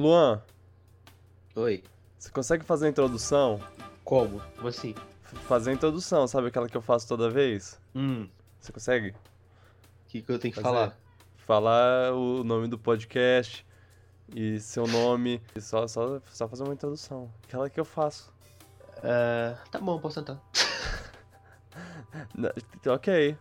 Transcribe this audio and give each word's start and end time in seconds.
Luan, 0.00 0.42
Oi. 1.54 1.82
você 2.18 2.30
consegue 2.30 2.62
fazer 2.64 2.86
a 2.86 2.90
introdução? 2.90 3.58
Como? 4.04 4.42
Como 4.56 4.68
assim? 4.68 4.94
F- 5.24 5.36
Fazer 5.48 5.70
a 5.70 5.72
introdução, 5.72 6.28
sabe 6.28 6.48
aquela 6.48 6.68
que 6.68 6.76
eu 6.76 6.82
faço 6.82 7.08
toda 7.08 7.30
vez? 7.30 7.80
Hum. 7.94 8.28
Você 8.60 8.72
consegue? 8.72 9.10
O 9.12 9.14
que, 10.08 10.20
que 10.20 10.30
eu 10.30 10.38
tenho 10.38 10.52
que 10.52 10.60
Fazer. 10.60 10.74
falar? 10.74 10.98
Falar 11.38 12.12
o 12.12 12.44
nome 12.44 12.68
do 12.68 12.78
podcast 12.78 13.66
e 14.34 14.60
seu 14.60 14.86
nome. 14.86 15.40
E 15.54 15.60
só, 15.62 15.88
só, 15.88 16.20
só 16.30 16.46
fazer 16.46 16.64
uma 16.64 16.74
introdução. 16.74 17.32
Aquela 17.44 17.70
que 17.70 17.80
eu 17.80 17.84
faço. 17.86 18.30
É, 19.02 19.56
tá 19.70 19.78
bom, 19.78 19.98
posso 19.98 20.22
tentar. 20.22 20.38
Ok. 22.86 23.36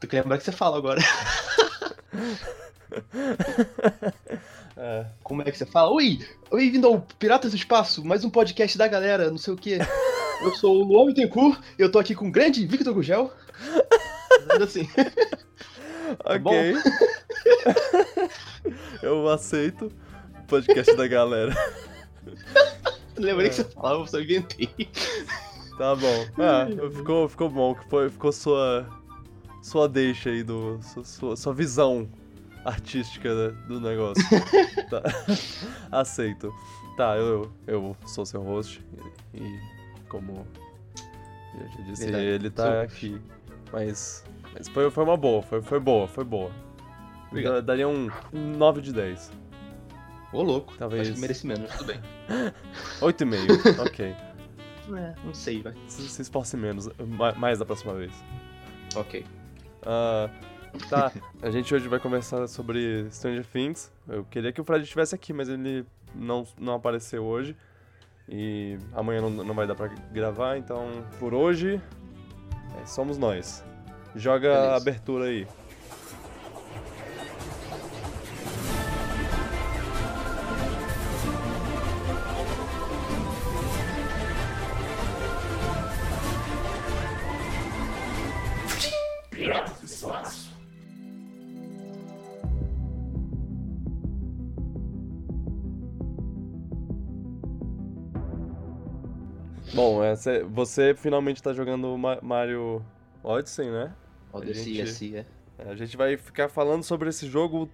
Tu 0.00 0.06
quer 0.08 0.22
lembrar 0.22 0.38
que 0.38 0.44
você 0.44 0.52
fala 0.52 0.76
agora. 0.76 1.00
É. 4.80 5.06
Como 5.24 5.42
é 5.42 5.50
que 5.50 5.58
você 5.58 5.66
fala? 5.66 5.90
Oi! 5.90 6.20
Bem-vindo 6.52 6.86
ao 6.86 7.00
Piratas 7.18 7.50
do 7.50 7.56
Espaço, 7.56 8.04
mais 8.04 8.24
um 8.24 8.30
podcast 8.30 8.78
da 8.78 8.86
galera, 8.86 9.28
não 9.28 9.36
sei 9.36 9.52
o 9.52 9.56
quê. 9.56 9.78
Eu 10.40 10.54
sou 10.54 10.80
o 10.80 10.84
Luan 10.84 11.06
Bittencourt 11.06 11.60
eu 11.76 11.90
tô 11.90 11.98
aqui 11.98 12.14
com 12.14 12.28
o 12.28 12.30
grande 12.30 12.64
Victor 12.64 12.94
Gugel. 12.94 13.32
Nada 14.46 14.64
assim. 14.64 14.88
bom? 16.40 16.52
Ok. 16.52 16.74
eu 19.02 19.28
aceito 19.28 19.86
o 19.86 20.46
podcast 20.46 20.94
da 20.94 21.08
galera. 21.08 21.52
Lembrei 23.16 23.46
É. 23.46 23.50
que 23.50 23.56
você 23.56 23.64
falava, 23.64 24.02
eu 24.02 24.06
só 24.06 24.20
inventei. 24.20 24.70
Tá 25.76 25.96
bom. 25.96 26.26
Ah, 26.38 26.68
ficou, 26.94 27.28
ficou 27.28 27.50
bom. 27.50 27.74
ficou 28.12 28.30
sua. 28.30 28.86
Sua 29.60 29.88
deixa 29.88 30.30
aí 30.30 30.44
do. 30.44 30.78
Sua, 31.04 31.36
sua 31.36 31.52
visão 31.52 32.08
artística 32.68 33.34
né, 33.34 33.56
do 33.66 33.80
negócio. 33.80 34.22
Tá. 34.88 35.02
Aceito. 35.92 36.50
Tá, 36.96 37.16
eu, 37.16 37.52
eu 37.66 37.94
sou 38.06 38.24
seu 38.24 38.42
host 38.42 38.82
e, 39.34 39.38
e 39.38 39.60
como 40.08 40.46
eu 41.60 41.68
já 41.68 41.82
disse, 41.82 42.04
Verdade, 42.04 42.24
ele 42.24 42.50
tá 42.50 42.80
host. 42.82 42.84
aqui. 42.96 43.20
Mas, 43.70 44.24
mas 44.54 44.66
foi, 44.68 44.90
foi 44.90 45.04
uma 45.04 45.16
boa, 45.16 45.42
foi, 45.42 45.60
foi 45.60 45.78
boa, 45.78 46.08
foi 46.08 46.24
boa. 46.24 46.50
Obrigado. 47.30 47.62
Daria 47.62 47.86
um 47.86 48.08
9 48.32 48.80
de 48.80 48.92
10. 48.94 49.30
Ô, 50.32 50.42
louco. 50.42 50.74
Talvez. 50.78 51.02
Acho 51.08 51.14
que 51.14 51.20
mereci 51.20 51.46
menos, 51.46 51.70
tudo 51.72 51.84
bem. 51.84 52.00
8,5, 53.00 53.86
ok. 53.86 54.06
É, 54.96 55.14
não 55.22 55.34
sei, 55.34 55.60
vai. 55.62 55.74
Se, 55.86 56.08
se 56.08 56.22
esforce 56.22 56.56
menos, 56.56 56.88
ma- 56.98 57.32
mais 57.34 57.58
da 57.58 57.66
próxima 57.66 57.92
vez. 57.92 58.12
Ok. 58.96 59.24
Ah, 59.84 60.30
tá, 60.88 61.12
a 61.42 61.50
gente 61.50 61.74
hoje 61.74 61.88
vai 61.88 61.98
conversar 61.98 62.46
sobre 62.46 63.08
Stranger 63.10 63.44
Things. 63.46 63.90
Eu 64.08 64.24
queria 64.24 64.52
que 64.52 64.60
o 64.60 64.64
Fred 64.64 64.82
estivesse 64.82 65.14
aqui, 65.14 65.32
mas 65.32 65.48
ele 65.48 65.84
não, 66.14 66.46
não 66.58 66.74
apareceu 66.74 67.24
hoje. 67.24 67.56
E 68.28 68.78
amanhã 68.92 69.22
não, 69.22 69.30
não 69.30 69.54
vai 69.54 69.66
dar 69.66 69.74
pra 69.74 69.88
gravar, 70.12 70.58
então 70.58 70.86
por 71.18 71.32
hoje 71.32 71.80
é, 72.80 72.86
somos 72.86 73.16
nós. 73.16 73.64
Joga 74.14 74.72
a 74.72 74.76
abertura 74.76 75.26
aí. 75.26 75.46
Bom, 99.78 100.02
é, 100.02 100.16
cê- 100.16 100.42
você 100.42 100.94
finalmente 100.94 101.42
tá 101.42 101.52
jogando 101.52 101.96
Ma- 101.96 102.18
Mario 102.20 102.84
Odyssey, 103.22 103.70
né? 103.70 103.94
Odyssey, 104.32 104.74
gente- 104.74 104.82
assim, 104.82 105.14
é. 105.16 105.26
É, 105.58 105.70
A 105.70 105.76
gente 105.76 105.96
vai 105.96 106.16
ficar 106.16 106.48
falando 106.48 106.82
sobre 106.82 107.08
esse 107.08 107.26
jogo 107.28 107.68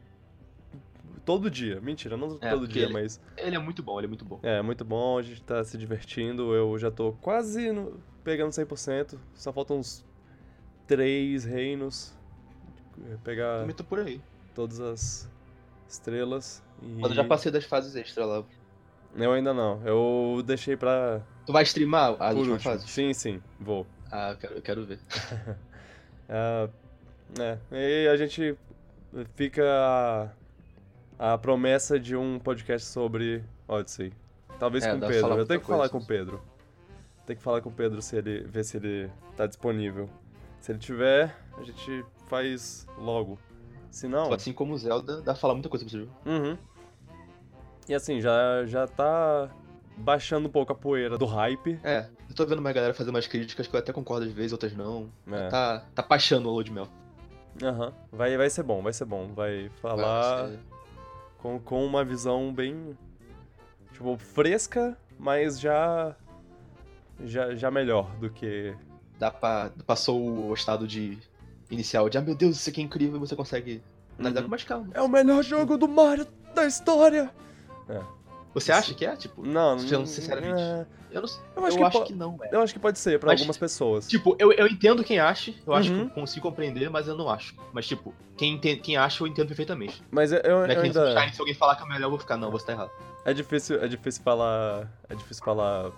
todo 1.25 1.51
dia. 1.51 1.81
Mentira, 1.81 2.17
não 2.17 2.39
É, 2.41 2.51
todo 2.51 2.69
dia, 2.69 2.85
ele- 2.85 2.93
mas 2.93 3.21
Ele 3.37 3.57
é 3.57 3.59
muito 3.59 3.83
bom, 3.83 3.99
ele 3.99 4.07
é 4.07 4.09
muito 4.09 4.25
bom. 4.25 4.39
é 4.43 4.61
muito 4.63 4.85
bom, 4.85 5.19
a 5.19 5.23
gente 5.23 5.43
tá 5.43 5.63
se 5.65 5.77
divertindo. 5.79 6.55
Eu 6.55 6.79
já 6.79 6.91
tô 6.91 7.13
quase 7.15 7.73
no- 7.73 8.01
pegando 8.23 8.53
100%, 8.53 9.19
só 9.35 9.53
faltam 9.53 9.79
uns 9.79 10.05
três 10.87 11.45
reinos. 11.45 12.15
É, 13.11 13.17
Pegar 13.25 13.61
Também 13.61 13.75
tô 13.75 13.85
por 13.85 14.01
aí. 14.01 14.21
todas 14.55 14.81
as 14.81 15.29
estrelas. 15.89 16.63
E... 16.83 17.01
Mas 17.01 17.11
eu 17.11 17.17
já 17.17 17.25
passei 17.25 17.51
das 17.51 17.65
fases 17.65 17.97
extra 17.97 18.25
lá. 18.25 18.45
Eu 19.17 19.33
ainda 19.33 19.55
não, 19.55 19.81
eu 19.87 20.43
deixei 20.45 20.77
pra. 20.77 21.21
Tu 21.47 21.53
vai 21.53 21.63
streamar 21.63 22.11
últimas 22.13 22.37
último. 22.37 22.59
fases? 22.61 22.91
Sim, 22.91 23.13
sim, 23.13 23.43
vou. 23.61 23.87
Ah, 24.11 24.31
eu 24.33 24.37
quero, 24.37 24.55
eu 24.55 24.63
quero 24.63 24.85
ver. 24.85 24.99
Ah, 26.27 26.69
é, 27.71 28.05
e 28.05 28.09
a 28.09 28.17
gente 28.17 28.57
fica 29.35 29.63
a, 31.19 31.33
a 31.35 31.39
promessa 31.39 32.01
de 32.01 32.17
um 32.17 32.39
podcast 32.39 32.89
sobre 32.89 33.45
Odyssey. 33.69 34.11
Talvez 34.59 34.85
É, 34.85 34.91
com 34.93 34.97
o 34.97 35.01
Pedro. 35.01 35.21
falar 35.21 35.37
Eu 35.37 35.47
tenho 35.47 35.61
que 35.61 35.67
falar 35.67 35.89
coisa. 35.89 35.93
com 35.93 35.99
o 35.99 36.07
Pedro. 36.07 36.43
Tem 37.27 37.37
que 37.37 37.43
falar 37.43 37.61
com 37.61 37.69
o 37.69 37.73
Pedro 37.73 38.01
se 38.01 38.17
ele 38.17 38.41
ver 38.45 38.65
se 38.65 38.79
ele 38.79 39.11
tá 39.37 39.47
disponível. 39.47 40.09
Se 40.61 40.73
ele 40.73 40.79
tiver, 40.79 41.37
a 41.59 41.63
gente 41.63 42.05
faz 42.27 42.87
logo. 42.99 43.39
Se 43.91 44.09
não, 44.09 44.33
Assim 44.33 44.53
como 44.53 44.73
o 44.75 44.79
Zelda, 44.79 45.19
dá 45.19 45.33
pra 45.33 45.35
falar 45.35 45.53
muita 45.55 45.69
coisa 45.69 45.85
pra 45.85 45.89
esse 45.91 45.99
jogo. 46.07 46.13
uhum. 46.25 46.57
E 47.89 47.95
assim, 47.95 48.21
já 48.21 48.65
já 48.67 48.87
tá 48.87 49.51
baixando 49.97 50.49
um 50.49 50.51
pouco 50.51 50.73
a 50.73 50.75
poeira 50.75 51.17
do 51.19 51.25
hype. 51.27 51.79
É, 51.85 52.07
eu 52.29 52.35
tô 52.35 52.45
vendo 52.47 52.59
uma 52.59 52.73
galera 52.73 52.95
fazer 52.95 53.11
umas 53.11 53.27
críticas 53.27 53.67
que 53.67 53.75
eu 53.77 53.79
até 53.81 53.93
concordo 53.93 54.27
às 54.27 54.33
vezes, 54.33 54.53
outras 54.53 54.75
não. 54.75 55.09
É. 55.31 55.49
Tá, 55.49 55.85
tá 55.95 56.03
paixando 56.03 56.49
o 56.49 56.53
Load 56.53 56.73
Mel. 56.73 56.89
Aham. 57.63 57.93
Vai 58.11 58.37
vai 58.37 58.51
ser 58.51 58.63
bom, 58.63 58.83
vai 58.83 58.93
ser 58.93 59.05
bom. 59.05 59.29
Vai 59.35 59.71
falar 59.81 60.43
Vai 60.43 60.51
ser- 60.53 60.59
com, 61.39 61.59
com 61.61 61.85
uma 61.87 62.05
visão 62.05 62.53
bem 62.53 62.97
tipo 63.93 64.17
fresca, 64.17 64.97
mas 65.19 65.61
já 65.61 66.17
já, 67.25 67.55
já 67.55 67.71
melhor 67.71 68.11
do 68.17 68.29
que 68.31 68.75
Dá 69.19 69.31
pra. 69.31 69.71
Passou 69.87 70.49
o 70.49 70.53
estado 70.55 70.89
de 70.89 71.17
inicial 71.71 72.09
de 72.09 72.19
ah 72.19 72.21
meu 72.21 72.35
Deus, 72.35 72.57
isso 72.57 72.69
aqui 72.71 72.81
é 72.81 72.85
incrível 72.85 73.17
e 73.17 73.21
você 73.21 73.37
consegue 73.37 73.81
analisar 74.19 74.41
Uhum. 74.41 74.45
com 74.47 74.51
mais 74.51 74.65
calma. 74.65 74.89
é 74.93 75.01
o 75.01 75.09
melhor 75.09 75.43
jogo 75.45 75.77
do 75.77 75.87
Mario 75.87 76.27
da 76.55 76.67
história. 76.67 77.31
Você 78.55 78.71
acha 78.71 78.95
que 78.95 79.05
é? 79.05 79.17
Tipo, 79.17 79.45
Não, 79.45 79.75
não- 79.75 80.07
sinceramente. 80.07 80.61
é, 80.61 80.87
eu 81.11 81.23
não 81.23 81.29
eu 81.29 81.63
eu 81.63 81.65
acho, 81.67 81.85
acho, 81.85 81.99
que, 81.99 82.05
que, 82.07 82.13
po- 82.13 82.19
não, 82.19 82.37
velho. 82.37 82.55
eu 82.55 82.61
acho 82.63 82.73
que 82.73 82.79
pode 82.79 82.99
ser 83.01 83.19
pra 83.19 83.29
Mas- 83.33 83.41
algumas 83.41 83.57
pessoas. 83.59 84.07
Tipo, 84.07 84.37
eu, 84.39 84.53
eu 84.53 84.69
entendo 84.69 85.03
quem 85.03 85.19
acha, 85.19 85.53
eu 85.67 85.75
acho 85.75 85.91
Uhum. 85.91 86.05
que 86.05 86.11
eu 86.13 86.15
consigo 86.23 86.49
compreender, 86.49 86.89
mas 86.89 87.09
eu 87.09 87.17
não 87.17 87.29
acho. 87.29 87.53
Mas, 87.73 87.85
tipo, 87.87 88.15
quem, 88.37 88.53
entende, 88.55 88.81
quem 88.81 88.97
acha, 88.97 89.23
eu 89.25 89.27
entendo 89.27 89.49
perfeitamente. 89.49 90.01
Mas 90.09 90.31
eu, 90.31 90.39
eu, 90.39 90.59
é 90.67 90.71
eu 90.73 90.81
que 90.81 90.87
ainda 90.87 91.33
se 91.33 91.41
alguém 91.41 91.55
falar 91.55 91.75
que 91.75 91.83
é 91.83 91.87
melhor, 91.87 92.07
eu 92.07 92.11
vou 92.11 92.19
ficar, 92.21 92.37
não, 92.37 92.49
você 92.51 92.67
tá 92.67 92.73
errado. 92.73 92.91
é 93.25 93.35
difícil, 93.35 93.83
é 93.83 93.89
difícil 93.89 94.23
falar, 94.23 94.89
é 95.09 95.15
difícil 95.17 95.43
falar 95.45 95.91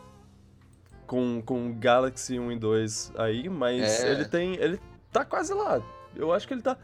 com 1.07 1.43
com 1.43 1.79
Galaxy 1.79 2.39
1 2.39 2.53
e 2.53 2.57
2 2.59 3.13
aí, 3.17 3.49
mas 3.51 4.03
É. 4.03 4.13
ele 4.13 4.25
tem, 4.25 4.55
ele 4.57 4.81
tá 5.13 5.25
quase 5.27 5.53
lá. 5.53 5.81
Eu 6.17 6.33
acho 6.33 6.49
que 6.49 6.55
ele 6.55 6.63
tá 6.63 6.77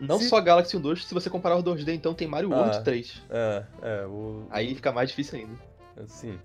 Não 0.00 0.18
Se- 0.18 0.28
só 0.28 0.40
Galaxy 0.40 0.78
2, 0.78 1.04
se 1.06 1.12
você 1.14 1.28
comparar 1.28 1.56
os 1.56 1.64
2D, 1.64 1.92
então 1.94 2.14
tem 2.14 2.28
Mario 2.28 2.52
Ah. 2.54 2.62
8 2.66 2.78
e 2.78 2.84
3. 2.84 3.22
é, 3.30 3.64
é, 3.82 4.06
o 4.06 4.46
Aí 4.50 4.74
fica 4.74 4.92
mais 4.92 5.08
difícil 5.10 5.38
ainda. 5.40 5.58
Assim. 5.96 6.38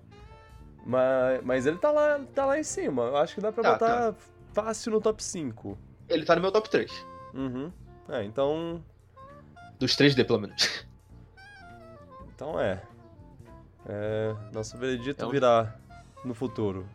Mas, 0.84 1.42
mas 1.44 1.66
ele 1.66 1.78
tá 1.78 1.90
lá, 1.92 2.20
tá 2.34 2.44
lá 2.44 2.58
em 2.58 2.64
cima. 2.64 3.04
Eu 3.04 3.16
acho 3.16 3.34
que 3.34 3.40
dá 3.40 3.52
pra 3.52 3.62
Tá, 3.62 3.72
botar 3.72 4.14
fácil 4.52 4.92
no 4.92 5.00
top 5.00 5.22
5. 5.22 5.78
Ele 6.08 6.24
tá 6.24 6.34
no 6.34 6.42
meu 6.42 6.50
top 6.52 6.68
3. 6.68 6.90
Uhum. 7.32 7.70
É, 8.08 8.24
então. 8.24 8.82
Dos 9.78 9.96
3D, 9.96 10.24
pelo 10.26 10.40
menos. 10.40 10.84
Então 12.34 12.58
é. 12.60 12.82
É, 13.86 14.34
nosso 14.52 14.76
veredito 14.76 15.22
É 15.24 15.26
um- 15.26 15.30
virá 15.30 15.74
no 16.24 16.34
futuro. 16.34 16.86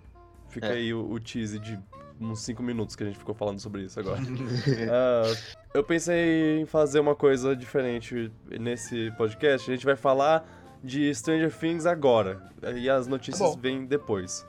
Fica 0.50 0.68
É. 0.68 0.74
aí 0.74 0.94
o, 0.94 1.10
o 1.10 1.20
tease 1.20 1.60
de 1.60 1.80
uns 2.20 2.42
5 2.42 2.62
minutos 2.62 2.96
que 2.96 3.04
a 3.04 3.06
gente 3.06 3.18
ficou 3.18 3.34
falando 3.34 3.60
sobre 3.60 3.84
isso 3.84 4.00
agora. 4.00 4.20
Ah, 4.92 5.58
eu 5.74 5.84
pensei 5.84 6.60
em 6.62 6.66
fazer 6.66 7.00
uma 7.00 7.16
coisa 7.16 7.56
diferente 7.56 8.32
nesse 8.50 9.12
podcast. 9.18 9.70
A 9.70 9.74
gente 9.74 9.86
vai 9.86 9.96
falar 9.96 10.48
de 10.84 11.14
Stranger 11.14 11.52
Things 11.56 11.86
agora. 11.86 12.42
E 12.76 12.90
as 12.90 13.08
notícias 13.08 13.52
Tá 13.54 13.58
vêm 13.60 13.86
depois. 13.86 14.46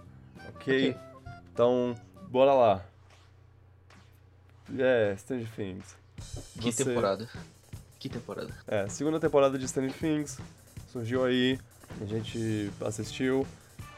ok? 0.54 0.90
Ok. 0.90 0.96
Então, 1.52 1.94
bora 2.28 2.54
lá. 2.54 2.84
É, 4.78 5.14
Stranger 5.16 5.48
Things. 5.54 5.96
Que 6.60 6.70
Você- 6.72 6.84
temporada. 6.84 7.28
Que 7.98 8.08
temporada. 8.08 8.52
É, 8.66 8.88
segunda 8.88 9.18
temporada 9.20 9.58
de 9.58 9.68
Stranger 9.68 9.92
Things. 9.92 10.38
Surgiu 10.88 11.24
aí, 11.24 11.58
a 12.00 12.04
gente 12.04 12.70
assistiu. 12.80 13.46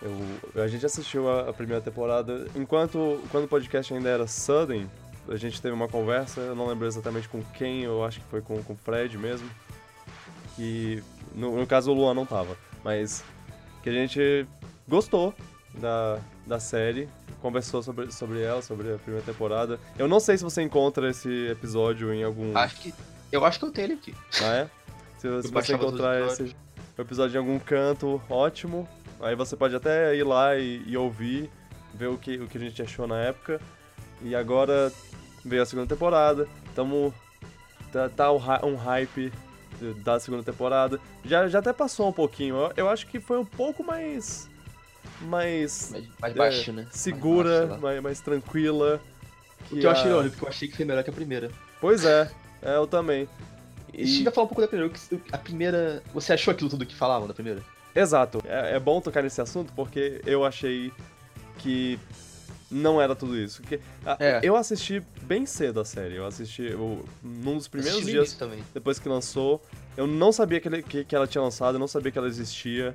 Eu, 0.00 0.62
a 0.62 0.68
gente 0.68 0.84
assistiu 0.84 1.28
a, 1.28 1.50
a 1.50 1.52
primeira 1.52 1.80
temporada. 1.82 2.46
Enquanto 2.54 3.20
quando 3.30 3.44
o 3.44 3.48
podcast 3.48 3.92
ainda 3.92 4.08
era 4.08 4.26
Sudden, 4.26 4.88
a 5.28 5.36
gente 5.36 5.60
teve 5.60 5.74
uma 5.74 5.88
conversa, 5.88 6.40
eu 6.40 6.54
não 6.54 6.66
lembro 6.66 6.86
exatamente 6.86 7.28
com 7.28 7.42
quem, 7.54 7.82
eu 7.82 8.04
acho 8.04 8.20
que 8.20 8.26
foi 8.26 8.40
com 8.40 8.62
com 8.62 8.72
o 8.72 8.76
Fred 8.76 9.16
mesmo. 9.18 9.48
que. 10.56 11.02
No, 11.34 11.56
no 11.56 11.66
caso 11.66 11.90
o 11.90 11.94
Luan 11.94 12.12
não 12.12 12.26
tava, 12.26 12.56
mas 12.84 13.24
que 13.82 13.88
a 13.88 13.92
gente 13.92 14.46
gostou 14.86 15.34
da, 15.74 16.18
da 16.46 16.60
série, 16.60 17.08
conversou 17.40 17.82
sobre, 17.82 18.12
sobre 18.12 18.42
ela, 18.42 18.60
sobre 18.60 18.92
a 18.92 18.98
primeira 18.98 19.24
temporada. 19.24 19.80
Eu 19.98 20.06
não 20.06 20.20
sei 20.20 20.36
se 20.36 20.44
você 20.44 20.62
encontra 20.62 21.10
esse 21.10 21.48
episódio 21.48 22.12
em 22.12 22.22
algum. 22.22 22.56
Acho 22.56 22.76
que. 22.80 22.94
Eu 23.30 23.44
acho 23.46 23.58
que 23.58 23.64
eu 23.64 23.70
tenho 23.70 23.86
ele 23.86 23.94
aqui. 23.94 24.14
Ah, 24.42 24.54
é? 24.54 24.70
Se, 25.18 25.42
se 25.42 25.50
você 25.50 25.74
encontrar 25.74 26.20
esse 26.26 26.54
episódio 26.98 27.36
em 27.36 27.38
algum 27.38 27.58
canto, 27.58 28.20
ótimo. 28.28 28.86
Aí 29.22 29.34
você 29.36 29.56
pode 29.56 29.74
até 29.76 30.14
ir 30.16 30.24
lá 30.24 30.56
e, 30.56 30.82
e 30.86 30.96
ouvir, 30.96 31.48
ver 31.94 32.08
o 32.08 32.18
que, 32.18 32.36
o 32.38 32.48
que 32.48 32.58
a 32.58 32.60
gente 32.60 32.82
achou 32.82 33.06
na 33.06 33.18
época. 33.18 33.60
E 34.20 34.34
agora 34.34 34.92
veio 35.44 35.62
a 35.62 35.66
segunda 35.66 35.88
temporada. 35.88 36.48
Tamo. 36.74 37.14
Tá, 37.92 38.08
tá 38.08 38.32
um, 38.32 38.38
hy- 38.38 38.76
hype 38.76 39.32
da 40.04 40.18
segunda 40.18 40.42
temporada. 40.42 40.98
Já, 41.24 41.46
já 41.48 41.58
até 41.60 41.72
passou 41.72 42.08
um 42.08 42.12
pouquinho. 42.12 42.56
Eu, 42.56 42.72
eu 42.76 42.88
acho 42.88 43.06
que 43.06 43.20
foi 43.20 43.38
um 43.38 43.44
pouco 43.44 43.84
mais. 43.84 44.48
Mais. 45.22 45.90
Mais, 45.92 46.04
mais 46.20 46.32
é, 46.34 46.36
baixo, 46.36 46.72
né? 46.72 46.86
Segura, 46.90 47.50
Mais 47.50 47.68
baixo, 47.68 47.82
mais, 47.82 48.02
mais 48.02 48.20
tranquila. 48.20 49.00
O 49.70 49.76
que 49.76 49.86
eu 49.86 49.90
achei 49.90 50.06
a- 50.06 50.08
irônico, 50.10 50.30
porque 50.34 50.44
eu 50.46 50.48
achei 50.48 50.68
que 50.68 50.76
foi 50.76 50.84
melhor 50.84 51.04
que 51.04 51.10
a 51.10 51.12
primeira. 51.12 51.50
Pois 51.80 52.04
é, 52.04 52.30
é, 52.60 52.76
eu 52.76 52.86
também. 52.86 53.28
E... 53.92 53.98
Deixa 54.04 54.28
eu 54.28 54.32
falar 54.32 54.44
um 54.46 54.48
pouco 54.48 54.60
da 54.62 54.68
primeira. 54.68 54.92
que- 54.92 55.20
A 55.32 55.38
primeira. 55.38 56.02
Você 56.14 56.32
achou 56.32 56.52
aquilo 56.52 56.68
tudo 56.70 56.84
que 56.86 56.94
falavam 56.94 57.28
da 57.28 57.34
primeira? 57.34 57.62
Exato. 57.94 58.42
É, 58.46 58.76
é 58.76 58.80
bom 58.80 59.00
tocar 59.00 59.22
nesse 59.22 59.40
assunto 59.40 59.72
porque 59.74 60.20
eu 60.26 60.44
achei 60.44 60.92
que 61.58 61.98
não 62.70 63.00
era 63.00 63.14
tudo 63.14 63.36
isso. 63.38 63.62
Que, 63.62 63.78
a- 64.04 64.16
É. 64.18 64.40
Eu 64.42 64.56
assisti 64.56 65.02
bem 65.22 65.44
cedo 65.44 65.80
a 65.80 65.84
série. 65.84 66.16
Eu 66.16 66.26
assisti 66.26 66.62
eu, 66.62 67.04
num 67.22 67.56
dos 67.56 67.68
primeiros 67.68 67.98
Assisti 67.98 68.12
dias 68.12 68.36
depois 68.72 68.98
que 68.98 69.08
lançou. 69.08 69.62
Eu 69.96 70.06
não 70.06 70.32
sabia 70.32 70.58
que, 70.60 70.68
ele- 70.68 70.82
que, 70.82 71.04
que 71.04 71.14
ela 71.14 71.26
tinha 71.26 71.42
lançado, 71.42 71.74
eu 71.74 71.78
não 71.78 71.88
sabia 71.88 72.10
que 72.10 72.18
ela 72.18 72.28
existia. 72.28 72.94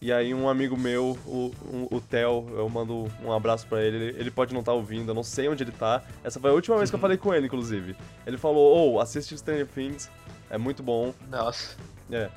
E 0.00 0.12
aí 0.12 0.34
um 0.34 0.48
amigo 0.48 0.76
meu, 0.76 1.16
o, 1.24 1.52
um- 1.72 1.86
o 1.96 2.00
Theo, 2.00 2.48
eu 2.56 2.68
mando 2.68 3.08
um 3.24 3.30
abraço 3.30 3.64
pra 3.68 3.80
ele, 3.80 3.96
ele, 3.96 4.18
ele 4.18 4.30
pode 4.32 4.52
não 4.52 4.58
estar 4.58 4.72
ouvindo, 4.72 5.10
eu 5.12 5.14
não 5.14 5.22
sei 5.22 5.48
onde 5.48 5.62
ele 5.62 5.70
tá. 5.70 6.02
Essa 6.24 6.40
foi 6.40 6.50
a 6.50 6.52
última 6.52 6.76
vez 6.76 6.90
que 6.90 6.96
eu 6.96 7.00
falei 7.00 7.16
com 7.16 7.32
ele, 7.32 7.46
inclusive. 7.46 7.94
Ele 8.26 8.36
falou, 8.36 8.94
ô, 8.94 9.00
assiste 9.00 9.38
Stranger 9.38 9.68
Things, 9.68 10.10
é 10.50 10.58
muito 10.58 10.82
bom. 10.82 11.14
Nossa. 11.30 11.76
É. 12.10 12.28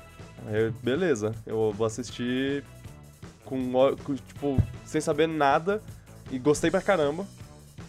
Aí 0.46 0.62
eu, 0.64 0.72
beleza, 0.82 1.34
eu 1.46 1.72
vou 1.72 1.86
assistir 1.86 2.62
com, 3.44 3.72
com, 4.04 4.14
tipo, 4.14 4.62
sem 4.84 5.00
saber 5.00 5.26
nada 5.26 5.82
e 6.30 6.38
gostei 6.38 6.70
pra 6.70 6.82
caramba. 6.82 7.26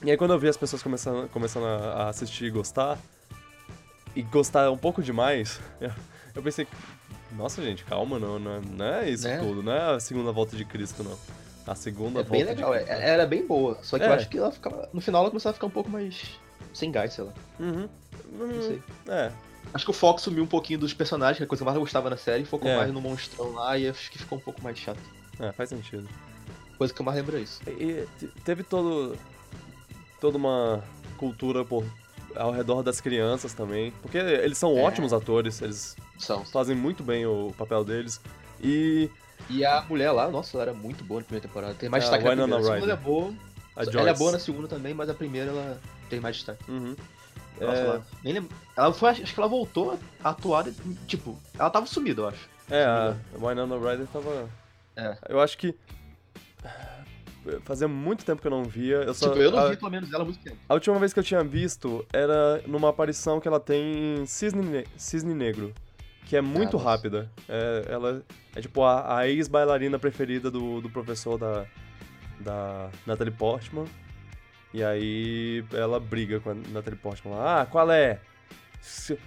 E 0.03 0.11
aí 0.11 0.17
quando 0.17 0.31
eu 0.33 0.39
vi 0.39 0.47
as 0.47 0.57
pessoas 0.57 0.81
começando, 0.83 1.27
começando 1.29 1.65
a 1.65 2.09
assistir 2.09 2.45
e 2.45 2.49
gostar, 2.51 2.97
e 4.15 4.21
gostar 4.21 4.69
um 4.71 4.77
pouco 4.77 5.01
demais, 5.01 5.59
eu, 5.81 5.91
eu 6.35 6.43
pensei, 6.43 6.67
nossa 7.35 7.61
gente, 7.63 7.83
calma, 7.83 8.17
não, 8.19 8.39
não, 8.39 8.51
é- 8.55 8.61
não 8.61 8.85
é 8.85 9.09
isso 9.09 9.27
Né? 9.27 9.39
tudo, 9.39 9.61
não 9.63 9.71
é 9.71 9.95
a 9.95 9.99
segunda 9.99 10.31
volta 10.31 10.55
de 10.55 10.63
Cristo, 10.65 11.03
não. 11.03 11.17
A 11.65 11.75
segunda 11.75 12.21
É 12.21 12.23
volta 12.23 12.31
bem 12.31 12.41
de 12.45 12.49
legal. 12.49 12.71
Cristo. 12.71 12.89
é- 12.91 13.09
Era 13.09 13.25
bem 13.25 13.45
boa. 13.45 13.77
Só 13.83 13.97
que 13.97 14.05
eu 14.05 14.09
É. 14.11 14.15
acho 14.15 14.29
que 14.29 14.37
ela 14.37 14.51
ficava. 14.53 14.87
No 14.93 15.01
final 15.01 15.21
ela 15.23 15.29
começava 15.29 15.51
a 15.51 15.53
ficar 15.55 15.67
um 15.67 15.71
pouco 15.71 15.89
mais. 15.89 16.39
sem 16.73 16.91
gás, 16.91 17.11
sei 17.13 17.23
lá. 17.23 17.33
Uhum. 17.59 17.89
Não 18.33 18.61
sei. 18.61 18.81
É, 19.09 19.31
Acho 19.73 19.85
que 19.85 19.91
o 19.91 19.93
foco 19.93 20.19
sumiu 20.21 20.43
um 20.43 20.47
pouquinho 20.47 20.79
dos 20.79 20.93
personagens, 20.93 21.37
que 21.37 21.43
é 21.43 21.45
a 21.45 21.47
coisa 21.47 21.59
que 21.63 21.67
eu 21.67 21.71
mais 21.71 21.79
gostava 21.79 22.09
na 22.09 22.17
série, 22.17 22.45
focou 22.45 22.69
É. 22.69 22.77
mais 22.77 22.91
no 22.93 23.01
monstrão 23.01 23.51
lá 23.53 23.77
e 23.77 23.87
acho 23.87 24.09
que 24.11 24.17
ficou 24.17 24.37
um 24.37 24.41
pouco 24.41 24.61
mais 24.63 24.77
chato. 24.77 24.99
é, 25.39 25.51
faz 25.51 25.69
sentido. 25.69 26.07
Coisa 26.77 26.91
que 26.93 26.99
eu 26.99 27.05
mais 27.05 27.15
lembro 27.17 27.37
é 27.37 27.41
isso. 27.41 27.61
E 27.67 28.07
te- 28.17 28.27
teve 28.43 28.63
todo, 28.63 29.15
toda 30.19 30.37
uma 30.37 30.83
cultura 31.17 31.63
por, 31.63 31.83
ao 32.35 32.51
redor 32.51 32.81
das 32.83 32.99
crianças 33.01 33.53
também. 33.53 33.91
Porque 34.01 34.17
eles 34.17 34.57
são 34.57 34.75
É. 34.77 34.81
ótimos 34.83 35.13
atores, 35.13 35.61
eles 35.61 35.95
São. 36.17 36.43
fazem 36.45 36.75
muito 36.75 37.03
bem 37.03 37.25
o 37.25 37.53
papel 37.57 37.83
deles. 37.83 38.19
E 38.61 39.09
E 39.49 39.63
a 39.63 39.81
mulher 39.83 40.11
lá, 40.11 40.27
nossa, 40.29 40.57
ela 40.57 40.63
era 40.63 40.73
muito 40.73 41.03
boa 41.03 41.19
na 41.19 41.25
primeira 41.25 41.47
temporada. 41.47 41.73
Tem 41.75 41.87
mais 41.89 42.03
É, 42.03 42.07
destaque 42.07 42.23
na 42.25 42.31
primeira. 42.43 42.55
A 42.59 42.63
segunda 42.63 42.83
ela 42.83 42.93
é 42.93 42.95
boa. 43.03 43.33
a. 43.75 43.83
Ela 43.83 44.09
é 44.09 44.13
boa 44.13 44.31
na 44.31 44.39
segunda 44.39 44.67
também, 44.67 44.93
mas 44.95 45.07
a 45.09 45.13
primeira 45.13 45.51
ela 45.51 45.79
tem 46.09 46.19
mais 46.19 46.35
destaque. 46.37 46.63
Uhum. 46.69 46.95
É, 47.59 47.65
ela, 47.65 48.05
nem 48.23 48.33
lembro. 48.33 48.55
Ela 48.75 48.93
foi, 48.93 49.09
acho 49.09 49.33
que 49.33 49.39
ela 49.39 49.49
voltou 49.49 49.97
a 50.23 50.29
atuar, 50.29 50.65
tipo, 51.07 51.37
ela 51.57 51.69
tava 51.69 51.85
sumida, 51.85 52.21
eu 52.21 52.27
acho. 52.27 52.49
é, 52.69 52.83
a 52.85 53.15
Winona 53.35 53.75
Ryder 53.77 54.07
tava... 54.07 54.49
É. 54.95 55.17
Eu 55.29 55.39
acho 55.39 55.57
que... 55.57 55.75
Fazia 57.63 57.87
muito 57.87 58.25
tempo 58.25 58.41
que 58.41 58.47
eu 58.47 58.51
não 58.51 58.65
via. 58.65 58.97
Eu 58.97 59.13
só, 59.13 59.29
tipo, 59.29 59.41
eu 59.41 59.49
não 59.51 59.59
a, 59.59 59.69
vi 59.69 59.77
pelo 59.77 59.89
menos 59.89 60.11
ela 60.11 60.23
há 60.23 60.25
muito 60.25 60.39
tempo. 60.43 60.57
a 60.67 60.73
última 60.73 60.99
vez 60.99 61.13
que 61.13 61.19
eu 61.19 61.23
tinha 61.23 61.41
visto 61.45 62.05
era 62.11 62.61
numa 62.67 62.89
aparição 62.89 63.39
que 63.39 63.47
ela 63.47 63.59
tem 63.59 64.19
em 64.19 64.25
Cisne, 64.25 64.61
Ne- 64.61 64.85
Cisne 64.97 65.33
Negro. 65.33 65.73
Que 66.25 66.35
é 66.35 66.41
muito 66.41 66.75
rápida. 66.75 67.31
É, 67.47 67.85
ela 67.87 68.21
é 68.53 68.59
tipo 68.59 68.83
a, 68.83 69.19
a 69.19 69.29
ex-bailarina 69.29 69.97
preferida 69.97 70.51
do, 70.51 70.81
do 70.81 70.89
professor 70.89 71.37
da, 71.37 71.65
da 72.41 72.89
Natalie 73.05 73.31
Portman. 73.31 73.85
E 74.73 74.83
aí 74.83 75.63
ela 75.73 75.99
briga 75.99 76.39
com 76.39 76.51
a 76.51 76.53
Natalie 76.53 76.99
Portman 76.99 77.35
lá. 77.35 77.61
Ah, 77.61 77.65
qual 77.65 77.89
é? 77.91 78.19
S- 78.81 79.17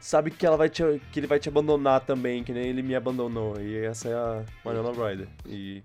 Sabe 0.00 0.30
que, 0.30 0.46
ela 0.46 0.56
vai 0.56 0.68
te, 0.70 0.82
que 1.12 1.20
ele 1.20 1.26
vai 1.26 1.38
te 1.38 1.48
abandonar 1.48 2.00
também, 2.00 2.42
que 2.44 2.52
nem 2.52 2.66
ele 2.68 2.82
me 2.82 2.94
abandonou. 2.94 3.60
E 3.60 3.84
essa 3.84 4.08
é 4.08 4.14
a 4.14 4.44
Winona 4.64 4.90
Ryder. 4.92 5.28
E, 5.46 5.82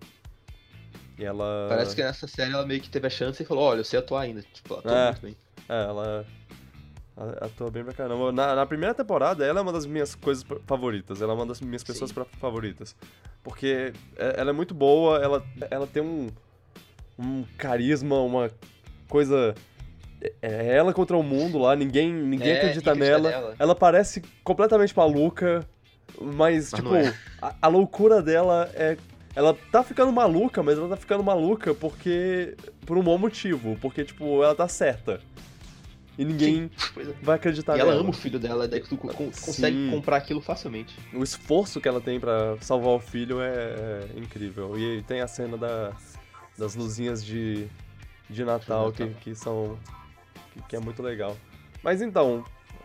e 1.18 1.26
ela... 1.26 1.66
Parece 1.70 1.96
que 1.96 2.04
nessa 2.04 2.28
série 2.28 2.54
ela 2.54 2.66
meio 2.66 2.80
que 2.82 2.90
teve 2.90 3.06
a 3.08 3.10
chance 3.10 3.42
e 3.42 3.46
falou, 3.46 3.64
olha, 3.66 3.80
eu 3.80 3.84
sei 3.84 4.00
atuar 4.00 4.22
ainda. 4.22 4.42
Tipo, 4.54 4.76
ela 4.76 4.80
atua 4.82 4.98
É. 4.98 5.06
muito 5.12 5.22
bem. 5.22 5.36
É, 5.68 5.84
ela 5.84 6.26
atua 7.42 7.72
bem 7.72 7.84
pra 7.84 7.94
caramba. 7.94 8.32
Na, 8.32 8.56
na 8.56 8.66
primeira 8.66 8.94
temporada, 8.94 9.46
ela 9.46 9.60
é 9.60 9.62
uma 9.64 9.74
das 9.74 9.86
minhas 9.86 10.16
coisas 10.16 10.46
favoritas. 10.66 11.22
Ela 11.22 11.34
é 11.34 11.36
uma 11.36 11.46
das 11.46 11.60
minhas 11.60 11.84
pessoas 11.84 12.12
Sim. 12.12 12.26
favoritas. 12.40 12.96
Porque 13.44 13.92
é- 14.16 14.36
ela 14.40 14.50
é 14.52 14.54
muito 14.54 14.74
boa, 14.74 15.20
ela, 15.22 15.46
ela 15.70 15.88
tem 15.88 16.02
um, 16.04 16.30
um 17.18 17.44
carisma, 17.58 18.20
uma 18.22 18.52
coisa. 19.10 19.56
É 20.22 20.32
é 20.42 20.76
ela 20.78 20.94
contra 20.94 21.16
o 21.16 21.22
mundo 21.22 21.58
lá, 21.60 21.76
ninguém, 21.76 22.12
ninguém 22.12 22.52
É, 22.54 22.58
acredita 22.58 22.92
acredita 22.92 23.12
nela. 23.20 23.30
nela. 23.30 23.56
Ela 23.60 23.76
parece 23.76 24.22
completamente 24.44 24.96
maluca, 24.96 25.68
mas, 26.20 26.72
Mas 26.72 26.72
tipo, 26.72 26.96
é. 26.96 27.14
a, 27.42 27.56
a 27.64 27.68
loucura 27.68 28.22
dela 28.22 28.70
é. 28.74 28.98
Ela 29.36 29.54
tá 29.72 29.84
ficando 29.84 30.12
maluca, 30.14 30.64
mas 30.64 30.78
ela 30.78 30.88
tá 30.90 30.96
ficando 30.96 31.24
maluca 31.24 31.74
porque. 31.74 32.56
por 32.86 32.98
um 32.98 33.04
bom 33.04 33.18
motivo. 33.18 33.78
Porque, 33.82 34.04
tipo, 34.06 34.42
ela 34.44 34.56
tá 34.56 34.68
certa. 34.68 35.20
E 36.18 36.24
ninguém 36.24 36.72
é. 36.98 37.04
vai 37.22 37.36
acreditar 37.36 37.76
E 37.76 37.82
ela 37.82 37.90
nela. 37.92 38.02
ama 38.02 38.12
o 38.12 38.14
filho 38.14 38.40
dela, 38.40 38.66
daí 38.70 38.80
tu 38.80 38.96
co- 38.96 39.10
con- 39.10 39.26
consegue 39.30 39.76
Sim. 39.76 39.92
comprar 39.92 40.16
aquilo 40.16 40.40
facilmente. 40.40 40.96
O 41.14 41.22
esforço 41.22 41.82
que 41.82 41.90
ela 41.90 42.00
tem 42.00 42.18
pra 42.22 42.56
salvar 42.62 42.94
o 42.94 43.00
filho 43.00 43.42
é, 43.42 43.52
é 44.16 44.20
incrível. 44.20 44.80
E 44.80 45.04
tem 45.04 45.20
a 45.20 45.28
cena 45.28 45.58
da, 45.58 45.92
das 46.58 46.76
luzinhas 46.76 47.24
de, 47.24 47.68
de 48.30 48.44
Natal. 48.46 48.92
Que, 48.92 49.08
que 49.22 49.36
são. 49.36 49.78
Que, 50.54 50.62
que 50.70 50.76
é 50.76 50.80
muito 50.80 51.02
legal. 51.04 51.36
Mas 51.84 52.02
então, 52.02 52.44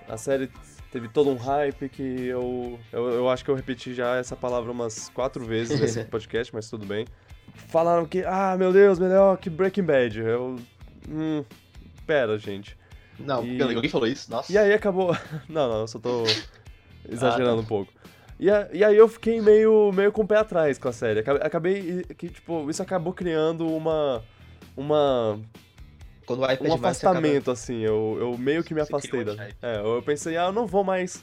a 0.08 0.16
série 0.16 0.50
teve 0.92 1.08
todo 1.08 1.30
um 1.30 1.36
hype 1.36 1.88
que 1.88 2.02
eu, 2.26 2.78
eu. 2.92 3.08
Eu 3.10 3.28
acho 3.30 3.44
que 3.44 3.50
eu 3.50 3.54
repeti 3.54 3.94
já 3.94 4.16
essa 4.16 4.34
palavra 4.36 4.70
umas 4.70 5.08
quatro 5.10 5.44
vezes 5.44 5.80
nesse 5.80 6.04
podcast, 6.10 6.54
mas 6.54 6.68
tudo 6.68 6.84
bem. 6.86 7.06
Falaram 7.68 8.06
que, 8.06 8.24
ah, 8.24 8.56
meu 8.58 8.72
Deus, 8.72 8.98
melhor 8.98 9.36
que 9.38 9.48
Breaking 9.50 9.84
Bad. 9.84 10.20
Eu. 10.20 10.56
Hum. 11.08 11.44
Pera, 12.06 12.36
gente. 12.38 12.76
Não, 13.18 13.44
E- 13.44 13.62
alguém 13.62 13.88
falou 13.90 14.06
isso? 14.06 14.30
Nossa. 14.30 14.50
E 14.52 14.56
aí 14.58 14.72
acabou. 14.72 15.14
Não, 15.48 15.68
não, 15.68 15.80
eu 15.82 15.86
só 15.88 15.98
tô 15.98 16.24
exagerando 17.08 17.50
Ah, 17.50 17.54
tá. 17.56 17.60
um 17.60 17.64
pouco. 17.64 17.92
E, 18.42 18.50
a- 18.50 18.68
e 18.72 18.82
aí 18.82 18.96
eu 18.96 19.06
fiquei 19.06 19.38
meio, 19.40 19.92
meio 19.92 20.10
com 20.10 20.22
o 20.22 20.26
pé 20.26 20.36
atrás 20.38 20.78
com 20.78 20.88
a 20.88 20.92
série. 20.92 21.20
Acabei, 21.20 22.02
que, 22.16 22.28
tipo, 22.30 22.70
isso 22.70 22.82
acabou 22.82 23.12
criando 23.12 23.66
uma. 23.68 24.24
Uma. 24.76 25.38
Quando 26.24 26.40
o 26.40 26.46
hype 26.46 26.60
Um 26.62 26.64
você 26.64 26.72
acaba- 26.72 26.88
afastamento, 26.88 27.50
assim. 27.50 27.80
Eu, 27.80 28.16
eu 28.18 28.38
meio 28.38 28.64
que 28.64 28.72
me 28.72 28.80
afastei 28.80 29.24
da. 29.24 29.34
É, 29.60 29.80
eu 29.84 30.02
pensei, 30.02 30.36
ah, 30.38 30.44
eu 30.46 30.52
não 30.52 30.66
vou 30.66 30.82
mais. 30.82 31.22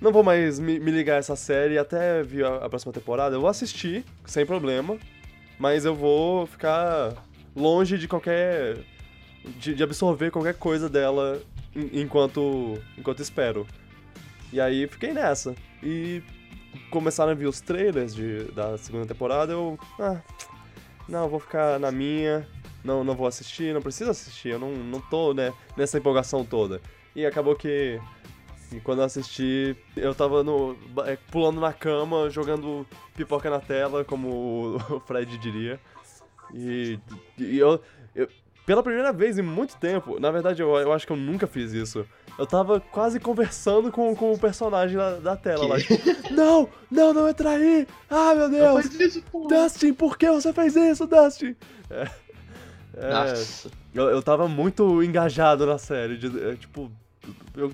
Não 0.00 0.12
vou 0.12 0.22
mais 0.22 0.60
me, 0.60 0.78
me 0.78 0.90
ligar 0.90 1.14
a 1.14 1.18
essa 1.18 1.34
série 1.34 1.78
até 1.78 2.22
vir 2.22 2.44
a, 2.44 2.56
a 2.66 2.68
próxima 2.68 2.92
temporada. 2.92 3.34
Eu 3.34 3.40
vou 3.40 3.50
assistir, 3.50 4.04
sem 4.24 4.46
problema. 4.46 4.96
Mas 5.58 5.84
eu 5.86 5.94
vou 5.96 6.46
ficar 6.46 7.14
longe 7.56 7.98
de 7.98 8.06
qualquer. 8.06 8.76
de, 9.58 9.74
de 9.74 9.82
absorver 9.82 10.30
qualquer 10.30 10.54
coisa 10.54 10.88
dela 10.88 11.40
en- 11.74 12.02
enquanto. 12.02 12.78
enquanto 12.96 13.20
espero. 13.20 13.66
E 14.52 14.60
aí 14.60 14.86
fiquei 14.86 15.12
nessa. 15.12 15.54
E 15.82 16.22
começaram 16.90 17.32
a 17.32 17.34
vir 17.34 17.46
os 17.46 17.60
trailers 17.60 18.14
de, 18.14 18.44
da 18.52 18.76
segunda 18.78 19.06
temporada, 19.06 19.52
eu. 19.52 19.78
Ah, 19.98 20.20
não, 21.08 21.28
vou 21.28 21.40
ficar 21.40 21.78
na 21.78 21.90
minha. 21.90 22.46
Não, 22.84 23.02
não 23.02 23.14
vou 23.16 23.26
assistir, 23.26 23.74
não 23.74 23.82
preciso 23.82 24.10
assistir, 24.10 24.50
eu 24.50 24.58
não, 24.60 24.70
não 24.72 25.00
tô 25.00 25.34
né, 25.34 25.52
nessa 25.76 25.98
empolgação 25.98 26.44
toda. 26.44 26.80
E 27.16 27.26
acabou 27.26 27.56
que 27.56 28.00
quando 28.84 28.98
eu 29.00 29.04
assisti, 29.04 29.76
eu 29.96 30.14
tava 30.14 30.44
no, 30.44 30.76
é, 31.04 31.16
pulando 31.30 31.60
na 31.60 31.72
cama, 31.72 32.28
jogando 32.30 32.86
pipoca 33.14 33.48
na 33.50 33.58
tela, 33.60 34.04
como 34.04 34.76
o- 34.76 35.00
Fred 35.06 35.36
diria. 35.38 35.80
E, 36.54 36.98
e 37.38 37.58
eu- 37.58 37.80
pela 38.66 38.82
primeira 38.82 39.12
vez 39.12 39.38
em 39.38 39.42
muito 39.42 39.76
tempo, 39.76 40.18
na 40.20 40.30
verdade 40.30 40.60
eu, 40.60 40.74
eu 40.76 40.92
acho 40.92 41.06
que 41.06 41.12
eu 41.12 41.16
nunca 41.16 41.46
fiz 41.46 41.72
isso. 41.72 42.04
Eu 42.38 42.46
tava 42.46 42.80
quase 42.80 43.18
conversando 43.18 43.90
com, 43.90 44.14
com 44.14 44.32
o 44.32 44.38
personagem 44.38 44.96
da, 44.96 45.14
da 45.16 45.36
tela 45.36 45.66
lá. 45.66 45.78
Tipo, 45.80 45.94
não, 46.34 46.68
não, 46.90 47.14
não 47.14 47.28
entra 47.28 47.50
aí! 47.50 47.86
Ah, 48.10 48.34
meu 48.34 48.50
Deus! 48.50 48.66
Não 48.74 48.82
faz 48.82 49.00
isso, 49.00 49.22
pô. 49.32 49.46
Dustin, 49.46 49.94
por 49.94 50.18
que 50.18 50.30
você 50.30 50.52
fez 50.52 50.76
isso, 50.76 51.06
Dustin? 51.06 51.56
É, 51.88 52.10
é, 52.98 53.10
Nossa. 53.10 53.70
eu, 53.94 54.04
eu 54.10 54.22
tava 54.22 54.46
muito 54.48 55.02
engajado 55.02 55.64
na 55.64 55.78
série. 55.78 56.18
de- 56.18 56.42
é, 56.50 56.54
tipo, 56.56 56.90
eu 57.56 57.72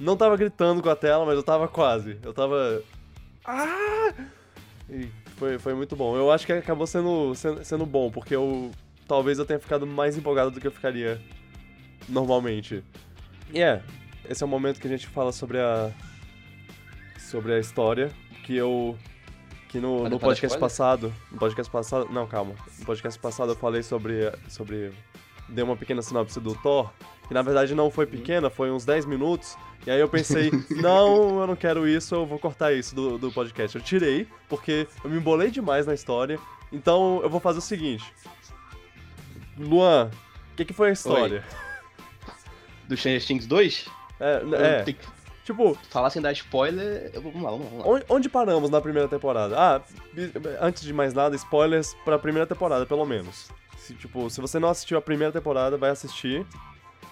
não 0.00 0.16
tava 0.16 0.36
gritando 0.36 0.82
com 0.82 0.88
a 0.88 0.96
tela, 0.96 1.24
mas 1.26 1.36
eu 1.36 1.42
tava 1.42 1.68
quase. 1.68 2.16
Eu 2.24 2.32
tava. 2.32 2.82
Ah! 3.44 4.12
E 4.88 5.08
foi, 5.36 5.58
foi 5.58 5.74
muito 5.74 5.94
bom. 5.94 6.16
Eu 6.16 6.30
acho 6.32 6.46
que 6.46 6.52
acabou 6.52 6.86
sendo, 6.86 7.34
sendo, 7.34 7.64
sendo 7.64 7.86
bom, 7.86 8.10
porque 8.10 8.34
eu. 8.34 8.70
Talvez 9.10 9.40
eu 9.40 9.44
tenha 9.44 9.58
ficado 9.58 9.84
mais 9.88 10.16
empolgado 10.16 10.52
do 10.52 10.60
que 10.60 10.68
eu 10.68 10.70
ficaria 10.70 11.20
normalmente. 12.08 12.84
E 13.52 13.60
é, 13.60 13.82
esse 14.28 14.40
é 14.40 14.46
o 14.46 14.48
momento 14.48 14.80
que 14.80 14.86
a 14.86 14.90
gente 14.90 15.08
fala 15.08 15.32
sobre 15.32 15.58
a. 15.58 15.90
sobre 17.18 17.54
a 17.54 17.58
história. 17.58 18.12
Que 18.44 18.54
eu. 18.54 18.96
Que 19.68 19.80
no, 19.80 20.08
no 20.08 20.20
podcast 20.20 20.56
passado. 20.56 21.12
No 21.32 21.38
podcast 21.40 21.68
passado. 21.68 22.08
Não, 22.08 22.24
calma. 22.24 22.54
No 22.78 22.86
podcast 22.86 23.18
passado 23.18 23.50
eu 23.50 23.56
falei 23.56 23.82
sobre. 23.82 24.30
sobre. 24.48 24.92
Dei 25.48 25.64
uma 25.64 25.76
pequena 25.76 26.02
sinopse 26.02 26.38
do 26.38 26.54
Thor. 26.54 26.88
Que 27.26 27.34
na 27.34 27.42
verdade 27.42 27.74
não 27.74 27.90
foi 27.90 28.06
pequena, 28.06 28.48
foi 28.48 28.70
uns 28.70 28.84
10 28.84 29.06
minutos. 29.06 29.58
E 29.84 29.90
aí 29.90 29.98
eu 29.98 30.08
pensei, 30.08 30.52
não, 30.70 31.40
eu 31.40 31.46
não 31.48 31.56
quero 31.56 31.88
isso, 31.88 32.14
eu 32.14 32.24
vou 32.24 32.38
cortar 32.38 32.72
isso 32.72 32.94
do, 32.94 33.18
do 33.18 33.32
podcast. 33.32 33.76
Eu 33.76 33.82
tirei, 33.82 34.28
porque 34.48 34.86
eu 35.02 35.10
me 35.10 35.16
embolei 35.16 35.50
demais 35.50 35.84
na 35.84 35.94
história. 35.94 36.38
Então 36.72 37.20
eu 37.24 37.28
vou 37.28 37.40
fazer 37.40 37.58
o 37.58 37.62
seguinte. 37.62 38.04
Luan, 39.60 40.10
o 40.52 40.56
que, 40.56 40.64
que 40.64 40.72
foi 40.72 40.90
a 40.90 40.92
história? 40.92 41.44
Do 42.88 42.96
Stranger 42.96 43.24
Things 43.24 43.46
2? 43.46 43.86
É, 44.18 44.42
Eu 44.42 44.54
é, 44.54 44.84
que 44.84 44.96
tipo, 45.44 45.76
falar 45.88 46.10
sem 46.10 46.22
dar 46.22 46.32
spoiler. 46.32 47.10
Vamos 47.14 47.42
lá, 47.42 47.50
vamos 47.50 47.72
lá. 47.72 47.86
Onde, 47.86 48.04
onde 48.08 48.28
paramos 48.28 48.70
na 48.70 48.80
primeira 48.80 49.08
temporada? 49.08 49.56
Ah, 49.58 49.82
antes 50.60 50.82
de 50.82 50.92
mais 50.92 51.12
nada, 51.12 51.36
spoilers 51.36 51.94
pra 52.04 52.18
primeira 52.18 52.46
temporada, 52.46 52.86
pelo 52.86 53.04
menos. 53.04 53.48
Se, 53.76 53.94
tipo, 53.94 54.28
se 54.30 54.40
você 54.40 54.58
não 54.58 54.68
assistiu 54.68 54.98
a 54.98 55.02
primeira 55.02 55.32
temporada, 55.32 55.76
vai 55.76 55.90
assistir. 55.90 56.46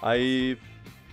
Aí, 0.01 0.57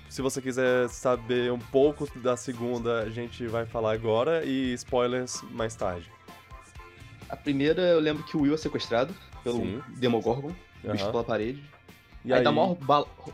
se 0.08 0.22
você 0.22 0.40
quiser 0.40 0.88
saber 0.88 1.52
um 1.52 1.58
pouco 1.58 2.06
da 2.18 2.36
segunda, 2.36 3.02
a 3.02 3.10
gente 3.10 3.46
vai 3.46 3.66
falar 3.66 3.92
agora 3.92 4.44
e 4.44 4.72
spoilers 4.74 5.42
mais 5.50 5.74
tarde. 5.74 6.10
A 7.28 7.36
primeira, 7.36 7.82
eu 7.82 8.00
lembro 8.00 8.22
que 8.22 8.36
o 8.36 8.42
Will 8.42 8.54
é 8.54 8.56
sequestrado 8.56 9.12
pelo 9.42 9.58
Sim. 9.58 9.82
Demogorgon, 9.96 10.52
bicho 10.82 11.02
Aham. 11.04 11.12
pela 11.12 11.24
parede. 11.24 11.62
E 12.24 12.32
aí, 12.32 12.42
dá 12.42 12.50
mó, 12.50 12.76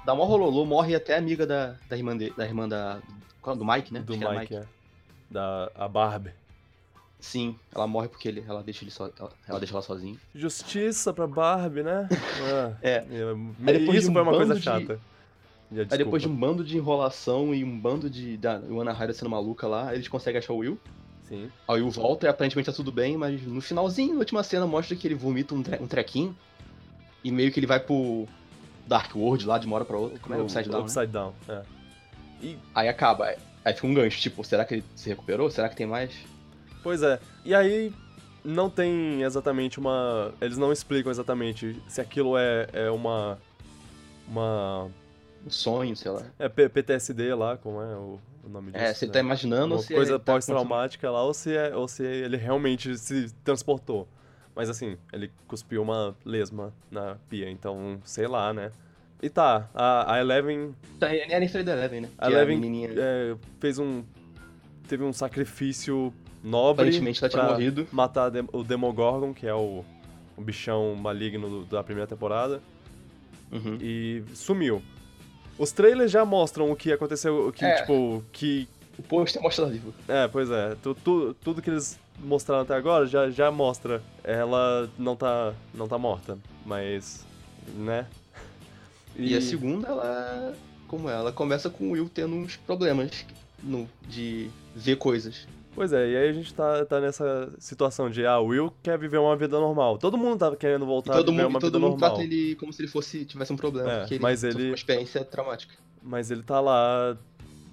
dá 0.04 0.14
mó 0.14 0.24
rololô, 0.24 0.66
morre 0.66 0.94
até 0.94 1.14
a 1.14 1.18
amiga 1.18 1.46
da, 1.46 1.76
da 1.88 1.96
irmã 1.96 2.16
de, 2.16 2.30
da 2.30 2.44
irmã 2.44 2.68
da. 2.68 3.00
é? 3.46 3.54
Do 3.54 3.64
Mike, 3.64 3.92
né? 3.92 4.00
do 4.00 4.14
era 4.14 4.38
Mike, 4.38 4.54
é. 4.54 4.64
Da 5.30 5.70
a 5.74 5.88
Barbie. 5.88 6.32
Sim, 7.18 7.56
ela 7.74 7.86
morre 7.86 8.08
porque 8.08 8.26
ele, 8.28 8.44
ela 8.46 8.62
deixa 8.62 8.84
ele 8.84 8.92
ela, 9.18 9.30
ela 9.48 9.58
deixa 9.60 9.72
ela 9.74 9.82
sozinha. 9.82 10.16
Justiça 10.34 11.12
pra 11.12 11.26
Barbie, 11.26 11.82
né? 11.82 12.08
Ah, 12.10 12.72
É. 12.82 12.96
é, 13.66 13.72
depois 13.78 13.98
Isso 14.02 14.10
um 14.10 14.12
foi 14.12 14.22
uma 14.22 14.32
coisa 14.32 14.54
de- 14.54 14.60
chata. 14.60 15.00
Já, 15.70 15.82
Aí 15.90 15.98
depois 15.98 16.20
de 16.22 16.28
um 16.28 16.36
bando 16.36 16.62
de 16.62 16.76
enrolação 16.76 17.54
e 17.54 17.64
um 17.64 17.78
bando 17.78 18.10
de. 18.10 18.36
da 18.36 18.56
Ana 18.56 18.92
Hyde 18.92 19.14
sendo 19.14 19.30
maluca 19.30 19.66
lá, 19.66 19.94
eles 19.94 20.06
conseguem 20.06 20.38
achar 20.38 20.52
o 20.52 20.58
Will. 20.58 20.78
Sim. 21.26 21.50
Aí 21.66 21.80
o 21.80 21.84
Will 21.84 21.90
volta 21.90 22.26
e 22.26 22.28
aparentemente 22.28 22.66
tá 22.66 22.76
tudo 22.76 22.92
bem, 22.92 23.16
mas 23.16 23.40
no 23.40 23.60
finalzinho, 23.62 24.12
na 24.14 24.18
última 24.18 24.42
cena, 24.42 24.66
mostra 24.66 24.94
que 24.94 25.06
ele 25.08 25.14
vomita 25.14 25.54
um, 25.54 25.62
tre 25.62 25.78
um 25.80 25.86
trequinho. 25.86 26.36
E 27.24 27.30
meio 27.30 27.52
que 27.52 27.60
ele 27.60 27.66
vai 27.66 27.78
pro 27.80 28.26
Dark 28.86 29.14
World 29.14 29.46
lá 29.46 29.58
de 29.58 29.66
uma 29.66 29.76
hora 29.76 29.84
pra 29.84 29.96
outra. 29.96 30.18
Como 30.18 30.34
é? 30.34 30.38
O- 30.38 30.42
Upside 30.42 30.68
Down. 30.68 30.78
né? 30.80 30.84
Upside 30.84 31.06
Down, 31.06 31.34
é. 31.48 31.62
E, 32.42 32.58
Aí 32.74 32.88
acaba. 32.88 33.26
Aí- 33.64 33.74
fica 33.74 33.86
um 33.86 33.94
gancho, 33.94 34.20
tipo, 34.20 34.42
será 34.44 34.64
que 34.64 34.74
ele 34.74 34.84
se 34.96 35.08
recuperou? 35.08 35.50
Será 35.50 35.68
que 35.68 35.76
tem 35.76 35.86
mais? 35.86 36.12
pois 36.82 37.00
é. 37.02 37.20
E 37.44 37.54
aí, 37.54 37.92
não 38.44 38.68
tem 38.68 39.22
exatamente 39.22 39.78
uma. 39.78 40.32
Eles 40.40 40.58
não 40.58 40.72
explicam 40.72 41.10
exatamente 41.12 41.80
se 41.88 42.00
aquilo 42.00 42.36
é, 42.36 42.66
é 42.72 42.90
uma. 42.90 43.38
Uma. 44.28 44.90
Um 45.46 45.50
sonho, 45.50 45.96
sei 45.96 46.10
lá. 46.10 46.22
É 46.38 46.48
P- 46.48 46.68
PTSD 46.68 47.34
lá, 47.34 47.56
como 47.56 47.80
é 47.80 47.96
o, 47.96 48.18
o 48.44 48.48
nome 48.48 48.70
disso? 48.72 48.84
É, 48.84 48.94
se 48.94 49.04
ele 49.04 49.10
né? 49.10 49.14
tá 49.14 49.20
imaginando 49.20 49.66
uma 49.66 49.76
ou 49.76 49.82
se 49.82 49.92
coisa 49.94 50.18
tá 50.18 50.32
pós-traumática 50.32 51.10
lá, 51.10 51.22
ou 51.22 51.34
se, 51.34 51.56
é, 51.56 51.74
ou 51.74 51.88
se 51.88 52.04
ele 52.04 52.36
realmente 52.36 52.96
se 52.96 53.32
transportou. 53.44 54.06
Mas 54.54 54.68
assim, 54.68 54.96
ele 55.12 55.30
cuspiu 55.48 55.82
uma 55.82 56.14
lesma 56.24 56.72
na 56.90 57.16
pia, 57.28 57.50
então, 57.50 57.98
sei 58.04 58.26
lá, 58.26 58.52
né? 58.52 58.70
E 59.22 59.30
tá, 59.30 59.68
a, 59.74 60.14
a 60.14 60.20
Eleven 60.20 60.74
Tá, 60.98 61.14
é 61.14 61.34
a 61.34 61.40
Nefre 61.40 61.62
da 61.62 61.72
Eleven, 61.72 62.00
né? 62.02 62.08
A 62.18 62.26
Que 62.26 62.34
é 62.34 62.36
Eleven 62.36 62.86
é, 62.96 63.36
fez 63.60 63.78
um. 63.78 64.02
Teve 64.88 65.04
um 65.04 65.12
sacrifício 65.12 66.12
nobre. 66.42 66.82
Aparentemente 66.82 67.22
ela 67.22 67.30
tinha 67.30 67.42
morrido. 67.44 67.86
Matar 67.92 68.30
Dem- 68.30 68.48
o 68.52 68.62
Demogorgon, 68.64 69.32
que 69.32 69.46
é 69.46 69.54
o, 69.54 69.84
o 70.36 70.42
bichão 70.42 70.94
maligno 70.96 71.48
do- 71.48 71.64
da 71.66 71.82
primeira 71.84 72.06
temporada. 72.06 72.60
Uhum. 73.50 73.78
E 73.80 74.22
sumiu. 74.34 74.82
Os 75.58 75.70
trailers 75.70 76.10
já 76.10 76.24
mostram 76.24 76.70
o 76.70 76.76
que 76.76 76.90
aconteceu, 76.92 77.48
o 77.48 77.52
que, 77.52 77.64
É. 77.64 77.76
tipo, 77.76 78.24
que. 78.32 78.68
O 78.98 79.02
pôster 79.02 79.40
mostra 79.40 79.64
ela 79.64 79.72
viva. 79.72 79.92
É, 80.08 80.26
pois 80.28 80.50
é. 80.50 80.74
Tu, 80.82 80.94
tu- 80.96 81.34
tudo 81.34 81.62
que 81.62 81.70
eles 81.70 81.98
mostraram 82.18 82.62
até 82.62 82.74
agora 82.74 83.06
já, 83.06 83.30
já 83.30 83.50
mostra. 83.50 84.02
Ela 84.24 84.88
não 84.98 85.14
tá. 85.16 85.54
não 85.74 85.86
tá 85.88 85.98
morta. 85.98 86.38
Mas. 86.66 87.24
né? 87.74 88.06
E, 89.14 89.36
a 89.36 89.42
segunda, 89.42 89.88
ela. 89.88 90.54
Como 90.88 91.06
é? 91.08 91.12
Ela 91.12 91.30
começa 91.32 91.68
com 91.68 91.88
o 91.88 91.90
Will 91.92 92.08
tendo 92.08 92.34
uns 92.34 92.56
problemas 92.56 93.26
no, 93.62 93.86
de 94.08 94.48
ver 94.74 94.96
coisas. 94.96 95.46
Pois 95.74 95.92
é, 95.92 96.08
e 96.10 96.16
aí 96.16 96.28
a 96.28 96.32
gente 96.32 96.52
tá, 96.54 96.84
tá 96.86 96.98
nessa 96.98 97.50
situação 97.58 98.08
de, 98.10 98.24
ah, 98.26 98.38
o 98.38 98.46
Will 98.46 98.72
quer 98.82 98.98
viver 98.98 99.18
uma 99.18 99.36
vida 99.36 99.58
normal. 99.60 99.98
Todo 99.98 100.16
mundo 100.16 100.38
tá 100.38 100.56
querendo 100.56 100.84
E 100.84 100.88
voltar 100.88 101.12
a 101.12 101.16
todo 101.16 101.30
viver 101.30 101.42
mundo, 101.42 101.50
uma 101.52 101.58
e 101.58 101.60
todo 101.60 101.70
vida 101.72 101.78
mundo 101.78 101.90
normal. 101.92 102.10
trata 102.10 102.22
ele 102.24 102.54
como 102.56 102.72
se 102.72 102.80
ele 102.80 102.88
fosse 102.88 103.24
tivesse 103.26 103.52
um 103.52 103.56
problema. 103.56 103.90
É, 103.90 104.06
ele 104.10 104.18
mas 104.18 104.42
ele- 104.44 104.68
uma 104.68 104.74
experiência 104.74 105.22
traumática. 105.24 105.74
Mas 106.02 106.30
ele 106.30 106.42
tá 106.42 106.58
lá 106.60 107.14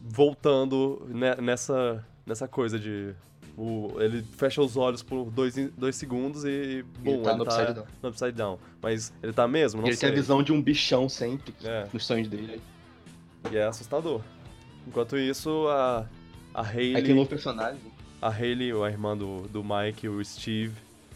voltando 0.04 1.06
ne- 1.08 1.36
nessa, 1.42 2.06
nessa 2.26 2.48
coisa 2.50 2.78
de. 2.80 3.14
O, 3.62 3.92
ele 4.00 4.24
fecha 4.38 4.62
os 4.62 4.78
olhos 4.78 5.04
por 5.04 5.30
dois, 5.30 5.54
dois 5.78 5.96
segundos 5.98 6.46
e. 6.46 6.86
Bum, 7.00 7.16
ele 7.16 7.24
tá 7.24 7.36
no 7.36 7.44
Upside 7.44 7.74
Down. 7.74 7.86
no 8.02 8.10
Upside 8.10 8.32
Down. 8.32 8.58
Mas 8.82 9.12
ele 9.22 9.34
tá 9.34 9.46
mesmo? 9.50 9.82
Não 9.82 9.88
ele 9.90 9.98
sei. 9.98 10.08
tem 10.10 10.18
a 10.18 10.22
visão 10.22 10.42
de 10.42 10.54
um 10.54 10.62
bichão 10.62 11.10
sempre 11.10 11.54
É, 11.66 11.86
nos 11.92 12.06
sonhos 12.06 12.30
dele. 12.30 12.62
e 13.52 13.58
é 13.58 13.66
assustador. 13.66 14.22
Enquanto 14.88 15.18
isso, 15.18 15.68
a. 15.68 16.06
A 16.54 16.62
Aí 16.64 16.72
tem 16.72 16.94
um 16.94 16.96
Hayley, 16.96 17.14
novo 17.16 17.30
personagem. 17.30 17.80
a 18.22 18.30
Hayley, 18.30 18.72
a 18.72 18.90
irmã 18.90 19.16
do, 19.18 19.42
do 19.50 19.62
Mike 19.64 20.06
e 20.06 20.10
o 20.10 20.24
Steve, 20.24 20.74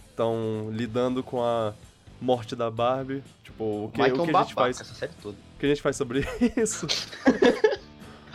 estão 0.10 0.70
lidando 0.72 1.24
com 1.24 1.42
a 1.42 1.74
morte 2.22 2.56
da 2.58 2.70
Barbie. 2.70 3.24
Tipo, 3.44 3.86
o 3.86 3.92
que, 3.94 4.02
é 4.02 4.06
o 4.06 4.08
um 4.08 4.14
que 4.16 4.22
a 4.22 4.26
babaca, 4.26 4.44
gente 4.46 4.54
faz. 4.54 4.82
essa 4.82 4.94
série 4.94 5.14
toda. 5.22 5.38
O 5.56 5.60
que 5.60 5.66
a 5.66 5.70
gente 5.70 5.82
faz 5.82 5.96
sobre 5.96 6.26
isso? 6.58 6.86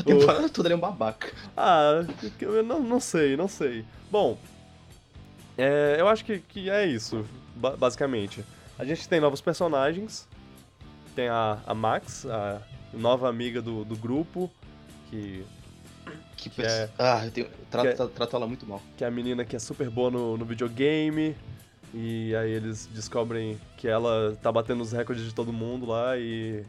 Temporada 0.08 0.48
toda 0.48 0.68
ele 0.68 0.74
é 0.74 0.76
um 0.76 0.80
babaca. 0.80 1.32
Ah, 1.56 2.04
eu 2.40 2.62
não, 2.62 2.80
não 2.80 3.00
sei, 3.00 3.36
não 3.36 3.48
sei. 3.48 3.84
Bom, 4.10 4.38
é, 5.56 5.96
eu 5.98 6.08
acho 6.08 6.24
que, 6.24 6.38
que 6.38 6.70
é 6.70 6.86
isso, 6.86 7.24
ba- 7.56 7.76
basicamente. 7.76 8.44
A 8.78 8.84
gente 8.84 9.08
tem 9.08 9.20
novos 9.20 9.40
personagens. 9.40 10.26
Tem 11.14 11.28
a, 11.28 11.58
a 11.66 11.74
Max, 11.74 12.24
a 12.26 12.62
nova 12.92 13.28
amiga 13.28 13.60
do, 13.60 13.84
do 13.84 13.96
grupo, 13.96 14.48
que, 15.10 15.44
Que, 16.36 16.48
Que 16.50 16.62
é- 16.62 16.88
Ah, 16.98 17.24
eu, 17.24 17.30
tenho... 17.32 17.46
eu 17.48 17.52
trato, 17.68 17.96
que 17.96 18.02
é- 18.02 18.06
trato 18.06 18.36
ela 18.36 18.46
muito 18.46 18.64
mal. 18.66 18.80
que 18.96 19.02
é 19.02 19.06
a 19.06 19.10
menina 19.10 19.44
que 19.44 19.56
é 19.56 19.58
super 19.58 19.90
boa 19.90 20.10
no, 20.10 20.36
no 20.36 20.44
videogame. 20.44 21.34
E 21.92 22.36
aí 22.36 22.50
eles 22.52 22.86
descobrem 22.92 23.58
que 23.76 23.88
ela 23.88 24.36
tá 24.42 24.52
batendo 24.52 24.82
os 24.82 24.92
recordes 24.92 25.24
de 25.24 25.34
todo 25.34 25.52
mundo 25.52 25.86
lá 25.86 26.16
e. 26.18 26.62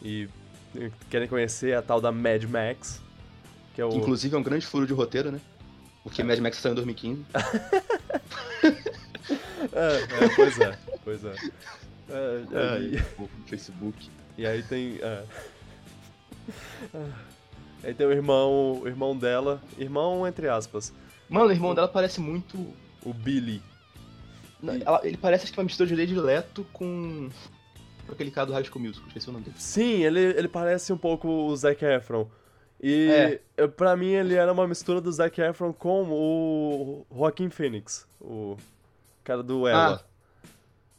E 0.00 0.28
querem 1.10 1.28
conhecer 1.28 1.76
a 1.76 1.82
tal 1.82 2.00
da 2.00 2.10
Mad 2.12 2.44
Max. 2.44 3.00
Que 3.74 3.80
é 3.80 3.84
o. 3.84 3.90
Que, 3.90 3.96
inclusive 3.98 4.34
é 4.34 4.38
um 4.38 4.42
grande 4.42 4.66
furo 4.66 4.86
de 4.86 4.92
roteiro, 4.92 5.30
né? 5.32 5.40
Porque 6.02 6.22
Mad 6.22 6.38
Max 6.40 6.56
saiu 6.58 6.72
em 6.72 6.76
2015. 6.76 7.24
É, 9.72 10.24
é, 10.24 10.28
pois 10.34 10.58
é, 10.60 10.78
pois 11.04 11.24
é. 11.24 11.34
É, 12.10 12.42
é, 12.52 12.80
e, 12.80 12.98
Facebook. 13.48 14.10
e 14.36 14.44
aí 14.44 14.62
tem. 14.64 14.98
É. 15.00 15.24
Aí 17.84 17.94
tem 17.94 18.06
o 18.06 18.12
irmão, 18.12 18.80
o 18.82 18.88
irmão 18.88 19.16
dela, 19.16 19.62
irmão 19.78 20.26
entre 20.26 20.48
aspas, 20.48 20.92
Mano, 21.28 21.46
o 21.46 21.52
irmão 21.52 21.74
dela 21.74 21.88
parece 21.88 22.20
muito. 22.20 22.58
o 23.04 23.14
Billy. 23.14 23.62
Não, 24.60 24.74
ela- 24.74 25.00
ele 25.04 25.16
parece 25.16 25.50
que 25.50 25.58
é 25.58 25.60
uma 25.60 25.64
mistura 25.64 25.88
de 25.88 25.96
Lady 25.96 26.14
Leto 26.14 26.66
com. 26.72 27.30
Aquele 28.10 28.30
cara 28.30 28.46
do 28.46 28.52
High 28.52 28.64
School 28.64 28.82
Musical, 28.84 29.06
esqueci 29.08 29.28
o 29.28 29.32
nome 29.32 29.44
dele. 29.44 29.56
Sim, 29.58 30.02
ele, 30.04 30.20
ele 30.20 30.48
parece 30.48 30.92
um 30.92 30.98
pouco 30.98 31.28
o 31.28 31.56
Zac 31.56 31.84
Efron. 31.84 32.28
E 32.82 33.38
É. 33.56 33.66
pra 33.68 33.96
mim 33.96 34.10
ele 34.10 34.34
era 34.34 34.52
uma 34.52 34.66
mistura 34.66 35.00
do 35.00 35.10
Zac 35.12 35.40
Efron 35.40 35.72
com 35.72 36.02
o 36.10 37.06
Joaquin 37.14 37.48
Phoenix, 37.48 38.06
o 38.20 38.56
cara 39.22 39.42
do 39.42 39.68
Ela. 39.68 40.04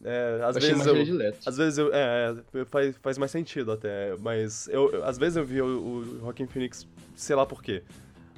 É, 0.05 0.41
às 0.43 0.55
eu 0.57 0.61
vezes 0.61 0.77
mais 0.77 0.87
eu, 1.09 1.33
às 1.45 1.57
vezes 1.57 1.77
eu, 1.77 1.89
é, 1.93 2.35
é, 2.55 2.65
faz, 2.65 2.97
faz 3.01 3.17
mais 3.17 3.31
sentido 3.31 3.71
até, 3.71 4.15
mas 4.19 4.67
eu, 4.67 4.91
eu- 4.91 5.05
às 5.05 5.17
vezes 5.17 5.37
eu 5.37 5.45
vi 5.45 5.61
o, 5.61 5.65
o 5.65 6.19
Joaquin 6.19 6.45
Phoenix, 6.45 6.85
sei 7.15 7.35
lá 7.37 7.45
por 7.45 7.63
quê. 7.63 7.83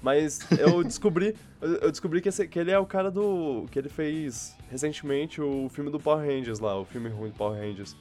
Mas 0.03 0.39
eu 0.59 0.83
descobri, 0.85 1.35
eu 1.61 1.73
eu 1.77 1.89
descobri 1.91 2.21
que, 2.21 2.29
esse- 2.29 2.47
que 2.47 2.59
ele 2.59 2.69
é 2.69 2.77
o 2.77 2.85
cara 2.85 3.09
do, 3.09 3.65
que 3.71 3.79
ele 3.79 3.89
fez 3.89 4.55
recentemente 4.69 5.41
o 5.41 5.67
filme 5.69 5.89
do 5.89 5.99
Power 5.99 6.23
Rangers 6.23 6.59
lá, 6.59 6.79
o 6.79 6.85
filme 6.85 7.09
ruim 7.09 7.29
do 7.29 7.35
Power 7.35 7.59
Rangers. 7.59 7.95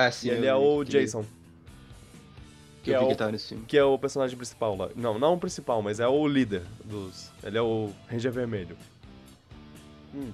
Ah, 0.00 0.10
sim. 0.12 0.28
e 0.28 0.30
ele 0.30 0.46
é 0.46 0.54
o 0.54 0.84
que 0.84 0.92
Jason, 0.92 1.24
Que 2.84 2.90
eu 2.90 2.94
é 2.94 3.00
o- 3.00 3.08
que 3.16 3.56
que 3.66 3.76
é 3.78 3.82
o 3.84 3.98
personagem 3.98 4.36
principal 4.36 4.76
lá. 4.76 4.88
Não, 4.94 5.18
não 5.18 5.34
o 5.34 5.38
principal, 5.38 5.82
mas 5.82 5.98
é 5.98 6.06
o 6.06 6.26
líder 6.28 6.62
dos, 6.84 7.30
ele 7.42 7.58
é 7.58 7.62
o 7.62 7.90
Ranger 8.08 8.30
Vermelho. 8.30 8.76
Hum. 10.14 10.30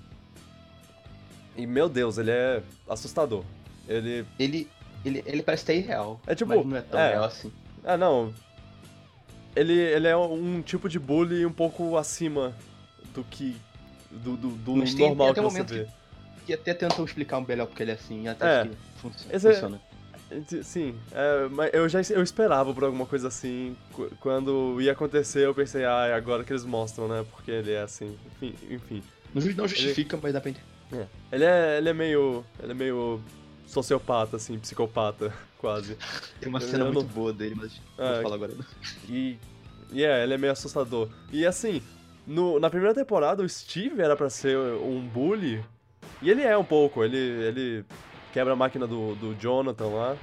E 1.57 1.67
meu 1.67 1.89
Deus, 1.89 2.19
ele 2.19 2.31
é 2.31 2.63
assustador. 2.89 3.43
Ele 3.89 4.27
Ele, 4.39 4.69
ele, 5.05 5.23
ele 5.27 5.43
parece 5.43 5.63
até 5.65 5.77
irreal. 5.77 6.21
É 6.27 6.35
tipo, 6.35 6.55
Mas 6.55 6.67
não 6.67 6.77
é 6.77 6.81
tão 6.83 7.01
é. 7.01 7.11
real 7.11 7.25
assim. 7.25 7.53
Ah, 7.85 7.97
não. 7.97 8.35
Ele, 9.57 9.73
ele 9.73 10.09
é 10.09 10.17
um 10.17 10.61
tipo 10.63 10.89
de 10.89 10.99
bully 10.99 11.47
um 11.47 11.53
pouco 11.53 11.97
acima 11.97 12.55
do 13.15 13.23
que. 13.25 13.57
do, 14.11 14.37
do, 14.37 14.49
do 14.51 14.77
Mas 14.77 14.95
tem- 14.95 15.07
normal 15.09 15.33
tem 15.33 15.43
que 15.45 15.51
você 15.51 15.63
vê. 15.63 15.87
E 16.47 16.53
até 16.53 16.75
tentam 16.75 17.05
explicar 17.05 17.41
melhor 17.41 17.67
porque 17.67 17.83
ele 17.83 17.91
é 17.93 17.95
assim. 17.95 18.29
Até 18.29 18.63
É. 18.63 18.65
que 18.67 18.77
func- 19.01 19.15
Esse 19.31 19.49
é- 19.49 19.53
funciona. 19.53 19.81
Sim, 20.63 20.97
é, 21.13 21.49
mas 21.51 21.73
eu 21.75 21.89
já 21.89 22.01
eu 22.11 22.23
esperava 22.23 22.73
por 22.75 22.83
alguma 22.85 23.07
coisa 23.07 23.29
assim. 23.29 23.77
Qu- 23.93 24.11
Quando 24.21 24.81
ia 24.81 24.91
acontecer, 24.93 25.45
eu 25.47 25.55
pensei, 25.55 25.85
ah, 25.85 26.07
é 26.07 26.15
agora 26.15 26.43
que 26.43 26.53
eles 26.53 26.65
mostram, 26.65 27.07
né? 27.07 27.25
Porque 27.31 27.51
ele 27.51 27.73
é 27.73 27.83
assim. 27.83 28.17
Enfim. 28.43 28.55
enfim. 28.71 29.03
Não, 29.33 29.41
ju- 29.41 29.55
não 29.57 29.69
justifica, 29.69 30.19
mas 30.21 30.33
dá 30.33 30.41
pra 30.41 30.51
entender. 30.51 30.67
É. 30.93 31.07
Ele, 31.31 31.45
é, 31.45 31.79
ele 31.79 31.89
é 31.89 31.93
meio. 31.93 32.45
Ele 32.61 32.73
é 32.73 32.75
meio 32.75 33.21
sociopata, 33.67 34.37
assim, 34.37 34.59
psicopata, 34.59 35.33
quase. 35.59 35.97
Tem 36.41 36.49
uma 36.49 36.59
Eu 36.59 36.69
cena 36.69 36.85
não- 36.87 36.93
muito 36.93 37.13
boa 37.13 37.33
dele, 37.33 37.55
mas 37.57 37.81
não 37.97 38.05
É. 38.05 38.13
vou 38.15 38.23
falar 38.23 38.35
agora. 38.37 38.53
E, 39.09 39.39
e 39.93 40.03
é, 40.05 40.23
ele 40.25 40.35
é 40.35 40.39
meio 40.39 40.53
assustador. 40.53 41.09
E 41.33 41.47
assim, 41.47 41.83
no- 42.27 42.59
na 42.59 42.71
primeira 42.71 42.95
temporada 42.95 43.43
o 43.43 43.49
Steve 43.49 44.01
era 44.01 44.17
pra 44.17 44.29
ser 44.31 44.57
um 44.57 45.01
bully, 45.07 45.65
e 46.23 46.31
ele 46.31 46.43
é 46.43 46.57
um 46.57 46.65
pouco, 46.65 47.05
ele, 47.05 47.17
ele 47.17 47.85
quebra 48.33 48.53
a 48.53 48.57
máquina 48.57 48.87
do, 48.87 49.15
do 49.17 49.35
Jonathan 49.35 49.87
lá, 49.87 50.17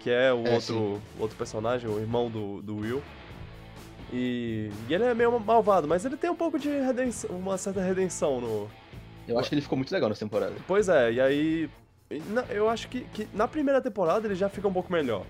que 0.00 0.10
é 0.10 0.32
o 0.32 0.46
É, 0.46 0.54
outro, 0.54 1.00
outro 1.18 1.36
personagem, 1.36 1.88
o 1.88 1.98
irmão 1.98 2.30
do, 2.30 2.60
do 2.62 2.76
Will. 2.78 3.02
E, 4.12 4.70
e 4.88 4.94
ele 4.94 5.04
é 5.04 5.14
meio 5.14 5.38
malvado, 5.40 5.88
mas 5.88 6.04
ele 6.04 6.16
tem 6.16 6.30
um 6.30 6.36
pouco 6.36 6.58
de 6.58 6.68
redenção, 6.68 7.30
uma 7.30 7.56
certa 7.58 7.80
redenção 7.80 8.40
no... 8.40 8.68
Eu 9.26 9.38
acho 9.38 9.48
que 9.48 9.54
ele 9.54 9.62
ficou 9.62 9.76
muito 9.78 9.90
legal 9.92 10.08
nessa 10.08 10.20
temporada. 10.24 10.52
Pois 10.66 10.88
é, 10.88 11.12
e 11.14 11.20
aí... 11.20 11.70
na- 12.28 12.44
eu 12.50 12.68
acho 12.68 12.88
que, 12.88 13.00
que 13.12 13.26
na 13.32 13.48
primeira 13.48 13.80
temporada 13.80 14.26
ele 14.26 14.34
já 14.34 14.48
fica 14.48 14.68
um 14.68 14.72
pouco 14.72 14.92
melhor. 14.92 15.24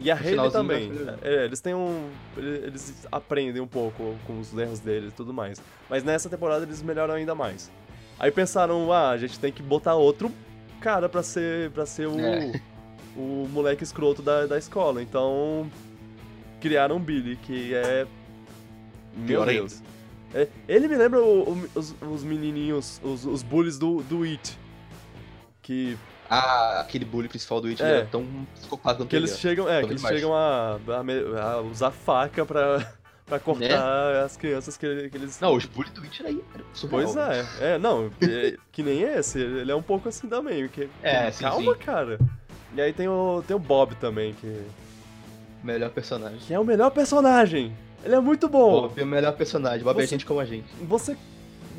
E 0.00 0.10
a 0.10 0.14
Hayley 0.14 0.30
finalzinho 0.30 0.62
também. 0.62 0.92
É, 1.22 1.44
eles 1.44 1.60
têm 1.60 1.72
um. 1.74 2.08
ele- 2.36 2.66
Eles 2.66 3.06
aprendem 3.12 3.62
um 3.62 3.66
pouco 3.66 4.16
com 4.26 4.40
os 4.40 4.52
erros 4.56 4.80
deles 4.80 5.12
e 5.12 5.14
tudo 5.14 5.32
mais. 5.32 5.60
Mas 5.88 6.02
nessa 6.02 6.28
temporada 6.28 6.64
eles 6.64 6.82
melhoram 6.82 7.14
ainda 7.14 7.32
mais. 7.34 7.70
Aí 8.18 8.30
pensaram, 8.30 8.92
ah, 8.92 9.10
a 9.10 9.18
gente 9.18 9.38
tem 9.38 9.52
que 9.52 9.62
botar 9.62 9.94
outro 9.94 10.30
cara 10.80 11.08
pra 11.08 11.22
ser. 11.22 11.70
para 11.70 11.84
ser 11.86 12.06
o. 12.08 12.18
É. 12.18 12.60
o 13.16 13.46
moleque 13.52 13.82
escroto 13.84 14.22
da, 14.22 14.46
da 14.46 14.58
escola. 14.58 15.02
Então. 15.02 15.70
Criaram 16.60 16.96
o 16.96 17.00
Billy, 17.00 17.36
que 17.36 17.74
é. 17.74 18.06
Meu. 19.16 19.44
Deus. 19.44 19.82
É, 20.32 20.48
ele 20.66 20.88
me 20.88 20.96
lembra 20.96 21.20
o- 21.22 21.52
o- 21.52 21.68
os, 21.76 21.94
os 22.00 22.24
menininhos, 22.24 23.00
os, 23.04 23.24
os 23.24 23.42
bullies 23.42 23.78
do, 23.78 24.02
do 24.02 24.22
It. 24.24 24.58
Que 25.62 25.96
Ah, 26.28 26.80
aquele 26.80 27.04
bully 27.04 27.28
principal 27.28 27.60
do 27.60 27.68
It 27.68 27.80
É. 27.82 27.86
era 27.98 28.06
tão 28.06 28.26
psicopata 28.54 29.04
Que 29.06 29.14
eles 29.14 29.30
ele 29.30 29.38
é. 29.38 29.40
chegam, 29.40 29.68
é, 29.68 29.82
que 29.84 29.90
eles 29.90 30.02
chegam 30.02 30.34
a, 30.34 30.78
a 30.88 31.56
a 31.56 31.60
usar 31.60 31.90
faca 31.92 32.44
pra, 32.44 32.92
pra 33.26 33.38
cortar 33.38 34.24
as 34.24 34.36
crianças 34.36 34.76
que, 34.76 35.08
que 35.08 35.16
eles. 35.16 35.40
Não, 35.40 35.54
os 35.54 35.64
bullies 35.64 35.92
do 35.92 36.02
era 36.04 36.64
surreal. 36.72 36.90
Pois 36.90 37.16
é, 37.16 37.46
é, 37.74 37.78
não, 37.78 38.10
é, 38.22 38.56
que 38.70 38.82
nem 38.82 39.02
esse, 39.02 39.38
ele 39.40 39.70
é 39.72 39.74
um 39.74 39.82
pouco 39.82 40.08
assim 40.08 40.28
também. 40.28 40.68
Que, 40.68 40.88
É, 41.02 41.30
sim, 41.30 41.42
calma, 41.44 41.72
sim. 41.74 41.78
cara. 41.80 42.18
E 42.74 42.80
aí 42.80 42.92
tem 42.92 43.08
o, 43.08 43.42
tem 43.46 43.54
o 43.56 43.58
Bob 43.58 43.94
também, 43.96 44.32
que, 44.34 44.60
Melhor 45.62 45.90
personagem. 45.90 46.38
que 46.38 46.52
é 46.52 46.58
o 46.58 46.64
melhor 46.64 46.90
personagem. 46.90 47.74
Ele 48.04 48.14
é 48.14 48.20
muito 48.20 48.48
bom. 48.48 48.82
Bob 48.82 49.00
é 49.00 49.02
o 49.04 49.06
melhor 49.06 49.32
personagem. 49.32 49.82
Bob 49.82 49.98
é 49.98 50.02
Você- 50.02 50.10
gente 50.10 50.26
como 50.26 50.40
a 50.40 50.44
gente. 50.44 50.66
Você. 50.82 51.16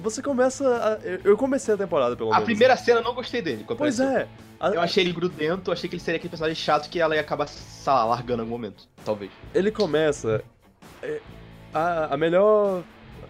Você 0.01 0.21
começa. 0.21 0.67
a- 0.67 0.99
eu- 1.23 1.37
comecei 1.37 1.73
a 1.73 1.77
temporada, 1.77 2.15
pelo 2.15 2.29
A 2.29 2.33
menos. 2.33 2.45
primeira 2.45 2.75
cena 2.77 2.99
eu 2.99 3.03
não 3.03 3.13
gostei 3.13 3.41
dele. 3.41 3.65
Pois 3.77 3.99
é. 3.99 4.27
a- 4.59 4.69
Eu 4.69 4.81
achei 4.81 5.03
ele 5.03 5.11
grudento, 5.13 5.71
achei 5.71 5.87
que 5.89 5.95
ele 5.95 6.01
seria 6.03 6.17
aquele 6.17 6.29
personagem 6.29 6.55
chato 6.55 6.89
que 6.89 6.99
ela 6.99 7.13
ia 7.15 7.21
acabar, 7.21 7.47
sei 7.47 7.91
lá, 7.93 8.05
largando 8.05 8.41
em 8.41 8.45
algum 8.45 8.51
momento. 8.55 8.87
Talvez. 9.03 9.31
ele 9.53 9.71
começa. 9.71 10.43
É, 11.75 11.77
A, 11.77 12.13
a 12.13 12.17
melhor. 12.17 12.83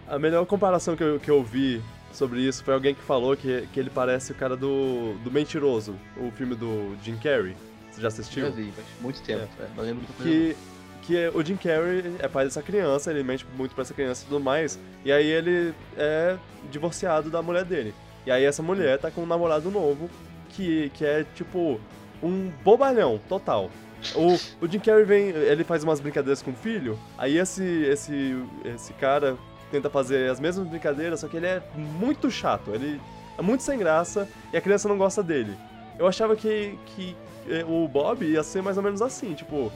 A 0.08 0.18
melhor 0.20 0.46
comparação 0.46 0.94
que 0.94 1.02
eu, 1.02 1.18
que 1.18 1.28
eu 1.30 1.42
vi 1.42 1.82
sobre 2.12 2.40
isso 2.40 2.62
foi 2.62 2.72
alguém 2.74 2.94
que 2.94 3.02
falou 3.02 3.36
que, 3.36 3.66
que 3.72 3.80
ele 3.80 3.90
parece 3.90 4.30
o 4.30 4.34
cara 4.36 4.56
do, 4.56 5.14
do 5.24 5.32
Mentiroso, 5.32 5.96
o 6.16 6.30
filme 6.30 6.54
do 6.54 6.96
Jim 7.02 7.16
Carrey. 7.16 7.56
Você 7.90 8.00
já 8.00 8.08
assistiu? 8.08 8.44
Já 8.44 8.50
vi, 8.50 8.72
mas 8.76 8.86
muito 9.00 9.20
tempo. 9.22 9.48
É. 9.58 9.66
Não 9.76 9.82
lembro 9.82 10.06
do 10.06 10.22
Que, 10.22 10.56
que 11.02 11.16
é- 11.16 11.28
o 11.34 11.44
Jim 11.44 11.56
Carrey 11.56 12.14
é 12.20 12.28
pai 12.28 12.44
dessa 12.44 12.62
criança, 12.62 13.10
ele 13.10 13.24
mente 13.24 13.44
muito 13.56 13.74
pra 13.74 13.82
essa 13.82 13.92
criança 13.92 14.22
e 14.24 14.28
tudo 14.28 14.38
mais. 14.38 14.78
E 15.04 15.10
aí 15.10 15.26
ele 15.26 15.74
é 15.96 16.36
divorciado 16.70 17.28
da 17.28 17.42
mulher 17.42 17.64
dele. 17.64 17.92
E 18.24 18.30
aí 18.30 18.44
essa 18.44 18.62
mulher 18.62 18.98
tá 19.00 19.10
com 19.10 19.22
um 19.22 19.26
namorado 19.26 19.70
novo 19.72 20.08
que, 20.50 20.90
que 20.94 21.04
é 21.04 21.24
tipo 21.34 21.80
um 22.22 22.50
bobalhão 22.62 23.20
total. 23.28 23.70
O, 24.14 24.34
o 24.64 24.68
Jim 24.68 24.78
Carrey 24.78 25.04
vem, 25.04 25.28
ele 25.30 25.64
faz 25.64 25.82
umas 25.82 26.00
brincadeiras 26.00 26.42
com 26.42 26.50
o 26.50 26.54
filho, 26.54 26.98
aí 27.18 27.38
esse, 27.38 27.64
esse, 27.64 28.36
esse 28.64 28.92
cara 28.94 29.36
tenta 29.70 29.90
fazer 29.90 30.30
as 30.30 30.38
mesmas 30.38 30.66
brincadeiras, 30.68 31.20
só 31.20 31.28
que 31.28 31.36
ele 31.36 31.46
é 31.46 31.62
muito 31.74 32.30
chato, 32.30 32.70
ele 32.74 33.00
é 33.36 33.42
muito 33.42 33.62
sem 33.62 33.78
graça 33.78 34.28
e 34.52 34.56
a 34.56 34.60
criança 34.60 34.88
não 34.88 34.96
gosta 34.96 35.22
dele. 35.22 35.56
Eu 35.98 36.06
achava 36.06 36.36
que, 36.36 36.78
que 36.86 37.16
eh, 37.48 37.64
o 37.66 37.88
Bob 37.88 38.24
ia 38.24 38.42
ser 38.42 38.62
mais 38.62 38.76
ou 38.76 38.82
menos 38.82 39.00
assim, 39.02 39.34
tipo, 39.34 39.72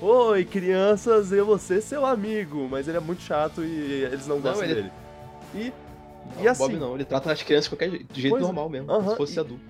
Oi, 0.00 0.46
crianças, 0.46 1.30
eu 1.30 1.44
vou 1.44 1.58
ser 1.58 1.82
seu 1.82 2.06
amigo, 2.06 2.66
mas 2.70 2.88
ele 2.88 2.96
é 2.96 3.00
muito 3.00 3.20
chato 3.22 3.62
e 3.62 4.02
eles 4.10 4.26
não 4.26 4.36
Não, 4.36 4.42
gostam 4.42 4.64
ele- 4.64 4.74
dele. 4.74 4.90
E, 5.54 5.72
Não, 6.36 6.42
e 6.44 6.48
assim, 6.48 6.62
Bob 6.62 6.76
não, 6.76 6.94
ele 6.94 7.04
trata 7.04 7.30
as 7.30 7.42
crianças 7.42 7.64
de 7.64 7.70
qualquer 7.76 7.90
jeito, 7.90 8.12
de 8.14 8.20
jeito 8.22 8.36
é. 8.38 8.40
normal 8.40 8.68
mesmo, 8.70 8.90
Aham, 8.90 9.00
como 9.00 9.10
se 9.10 9.16
fosse 9.18 9.36
e- 9.36 9.40
adulto. 9.40 9.62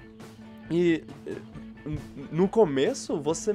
E 0.70 1.02
no 2.30 2.48
começo 2.48 3.20
você 3.20 3.54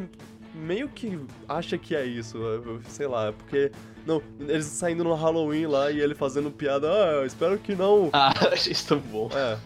meio 0.53 0.87
que 0.87 1.19
acha 1.47 1.77
que 1.77 1.95
é 1.95 2.05
isso, 2.05 2.39
sei 2.87 3.07
lá, 3.07 3.33
porque 3.33 3.71
não, 4.05 4.21
eles 4.39 4.65
saindo 4.65 5.03
no 5.03 5.13
Halloween 5.13 5.65
lá 5.65 5.91
e 5.91 5.99
ele 5.99 6.15
fazendo 6.15 6.49
piada, 6.49 6.89
ah, 6.89 7.11
eu 7.15 7.25
espero 7.25 7.57
que 7.57 7.75
não. 7.75 8.09
Ah, 8.13 8.33
achei 8.51 8.71
isso 8.71 8.87
tão 8.87 8.99
bom. 8.99 9.29
É, 9.33 9.57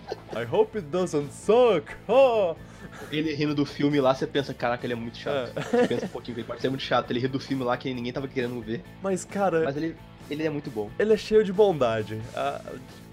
I 0.42 0.48
hope 0.50 0.78
it 0.78 0.88
doesn't 0.88 1.32
suck. 1.32 1.94
Oh. 2.08 2.56
Ele 3.12 3.34
rindo 3.34 3.56
do 3.56 3.66
filme 3.66 4.02
lá, 4.02 4.14
você 4.14 4.28
pensa, 4.28 4.54
caraca, 4.54 4.86
ele 4.86 4.94
é 4.94 4.96
muito 4.96 5.18
chato. 5.18 5.52
É. 5.56 5.62
Você 5.62 5.88
pensa 5.88 6.06
um 6.06 6.10
pouquinho 6.10 6.36
que 6.36 6.42
ele 6.42 6.48
pode 6.48 6.60
ser 6.62 6.70
muito 6.70 6.84
chato. 6.84 7.10
Ele 7.10 7.20
ri 7.20 7.28
do 7.28 7.40
filme 7.40 7.64
lá 7.64 7.78
que 7.78 7.94
ninguém 7.94 8.12
tava 8.12 8.28
querendo 8.28 8.60
ver. 8.62 8.84
Mas 9.02 9.24
cara, 9.24 9.64
Mas 9.64 9.78
ele, 9.78 9.96
ele 10.30 10.44
é 10.44 10.50
muito 10.50 10.70
bom. 10.70 10.90
ele 11.00 11.14
é 11.14 11.18
cheio 11.18 11.44
de 11.44 11.52
bondade. 11.52 12.22
Ah, 12.36 12.62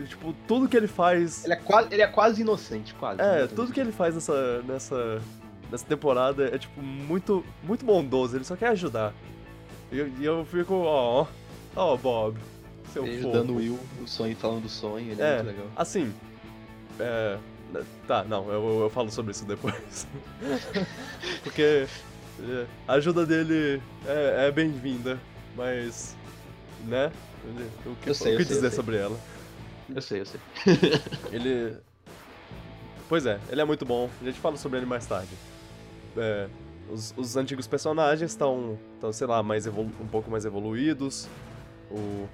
tipo, 0.07 0.35
tudo 0.47 0.69
que 0.69 0.77
ele 0.77 0.87
faz 0.87 1.45
Ele 1.45 1.55
é 1.55 1.57
quase, 1.57 1.89
ele 1.93 2.03
é 2.03 2.07
quase 2.07 2.43
inocente, 2.43 2.95
quase. 2.95 3.21
É, 3.21 3.39
Muito 3.41 3.55
tudo 3.55 3.73
que 3.73 3.81
ele 3.81 3.93
faz 3.93 4.15
nessa, 4.15 4.63
nessa, 4.63 5.23
nessa 5.71 5.87
temporada 5.87 6.49
é, 6.55 6.59
tipo, 6.59 6.81
muito, 6.81 7.45
muito 7.63 7.85
bondoso. 7.85 8.37
Ele 8.37 8.45
só 8.45 8.57
quer 8.57 8.69
ajudar. 8.69 9.13
E 9.91 9.99
eu, 9.99 10.11
eu 10.21 10.45
fico, 10.45 10.75
ó, 10.75 11.27
ó, 11.75 11.97
Bob, 11.97 12.37
seu 12.93 13.07
Ele 13.07 13.19
ajudando 13.19 13.51
o 13.51 13.57
Will, 13.57 13.79
o 14.03 14.07
sonho, 14.07 14.35
falando 14.37 14.63
do 14.63 14.69
sonho, 14.69 15.13
ele 15.13 15.23
é, 15.23 15.25
É, 15.25 15.35
muito 15.37 15.47
legal. 15.49 15.67
assim, 15.77 16.13
é... 16.99 17.39
Tá, 18.07 18.25
não, 18.25 18.49
eu, 18.51 18.81
eu 18.83 18.91
falo 18.91 19.11
sobre 19.11 19.33
isso 19.33 19.45
depois. 19.45 20.07
Porque 21.43 21.87
é, 22.41 22.67
a 22.87 22.95
ajuda 22.95 23.27
dele 23.27 23.83
é, 24.07 24.47
é 24.47 24.53
bem-vinda, 24.53 25.19
mas, 25.57 26.17
né, 26.87 27.13
ele- 27.45 27.71
o 27.87 27.95
que, 27.97 28.11
Eu 28.11 28.15
sei, 28.15 28.35
o 28.35 28.37
que 28.37 28.43
eu 28.43 28.47
sei, 28.47 28.57
eu 28.57 28.59
dizer 28.59 28.61
sei. 28.69 28.71
sobre 28.77 28.97
ela? 28.97 29.19
Eu 29.95 30.03
sei, 30.03 30.21
eu 30.21 30.27
sei. 30.27 30.41
Ele. 31.33 31.77
Pois 33.09 33.25
é, 33.25 33.39
ele 33.51 33.61
é 33.61 33.65
muito 33.65 33.85
bom. 33.85 34.11
A 34.21 34.25
gente 34.25 34.41
fala 34.41 34.57
sobre 34.57 34.79
ele 34.81 34.87
mais 34.87 35.07
tarde. 35.07 35.31
É, 36.17 36.49
os, 36.91 37.15
os 37.17 37.37
antigos 37.37 37.69
personagens 37.69 38.33
estão, 38.33 38.77
sei 39.13 39.29
lá, 39.29 39.43
mais 39.45 39.65
evolu- 39.65 39.93
um 40.01 40.07
pouco 40.09 40.29
mais 40.29 40.45
evoluídos. 40.45 41.29
O, 41.89 42.27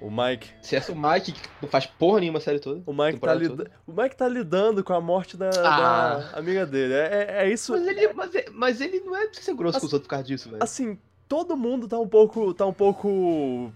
o 0.00 0.10
Mike. 0.10 0.48
Se 0.62 0.76
é 0.76 0.82
o 0.88 0.96
Mike, 0.96 1.32
que 1.32 1.48
não 1.60 1.68
faz 1.68 1.84
porra 1.84 2.20
nenhuma 2.20 2.38
a 2.38 2.40
série 2.40 2.58
toda. 2.58 2.82
O 2.86 2.94
Mike, 2.94 3.18
tá 3.20 3.34
lida- 3.34 3.70
o 3.86 3.92
Mike 3.92 4.16
tá 4.16 4.26
lidando 4.26 4.82
com 4.82 4.94
a 4.94 5.00
morte 5.00 5.36
da, 5.36 5.50
Ah. 5.50 6.30
da 6.32 6.38
amiga 6.38 6.64
dele. 6.64 6.94
É, 6.94 7.26
é, 7.40 7.44
é 7.44 7.50
isso. 7.52 7.72
Mas 7.72 7.86
ele, 7.86 8.12
mas, 8.14 8.34
é- 8.34 8.46
mas 8.50 8.80
ele 8.80 9.00
não 9.00 9.14
é 9.14 9.26
pra 9.26 9.42
ser 9.42 9.52
grosso 9.54 9.78
com 9.78 9.84
os 9.84 9.90
Assim- 9.90 9.96
outros 9.96 10.02
por 10.06 10.08
causa 10.08 10.24
disso, 10.24 10.48
velho. 10.50 10.62
Assim, 10.62 10.98
todo 11.28 11.54
mundo 11.54 11.86
tá 11.86 11.98
um 11.98 12.08
pouco. 12.08 12.54
tá 12.54 12.64
um 12.64 12.72
pouco. 12.72 13.70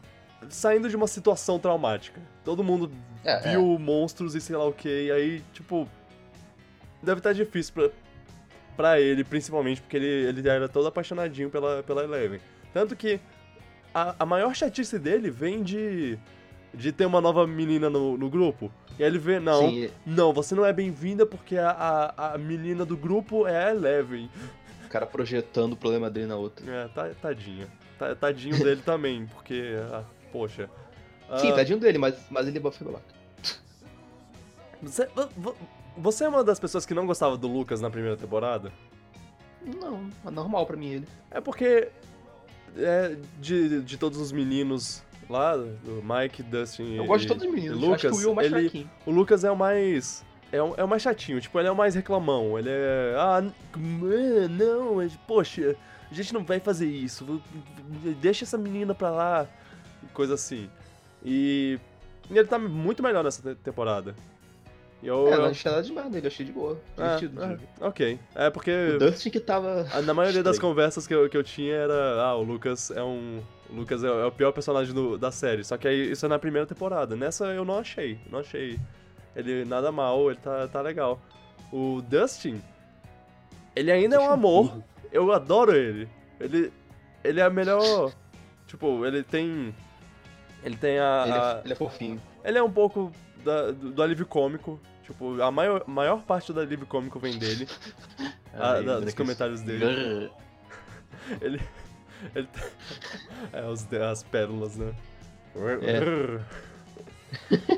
Saindo 0.49 0.89
de 0.89 0.97
uma 0.97 1.07
situação 1.07 1.59
traumática. 1.59 2.21
Todo 2.45 2.63
mundo 2.65 2.91
É, 3.25 3.41
viu 3.51 3.79
monstros 3.79 4.35
e 4.35 4.41
sei 4.41 4.57
lá 4.57 4.65
o 4.67 4.73
que, 4.73 4.89
e 5.07 5.11
aí, 5.13 5.43
tipo. 5.53 5.89
Deve 7.03 7.19
estar 7.21 7.33
difícil 7.33 7.73
pra, 7.75 7.91
pra 8.77 9.01
ele, 9.01 9.23
principalmente 9.23 9.81
porque 9.81 9.97
ele, 9.97 10.07
ele 10.29 10.49
era 10.49 10.69
todo 10.69 10.89
apaixonadinho 10.89 11.49
pela, 11.49 11.83
pela 11.83 12.03
Eleven. 12.03 12.41
Tanto 12.73 12.97
que 12.97 13.21
a, 13.95 14.17
a 14.19 14.27
maior 14.27 14.55
chatice 14.55 14.99
dele 14.99 15.31
vem 15.31 15.63
de, 15.63 16.19
de 16.75 16.91
ter 16.91 17.07
uma 17.07 17.21
nova 17.21 17.47
menina 17.47 17.89
no, 17.89 18.17
no 18.19 18.29
grupo. 18.29 18.71
E 18.99 19.05
aí 19.05 19.09
ele 19.09 19.19
vê, 19.19 19.39
não, 19.39 19.69
Sim, 19.71 19.91
não, 20.05 20.33
você 20.33 20.57
não 20.57 20.67
é 20.67 20.73
bem-vinda 20.73 21.25
porque 21.25 21.57
a, 21.57 21.71
a, 21.71 22.35
a 22.35 22.39
menina 22.39 22.85
do 22.85 22.97
grupo 22.97 23.47
é 23.47 23.67
a 23.67 23.71
Eleven. 23.71 24.29
o 24.85 24.89
cara 24.89 25.07
projetando 25.07 25.75
o 25.75 25.77
problema 25.77 26.11
dele 26.11 26.27
na 26.27 26.37
outra. 26.37 26.69
É, 26.69 26.89
tá, 26.89 27.09
tadinho. 27.23 27.69
Tá- 27.97 28.15
Tadinho 28.17 28.59
dele 28.63 28.81
também, 28.85 29.27
porque, 29.27 29.77
ah, 29.93 30.03
poxa. 30.33 30.69
Sim, 31.39 31.51
Ah, 31.53 31.57
tadinho 31.57 31.79
dele, 31.79 31.99
mas, 31.99 32.15
mas 32.31 32.47
ele 32.49 32.57
é 32.59 32.61
buff. 32.61 32.83
Você, 34.83 35.07
vo- 35.07 35.29
vo- 35.37 35.57
você 35.97 36.25
é 36.25 36.29
uma 36.29 36.45
das 36.45 36.59
pessoas 36.61 36.87
que 36.87 36.95
não 36.95 37.07
gostava 37.07 37.37
do 37.37 37.49
Lucas 37.49 37.81
na 37.81 37.91
primeira 37.91 38.17
temporada? 38.17 38.73
Não, 39.63 40.09
é 40.27 40.31
normal 40.31 40.65
pra 40.67 40.77
mim 40.77 40.89
ele. 40.89 41.09
É 41.31 41.41
porque 41.41 41.89
é, 42.77 43.17
de, 43.41 43.83
de 43.83 43.97
todos 43.99 44.19
os 44.21 44.31
meninos 44.31 45.03
lá, 45.29 45.57
do 45.57 46.03
Mike, 46.03 46.43
Dustin 46.43 46.95
Eu 46.95 47.05
e, 47.05 47.07
gosto 47.07 47.23
de 47.23 47.29
todos 47.29 47.45
os 47.45 47.53
meninos. 47.53 47.79
Lucas, 47.79 48.05
Acho 48.07 48.09
que 48.09 48.15
o 48.15 48.17
Will 48.19 48.29
é 48.29 48.33
o 48.33 48.35
mais 48.37 48.47
ele, 48.53 48.61
fraquinho. 48.63 48.91
o 49.05 49.11
Lucas 49.11 49.45
é 49.45 49.51
o 49.51 49.57
mais 49.57 50.25
é 50.51 50.63
o, 50.63 50.75
é 50.77 50.85
o 50.85 50.89
mais 50.89 51.03
chatinho, 51.03 51.39
tipo, 51.43 51.59
ele 51.59 51.69
é 51.69 51.71
o 51.71 51.77
mais 51.77 51.95
reclamão, 51.95 52.59
ele 52.59 52.71
é 52.71 53.15
ah, 53.19 53.43
não, 54.49 54.97
poxa, 55.27 55.77
a 56.11 56.15
gente 56.15 56.33
não 56.33 56.43
vai 56.43 56.59
fazer 56.59 56.87
isso. 56.87 57.43
Deixa 58.23 58.45
essa 58.47 58.57
menina 58.57 58.95
pra 58.95 59.11
lá, 59.11 59.47
coisa 60.19 60.35
assim. 60.35 60.69
E, 61.25 61.79
e 62.31 62.37
ele 62.37 62.49
tá 62.49 62.59
muito 62.59 63.03
melhor 63.03 63.23
nessa 63.23 63.41
te- 63.41 63.55
temporada. 63.63 64.15
E 65.01 65.07
eu, 65.07 65.29
É, 65.29 65.35
eu- 65.35 65.39
não 65.39 65.45
achei 65.47 65.71
nada 65.71 65.83
demais 65.85 66.11
dele, 66.11 66.27
achei 66.27 66.45
de 66.45 66.51
boa. 66.51 66.77
Divertido. 66.97 67.41
é, 67.45 67.53
é, 67.53 67.87
ok. 67.87 68.19
É 68.35 68.51
porque 68.51 68.73
O 68.97 68.99
Dustin 68.99 69.31
que 69.31 69.39
tava. 69.39 69.85
Na 70.03 70.13
maioria 70.13 70.43
das 70.43 70.57
Estranho. 70.57 70.73
conversas 70.75 71.07
que 71.07 71.15
eu, 71.15 71.29
que 71.29 71.37
eu 71.37 71.45
tinha 71.45 71.73
era, 71.73 72.21
ah, 72.21 72.35
o 72.35 72.43
Lucas 72.43 72.91
é 72.91 73.03
um. 73.03 73.41
O 73.71 73.75
Lucas 73.77 74.03
é, 74.03 74.09
é 74.09 74.25
o 74.25 74.33
pior 74.33 74.51
personagem 74.51 74.93
do- 74.93 75.17
da 75.17 75.31
série. 75.31 75.63
Só 75.63 75.77
que 75.77 75.87
aí 75.87 76.11
isso 76.11 76.27
é 76.27 76.29
na 76.29 76.39
primeira 76.39 76.67
temporada. 76.67 77.15
Nessa 77.15 77.45
eu 77.47 77.65
não 77.65 77.79
achei. 77.79 78.19
Não 78.29 78.41
achei 78.41 78.77
ele 79.37 79.65
nada 79.65 79.93
mal, 79.93 80.29
ele 80.31 80.41
tá, 80.43 80.67
tá 80.67 80.81
legal. 80.81 81.21
O 81.73 82.03
Dustin, 82.03 82.61
ele 83.77 83.93
ainda 83.93 84.17
é 84.17 84.19
um 84.19 84.31
amor. 84.31 84.83
Eu 85.13 85.31
adoro 85.33 85.77
ele. 85.77 86.09
Ele. 86.41 86.73
Ele 87.23 87.41
é 87.41 87.45
a 87.45 87.51
melhor. 87.51 88.13
Tipo, 88.67 89.05
ele 89.07 89.23
tem. 89.23 89.73
Ele 90.63 90.77
tem 90.77 90.99
a. 90.99 91.23
Ele 91.27 91.33
a- 91.35 91.61
é, 91.61 91.65
ele 91.65 91.73
é 91.73 91.77
fofinho. 91.77 92.21
ele 92.45 92.59
é 92.59 92.63
um 92.63 92.71
pouco 92.71 93.13
da- 93.45 93.71
do, 93.71 93.91
do 93.91 94.03
alívio 94.03 94.27
cômico. 94.27 94.79
Tipo, 95.05 95.41
a 95.41 95.51
maior, 95.51 95.85
maior 95.87 96.23
parte 96.23 96.53
do 96.53 96.61
alívio 96.61 96.87
cômico 96.87 97.19
vem 97.19 97.39
dele. 97.39 97.67
Ah, 98.61 98.73
Ai, 98.73 98.83
da- 98.85 98.99
dos 98.99 99.15
comentários 99.15 99.61
dele. 99.61 99.85
Ele. 101.41 101.61
ele 102.35 102.49
é, 103.53 103.63
os, 103.67 103.87
as 103.93 104.23
pérolas, 104.25 104.77
né? 104.77 104.93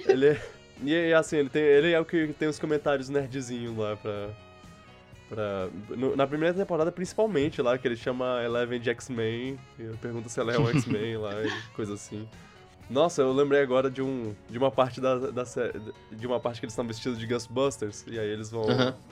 ele 0.08 0.26
é. 0.28 0.42
E 0.82 0.94
é 0.94 1.12
assim, 1.14 1.36
ele, 1.36 1.50
tem, 1.50 1.62
ele 1.62 1.92
é 1.92 2.00
o 2.00 2.04
que 2.04 2.28
tem 2.38 2.48
os 2.48 2.58
comentários 2.58 3.08
nerdzinhos 3.10 3.76
lá 3.76 3.96
pra. 3.96 4.30
pra 5.28 5.68
no- 5.90 6.16
na 6.16 6.26
primeira 6.26 6.54
temporada, 6.54 6.90
principalmente 6.90 7.60
lá, 7.60 7.76
que 7.76 7.86
ele 7.86 7.96
chama 7.96 8.42
Eleven 8.42 8.80
de 8.80 8.88
X-Men. 8.90 9.58
E 9.78 9.82
pergunta 10.00 10.28
se 10.30 10.40
ela 10.40 10.54
é 10.54 10.58
um 10.58 10.68
X-Men 10.68 11.18
lá 11.18 11.32
e 11.44 11.50
coisa 11.74 11.94
assim. 11.94 12.26
Nossa, 12.90 13.22
eu 13.22 13.32
lembrei 13.32 13.62
agora 13.62 13.88
de, 13.88 14.02
um, 14.02 14.34
de 14.48 14.58
uma 14.58 14.70
parte 14.70 15.00
da, 15.00 15.16
da 15.16 15.44
de 16.10 16.26
uma 16.26 16.40
parte 16.40 16.58
que 16.58 16.66
eles 16.66 16.72
estão 16.72 16.84
vestidos 16.84 17.20
de 17.20 17.26
Ghostbusters. 17.26 18.04
E 18.08 18.18
aí 18.18 18.28
eles 18.28 18.50
vão. 18.50 18.64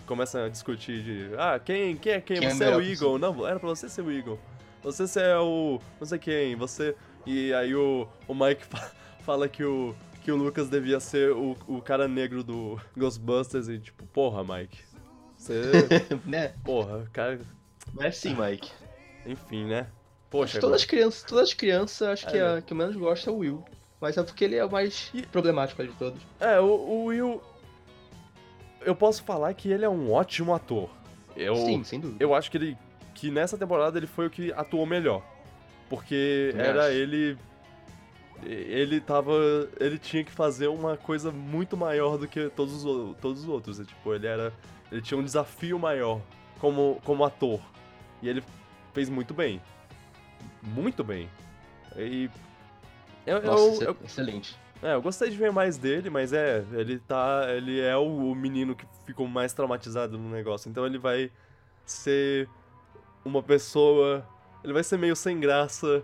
Começam 0.04 0.44
a 0.44 0.48
discutir 0.48 1.02
de. 1.02 1.30
Ah, 1.38 1.60
quem, 1.60 1.96
quem 1.96 2.12
é 2.14 2.20
quem? 2.20 2.38
Quem 2.38 2.48
é 2.48 2.50
você 2.50 2.64
é, 2.64 2.66
o 2.66 2.78
melhor 2.78 2.82
Eagle. 2.82 3.18
Não, 3.18 3.46
era 3.46 3.60
pra 3.60 3.68
você 3.68 3.88
ser 3.88 4.02
o 4.02 4.10
Eagle. 4.10 4.38
Você 4.82 5.06
ser 5.06 5.22
é 5.22 5.38
o. 5.38 5.80
não 6.00 6.06
sei 6.06 6.18
quem. 6.18 6.56
Você. 6.56 6.96
E 7.24 7.54
aí 7.54 7.72
o, 7.74 8.08
o 8.26 8.34
Mike 8.34 8.64
fa- 8.66 8.90
fala 9.24 9.48
que 9.48 9.62
o. 9.62 9.94
Que 10.24 10.32
o 10.32 10.36
Lucas 10.36 10.68
devia 10.68 10.98
ser 10.98 11.30
o, 11.30 11.56
o 11.66 11.80
cara 11.80 12.06
negro 12.08 12.42
do 12.42 12.78
Ghostbusters 12.96 13.68
e 13.68 13.78
tipo, 13.78 14.04
porra, 14.06 14.42
Mike. 14.42 14.80
Você. 15.36 15.62
né? 16.26 16.52
porra, 16.64 17.08
cara. 17.12 17.38
Não 17.94 18.02
é 18.02 18.08
assim, 18.08 18.34
Mike. 18.34 18.70
Enfim, 19.24 19.66
né? 19.66 19.86
Poxa, 20.30 20.60
todas 20.60 20.82
as 20.82 20.84
crianças, 20.84 21.22
todas 21.22 21.48
as 21.48 21.54
crianças, 21.54 22.06
acho 22.08 22.26
que 22.26 22.36
É. 22.36 22.58
a 22.58 22.62
que 22.62 22.72
eu 22.72 22.76
menos 22.76 22.94
gosto 22.96 23.28
é 23.30 23.32
o 23.32 23.36
Will. 23.38 23.64
Mas 24.00 24.16
é 24.16 24.22
porque 24.22 24.44
ele 24.44 24.56
é 24.56 24.64
o 24.64 24.70
mais 24.70 25.10
E- 25.14 25.22
problemático 25.22 25.82
de 25.82 25.92
todos. 25.94 26.20
É, 26.38 26.60
o, 26.60 26.66
o 26.66 27.04
Will. 27.06 27.42
Eu 28.82 28.94
posso 28.94 29.22
falar 29.24 29.52
que 29.54 29.70
ele 29.70 29.84
é 29.84 29.88
um 29.88 30.12
ótimo 30.12 30.54
ator. 30.54 30.88
Eu, 31.36 31.56
Sim, 31.56 31.82
sem 31.84 31.98
dúvida. 32.00 32.22
eu 32.22 32.34
acho 32.34 32.50
que 32.50 32.56
ele. 32.56 32.76
que 33.14 33.30
nessa 33.30 33.56
temporada 33.58 33.98
ele 33.98 34.06
foi 34.06 34.26
o 34.26 34.30
que 34.30 34.52
atuou 34.52 34.86
melhor. 34.86 35.22
Porque 35.88 36.50
Também 36.52 36.66
era 36.66 36.82
acho. 36.86 36.92
ele. 36.92 37.38
Ele 38.44 39.00
tava. 39.00 39.32
Ele 39.80 39.98
tinha 39.98 40.22
que 40.22 40.30
fazer 40.30 40.68
uma 40.68 40.96
coisa 40.96 41.32
muito 41.32 41.76
maior 41.76 42.16
do 42.16 42.28
que 42.28 42.48
todos 42.50 42.84
os, 42.84 43.16
todos 43.18 43.42
os 43.42 43.48
outros. 43.48 43.80
É, 43.80 43.84
Tipo, 43.84 44.14
ele 44.14 44.26
era. 44.26 44.52
Ele 44.92 45.02
tinha 45.02 45.18
um 45.18 45.24
desafio 45.24 45.78
maior 45.78 46.20
como, 46.60 47.00
como 47.04 47.24
ator. 47.24 47.60
E 48.22 48.28
ele 48.28 48.42
fez 48.94 49.08
muito 49.08 49.34
bem. 49.34 49.60
Muito 50.62 51.02
bem. 51.04 51.28
E. 51.96 52.30
Eu, 53.26 53.42
Nossa, 53.42 53.84
eu- 53.84 53.88
é 53.88 53.90
eu- 53.92 53.96
excelente. 54.04 54.56
é, 54.82 54.94
eu 54.94 55.02
gostei 55.02 55.28
de 55.30 55.36
ver 55.36 55.52
mais 55.52 55.76
dele, 55.76 56.08
mas 56.10 56.32
é, 56.32 56.64
ele 56.72 56.98
tá. 56.98 57.44
Ele 57.48 57.80
é 57.80 57.96
o, 57.96 58.30
o 58.30 58.34
menino 58.34 58.74
que 58.74 58.86
ficou 59.04 59.26
mais 59.26 59.52
traumatizado 59.52 60.16
no 60.18 60.28
negócio. 60.30 60.68
Então 60.70 60.86
ele 60.86 60.98
vai 60.98 61.30
ser 61.84 62.48
uma 63.24 63.42
pessoa. 63.42 64.26
Ele 64.64 64.72
vai 64.72 64.82
ser 64.82 64.96
meio 64.98 65.14
sem 65.16 65.38
graça. 65.38 66.02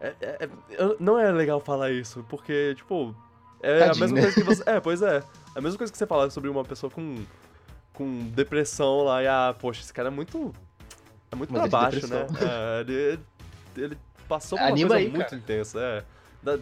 É- 0.00 0.14
é- 0.20 0.44
é- 0.44 0.96
não 0.98 1.18
é 1.18 1.30
legal 1.30 1.60
falar 1.60 1.90
isso, 1.90 2.24
porque, 2.28 2.74
tipo. 2.76 3.14
É 3.62 3.82
a 3.82 3.86
Tadinho, 3.88 4.00
mesma 4.00 4.16
né? 4.16 4.22
coisa 4.22 4.34
que 4.40 4.46
você. 4.46 4.62
É, 4.70 4.80
pois 4.80 5.02
é. 5.02 5.22
A 5.54 5.60
mesma 5.60 5.76
coisa 5.76 5.92
que 5.92 5.98
você 5.98 6.06
falar 6.06 6.30
sobre 6.30 6.48
uma 6.48 6.64
pessoa 6.64 6.90
com. 6.90 7.16
com 7.92 8.28
depressão 8.30 9.02
lá 9.04 9.22
e, 9.22 9.26
ah, 9.28 9.54
poxa, 9.58 9.82
esse 9.82 9.92
cara 9.92 10.08
é 10.08 10.10
muito. 10.10 10.54
É 11.32 11.36
muito 11.36 11.52
Mas 11.52 11.60
pra 11.60 11.66
é 11.68 11.70
baixo, 11.90 12.06
né? 12.08 12.26
É, 12.40 12.80
ele, 12.80 13.20
ele 13.76 13.96
passou 14.28 14.56
por 14.58 14.64
uma 14.64 14.70
Anima 14.72 14.88
coisa 14.90 15.02
aí, 15.04 15.08
muito 15.10 15.24
cara. 15.24 15.36
intensa, 15.36 15.80
é. 15.80 16.04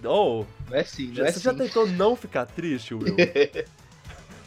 Oh, 0.08 0.44
Não 0.68 0.76
é 0.76 0.80
assim, 0.80 1.08
não 1.08 1.14
já- 1.14 1.26
é 1.26 1.32
você 1.32 1.40
já 1.40 1.50
assim. 1.50 1.58
tentou 1.60 1.86
não 1.86 2.16
ficar 2.16 2.46
triste, 2.46 2.94
Will? 2.94 3.14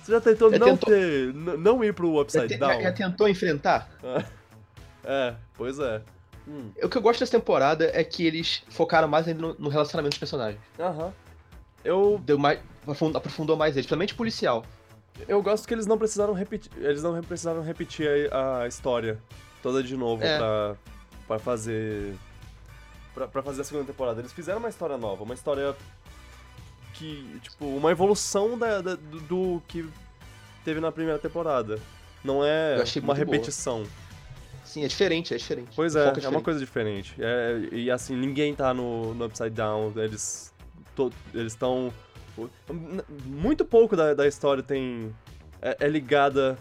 Você 0.04 0.12
já 0.14 0.20
tentou 0.20 0.50
Já 0.52 0.58
não 0.58 0.68
tentou- 0.76 0.90
ter. 0.90 1.32
não 1.34 1.84
ir 1.84 1.94
pro 1.94 2.12
Já, 2.16 2.22
Upside 2.22 2.48
te- 2.48 2.58
Down? 2.58 2.74
já- 2.74 2.82
já 2.82 2.92
tentou 2.92 3.30
enfrentar? 3.30 3.88
É, 5.04 5.36
pois 5.56 5.78
é. 5.80 6.02
Hum, 6.48 6.72
O 6.82 6.90
que 6.90 6.98
eu 6.98 7.02
gosto 7.04 7.20
dessa 7.20 7.32
temporada 7.38 7.90
é 7.94 8.04
que 8.04 8.26
eles 8.26 8.64
focaram 8.70 9.08
mais 9.08 9.28
no, 9.28 9.54
no 9.60 9.70
relacionamento 9.70 10.14
dos 10.14 10.18
personagens. 10.20 10.60
Aham. 10.80 11.14
Eu, 11.86 12.20
Deu 12.26 12.38
mais, 12.40 12.60
aprofund- 12.82 13.16
aprofundou 13.16 13.56
mais 13.56 13.76
eles, 13.76 13.86
principalmente 13.86 14.16
policial. 14.16 14.66
eu 15.28 15.40
gosto 15.42 15.68
que 15.68 15.74
eles 15.74 15.86
não 15.86 16.00
precisaram 16.00 16.34
repetir. 16.34 16.72
Eles 16.78 17.04
não 17.04 17.22
precisaram 17.22 17.62
repetir 17.62 18.32
a, 18.34 18.64
a 18.64 18.68
história 18.68 19.20
toda 19.62 19.84
de 19.84 19.96
novo 19.96 20.24
É. 20.24 20.38
pra, 20.38 20.76
pra 21.28 21.40
fazer. 21.40 22.16
Pra, 23.14 23.28
pra 23.28 23.42
fazer 23.44 23.62
a 23.62 23.64
segunda 23.64 23.86
temporada. 23.86 24.22
Eles 24.22 24.32
fizeram 24.32 24.60
uma 24.60 24.70
história 24.70 24.98
nova, 24.98 25.24
uma 25.24 25.34
história 25.34 25.76
que. 26.94 27.40
Tipo, 27.42 27.66
uma 27.66 27.92
evolução 27.92 28.58
da, 28.58 28.82
da- 28.82 28.96
do, 28.96 29.20
do 29.22 29.64
que 29.68 29.88
teve 30.64 30.80
na 30.80 30.92
primeira 30.92 31.20
temporada. 31.20 31.80
Não 32.24 32.46
é 32.46 32.76
uma 32.76 32.84
muito 32.84 33.02
boa. 33.04 33.18
repetição. 33.18 33.84
Sim, 34.64 34.86
é 34.86 34.88
diferente, 34.88 35.34
é 35.34 35.38
diferente. 35.38 35.72
Pois 35.76 35.96
é, 35.96 36.06
foco 36.06 36.26
é 36.26 36.30
uma 36.30 36.42
coisa 36.42 36.60
diferente. 36.60 37.16
É, 37.20 37.68
e 37.74 37.92
assim, 37.92 38.16
ninguém 38.16 38.56
tá 38.56 38.74
no, 38.74 39.14
no 39.14 39.26
Upside 39.26 39.50
Down, 39.50 39.92
eles 39.98 40.54
estão... 41.34 41.92
Muito 43.26 43.66
pouco 43.66 43.98
da, 43.98 44.14
da 44.14 44.26
história 44.28 44.64
tem... 44.64 45.14
É, 45.62 45.78
é 45.82 45.88
ligada 45.90 46.58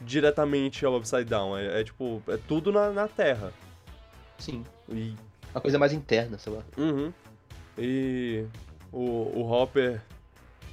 diretamente 0.00 0.86
ao 0.86 0.96
Upside 0.96 1.24
Down. 1.24 1.58
É, 1.58 1.80
é 1.80 1.84
tipo, 1.84 2.22
é 2.28 2.38
tudo 2.38 2.72
na, 2.72 2.90
na 2.90 3.06
Terra. 3.08 3.52
Sim. 4.38 4.64
E, 4.88 5.14
Uma 5.54 5.60
coisa 5.60 5.78
mais 5.78 5.92
interna, 5.92 6.38
sei 6.38 6.52
lá. 6.52 6.62
uhum. 6.76 7.12
e 7.78 8.44
o, 8.92 9.00
o 9.40 9.50
Hopper 9.52 10.00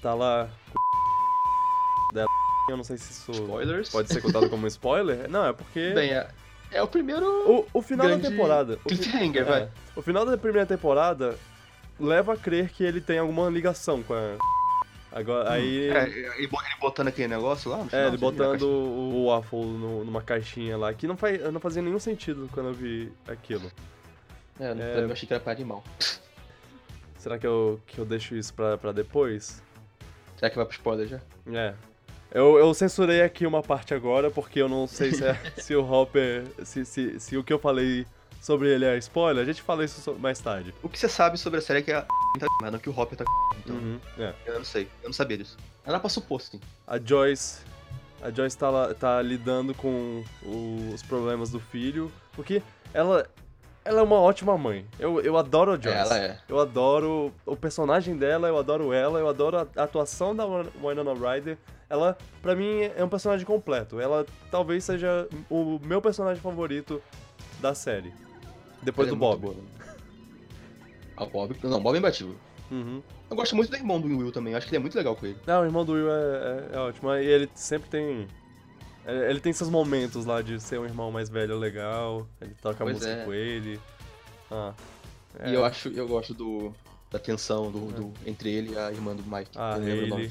tá 0.02 0.14
lá 0.14 0.50
com 0.72 2.14
dela. 2.14 2.28
Eu 2.70 2.78
não 2.78 2.84
sei 2.84 2.98
se 2.98 3.12
isso 3.12 3.32
Spoilers? 3.32 3.90
pode 3.90 4.12
ser 4.14 4.22
contado 4.22 4.50
como 4.50 4.68
spoiler. 4.68 5.30
Não, 5.30 5.46
é 5.46 5.54
porque... 5.54 5.92
Bem, 5.94 6.12
é, 6.12 6.28
é 6.72 6.82
o 6.82 6.88
primeiro 6.88 7.26
o, 7.26 7.66
o 7.80 7.82
final 7.82 8.08
da 8.08 8.20
temporada... 8.20 8.78
o 8.86 8.94
É. 9.40 9.44
vai. 9.44 9.70
O 9.96 10.02
final 10.02 10.26
da 10.26 10.38
primeira 10.38 10.66
temporada 10.66 11.36
leva 12.00 12.34
a 12.34 12.38
crer 12.38 12.70
que 12.70 12.84
ele 12.84 13.00
tem 13.02 13.18
alguma 13.20 13.50
ligação 13.50 14.04
com 14.04 14.14
a. 14.14 14.36
Agora, 15.12 15.50
aí. 15.52 15.90
É, 15.90 16.04
ele 16.38 16.48
bo- 16.48 16.62
ele 16.62 16.76
botando 16.82 17.08
aquele 17.08 17.30
negócio 17.30 17.72
lá 17.72 17.80
É, 17.80 17.86
final, 17.88 18.00
ele 18.02 18.08
assim, 18.10 18.18
botando 18.18 18.62
o, 18.64 19.14
o 19.16 19.26
waffle 19.28 19.64
no- 19.66 20.04
numa 20.04 20.22
caixinha 20.22 20.78
lá, 20.78 20.94
que 20.94 21.08
não, 21.08 21.16
faz, 21.18 21.42
não 21.52 21.60
fazia 21.62 21.82
nenhum 21.82 21.98
sentido 21.98 22.48
quando 22.54 22.68
eu 22.68 22.74
vi 22.74 23.12
aquilo. 23.28 23.72
É, 24.60 24.66
é- 25.00 25.04
eu 25.04 25.12
achei 25.12 25.28
que 25.28 25.34
era 25.34 25.42
pra 25.42 25.54
animal. 25.54 25.84
Será 27.18 27.38
que 27.38 27.46
eu, 27.48 27.80
que 27.88 27.98
eu 28.00 28.06
deixo 28.06 28.36
isso 28.36 28.54
pra, 28.54 28.78
pra 28.78 28.92
depois? 28.92 29.62
Será 30.38 30.50
que 30.50 30.56
vai 30.56 30.66
pro 30.66 30.76
spoiler 30.76 31.08
já? 31.08 31.20
É. 31.52 31.74
Eu, 32.32 32.58
eu 32.58 32.74
censurei 32.74 33.22
aqui 33.22 33.46
uma 33.46 33.62
parte 33.64 33.94
agora, 33.94 34.30
porque 34.30 34.62
eu 34.62 34.70
não 34.70 34.86
sei 34.86 35.12
se, 35.14 35.26
é, 35.26 35.34
se 35.58 35.76
o 35.76 35.84
Hopper. 35.90 36.44
Se, 36.64 36.86
se, 36.86 37.20
se 37.20 37.38
o 37.38 37.44
que 37.44 37.52
eu 37.52 37.60
falei 37.60 38.06
sobre 38.42 38.70
ele 38.70 38.86
é 38.86 38.98
spoiler, 38.98 39.42
a 39.42 39.46
gente 39.46 39.62
fala 39.62 39.84
isso 39.84 40.00
so- 40.00 40.14
mais 40.16 40.40
tarde. 40.40 40.74
O 40.84 40.88
que 40.90 41.00
você 41.00 41.10
sabe 41.10 41.38
sobre 41.38 41.60
a 41.60 41.62
série 41.62 41.80
é 41.80 41.82
que 41.82 41.92
a 41.92 42.02
tá 42.40 42.48
mas 42.62 42.72
não 42.72 42.80
que 42.80 42.90
o 42.90 42.98
Hopper 42.98 43.18
tá 43.18 43.26
então. 43.60 43.76
Uhum, 43.76 44.00
é. 44.20 44.34
Eu 44.46 44.56
não 44.56 44.64
sei, 44.66 44.88
eu 45.02 45.10
não 45.10 45.14
sabia 45.14 45.38
disso. 45.38 45.58
Ela 45.86 46.00
passou 46.00 46.22
posto, 46.22 46.52
sim. 46.52 46.62
A 46.86 47.00
Joyce. 47.00 47.62
A 48.22 48.30
Joyce 48.30 48.58
tá, 48.58 48.94
tá 48.94 49.22
lidando 49.22 49.74
com 49.74 50.24
os 50.94 51.02
problemas 51.04 51.50
do 51.50 51.60
filho, 51.60 52.12
porque 52.34 52.62
ela. 52.94 53.28
Ela 53.88 54.02
é 54.02 54.04
uma 54.04 54.20
ótima 54.20 54.58
mãe. 54.58 54.86
Eu, 55.00 55.22
eu 55.22 55.38
adoro 55.38 55.72
a 55.72 55.76
Joyce. 55.80 55.98
Ela 55.98 56.18
é. 56.20 56.38
Eu 56.50 56.60
adoro 56.60 57.32
o 57.46 57.56
personagem 57.56 58.18
dela, 58.18 58.48
eu 58.50 58.58
adoro 58.58 58.92
ela, 58.92 59.18
eu 59.20 59.30
adoro 59.30 59.58
a 59.58 59.84
atuação 59.84 60.36
da 60.36 60.46
Win- 60.46 60.70
Winona 60.84 61.14
Ryder. 61.14 61.58
Ela, 61.90 62.18
pra 62.42 62.54
mim, 62.54 62.82
é 62.98 63.02
um 63.04 63.08
personagem 63.08 63.46
completo. 63.46 64.00
Ela 64.00 64.26
talvez 64.52 64.84
seja 64.84 65.28
o 65.50 65.80
meu 65.84 66.02
personagem 66.02 66.42
favorito 66.42 67.02
da 67.62 67.74
série. 67.74 68.14
Depois 68.84 69.08
Ela 69.08 69.18
do 69.18 69.24
é 69.24 69.28
Bob. 69.28 69.42
boa, 69.42 69.54
né? 69.54 69.62
Ah, 71.16 71.26
Bob. 71.26 71.56
Não, 71.64 71.82
Bob 71.82 71.96
é 71.96 72.00
imbatível. 72.00 72.36
Uhum. 72.70 73.02
Eu 73.30 73.36
gosto 73.38 73.56
muito 73.56 73.70
do 73.70 73.78
irmão 73.78 74.02
do 74.02 74.08
Will 74.10 74.32
também, 74.34 74.54
acho 74.54 74.68
que 74.68 74.72
ele 74.72 74.78
é 74.78 74.82
muito 74.82 74.96
legal 74.98 75.16
com 75.16 75.26
ele. 75.26 75.38
Não, 75.48 75.62
o 75.62 75.66
irmão 75.66 75.86
do 75.86 75.94
Will 75.94 76.12
é, 76.12 76.14
é- 76.74 76.76
é 76.76 76.80
ótimo. 76.80 77.14
E 77.14 77.26
ele 77.26 77.50
sempre 77.56 77.90
tem. 77.90 78.28
É- 79.08 79.30
Ele 79.30 79.40
tem 79.40 79.52
seus 79.54 79.70
momentos 79.70 80.26
lá 80.26 80.42
de 80.42 80.60
ser 80.60 80.80
um 80.80 80.86
irmão 80.86 81.12
mais 81.12 81.30
velho 81.30 81.58
legal. 81.58 82.28
Ele 82.42 82.54
toca 82.62 82.84
Pois 82.84 82.96
música 82.98 83.12
é. 83.14 83.26
com 83.26 83.34
ele. 83.34 83.80
Ah. 84.52 84.74
E 85.46 85.54
eu 85.54 85.64
acho, 85.66 85.90
eu 85.90 86.08
gosto 86.08 86.34
do. 86.34 86.74
da 87.12 87.20
tensão 87.20 87.72
do, 87.72 87.92
do- 87.92 88.14
entre 88.26 88.50
ele 88.52 88.74
e 88.74 88.78
a 88.78 88.92
irmã 88.92 89.16
do 89.16 89.24
Mike. 89.24 89.52
Ah, 89.56 89.76
eu 89.78 89.84
lembro 89.84 90.06
o 90.06 90.10
nome. 90.10 90.30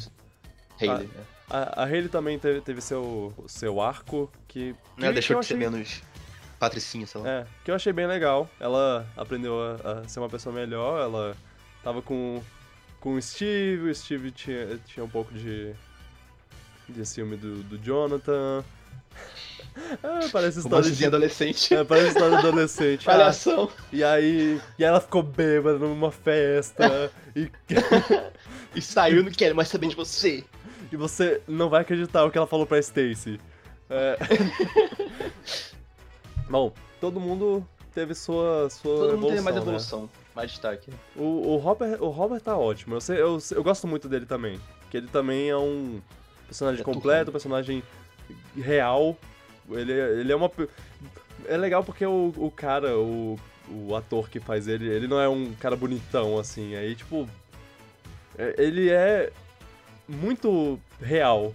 Hailey. 0.80 0.90
Hailey, 0.94 1.06
né? 1.14 1.24
A, 1.48 1.82
a 1.82 1.84
Hayley 1.84 2.08
também 2.08 2.38
teve, 2.38 2.60
teve 2.60 2.80
seu, 2.80 3.32
seu 3.46 3.80
arco, 3.80 4.30
que. 4.48 4.74
que 4.96 5.04
Ela 5.04 5.12
deixou 5.12 5.36
eu 5.36 5.40
de 5.40 5.46
ser 5.46 5.54
achei- 5.54 5.68
menos 5.70 6.02
patricinha, 6.58 7.06
sei 7.06 7.20
lá. 7.20 7.28
É, 7.28 7.46
que 7.64 7.70
eu 7.70 7.74
achei 7.74 7.92
bem 7.92 8.06
legal. 8.06 8.48
Ela 8.58 9.06
aprendeu 9.16 9.54
a, 9.60 10.00
a 10.00 10.08
ser 10.08 10.18
uma 10.20 10.28
pessoa 10.28 10.54
melhor, 10.54 11.00
ela 11.02 11.36
tava 11.84 12.00
com, 12.02 12.42
com 12.98 13.14
o 13.14 13.22
Steve, 13.22 13.88
o 13.90 13.94
Steve 13.94 14.30
tinha, 14.32 14.78
tinha 14.86 15.04
um 15.04 15.08
pouco 15.08 15.32
de, 15.34 15.72
de 16.88 17.04
ciúme 17.06 17.36
do, 17.36 17.62
do 17.62 17.78
Jonathan. 17.78 18.64
Ah, 20.02 20.20
parece 20.32 20.58
história 20.60 20.90
de... 20.90 21.04
adolescente. 21.04 21.74
É, 21.74 21.84
parece 21.84 22.08
história 22.08 22.30
de 22.38 22.46
adolescente. 22.46 23.02
Ah, 23.08 23.12
Palhação. 23.12 23.70
e 23.92 24.02
aí, 24.02 24.58
e 24.78 24.82
ela 24.84 25.02
ficou 25.02 25.22
bêbada 25.22 25.78
numa 25.78 26.10
festa 26.10 27.12
e, 27.34 27.50
E 28.74 28.80
saiu, 28.80 29.22
não 29.22 29.30
quero 29.30 29.54
mais 29.54 29.68
saber 29.68 29.88
de 29.88 29.94
você. 29.94 30.42
e 30.90 30.96
você 30.96 31.42
não 31.46 31.68
vai 31.68 31.82
acreditar 31.82 32.24
o 32.24 32.30
que 32.30 32.38
ela 32.38 32.46
falou 32.46 32.64
pra 32.66 32.78
Stacy. 32.78 33.38
É... 33.90 34.16
Bom, 36.48 36.72
todo 37.00 37.20
mundo 37.20 37.66
teve 37.94 38.14
sua, 38.14 38.68
sua 38.70 38.96
Todo 38.96 39.18
mundo 39.18 39.34
evolução, 39.34 39.34
tem 39.34 39.40
mais 39.44 39.56
né? 39.56 39.62
evolução, 39.62 40.10
mais 40.34 40.50
destaque. 40.52 40.90
O, 41.14 41.52
o, 41.52 41.56
Robert, 41.56 42.02
o 42.02 42.08
Robert 42.08 42.40
tá 42.40 42.56
ótimo. 42.56 42.94
Eu, 42.96 43.00
sei- 43.00 43.20
eu, 43.20 43.38
eu 43.50 43.62
gosto 43.62 43.86
muito 43.86 44.08
dele 44.08 44.26
também. 44.26 44.60
Que 44.90 44.96
ele 44.96 45.08
também 45.08 45.50
é 45.50 45.56
um 45.56 46.00
personagem 46.46 46.80
é 46.80 46.84
completo, 46.84 47.32
personagem 47.32 47.82
real. 48.56 49.16
Ele, 49.70 49.92
é- 49.92 50.20
ele 50.20 50.32
é 50.32 50.36
uma. 50.36 50.50
É 51.46 51.56
legal 51.56 51.82
porque 51.84 52.04
o, 52.06 52.32
o 52.36 52.50
cara, 52.50 52.96
o, 52.98 53.38
o 53.68 53.94
ator 53.96 54.28
que 54.30 54.40
faz 54.40 54.66
ele, 54.68 54.86
ele 54.88 55.06
não 55.06 55.20
é 55.20 55.28
um 55.28 55.52
cara 55.54 55.76
bonitão 55.76 56.38
assim. 56.38 56.74
Aí, 56.76 56.94
tipo. 56.94 57.28
é- 58.38 58.54
Ele 58.58 58.88
é 58.90 59.32
muito 60.08 60.78
real. 61.00 61.54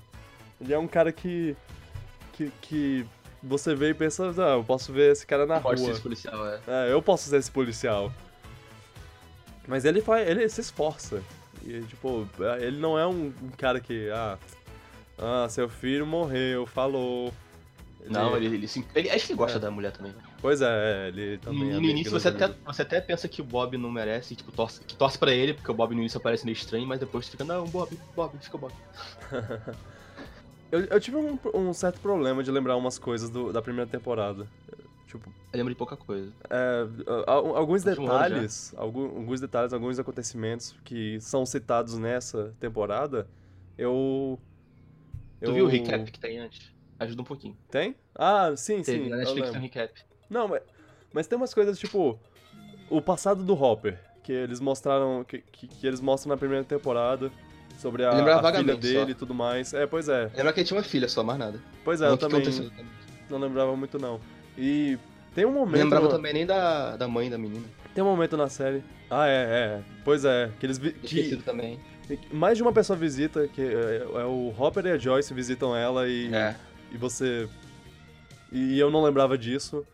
Ele 0.60 0.74
é 0.74 0.78
um 0.80 0.88
cara 0.88 1.12
que. 1.12 1.56
que, 2.34 2.52
que 2.62 3.06
você 3.44 3.74
vê 3.74 3.90
e 3.90 3.94
pensa, 3.96 4.30
ah, 4.38 4.58
eu 4.58 4.64
posso 4.64 4.94
ver 4.94 5.12
esse 5.14 5.26
cara 5.26 5.48
na 5.48 5.60
Pode 5.60 5.80
ser 5.80 5.86
rua. 5.86 5.94
esse 5.94 6.02
policial, 6.02 6.48
é. 6.48 6.60
É, 6.68 6.92
eu 6.94 7.02
posso 7.02 7.28
ser 7.30 7.38
esse 7.38 7.50
policial. 7.50 8.14
Mas 9.68 9.84
ele 9.86 10.02
faz, 10.02 10.28
ele 10.30 10.48
se 10.50 10.62
esforça. 10.62 11.24
E, 11.66 11.82
tipo, 11.84 12.28
ele 12.60 12.78
não 12.80 12.98
é 13.00 13.06
um, 13.08 13.34
um 13.42 13.50
cara 13.58 13.80
que, 13.80 14.10
ah, 14.12 14.38
ah, 15.22 15.48
seu 15.50 15.70
filho 15.70 16.06
morreu, 16.06 16.66
falou. 16.66 17.32
Não, 18.10 18.36
ele, 18.36 18.48
ele, 18.48 18.68
sim- 18.68 18.84
ele 18.96 19.10
acho 19.12 19.28
que 19.28 19.32
ele 19.34 19.38
gosta 19.38 19.58
É. 19.58 19.62
da 19.62 19.70
mulher 19.70 19.92
também. 19.92 20.12
Pois 20.42 20.60
é, 20.60 21.10
ele 21.10 21.34
No, 21.34 21.40
também 21.40 21.70
é 21.70 21.74
no 21.76 21.82
início 21.84 22.12
você 22.12 22.30
até, 22.30 22.48
você 22.66 22.82
até 22.82 23.00
pensa 23.00 23.28
que 23.28 23.42
o 23.42 23.46
Bob 23.46 23.78
não 23.78 23.92
merece, 23.92 24.36
tipo, 24.36 24.52
torce, 24.52 24.84
que 24.84 24.96
torce 24.96 25.20
pra 25.20 25.32
ele, 25.32 25.54
porque 25.54 25.70
o 25.70 25.74
Bob 25.74 25.94
no 25.94 26.02
início 26.02 26.18
aparece 26.18 26.44
meio 26.44 26.56
estranho, 26.56 26.88
mas 26.88 27.00
depois 27.00 27.30
fica, 27.30 27.44
não, 27.44 27.64
Bob, 27.66 27.96
Bob, 28.16 28.36
fica 28.42 28.58
o 28.58 28.60
Bob. 28.60 28.74
Eu, 30.72 30.86
eu 30.86 31.02
tive 31.02 31.18
um, 31.18 31.38
um 31.54 31.74
certo 31.74 32.00
problema 32.00 32.42
de 32.42 32.50
lembrar 32.50 32.78
umas 32.78 32.98
coisas 32.98 33.30
do- 33.30 33.52
da 33.52 33.62
primeira 33.62 33.90
temporada. 33.92 34.48
Tipo, 35.06 35.30
Eu 35.52 35.58
lembro 35.58 35.74
de 35.74 35.78
pouca 35.78 35.98
coisa. 35.98 36.32
É, 36.50 36.88
alguns 37.28 37.84
já. 37.84 37.92
detalhes, 37.92 38.74
alguns 38.78 39.42
detalhes, 39.42 39.74
alguns 39.74 40.00
acontecimentos 40.00 40.74
que 40.86 41.20
são 41.20 41.46
citados 41.46 41.98
nessa 41.98 42.54
temporada, 42.58 43.28
eu. 43.78 44.40
Tu 45.42 45.50
eu... 45.50 45.54
viu 45.54 45.66
o 45.66 45.68
recap 45.68 46.12
que 46.12 46.20
tem 46.20 46.40
antes? 46.40 46.72
Ajuda 47.00 47.22
um 47.22 47.26
pouquinho. 47.26 47.58
Tem? 47.70 47.96
Ah, 48.16 48.54
sim, 48.56 48.82
Teve, 48.82 49.04
sim. 49.06 49.10
na 49.10 49.16
eu 49.16 49.20
Netflix 49.20 49.50
tem 49.50 49.58
um 49.60 49.62
recap. 49.62 49.94
Não, 50.30 50.48
mas, 50.48 50.62
mas 51.14 51.28
tem 51.28 51.38
umas 51.38 51.54
coisas 51.54 51.78
tipo. 51.80 52.20
O 52.90 53.02
passado 53.02 53.44
do 53.44 53.54
Hopper, 53.54 53.98
que 54.24 54.32
eles 54.32 54.60
mostraram. 54.60 55.24
Que, 55.24 55.40
que, 55.40 55.68
que 55.68 55.88
eles 55.88 56.00
mostram 56.00 56.30
na 56.32 56.38
primeira 56.38 56.64
temporada. 56.64 57.32
Sobre 57.80 58.06
a, 58.06 58.12
a 58.12 58.54
filha 58.54 58.76
dele 58.76 59.06
só. 59.06 59.10
e 59.10 59.14
tudo 59.16 59.34
mais. 59.34 59.74
É, 59.74 59.88
pois 59.88 60.08
é. 60.08 60.30
Lembra 60.36 60.54
que 60.54 60.60
ele 60.60 60.68
tinha 60.68 60.78
uma 60.78 60.84
filha 60.84 61.10
só, 61.10 61.24
mais 61.24 61.40
nada. 61.40 61.60
Pois 61.84 62.00
é, 62.00 62.06
Não, 62.06 62.12
eu 62.12 62.18
também 62.18 62.44
também. 62.44 62.70
não 63.28 63.40
lembrava 63.40 63.76
muito 63.76 63.98
não. 63.98 64.20
E 64.56 65.00
tem 65.34 65.46
um 65.46 65.52
Não 65.52 65.62
momento. 65.62 65.84
lembrava 65.84 66.08
também 66.10 66.34
nem 66.34 66.46
da, 66.46 66.96
da 66.96 67.08
mãe 67.08 67.28
da 67.30 67.40
menina. 67.40 67.66
Tem 67.96 68.04
um 68.04 68.08
momento 68.08 68.38
na 68.38 68.50
série. 68.50 68.84
Ah, 69.10 69.28
é, 69.28 69.32
é. 69.32 69.82
Pois 70.06 70.24
é. 70.26 70.52
Que 70.60 70.66
eles. 70.68 70.78
vi- 70.78 70.94
Que 70.94 71.38
também. 71.38 71.80
Mais 72.32 72.58
de 72.58 72.64
uma 72.64 72.74
pessoa 72.74 72.98
visita, 72.98 73.48
que 73.48 73.62
é, 73.62 74.06
é 74.22 74.26
o 74.26 74.54
Hopper 74.58 74.86
e 74.86 74.92
a 74.92 74.98
Joyce 74.98 75.34
visitam 75.34 75.76
ela 75.76 76.08
e, 76.08 76.34
É. 76.34 76.56
e 76.92 76.98
você. 76.98 77.48
E 78.52 78.78
eu 78.80 78.90
não 78.92 79.04
lembrava 79.04 79.38
disso. 79.38 79.86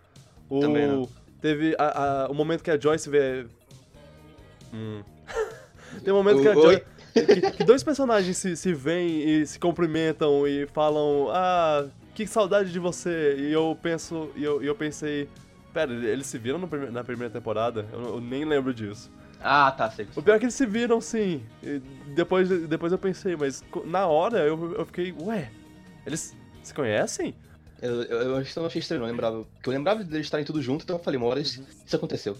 O, 0.49 0.59
Também 0.59 0.87
não. 0.87 1.07
Teve 1.41 1.75
a- 1.77 2.23
a- 2.25 2.31
o 2.31 2.33
momento 2.33 2.63
que 2.63 2.71
a 2.71 2.79
Joyce 2.79 3.09
vê. 3.09 3.45
Hum. 4.73 5.03
Tem 6.03 6.13
um 6.13 6.17
momento 6.17 6.41
que 6.41 6.47
a 6.47 6.57
O- 6.57 6.61
Joyce. 6.61 6.83
Que, 7.13 7.51
que 7.51 7.63
dois 7.63 7.81
personagens 7.83 8.37
se, 8.37 8.55
se 8.55 8.73
veem 8.73 9.27
e 9.41 9.45
se 9.47 9.57
cumprimentam 9.59 10.47
e 10.47 10.67
falam, 10.67 11.27
ah, 11.31 11.87
que 12.13 12.27
saudade 12.27 12.71
de 12.71 12.77
você. 12.79 13.35
E 13.39 13.51
eu 13.51 13.75
penso, 13.81 14.29
e 14.35 14.43
eu, 14.43 14.61
eu 14.61 14.75
pensei, 14.75 15.27
pera, 15.73 15.91
eles 15.91 16.27
se 16.27 16.37
viram 16.37 16.59
prime- 16.67 16.91
na 16.91 17.03
primeira 17.03 17.33
temporada? 17.33 17.87
Eu, 17.91 18.01
eu 18.15 18.21
nem 18.21 18.45
lembro 18.45 18.71
disso. 18.71 19.09
Ah, 19.39 19.71
tá, 19.71 19.89
sei. 19.91 20.07
O 20.15 20.21
pior 20.21 20.35
é 20.35 20.39
que 20.39 20.45
eles 20.45 20.55
se 20.55 20.65
viram 20.65 20.99
sim. 20.99 21.43
E 21.61 21.79
depois, 22.15 22.49
depois 22.67 22.91
eu 22.91 22.97
pensei, 22.97 23.35
mas 23.35 23.63
na 23.85 24.07
hora 24.07 24.39
eu, 24.39 24.73
eu 24.75 24.85
fiquei, 24.85 25.13
ué, 25.21 25.51
eles 26.05 26.35
se 26.63 26.73
conhecem? 26.73 27.35
Eu, 27.81 28.01
eu, 28.03 28.21
eu 28.21 28.37
acho 28.37 28.51
que 28.51 28.57
eu 28.57 28.61
não 28.61 28.67
achei 28.67 28.79
estranho, 28.79 29.01
não 29.01 29.07
lembrava. 29.07 29.43
Porque 29.43 29.69
eu 29.69 29.73
lembrava 29.73 30.03
deles 30.03 30.25
estarem 30.25 30.45
tudo 30.45 30.61
junto, 30.61 30.83
então 30.83 30.95
eu 30.97 31.03
falei, 31.03 31.17
uma 31.19 31.27
hora 31.27 31.39
isso, 31.39 31.63
isso 31.85 31.95
aconteceu. 31.95 32.35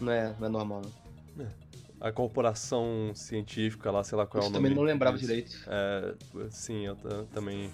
Não 0.00 0.12
é, 0.12 0.34
não 0.38 0.46
é 0.46 0.50
normal, 0.50 0.82
não. 0.82 1.46
A 2.00 2.12
corporação 2.12 3.10
científica 3.14 3.90
lá, 3.90 4.04
sei 4.04 4.16
lá 4.18 4.26
qual 4.26 4.44
é 4.44 4.46
o 4.46 4.50
nome. 4.50 4.62
também 4.64 4.74
não 4.76 4.82
lembrava 4.82 5.16
direito. 5.18 5.56
É, 5.66 6.14
sim, 6.50 6.86
eu 6.86 6.94
ta- 6.94 7.24
também 7.32 7.70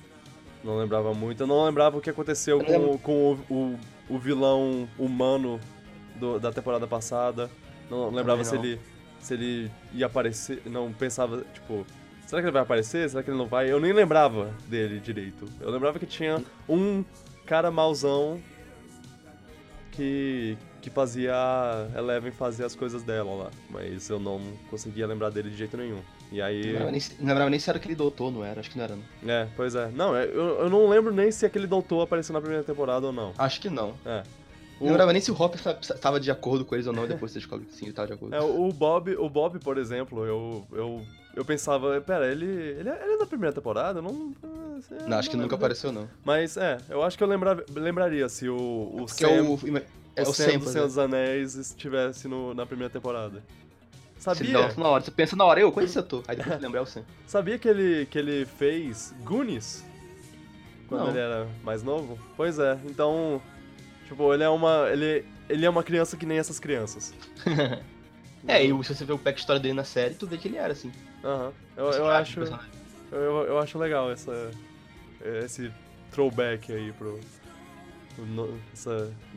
não 0.62 0.79
lembrava 0.79 1.12
muito. 1.12 1.42
Eu 1.42 1.47
não 1.49 1.64
lembrava 1.66 1.99
o 1.99 2.01
que 2.01 2.09
aconteceu 2.09 2.61
Eu 2.61 2.64
com, 2.64 2.99
com 2.99 3.33
o, 3.51 3.55
o, 3.55 3.79
o 4.14 4.18
vilão 4.21 4.88
humano 4.97 5.61
do- 6.14 6.38
da 6.38 6.53
temporada 6.53 6.87
passada. 6.87 7.51
Não 7.90 8.11
lembrava 8.11 8.42
se 8.45 8.55
ele, 8.57 8.81
se 9.21 9.35
ele 9.35 9.71
ia 9.92 10.07
aparecer. 10.07 10.62
Não 10.66 10.92
pensava, 10.92 11.45
tipo, 11.53 11.87
será 12.27 12.40
que 12.40 12.47
ele 12.47 12.53
vai 12.53 12.62
aparecer? 12.62 13.09
Será 13.11 13.23
que 13.23 13.31
ele 13.31 13.38
não 13.38 13.47
vai? 13.47 13.71
Eu 13.71 13.79
nem 13.81 13.92
lembrava 13.92 14.55
dele 14.68 14.99
direito. 15.01 15.47
Eu 15.61 15.71
lembrava 15.71 15.99
que 15.99 16.07
tinha 16.07 16.42
um 16.68 17.05
cara 17.47 17.71
mauzão 17.71 18.40
que, 19.90 20.57
que 20.81 20.88
fazia 20.90 21.35
a 21.35 21.87
Eleven 21.99 22.33
fazer 22.33 22.64
as 22.64 22.75
coisas 22.75 23.03
dela 23.03 23.35
lá. 23.35 23.51
Mas 23.71 24.09
eu 24.09 24.18
não 24.18 24.40
conseguia 24.71 25.07
lembrar 25.07 25.31
dele 25.31 25.51
de 25.51 25.57
jeito 25.57 25.77
nenhum. 25.77 26.01
E 26.31 26.38
Não 26.38 26.45
aí. 26.47 26.62
lembrava, 26.62 26.90
nem, 26.90 27.01
se- 27.01 27.14
não 27.21 27.29
lembrava 27.29 27.51
nem 27.51 27.61
se 27.61 27.68
era 27.68 27.79
aquele 27.79 27.95
doutor, 27.95 28.33
não 28.33 28.42
era? 28.42 28.61
Acho 28.61 28.71
que 28.71 28.79
não 28.79 28.85
era, 28.85 28.97
não. 28.97 29.31
É, 29.31 29.49
pois 29.55 29.75
é. 29.75 29.88
Não, 29.88 30.16
é, 30.16 30.25
eu, 30.25 30.61
eu 30.61 30.71
não 30.71 30.88
lembro 30.88 31.12
nem 31.12 31.31
se 31.31 31.45
aquele 31.45 31.66
doutor 31.66 32.01
apareceu 32.03 32.33
na 32.33 32.40
primeira 32.40 32.64
temporada 32.64 33.07
ou 33.07 33.12
não. 33.12 33.35
Acho 33.37 33.61
que 33.61 33.68
não. 33.68 33.92
É. 34.07 34.23
Não 34.83 34.90
lembrava 34.90 35.12
nem 35.12 35.23
se 35.23 35.31
o 35.31 35.40
Hopper 35.40 35.61
estava 35.81 36.18
de 36.21 36.31
acordo 36.31 36.64
com 36.64 36.75
eles 36.75 36.87
ou 36.87 36.92
não, 36.92 37.07
depois 37.07 37.33
você 37.33 37.38
descobre 37.38 37.66
que 37.66 37.75
sim, 37.75 37.87
ele 37.87 37.92
tava 37.92 38.09
de 38.09 38.14
acordo. 38.14 38.35
é, 38.35 38.40
o 38.40 38.68
Bob, 38.73 39.14
o 39.16 39.29
Bob, 39.29 39.59
por 39.61 39.79
exemplo, 39.79 40.25
eu, 40.27 40.66
eu, 40.73 41.03
eu 41.37 41.45
pensava, 41.45 42.01
pera, 42.01 42.31
ele, 42.31 42.45
ele, 42.47 42.88
é- 42.88 43.03
ele 43.05 43.14
é 43.14 43.18
da 43.18 43.27
primeira 43.27 43.55
temporada? 43.55 43.99
Eu 43.99 44.03
Não, 44.03 44.35
eu 44.42 45.09
não, 45.09 45.18
acho 45.18 45.31
que 45.31 45.37
nunca 45.37 45.55
apareceu, 45.55 45.92
não. 45.92 46.09
Mas 46.25 46.57
é, 46.57 46.79
eu 46.88 47.03
acho 47.03 47.16
que 47.16 47.25
eu 47.25 47.29
lembra, 47.29 47.64
lembraria 47.75 48.29
se 48.29 48.49
o, 48.49 48.57
o 48.57 49.07
Porque 49.07 49.25
é 49.25 49.29
Sam, 49.29 49.42
o, 49.51 49.59
é 50.16 50.23
o 50.23 50.29
o 50.31 50.35
Sam 50.35 50.51
Sam, 50.53 50.59
do 50.59 50.68
Senhor 50.68 50.87
dos 50.87 50.99
Anéis 50.99 51.55
estivesse 51.55 52.27
no, 52.29 52.53
na 52.55 52.66
primeira 52.66 52.92
temporada. 52.92 53.42
Sabia? 54.18 54.68
Você, 54.68 54.81
na 54.81 54.88
hora, 54.88 55.03
você 55.03 55.11
pensa 55.11 55.35
na 55.35 55.45
hora, 55.45 55.59
eu, 55.61 55.73
quando 55.73 55.87
esse 55.87 55.99
ator? 55.99 56.23
Aí 56.29 56.37
depois 56.37 56.55
você 56.57 56.62
lembra, 56.62 56.79
é 56.79 56.83
o 56.83 56.87
Sam. 56.87 57.03
Sabia 57.27 57.59
que 57.59 57.68
ele, 57.68 58.07
que 58.07 58.18
ele 58.18 58.45
fez 58.45 59.12
Goonies? 59.25 59.85
Quando 60.88 61.01
Não. 61.03 61.09
ele 61.09 61.18
era 61.18 61.49
mais 61.64 61.83
novo? 61.83 62.18
Pois 62.37 62.59
é, 62.59 62.79
então. 62.85 63.40
Tipo, 64.12 64.35
ele 64.35 64.42
é 64.44 64.48
uma. 64.48 64.88
Ele, 64.90 65.25
ele 65.48 65.64
é 65.64 65.70
uma 65.70 65.83
criança 65.83 66.16
que 66.18 66.27
nem 66.27 66.38
essas 66.38 66.61
crianças. 66.61 67.12
É, 68.48 68.61
e 68.61 68.66
se 68.83 68.92
você 68.92 69.05
vê 69.05 69.12
o 69.12 69.18
backstory 69.18 69.61
dele 69.61 69.75
na 69.75 69.85
série, 69.85 70.14
tu 70.14 70.27
vê 70.27 70.37
que 70.37 70.48
ele 70.48 70.57
era 70.57 70.72
assim. 70.72 70.90
Aham. 71.22 71.53
Eu, 71.77 71.87
Você 71.87 72.01
eu 72.01 72.05
sabe 72.07 72.16
acho. 72.16 72.40
Eu, 73.12 73.20
eu 73.46 73.59
acho 73.61 73.79
legal 73.79 74.11
essa. 74.11 74.51
Esse 75.44 75.70
throwback 76.11 76.72
aí 76.72 76.90
pro. 76.94 77.20
no, 78.18 78.59
esse 78.75 78.88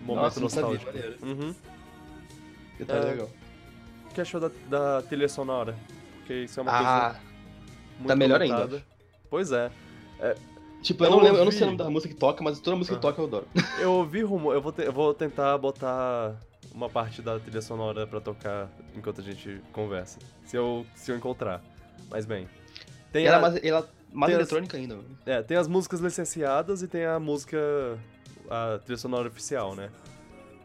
momento 0.02 0.40
Nossa, 0.42 0.50
sabia, 0.50 0.80
nostálgico. 0.80 0.86
maneiro. 0.88 1.16
Uhum. 1.22 1.56
Detalhe 2.80 3.06
É. 3.06 3.10
legal. 3.12 3.30
O 4.10 4.14
que 4.16 4.22
achou 4.22 4.40
da, 4.42 4.50
da 4.68 5.02
trilha 5.04 5.30
sonora? 5.30 5.76
Porque 6.18 6.34
isso 6.46 6.60
é 6.60 6.64
uma 6.64 6.72
Ah, 6.72 6.78
coisa 7.12 7.22
muito 8.00 8.08
tá 8.08 8.16
melhor 8.16 8.42
ainda, 8.42 8.56
comentada. 8.56 8.86
Pois 9.30 9.52
é. 9.52 9.70
Tipo, 10.86 11.04
eu 11.04 11.08
Eu 11.10 11.12
não 11.18 11.24
lembro, 11.24 11.40
eu 11.40 11.46
não 11.46 11.52
sei 11.52 11.64
o 11.64 11.66
nome 11.66 11.78
da 11.78 11.90
música 11.90 12.14
que 12.14 12.20
toca, 12.20 12.44
mas 12.44 12.60
toda 12.60 12.76
música 12.78 12.96
que 12.98 13.06
Aham. 13.06 13.12
toca 13.14 13.22
eu 13.22 13.26
adoro. 13.26 13.48
Eu 13.82 13.92
ouvi 13.94 14.22
rumor, 14.22 14.54
eu 14.54 14.62
vou, 14.62 14.72
te- 14.72 14.84
eu 14.84 14.94
vou 14.94 15.14
tentar 15.14 15.58
botar 15.58 16.36
uma 16.74 16.90
parte 16.90 17.22
da 17.22 17.40
trilha 17.40 17.62
sonora 17.62 18.06
pra 18.08 18.20
tocar 18.22 18.70
enquanto 18.96 19.22
a 19.22 19.24
gente 19.24 19.62
conversa. 19.72 20.20
Se 20.46 20.56
eu, 20.58 20.86
se 20.96 21.12
eu 21.12 21.18
encontrar. 21.18 21.62
Mas 22.10 22.26
bem. 22.26 22.48
Tem, 23.12 23.26
ela, 23.26 23.36
a- 23.36 23.40
é 23.40 23.42
mais, 23.42 23.64
ela 23.64 23.90
mais 24.14 24.32
tem 24.32 24.36
as- 24.42 24.42
eletrônica 24.50 24.78
ainda. 24.78 24.96
mano. 24.96 25.18
é, 25.26 25.42
tem 25.42 25.58
as 25.58 25.68
músicas 25.68 26.00
licenciadas 26.00 26.82
e 26.82 26.88
tem 26.88 27.06
a 27.06 27.20
música. 27.20 27.58
a 28.50 28.80
trilha 28.84 28.98
sonora 28.98 29.28
oficial, 29.28 29.76
né? 29.76 29.90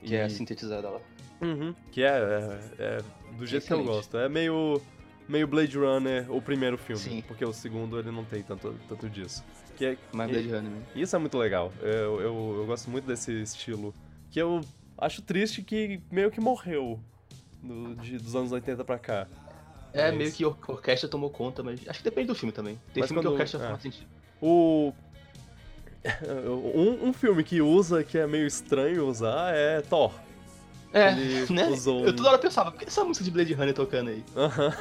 Que 0.02 0.14
é 0.16 0.26
E- 0.26 0.30
sintetizada 0.30 0.88
lá. 0.90 1.00
Uhum, 1.42 1.74
que 1.90 2.02
é, 2.02 2.08
é, 2.08 2.58
é 2.78 2.98
do 3.38 3.46
jeito 3.46 3.66
que 3.66 3.72
eu 3.72 3.78
Excelente. 3.78 3.86
gosto. 3.86 4.18
É 4.18 4.28
meio, 4.28 4.80
meio 5.28 5.46
Blade 5.48 5.78
Runner, 5.78 6.30
o 6.30 6.40
primeiro 6.42 6.76
filme. 6.76 7.00
Sim. 7.02 7.24
Porque 7.26 7.44
o 7.44 7.52
segundo 7.52 7.98
ele 7.98 8.10
não 8.10 8.24
tem 8.24 8.42
tanto, 8.42 8.74
tanto 8.88 9.08
disso. 9.08 9.42
Que 9.80 9.86
é, 9.86 9.96
Mais 10.12 10.28
e- 10.28 10.32
Blade 10.34 10.48
Runner, 10.48 10.70
né? 10.70 10.82
Isso 10.94 11.16
é 11.16 11.18
muito 11.18 11.38
legal. 11.38 11.72
Eu, 11.80 12.20
eu, 12.20 12.54
eu 12.58 12.66
gosto 12.66 12.90
muito 12.90 13.06
desse 13.06 13.32
estilo. 13.40 13.94
Que 14.30 14.38
eu 14.38 14.60
acho 14.98 15.22
triste 15.22 15.62
que 15.62 16.02
meio 16.12 16.30
que 16.30 16.38
morreu 16.38 17.00
de, 18.02 18.18
dos 18.18 18.36
anos 18.36 18.52
80 18.52 18.84
pra 18.84 18.98
cá. 18.98 19.26
É, 19.94 20.08
Mas- 20.10 20.18
meio 20.18 20.32
que 20.32 20.44
a 20.44 20.48
orquestra 20.48 21.08
tomou 21.08 21.30
conta, 21.30 21.62
mas 21.62 21.80
acho 21.88 21.98
que 22.00 22.04
depende 22.04 22.26
do 22.26 22.34
filme 22.34 22.52
também. 22.52 22.78
Tem 22.92 23.00
Mas 23.00 23.08
filme 23.08 23.22
que 23.22 23.26
quando- 23.26 23.32
orquestra 23.32 23.64
é. 23.64 23.68
faz 23.70 23.80
sentido. 23.82 24.06
O. 24.42 24.92
Um, 26.74 27.08
um 27.08 27.12
filme 27.12 27.42
que 27.44 27.60
usa, 27.60 28.02
que 28.04 28.16
é 28.18 28.26
meio 28.26 28.46
estranho 28.46 29.06
usar, 29.06 29.54
é 29.54 29.80
Thor. 29.82 30.12
É, 30.92 31.12
Ele 31.12 31.46
né? 31.52 31.66
usou 31.68 32.04
Eu 32.06 32.14
toda 32.16 32.28
hora 32.30 32.38
pensava, 32.38 32.70
por 32.70 32.78
que 32.80 32.86
essa 32.86 33.04
música 33.04 33.24
de 33.24 33.30
Blade 33.30 33.52
Runner 33.54 33.74
tocando 33.74 34.08
aí? 34.10 34.24
Aham. 34.36 34.74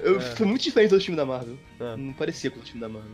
Eu, 0.00 0.16
É. 0.20 0.36
Foi 0.36 0.46
muito 0.46 0.62
diferente 0.62 0.90
do 0.90 1.00
filme 1.00 1.16
da 1.16 1.24
Marvel. 1.26 1.56
É. 1.80 1.96
Não 1.96 2.12
parecia 2.12 2.50
com 2.50 2.60
o 2.60 2.62
time 2.62 2.80
da 2.80 2.88
Marvel. 2.88 3.10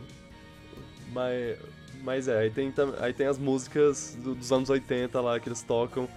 Mas, 1.11 1.57
mas 2.03 2.27
é, 2.27 2.37
aí 2.39 2.49
tem, 2.49 2.73
aí 2.99 3.13
tem 3.13 3.27
as 3.27 3.37
músicas 3.37 4.17
do- 4.21 4.35
dos 4.35 4.51
anos 4.51 4.69
80 4.69 5.19
lá 5.21 5.39
que 5.39 5.49
eles 5.49 5.61
tocam. 5.61 6.07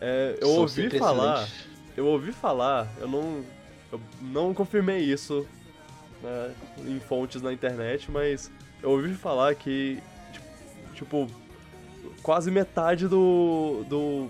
É, 0.00 0.36
eu 0.40 0.48
São 0.48 0.60
ouvi 0.60 0.90
falar. 0.98 1.48
Eu 1.96 2.06
ouvi 2.06 2.32
falar, 2.32 2.88
eu 3.00 3.08
não. 3.08 3.44
Eu 3.92 4.00
não 4.22 4.54
confirmei 4.54 5.00
isso 5.00 5.44
né, 6.22 6.54
em 6.86 7.00
fontes 7.00 7.42
na 7.42 7.52
internet, 7.52 8.10
mas 8.10 8.50
eu 8.82 8.90
ouvi 8.90 9.14
falar 9.14 9.54
que. 9.54 9.98
tipo, 10.32 11.26
Tipo, 11.26 11.26
quase 12.22 12.50
metade 12.50 13.08
do. 13.08 13.84
do. 13.88 14.28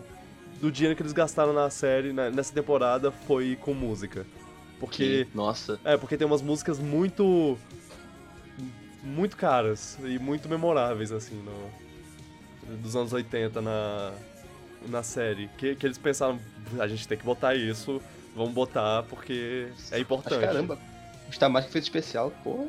do 0.60 0.70
dinheiro 0.72 0.96
que 0.96 1.02
eles 1.02 1.12
gastaram 1.12 1.52
na 1.52 1.68
série, 1.70 2.12
né, 2.12 2.30
nessa 2.30 2.52
temporada, 2.52 3.10
foi 3.12 3.56
com 3.60 3.74
música. 3.74 4.26
Porque. 4.78 5.26
Que- 5.26 5.36
Nossa. 5.36 5.78
É, 5.84 5.96
porque 5.96 6.16
tem 6.16 6.26
umas 6.26 6.42
músicas 6.42 6.78
muito. 6.78 7.56
Muito 9.02 9.36
caras 9.36 9.98
e 10.04 10.18
muito 10.18 10.48
memoráveis, 10.48 11.10
assim, 11.12 11.34
no, 11.36 12.76
dos 12.78 12.94
anos 12.96 13.12
80 13.12 13.60
na, 13.60 14.12
na 14.88 15.02
série. 15.02 15.48
Que, 15.58 15.74
que 15.74 15.86
eles 15.86 15.98
pensaram, 15.98 16.38
a 16.78 16.86
gente 16.86 17.06
tem 17.08 17.16
que 17.18 17.24
botar 17.24 17.54
isso, 17.54 18.00
vamos 18.34 18.52
botar 18.52 19.02
porque 19.04 19.68
é 19.68 19.72
Mas 19.92 20.00
importante. 20.00 20.40
caramba, 20.40 20.78
custar 21.26 21.48
mais 21.48 21.66
que 21.66 21.72
feito 21.72 21.84
especial, 21.84 22.30
porra. 22.44 22.66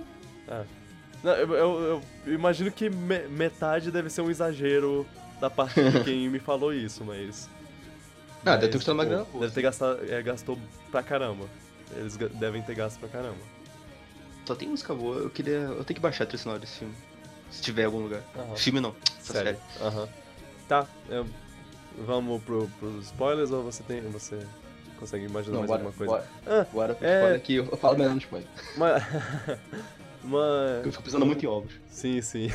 Não, 1.24 1.32
eu, 1.34 1.54
eu- 1.54 2.02
eu 2.26 2.34
imagino 2.34 2.72
que 2.72 2.90
me- 2.90 3.28
metade 3.28 3.92
deve 3.92 4.10
ser 4.10 4.22
um 4.22 4.30
exagero 4.32 5.06
da 5.40 5.50
parte 5.50 5.82
de 5.82 6.00
quem 6.04 6.28
me 6.30 6.40
falou 6.40 6.74
isso, 6.74 7.04
mas. 7.06 7.48
Ah, 8.44 8.56
deve 8.58 8.62
mas, 8.64 8.72
ter 8.72 8.78
custado 8.78 8.98
uma 8.98 9.04
pô, 9.04 9.10
grana. 9.10 9.26
Deve 9.40 9.54
ter 9.54 9.62
gastado. 9.62 10.12
É, 10.12 10.22
gastou 10.24 10.58
pra 10.92 11.04
caramba. 11.04 11.46
Eles 11.96 12.18
devem 12.18 12.62
ter 12.64 12.74
gasto 12.74 13.00
pra 13.00 13.08
caramba. 13.08 13.38
Só 14.52 14.56
tem 14.56 14.68
música 14.68 14.94
boa, 14.94 15.16
eu 15.16 15.30
queria. 15.30 15.54
Eu 15.60 15.82
tenho 15.86 15.96
que 15.96 16.02
baixar 16.02 16.26
a 16.26 16.28
trilha 16.28 16.44
sonora 16.44 16.60
desse 16.60 16.80
filme. 16.80 16.94
Se 17.50 17.62
tiver 17.62 17.84
em 17.84 17.86
algum 17.86 18.00
lugar. 18.00 18.22
Aham. 18.38 18.56
Filme 18.58 18.82
não, 18.82 18.94
essa 19.18 19.32
Sério. 19.32 19.58
série. 19.80 19.86
Aham. 19.88 20.10
Tá, 20.68 20.86
eu- 21.10 21.26
vamos 22.06 22.44
pro, 22.44 22.70
pros 22.78 23.06
spoilers 23.06 23.50
ou 23.52 23.64
você 23.64 23.82
tem. 23.84 24.02
Você 24.10 24.46
consegue 25.00 25.24
imaginar 25.24 25.54
Não, 25.54 25.60
mais 25.62 25.70
bora, 25.70 25.84
alguma 25.84 25.98
coisa? 25.98 26.12
bora. 26.46 26.62
Ah, 26.62 26.66
Bora 26.74 26.96
pro 26.96 27.08
é- 27.08 27.14
spoiler 27.16 27.38
aqui, 27.38 27.56
eu 27.56 27.78
falo 27.78 27.98
melhor 27.98 28.12
no 28.14 28.18
spoiler. 28.20 28.48
uma. 28.76 28.96
uma. 30.22 30.82
Eu 30.84 30.92
fico 30.92 31.04
pensando 31.04 31.26
muito 31.26 31.46
em 31.46 31.48
ovos. 31.48 31.72
Sim, 31.90 32.22
sim. 32.22 32.50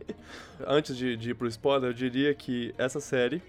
Antes 0.66 0.96
de, 0.96 1.14
de 1.14 1.30
ir 1.32 1.34
pro 1.34 1.46
spoiler, 1.48 1.90
eu 1.90 1.94
diria 1.94 2.34
que 2.34 2.74
essa 2.78 3.00
série 3.00 3.42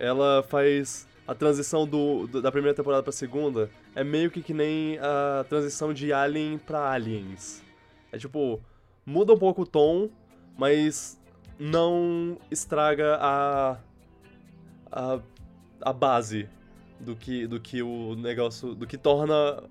ela 0.00 0.42
faz 0.48 1.06
a 1.28 1.34
transição 1.34 1.86
do, 1.86 2.26
do- 2.26 2.40
da 2.40 2.50
primeira 2.50 2.74
temporada 2.74 3.02
pra 3.02 3.12
segunda 3.12 3.68
é 3.94 4.02
meio 4.04 4.30
que 4.30 4.42
que 4.42 4.54
nem 4.54 4.98
a 4.98 5.44
transição 5.48 5.92
de 5.92 6.12
Alien 6.12 6.58
pra 6.58 6.90
Aliens. 6.90 7.62
É 8.10 8.18
tipo, 8.18 8.60
muda 9.04 9.32
um 9.32 9.38
pouco 9.38 9.62
o 9.62 9.66
tom, 9.66 10.08
mas 10.56 11.20
não 11.58 12.38
estraga 12.50 13.16
a 13.20 13.76
a, 14.90 15.18
a 15.80 15.92
base 15.92 16.48
do 17.00 17.16
que 17.16 17.46
do 17.46 17.58
que 17.60 17.82
o 17.82 18.14
negócio, 18.16 18.74
do 18.74 18.86
que 18.86 18.98
torna 18.98 19.62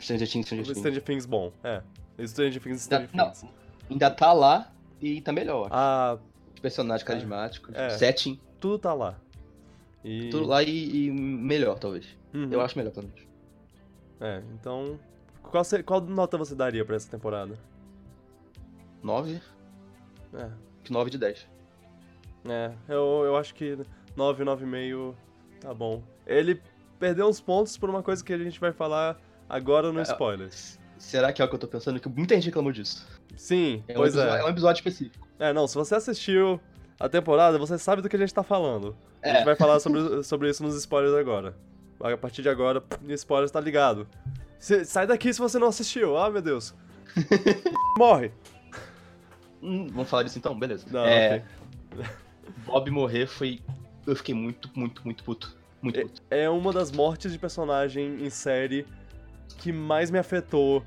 Stranger 0.00 0.28
Things, 0.28 0.46
Stranger 0.46 0.64
Things. 0.66 0.78
Stranger 0.78 1.02
Things 1.02 1.26
bom. 1.26 1.52
É. 1.62 1.82
Stranger 2.26 2.62
Things, 2.62 2.82
Stranger 2.82 3.10
Não, 3.12 3.30
Things. 3.30 3.52
Ainda 3.90 4.10
tá 4.10 4.32
lá 4.32 4.72
e 5.00 5.20
tá 5.20 5.32
melhor. 5.32 5.68
A 5.70 6.18
Os 6.54 6.60
personagens 6.60 7.02
carismáticos, 7.06 7.74
É. 7.74 7.90
setting, 7.90 8.38
tudo 8.60 8.78
tá 8.78 8.94
lá. 8.94 9.18
E... 10.04 10.28
tudo 10.30 10.46
lá 10.46 10.62
e, 10.62 11.06
e 11.06 11.10
melhor, 11.10 11.78
talvez. 11.78 12.06
Uhum. 12.34 12.48
Eu 12.50 12.60
acho 12.60 12.76
melhor, 12.76 12.90
pelo 12.92 13.06
menos. 13.06 13.22
É, 14.20 14.42
então. 14.54 14.98
Qual, 15.42 15.62
qual 15.84 16.00
nota 16.00 16.36
você 16.36 16.54
daria 16.54 16.84
pra 16.84 16.96
essa 16.96 17.10
temporada? 17.10 17.56
9, 19.02 19.40
É. 20.34 20.48
9 20.90 21.10
de 21.10 21.18
10. 21.18 21.46
É, 22.48 22.72
eu, 22.88 23.22
eu 23.24 23.36
acho 23.36 23.54
que 23.54 23.78
9, 24.16 24.44
9,5 24.44 25.14
tá 25.60 25.72
bom. 25.72 26.02
Ele 26.26 26.60
perdeu 26.98 27.26
uns 27.28 27.40
pontos 27.40 27.76
por 27.76 27.88
uma 27.88 28.02
coisa 28.02 28.22
que 28.24 28.32
a 28.32 28.38
gente 28.38 28.58
vai 28.60 28.72
falar 28.72 29.18
agora 29.48 29.92
no 29.92 30.00
É. 30.00 30.02
spoilers. 30.02 30.78
Será 30.98 31.32
que 31.32 31.42
é 31.42 31.44
o 31.44 31.48
que 31.48 31.54
eu 31.54 31.58
tô 31.58 31.68
pensando? 31.68 32.00
Que 32.00 32.08
muita 32.08 32.34
gente 32.34 32.46
reclamou 32.46 32.72
disso. 32.72 33.06
Sim, 33.36 33.84
É 33.88 33.92
um, 33.92 33.96
pois 33.96 34.14
episódio, 34.14 34.36
é. 34.36 34.40
é 34.40 34.44
um 34.44 34.48
episódio 34.48 34.80
específico. 34.80 35.28
É, 35.38 35.52
não, 35.52 35.66
se 35.66 35.74
você 35.74 35.94
assistiu 35.96 36.60
a 36.98 37.08
temporada, 37.08 37.58
você 37.58 37.76
sabe 37.78 38.00
do 38.00 38.08
que 38.08 38.16
a 38.16 38.18
gente 38.18 38.32
tá 38.32 38.42
falando. 38.42 38.96
A 39.22 39.28
gente 39.28 39.38
É. 39.40 39.44
vai 39.44 39.56
falar 39.56 39.80
sobre, 39.80 40.22
sobre 40.22 40.48
isso 40.48 40.62
nos 40.62 40.74
spoilers 40.76 41.14
agora. 41.14 41.54
A 42.00 42.16
partir 42.16 42.42
de 42.42 42.48
agora, 42.48 42.82
spoilers 43.10 43.50
tá 43.50 43.60
ligado. 43.60 44.06
Se- 44.58 44.84
sai 44.84 45.06
daqui 45.06 45.32
se 45.32 45.40
você 45.40 45.58
não 45.58 45.68
assistiu. 45.68 46.16
Ah, 46.16 46.30
meu 46.30 46.42
Deus. 46.42 46.74
Morre. 47.98 48.32
Hum, 49.62 49.86
vamos 49.88 50.08
falar 50.10 50.22
disso 50.24 50.38
então? 50.38 50.58
Beleza. 50.58 50.86
Não, 50.90 51.04
é, 51.04 51.42
ok. 51.96 52.04
Bob 52.66 52.90
morrer 52.90 53.26
foi. 53.26 53.60
Eu 54.06 54.14
fiquei 54.16 54.34
muito, 54.34 54.70
muito, 54.74 55.02
muito 55.04 55.24
puto. 55.24 55.56
Muito 55.80 56.00
puto. 56.00 56.22
É 56.30 56.48
uma 56.50 56.72
das 56.72 56.90
mortes 56.92 57.32
de 57.32 57.38
personagem 57.38 58.24
em 58.24 58.30
série 58.30 58.86
que 59.58 59.72
mais 59.72 60.10
me 60.10 60.18
afetou 60.18 60.84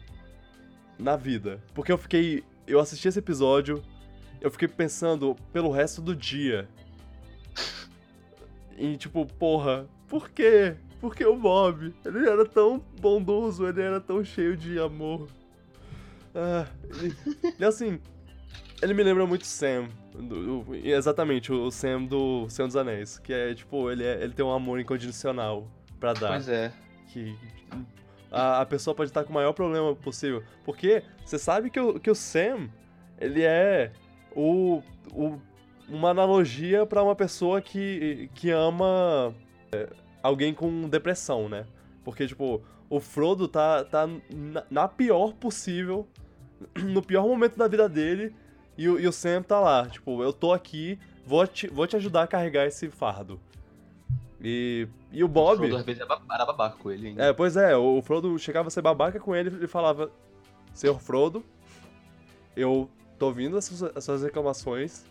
na 0.99 1.15
vida. 1.15 1.61
Porque 1.73 1.91
eu 1.91 1.97
fiquei. 1.97 2.43
Eu 2.67 2.79
assisti 2.79 3.07
esse 3.07 3.17
episódio, 3.19 3.81
eu 4.41 4.51
fiquei 4.51 4.67
pensando 4.67 5.35
pelo 5.53 5.71
resto 5.71 6.01
do 6.01 6.15
dia. 6.15 6.67
E 8.77 8.95
tipo, 8.97 9.25
porra, 9.25 9.87
por 10.08 10.29
quê? 10.29 10.75
Por 11.00 11.15
que 11.15 11.25
o 11.25 11.35
Bob? 11.37 11.93
Ele 12.06 12.27
era 12.29 12.45
tão 12.45 12.79
bondoso, 13.00 13.67
ele 13.67 13.81
era 13.81 14.00
tão 14.02 14.23
cheio 14.23 14.58
de 14.58 14.79
amor. 14.79 15.27
Ah, 16.33 16.65
e, 17.04 17.52
e 17.60 17.65
assim, 17.65 18.00
ele 18.81 18.93
me 18.93 19.04
lembra 19.04 19.25
muito 19.25 19.45
Sam. 19.45 19.87
do- 20.13 20.63
do- 20.63 20.75
exatamente, 20.75 21.52
o 21.54 21.69
Sam 21.69 22.04
do 22.06 22.50
Senhor 22.50 22.67
dos 22.67 22.75
Anéis. 22.75 23.19
Que 23.19 23.31
é, 23.33 23.54
tipo, 23.54 23.91
ele, 23.91 24.04
é- 24.04 24.23
ele 24.23 24.33
tem 24.33 24.43
um 24.45 24.52
amor 24.52 24.79
incondicional 24.79 25.67
pra 26.00 26.13
dar 26.13 26.29
Pois 26.29 26.50
é. 26.50 26.71
que 27.13 27.35
a, 28.31 28.62
a 28.62 28.65
pessoa 28.65 28.95
pode 28.95 29.10
estar 29.12 29.23
com 29.23 29.29
o 29.29 29.33
maior 29.33 29.54
problema 29.54 29.95
possível. 29.95 30.43
Porque 30.65 31.04
você 31.23 31.37
sabe 31.37 31.69
que 31.69 31.79
o, 31.79 32.00
que 32.00 32.10
o 32.10 32.15
Sam, 32.15 32.69
ele 33.19 33.43
é 33.43 33.91
o, 34.35 34.81
o- 35.12 35.39
uma 35.87 36.10
analogia 36.10 36.85
pra 36.85 37.04
uma 37.04 37.15
pessoa 37.15 37.62
que, 37.62 38.29
que 38.33 38.50
ama 38.52 39.33
é, 39.71 39.87
alguém 40.21 40.53
com 40.53 40.87
depressão, 40.89 41.47
né? 41.49 41.65
Porque, 42.03 42.27
tipo, 42.27 42.61
o 42.89 42.99
Frodo 42.99 43.47
tá, 43.47 43.83
tá 43.83 44.07
na, 44.33 44.63
na 44.69 44.87
pior 44.87 45.33
possível, 45.33 46.07
no 46.83 47.01
pior 47.01 47.27
momento 47.27 47.57
da 47.57 47.67
vida 47.67 47.87
dele, 47.89 48.33
e, 48.77 48.87
o- 48.87 48.99
e 48.99 49.07
o 49.07 49.11
Sam 49.11 49.41
tá 49.43 49.59
lá. 49.59 49.87
Tipo, 49.87 50.21
eu 50.23 50.31
tô 50.31 50.53
aqui, 50.53 50.99
vou 51.25 51.45
te, 51.47 51.67
vou 51.67 51.85
te 51.87 51.95
ajudar 51.95 52.23
a 52.23 52.27
carregar 52.27 52.65
esse 52.65 52.89
fardo. 52.89 53.39
E, 54.41 54.87
e 55.11 55.23
o 55.23 55.27
Bob. 55.27 55.57
Frodo, 55.57 55.75
às 55.77 55.83
vezes 55.85 56.01
era 56.01 56.45
babaca 56.45 56.77
com 56.77 56.91
ele 56.91 57.07
ainda. 57.07 57.23
É, 57.25 57.33
pois 57.33 57.57
é, 57.57 57.75
o 57.75 58.01
Frodo 58.03 58.37
chegava 58.37 58.67
a 58.67 58.71
ser 58.71 58.81
babaca 58.83 59.19
com 59.19 59.35
ele 59.35 59.63
e 59.63 59.67
falava: 59.67 60.11
Senhor 60.75 60.99
Frodo, 60.99 61.43
eu 62.55 62.89
tô 63.17 63.27
ouvindo 63.27 63.57
as 63.57 63.65
suas, 63.65 63.95
as 63.97 64.03
suas 64.03 64.21
reclamações 64.23 65.05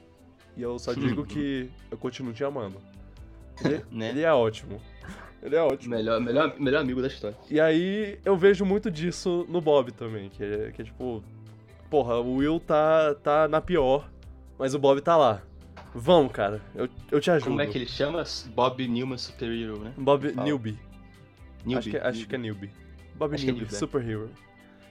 e 0.57 0.63
eu 0.63 0.79
só 0.79 0.93
digo 0.95 1.25
que 1.27 1.69
eu 1.91 1.99
continuo 1.99 2.33
te 2.33 2.45
amando. 2.45 2.81
Ele, 3.65 3.83
Né? 3.91 4.11
ele 4.11 4.21
é 4.21 4.31
ótimo. 4.33 4.81
Ele 5.43 5.55
é 5.55 5.63
ótimo. 5.63 5.95
Melhor, 5.95 6.21
melhor, 6.21 6.55
melhor 6.59 6.81
amigo 6.81 7.01
da 7.01 7.09
história. 7.09 7.37
E 7.51 7.61
aí 7.61 8.19
eu 8.25 8.37
vejo 8.37 8.65
muito 8.65 8.91
disso 8.91 9.47
no 9.49 9.61
Bob 9.61 9.93
também, 9.93 10.29
que 10.29 10.43
é, 10.43 10.73
que 10.73 10.83
é 10.83 10.85
tipo, 10.85 11.23
porra, 11.91 12.17
o 12.17 12.37
Will 12.37 12.59
tá, 12.59 13.15
tá 13.17 13.47
na 13.49 13.61
pior, 13.61 14.11
mas 14.59 14.75
o 14.75 14.79
Bob 14.79 15.01
tá 15.01 15.17
lá. 15.17 15.43
Vamos, 15.95 16.33
cara, 16.33 16.61
eu, 16.75 16.89
eu 17.11 17.21
te 17.21 17.31
ajudo. 17.31 17.51
Como 17.51 17.61
é 17.61 17.67
que 17.67 17.79
ele 17.79 17.87
chama? 17.87 18.23
Bob 18.55 18.87
Newman 18.87 19.17
Superior, 19.17 19.79
né? 19.79 19.93
Bob. 19.97 20.33
Newbie. 20.33 20.79
Newbie, 21.65 21.79
acho, 21.79 21.91
que, 21.91 21.97
acho 21.97 22.07
Newbie. 22.07 22.27
que 22.27 22.35
é 22.35 22.39
Newbie. 22.39 22.71
Bob 23.15 23.35
Acho 23.35 23.45
que 23.45 23.51
é 23.51 23.53
Newbie, 23.53 23.63
Newbie, 23.63 23.75
é. 23.75 23.79
Superhero. 23.79 24.31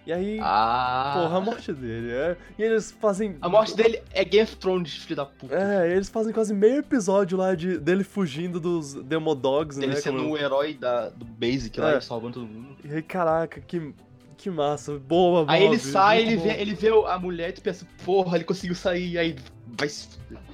E 0.05 0.13
aí, 0.13 0.39
Ah! 0.41 1.13
porra, 1.15 1.37
a 1.37 1.41
morte 1.41 1.73
dele. 1.73 2.11
É, 2.11 2.37
e 2.59 2.63
eles 2.63 2.91
fazem. 2.91 3.37
A 3.41 3.49
morte 3.49 3.75
dele 3.75 4.01
é 4.13 4.23
Game 4.23 4.43
of 4.43 4.55
Thrones, 4.57 4.95
filho 4.97 5.15
da 5.15 5.25
puta. 5.25 5.55
É, 5.55 5.91
eles 5.91 6.09
fazem 6.09 6.31
quase 6.31 6.53
meio 6.53 6.77
episódio 6.77 7.37
lá 7.37 7.55
de, 7.55 7.79
dele 7.79 8.03
fugindo 8.03 8.59
dos 8.59 8.93
Demodogs, 8.93 9.77
Ele 9.77 9.87
né? 9.87 9.95
sendo 9.95 10.19
como- 10.19 10.33
o 10.33 10.37
herói 10.37 10.75
da, 10.75 11.09
do 11.09 11.25
Basic 11.25 11.79
lá 11.79 11.93
É. 11.93 11.97
e 11.97 12.01
salvando 12.01 12.33
todo 12.35 12.45
mundo. 12.47 12.75
E 12.83 12.93
aí, 12.93 13.01
caraca, 13.01 13.59
que, 13.61 13.93
que 14.37 14.49
massa. 14.51 14.99
Boa, 14.99 15.43
Aí 15.47 15.61
Bob, 15.63 15.73
ele 15.73 15.79
sai, 15.79 16.21
ele 16.21 16.37
bom. 16.37 16.43
vê, 16.43 16.61
ele 16.61 16.73
vê 16.75 16.89
a 17.07 17.17
mulher 17.17 17.49
e 17.49 17.53
tu 17.53 17.61
pensa, 17.63 17.87
porra, 18.05 18.37
ele 18.37 18.43
conseguiu 18.43 18.75
sair, 18.75 19.17
aí 19.17 19.35
vai 19.77 19.89
se. 19.89 20.07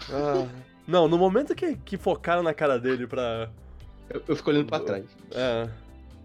Ah, 0.10 0.48
não, 0.88 1.10
no 1.10 1.18
momento 1.18 1.54
que, 1.54 1.76
que 1.76 1.98
focaram 1.98 2.42
na 2.42 2.54
cara 2.54 2.80
dele 2.80 3.06
pra. 3.06 3.50
Eu, 4.10 4.24
eu 4.30 4.36
fico 4.36 4.50
olhando 4.50 4.66
pra 4.68 4.80
trás. 4.80 5.04
É. 5.32 5.68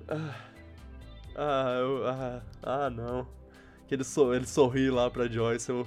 Ah, 0.09 0.35
ah, 1.37 1.77
eu- 1.81 2.07
ah, 2.09 2.43
ah, 2.63 2.91
não. 2.91 3.27
Que 3.87 3.95
ele, 3.95 4.05
sor, 4.05 4.35
ele 4.35 4.47
sorri 4.47 4.91
lá 4.91 5.09
pra 5.11 5.29
Joyce. 5.29 5.71
Eu, 5.71 5.87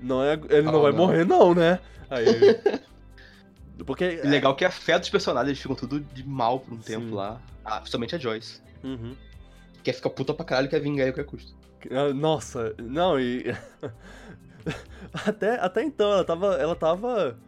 não 0.00 0.22
é, 0.22 0.34
ele 0.48 0.62
não 0.62 0.76
Ah, 0.78 0.82
vai 0.82 0.90
não. 0.92 0.98
morrer, 0.98 1.24
não, 1.26 1.54
né? 1.54 1.78
Aí. 2.08 2.24
Porque. 3.84 4.20
Legal 4.24 4.54
que 4.54 4.64
afeta 4.64 5.02
os 5.04 5.10
personagens, 5.10 5.48
eles 5.48 5.60
ficam 5.60 5.76
tudo 5.76 6.00
de 6.00 6.26
mal 6.26 6.60
por 6.60 6.74
um 6.74 6.80
Sim. 6.82 6.98
tempo 7.00 7.14
lá. 7.14 7.40
Ah, 7.64 7.78
principalmente 7.78 8.14
a 8.14 8.18
Joyce. 8.18 8.60
Uhum. 8.82 9.14
Quer 9.82 9.92
ficar 9.94 10.10
puta 10.10 10.32
pra 10.34 10.44
caralho, 10.44 10.68
quer 10.68 10.80
vingar 10.80 11.06
ele 11.06 11.10
a 11.10 11.14
qualquer 11.14 11.30
custo. 11.30 11.54
Ah, 11.90 12.12
Nossa, 12.12 12.74
não, 12.78 13.18
e. 13.18 13.44
até, 15.26 15.58
até 15.58 15.82
então, 15.82 16.10
ela 16.12 16.24
tava. 16.24 16.54
Ela 16.56 16.76
tava 16.76 17.38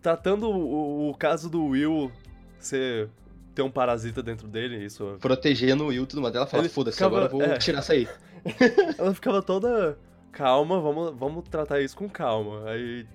tratando 0.00 0.48
o, 0.48 1.10
o 1.10 1.14
caso 1.16 1.50
do 1.50 1.64
Will 1.64 2.10
ser. 2.58 3.08
Ter 3.56 3.62
um 3.62 3.70
parasita 3.70 4.22
dentro 4.22 4.46
dele, 4.46 4.84
isso. 4.84 5.16
Protegendo 5.18 5.84
o 5.84 5.86
Will 5.88 6.04
e 6.04 6.06
tudo 6.06 6.20
mais. 6.20 6.34
Ela 6.34 6.46
fala, 6.46 6.68
foda-se, 6.68 7.02
agora 7.02 7.24
eu 7.24 7.30
vou 7.30 7.42
é. 7.42 7.56
tirar 7.56 7.78
essa 7.78 7.94
aí. 7.94 8.06
Ela 8.98 9.14
ficava 9.14 9.42
toda. 9.42 9.98
Calma, 10.30 10.78
vamos, 10.78 11.16
vamos 11.16 11.48
tratar 11.48 11.80
isso 11.80 11.96
com 11.96 12.08
calma. 12.10 12.68
Aí, 12.68 13.06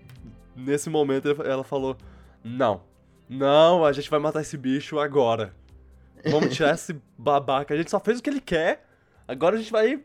nesse 0.55 0.89
momento, 0.89 1.29
ela 1.43 1.63
falou: 1.63 1.95
Não, 2.43 2.81
não, 3.29 3.85
a 3.85 3.93
gente 3.93 4.09
vai 4.09 4.19
matar 4.19 4.41
esse 4.41 4.57
bicho 4.57 4.99
agora. 4.99 5.53
Vamos 6.25 6.49
tirar 6.57 6.73
esse 6.73 6.99
babaca. 7.15 7.75
A 7.75 7.77
gente 7.77 7.91
só 7.91 7.99
fez 7.99 8.17
o 8.17 8.23
que 8.23 8.29
ele 8.31 8.41
quer, 8.41 8.83
agora 9.27 9.55
a 9.55 9.59
gente 9.59 9.71
vai 9.71 10.01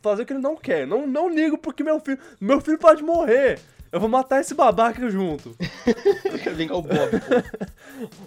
fazer 0.00 0.22
o 0.22 0.26
que 0.26 0.32
ele 0.32 0.40
não 0.40 0.56
quer. 0.56 0.86
Não, 0.86 1.06
não 1.06 1.28
ligo 1.28 1.58
porque 1.58 1.84
meu 1.84 2.00
filho. 2.00 2.18
Meu 2.40 2.62
filho 2.62 2.78
pode 2.78 3.02
morrer. 3.02 3.60
Eu 3.92 4.00
vou 4.00 4.08
matar 4.08 4.40
esse 4.40 4.54
babaca 4.54 5.08
junto. 5.08 5.54
Vingar 6.56 6.78
o 6.78 6.82
Bob. 6.82 7.10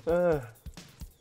Ah, 0.06 0.42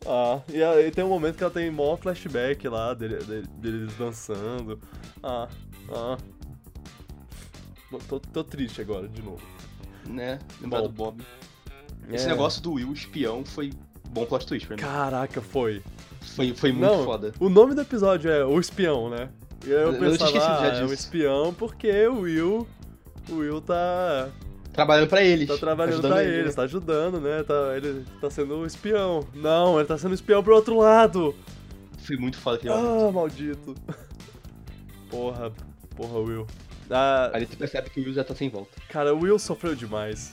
ah, 0.08 0.40
e 0.48 0.62
aí 0.62 0.90
tem 0.90 1.04
um 1.04 1.08
momento 1.08 1.36
que 1.36 1.42
ela 1.42 1.52
tem 1.52 1.70
mó 1.70 1.96
flashback 1.96 2.66
lá 2.68 2.94
dele, 2.94 3.16
dele- 3.24 3.46
deles 3.58 3.94
dançando. 3.96 4.78
Ah, 5.22 5.48
ah. 5.90 6.16
Tô, 8.08 8.18
tô 8.20 8.44
triste 8.44 8.80
agora, 8.80 9.08
de 9.08 9.22
novo. 9.22 9.40
né? 10.08 10.38
Lembrar 10.60 10.82
do 10.82 10.88
Bob. 10.88 11.22
Esse 12.10 12.26
É. 12.26 12.28
negócio 12.28 12.62
do 12.62 12.72
Will 12.74 12.92
espião 12.92 13.44
foi 13.44 13.72
bom 14.10 14.24
plot 14.26 14.46
twist 14.46 14.66
pra 14.66 14.76
mim. 14.76 14.82
Caraca, 14.82 15.40
foi. 15.40 15.82
Foi, 16.20 16.54
foi 16.54 16.72
muito 16.72 16.84
Não, 16.92 17.04
foda. 17.04 17.32
O 17.40 17.48
nome 17.48 17.74
do 17.74 17.80
episódio 17.80 18.30
é 18.30 18.44
O 18.44 18.58
Espião, 18.60 19.08
né? 19.10 19.30
E 19.64 19.68
aí 19.68 19.72
eu 19.72 19.78
Eu- 19.78 19.92
eu 19.94 19.98
pensava, 20.00 20.30
esquecido 20.30 20.40
já 20.54 20.60
ah, 20.62 20.66
é 20.66 20.78
um 20.82 20.86
disso. 20.86 20.94
espião 20.94 21.54
porque 21.54 22.06
o 22.06 22.20
Will. 22.20 22.68
O 23.28 23.34
Will 23.36 23.60
tá, 23.60 24.28
Trabalhando 24.76 25.08
pra 25.08 25.22
eles. 25.24 25.48
tá 25.48 25.56
trabalhando 25.56 25.94
ajudando 25.94 26.12
pra 26.12 26.22
ele, 26.24 26.34
eles, 26.36 26.46
né? 26.46 26.52
tá 26.52 26.62
ajudando, 26.62 27.20
né? 27.20 27.42
Tá, 27.42 27.76
ele 27.76 28.04
tá 28.20 28.30
sendo 28.30 28.56
um 28.58 28.64
espião. 28.66 29.26
Não, 29.34 29.78
ele 29.78 29.88
tá 29.88 29.98
sendo 29.98 30.14
espião 30.14 30.42
pro 30.44 30.54
outro 30.54 30.78
lado. 30.78 31.34
Foi 31.98 32.16
muito 32.16 32.36
foda 32.38 32.58
aquele 32.58 32.72
momento. 32.74 33.08
Ah, 33.08 33.12
maldito. 33.12 33.74
Porra, 35.10 35.52
porra, 35.96 36.18
Will. 36.18 36.46
Ah, 36.90 37.30
Aí 37.34 37.46
tu 37.46 37.56
percebe 37.56 37.90
que 37.90 38.00
o 38.00 38.04
Will 38.04 38.12
já 38.14 38.22
tá 38.24 38.34
sem 38.34 38.48
volta. 38.48 38.70
cara, 38.88 39.14
o 39.14 39.20
Will 39.20 39.38
sofreu 39.38 39.74
demais. 39.74 40.32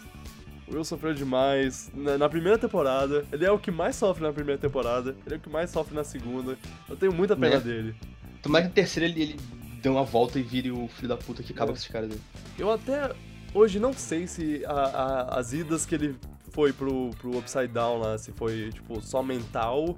O 0.67 0.73
Will 0.73 0.83
sofreu 0.83 1.13
demais 1.13 1.91
na, 1.93 2.17
na 2.17 2.29
primeira 2.29 2.57
temporada. 2.57 3.25
Ele 3.31 3.45
é 3.45 3.51
o 3.51 3.59
que 3.59 3.71
mais 3.71 3.95
sofre 3.95 4.23
na 4.23 4.31
primeira 4.33 4.59
temporada. 4.59 5.15
Ele 5.25 5.35
é 5.35 5.37
o 5.37 5.41
que 5.41 5.49
mais 5.49 5.69
sofre 5.69 5.95
na 5.95 6.03
segunda. 6.03 6.57
Eu 6.89 6.95
tenho 6.95 7.13
muita 7.13 7.35
pena 7.35 7.55
Né? 7.57 7.61
dele. 7.61 7.95
Tomara 8.41 8.63
que 8.63 8.69
na 8.69 8.73
terceira 8.75 9.07
ele, 9.09 9.21
ele 9.21 9.39
dê 9.81 9.89
uma 9.89 10.03
volta 10.03 10.39
e 10.39 10.43
vire 10.43 10.71
o 10.71 10.87
filho 10.87 11.07
da 11.07 11.17
puta 11.17 11.41
que 11.43 11.53
acaba 11.53 11.71
É. 11.71 11.73
com 11.73 11.77
esses 11.77 11.87
caras 11.87 12.11
aí. 12.11 12.19
Eu 12.57 12.71
até 12.71 13.11
hoje 13.53 13.79
não 13.79 13.93
sei 13.93 14.27
se 14.27 14.63
a- 14.65 14.71
a- 14.71 15.39
as 15.39 15.53
idas 15.53 15.85
que 15.85 15.95
ele 15.95 16.15
foi 16.51 16.71
pro, 16.73 17.09
pro 17.19 17.37
Upside 17.37 17.67
Down 17.67 17.99
lá, 17.99 18.17
se 18.17 18.31
foi, 18.31 18.69
tipo, 18.71 19.01
só 19.01 19.23
mental 19.23 19.97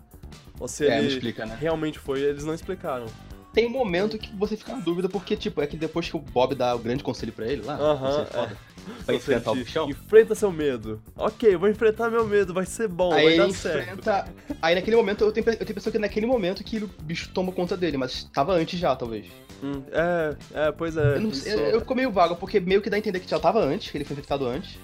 ou 0.59 0.67
se 0.67 0.87
É, 0.87 0.97
ele 0.99 1.07
explica, 1.07 1.45
né? 1.45 1.57
realmente 1.59 1.99
foi. 1.99 2.21
Eles 2.21 2.45
não 2.45 2.53
explicaram. 2.53 3.05
Tem 3.53 3.69
momento 3.69 4.17
que 4.17 4.33
você 4.35 4.57
fica 4.57 4.73
na 4.73 4.79
dúvida, 4.81 5.07
porque, 5.07 5.35
tipo, 5.37 5.61
é 5.61 5.67
que 5.67 5.77
depois 5.77 6.09
que 6.09 6.15
o 6.15 6.19
Bob 6.19 6.53
dá 6.55 6.75
o 6.75 6.79
grande 6.79 7.03
conselho 7.03 7.31
pra 7.31 7.47
ele 7.47 7.61
lá, 7.61 7.75
Aham, 7.75 8.11
você 8.11 8.21
é 8.21 8.25
foda, 8.25 8.57
pra 8.85 9.05
Você 9.05 9.15
enfrentar 9.15 9.51
o 9.51 9.55
bichão, 9.55 9.89
Enfrenta 9.89 10.35
seu 10.35 10.51
medo. 10.51 11.01
Ok, 11.15 11.53
eu 11.53 11.59
vou 11.59 11.69
enfrentar 11.69 12.09
meu 12.09 12.25
medo, 12.27 12.53
vai 12.53 12.65
ser 12.65 12.87
bom, 12.87 13.11
aí 13.13 13.23
vai 13.25 13.37
dar 13.47 13.53
certo. 13.53 13.89
enfrenta. 13.99 14.27
Aí 14.61 14.75
naquele 14.75 14.95
momento, 14.95 15.23
eu 15.23 15.31
tenho, 15.31 15.43
eu 15.47 15.55
tenho 15.57 15.67
a 15.67 15.71
impressão 15.71 15.91
que 15.91 15.97
é 15.97 16.01
naquele 16.01 16.25
momento 16.25 16.63
que 16.63 16.77
o 16.77 16.87
bicho 17.01 17.29
toma 17.33 17.51
conta 17.51 17.75
dele, 17.75 17.97
mas 17.97 18.23
tava 18.33 18.53
antes 18.53 18.79
já, 18.79 18.95
talvez. 18.95 19.25
Hum, 19.63 19.81
é, 19.91 20.35
é, 20.67 20.71
pois 20.71 20.97
é. 20.97 21.15
Eu, 21.15 21.21
não 21.21 21.29
isso- 21.29 21.41
sei, 21.41 21.53
eu, 21.53 21.59
eu 21.67 21.79
fico 21.79 21.95
meio 21.95 22.11
vago, 22.11 22.35
porque 22.35 22.59
meio 22.59 22.81
que 22.81 22.89
dá 22.89 22.97
a 22.97 22.99
entender 22.99 23.19
que 23.19 23.29
já 23.29 23.39
tava 23.39 23.59
antes, 23.63 23.89
que 23.91 23.97
ele 23.97 24.05
foi 24.05 24.13
infectado 24.13 24.45
antes, 24.45 24.77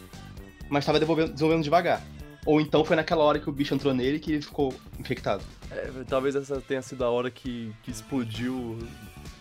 mas 0.69 0.85
tava 0.85 0.97
desenvolvendo, 0.99 1.31
desenvolvendo 1.33 1.63
devagar. 1.63 2.01
Ou 2.45 2.59
então 2.59 2.83
foi 2.83 2.95
naquela 2.95 3.23
hora 3.23 3.37
que 3.37 3.47
o 3.47 3.51
bicho 3.53 3.73
entrou 3.75 3.93
nele 3.93 4.17
que 4.17 4.31
ele 4.31 4.41
ficou 4.41 4.73
infectado. 4.99 5.43
é, 5.69 5.89
talvez 6.07 6.35
essa 6.35 6.59
tenha 6.59 6.81
sido 6.81 7.03
a 7.03 7.09
hora 7.09 7.29
que, 7.29 7.71
que 7.83 7.91
explodiu 7.91 8.79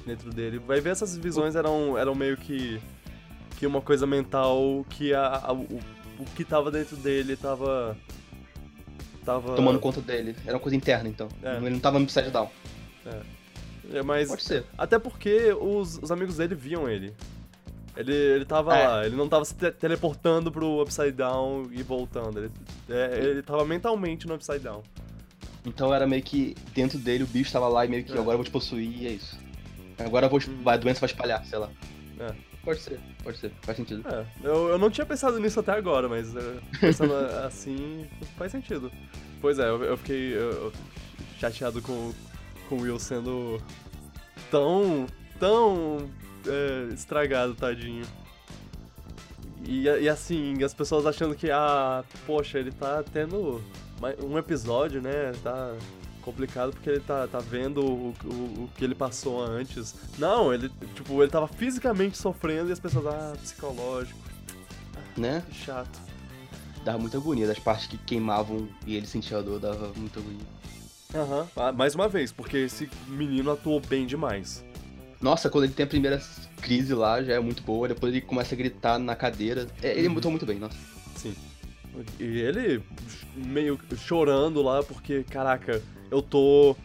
dentro 0.05 0.31
dele. 0.31 0.59
Vai 0.59 0.81
ver 0.83 0.91
essas 0.91 1.17
visões 1.17 1.55
eram, 1.57 1.97
eram 1.97 2.15
meio 2.15 2.37
que. 2.37 2.79
Que 3.61 3.67
uma 3.67 3.81
coisa 3.83 4.07
mental 4.07 4.85
que 4.89 5.13
a, 5.15 5.27
a- 5.45 5.53
o, 5.53 5.63
o 6.19 6.25
que 6.35 6.45
tava 6.45 6.71
dentro 6.71 6.97
dele 6.97 7.37
tava. 7.37 7.95
tava. 9.25 9.55
Tomando 9.55 9.79
conta 9.79 10.01
dele. 10.01 10.35
Era 10.45 10.55
uma 10.55 10.61
coisa 10.61 10.75
interna, 10.75 11.09
então. 11.09 11.29
É. 11.43 11.57
Ele 11.59 11.71
não 11.71 11.79
tava 11.79 11.99
no 11.99 12.05
Upside 12.07 12.31
Down. 12.31 12.49
É, 13.93 14.03
mas. 14.03 14.29
Pode 14.29 14.43
ser. 14.43 14.65
Até 14.79 14.99
porque 14.99 15.53
os, 15.53 15.99
os 16.03 16.11
amigos 16.11 16.37
dele 16.39 16.55
viam 16.55 16.89
ele. 16.89 17.13
Ele, 17.97 18.15
ele 18.15 18.45
tava 18.47 18.75
É. 18.77 18.89
lá, 18.89 19.07
ele 19.07 19.17
não 19.17 19.29
tava 19.29 19.45
se 19.45 19.55
te- 19.55 19.73
teleportando 19.73 20.51
pro 20.51 20.81
Upside 20.81 21.13
Down 21.13 21.69
e 21.73 21.83
voltando. 21.83 22.39
Ele, 22.39 22.51
é, 22.89 23.19
ele 23.19 23.43
tava 23.43 23.65
mentalmente 23.65 24.27
no 24.27 24.35
Upside 24.37 24.61
Down. 24.61 24.83
Então 25.67 25.93
era 25.93 26.07
meio 26.07 26.23
que 26.23 26.55
dentro 26.75 26.99
dele 26.99 27.25
o 27.25 27.27
bicho 27.27 27.53
tava 27.53 27.69
lá 27.69 27.85
e 27.85 27.89
meio 27.89 28.05
que 28.05 28.13
É. 28.13 28.15
agora 28.19 28.33
eu 28.35 28.39
vou 28.39 28.45
te 28.45 28.51
possuir 28.51 29.03
e 29.03 29.07
é 29.07 29.11
isso. 29.11 29.37
Agora 29.99 30.25
eu 30.27 30.31
vou, 30.31 30.41
vai, 30.63 30.77
a 30.77 30.79
doença 30.79 31.01
vai 31.01 31.09
espalhar, 31.11 31.45
sei 31.45 31.59
lá. 31.59 31.69
É. 32.19 32.33
Pode 32.65 32.81
ser, 32.81 33.01
pode 33.23 33.39
ser, 33.39 33.51
faz 33.63 33.77
sentido. 33.77 34.07
É, 34.09 34.27
eu, 34.43 34.69
eu 34.69 34.79
não 34.79 34.91
tinha 34.91 35.07
pensado 35.07 35.39
nisso 35.39 35.61
até 35.61 35.73
agora, 35.73 36.09
mas 36.09 36.35
é, 36.37 36.59
pensando 36.79 37.15
assim, 37.47 38.07
faz 38.37 38.53
sentido. 38.53 38.93
Pois 39.41 39.59
é, 39.59 39.69
eu, 39.69 39.83
eu 39.83 39.97
fiquei 39.97 40.35
eu- 40.37 40.73
chateado 41.39 41.81
com, 41.81 42.13
com 42.69 42.77
o 42.77 42.81
Will 42.83 42.99
sendo 42.99 43.61
tão, 44.51 45.07
tão 45.39 46.11
é, 46.47 46.93
estragado, 46.93 47.55
tadinho. 47.55 48.05
E, 49.67 49.85
e 49.85 50.09
assim, 50.09 50.63
as 50.63 50.75
pessoas 50.75 51.07
achando 51.07 51.35
que, 51.35 51.51
ah, 51.51 52.05
poxa, 52.27 52.59
ele 52.59 52.73
tá 52.73 53.03
tendo 53.13 53.63
um 54.23 54.37
episódio, 54.39 55.01
né? 55.01 55.33
Tá 55.43 55.75
complicado 56.31 56.73
porque 56.73 56.89
ele 56.91 57.01
tá, 57.01 57.27
tá 57.27 57.39
vendo 57.39 57.85
o, 57.85 58.15
o, 58.25 58.65
o 58.65 58.71
que 58.77 58.85
ele 58.85 58.95
passou 58.95 59.43
antes. 59.43 59.95
Não, 60.19 60.53
ele, 60.53 60.71
tipo, 60.95 61.23
ele 61.23 61.31
tava 61.31 61.49
fisicamente 61.49 62.17
sofrendo 62.17 62.71
e 62.71 62.73
as 62.73 62.81
pessoas, 62.81 63.07
ah, 63.07 63.33
psicológico, 63.41 64.19
Né? 65.17 65.43
que 65.51 65.55
chato. 65.65 65.99
Dava 66.85 66.99
muita 66.99 67.19
agonia 67.19 67.47
das 67.47 67.59
partes 67.59 67.87
que 67.87 67.99
queimavam 67.99 68.69
e 68.87 68.97
ele 68.97 69.07
sentia 69.07 69.39
a 69.39 69.43
dor, 69.43 69.61
dava 69.61 69.93
muita 69.97 70.21
agonia. 70.21 70.47
Aham. 71.15 71.49
Ah, 71.57 71.73
mais 71.73 71.95
uma 71.95 72.09
vez, 72.09 72.33
porque 72.33 72.57
esse 72.57 72.89
menino 73.09 73.51
atuou 73.51 73.81
bem 73.81 74.07
demais. 74.07 74.65
Nossa, 75.21 75.51
quando 75.51 75.65
ele 75.65 75.75
tem 75.75 75.85
a 75.85 75.89
primeira 75.89 76.23
crise 76.63 76.95
lá, 76.95 77.23
já 77.23 77.35
é 77.35 77.41
muito 77.41 77.63
boa. 77.63 77.89
Depois 77.89 78.11
ele 78.15 78.23
começa 78.23 78.55
a 78.55 78.59
gritar 78.59 78.99
na 78.99 79.15
cadeira. 79.15 79.67
É, 79.83 79.91
ele 79.99 80.09
mutou 80.09 80.31
muito 80.31 80.47
bem, 80.47 80.59
nossa. 80.59 80.77
E 82.19 82.25
ele 82.41 82.83
meio 83.35 83.79
chorando 83.97 84.63
lá, 84.63 84.83
porque, 84.83 85.25
caraca, 85.25 85.83
eu 86.11 86.23
tô. 86.23 86.77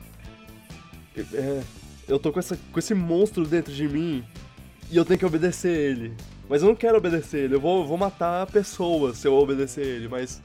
é, 1.33 1.63
eu 2.07 2.19
tô 2.19 2.31
com, 2.31 2.39
essa, 2.39 2.57
com 2.71 2.79
esse 2.79 2.93
monstro 2.93 3.45
dentro 3.45 3.73
de 3.73 3.87
mim 3.87 4.23
e 4.91 4.97
eu 4.97 5.05
tenho 5.05 5.19
que 5.19 5.25
obedecer 5.25 5.71
ele. 5.91 6.13
Mas 6.47 6.61
eu 6.61 6.67
não 6.67 6.75
quero 6.75 6.97
obedecer 6.97 7.45
ele, 7.45 7.55
eu 7.55 7.59
vou, 7.59 7.87
vou 7.87 7.97
matar 7.97 8.43
a 8.43 8.45
pessoa 8.45 9.13
se 9.13 9.27
eu 9.27 9.33
obedecer 9.35 9.85
ele, 9.85 10.07
mas. 10.07 10.41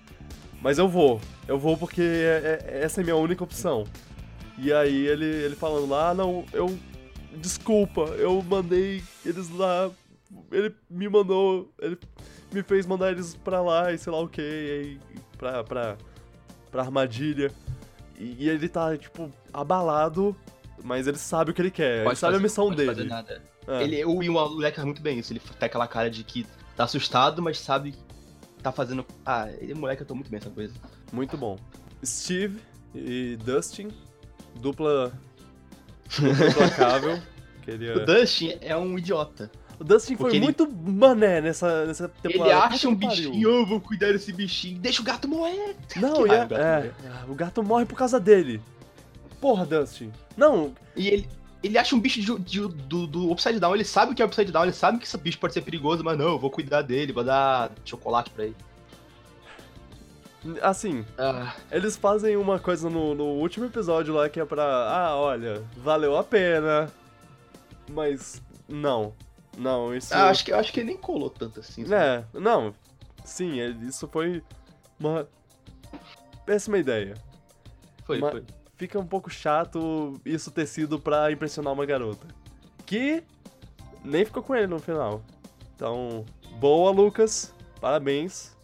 Mas 0.62 0.78
eu 0.78 0.88
vou. 0.88 1.20
Eu 1.48 1.58
vou 1.58 1.76
porque 1.76 2.02
é- 2.02 2.60
é- 2.66 2.80
essa 2.82 3.00
é 3.00 3.02
a 3.02 3.04
minha 3.04 3.16
única 3.16 3.42
opção. 3.42 3.84
E 4.58 4.72
aí 4.72 5.06
ele, 5.06 5.24
ele 5.24 5.56
falando 5.56 5.88
lá, 5.88 6.10
ah, 6.10 6.14
não, 6.14 6.44
eu. 6.52 6.78
Desculpa, 7.36 8.02
eu 8.18 8.42
mandei 8.42 9.02
eles 9.24 9.48
lá. 9.50 9.90
Ele 10.52 10.74
me 10.90 11.08
mandou. 11.08 11.72
Ele 11.80 11.96
me 12.52 12.62
fez 12.62 12.86
mandar 12.86 13.10
eles 13.12 13.34
pra 13.34 13.60
lá 13.62 13.92
e 13.92 13.98
sei 13.98 14.12
lá 14.12 14.20
o 14.20 14.28
que, 14.28 14.40
aí 14.40 14.98
pra, 15.38 15.64
pra, 15.64 15.96
pra 16.70 16.82
armadilha. 16.82 17.50
E, 18.18 18.44
e 18.44 18.48
ele 18.48 18.68
tá, 18.68 18.96
tipo, 18.96 19.30
abalado, 19.52 20.36
mas 20.84 21.06
ele 21.06 21.16
sabe 21.18 21.50
o 21.50 21.54
que 21.54 21.62
ele 21.62 21.70
quer, 21.70 22.04
ele 22.06 22.16
sabe 22.16 22.32
a 22.34 22.36
fazer- 22.36 22.42
missão 22.42 22.66
pode 22.68 22.84
fazer 22.84 22.94
dele. 22.96 23.08
nada. 23.08 23.42
É. 23.66 23.82
Ele, 23.82 24.04
o 24.04 24.22
Ian 24.22 24.32
moleque 24.32 24.76
faz 24.76 24.86
muito 24.86 25.00
bem 25.02 25.18
isso. 25.18 25.32
Ele 25.32 25.40
tem 25.40 25.66
aquela 25.66 25.86
cara 25.86 26.10
de 26.10 26.24
que 26.24 26.46
tá 26.76 26.84
assustado, 26.84 27.40
mas 27.42 27.58
sabe 27.58 27.92
que 27.92 27.98
tá 28.62 28.72
fazendo. 28.72 29.04
Ah, 29.24 29.48
ele 29.58 29.74
moleque 29.74 30.02
atuou 30.02 30.16
muito 30.16 30.30
bem 30.30 30.38
essa 30.38 30.50
coisa. 30.50 30.74
Muito 31.12 31.36
bom. 31.36 31.58
Steve 32.04 32.58
e 32.94 33.36
Dustin, 33.44 33.88
dupla. 34.56 35.12
dupla 36.18 36.46
implacável. 36.48 37.16
O 37.16 37.62
Queria... 37.62 38.00
Dustin 38.04 38.58
é 38.60 38.76
um 38.76 38.98
idiota. 38.98 39.50
O 39.80 39.84
Dustin 39.84 40.14
foi 40.14 40.24
Porque 40.24 40.36
ele- 40.36 40.44
muito 40.44 40.70
mané 40.70 41.40
nessa, 41.40 41.86
nessa 41.86 42.06
temporada. 42.08 42.50
ele 42.66 42.74
acha 42.74 42.86
um 42.88 42.94
bichinho, 42.94 43.48
eu 43.50 43.64
vou 43.66 43.80
cuidar 43.80 44.12
desse 44.12 44.30
bichinho, 44.30 44.78
deixa 44.78 45.00
o 45.00 45.04
gato 45.04 45.26
morrer. 45.26 45.74
Não, 45.96 46.26
e 46.26 46.30
é, 46.30 46.34
o 46.44 46.48
gato 46.48 46.54
é, 46.54 46.76
morrer. 46.76 46.94
é, 47.04 47.30
o 47.30 47.34
gato 47.34 47.62
morre 47.62 47.86
por 47.86 47.96
causa 47.96 48.20
dele. 48.20 48.60
Porra, 49.40 49.64
Dustin. 49.64 50.12
Não, 50.36 50.74
E 50.94 51.08
ele, 51.08 51.28
ele 51.62 51.78
acha 51.78 51.96
um 51.96 52.00
bicho 52.00 52.20
de- 52.20 52.38
de- 52.44 52.68
do, 52.68 53.06
do 53.06 53.32
Upside 53.32 53.58
Down, 53.58 53.74
ele 53.74 53.84
sabe 53.84 54.14
que 54.14 54.20
é 54.20 54.24
Upside 54.26 54.52
Down, 54.52 54.64
ele 54.64 54.72
sabe 54.72 54.98
que 54.98 55.06
esse 55.06 55.16
bicho 55.16 55.38
pode 55.38 55.54
ser 55.54 55.62
perigoso, 55.62 56.04
mas 56.04 56.18
não, 56.18 56.26
eu 56.32 56.38
vou 56.38 56.50
cuidar 56.50 56.82
dele, 56.82 57.10
vou 57.12 57.24
dar 57.24 57.70
chocolate 57.84 58.28
pra 58.30 58.44
ele. 58.44 58.56
assim, 60.62 61.04
Ah, 61.18 61.54
eles 61.70 61.96
fazem 61.96 62.36
uma 62.36 62.58
coisa 62.58 62.88
no, 62.90 63.14
no 63.14 63.24
último 63.24 63.66
episódio 63.66 64.12
lá 64.14 64.28
que 64.28 64.40
é 64.40 64.44
pra. 64.44 64.62
Ah, 64.62 65.16
olha, 65.16 65.62
valeu 65.76 66.16
a 66.18 66.24
pena. 66.24 66.90
Mas. 67.90 68.42
Não. 68.68 69.12
Não, 69.58 69.94
isso. 69.94 70.14
ah, 70.14 70.28
acho, 70.30 70.44
que, 70.44 70.52
acho 70.52 70.72
que 70.72 70.80
ele 70.80 70.88
nem 70.90 70.96
colou 70.96 71.28
tanto 71.30 71.60
assim. 71.60 71.84
sabe? 71.84 71.94
É, 72.34 72.38
não. 72.40 72.74
Sim, 73.24 73.60
é- 73.60 73.68
isso 73.70 74.08
foi 74.08 74.42
uma 74.98 75.28
péssima 76.46 76.78
ideia. 76.78 77.14
Foi, 78.04 78.18
mas- 78.20 78.30
foi. 78.30 78.44
Fica 78.76 78.98
um 78.98 79.06
pouco 79.06 79.28
chato 79.28 80.18
isso 80.24 80.50
ter 80.50 80.66
sido 80.66 80.98
pra 80.98 81.30
impressionar 81.30 81.72
uma 81.72 81.84
garota. 81.84 82.26
Que 82.86 83.22
nem 84.02 84.24
ficou 84.24 84.42
com 84.42 84.54
ele 84.56 84.66
no 84.66 84.78
final. 84.78 85.22
Então, 85.76 86.24
boa, 86.58 86.90
Lucas. 86.90 87.54
Parabéns. 87.80 88.56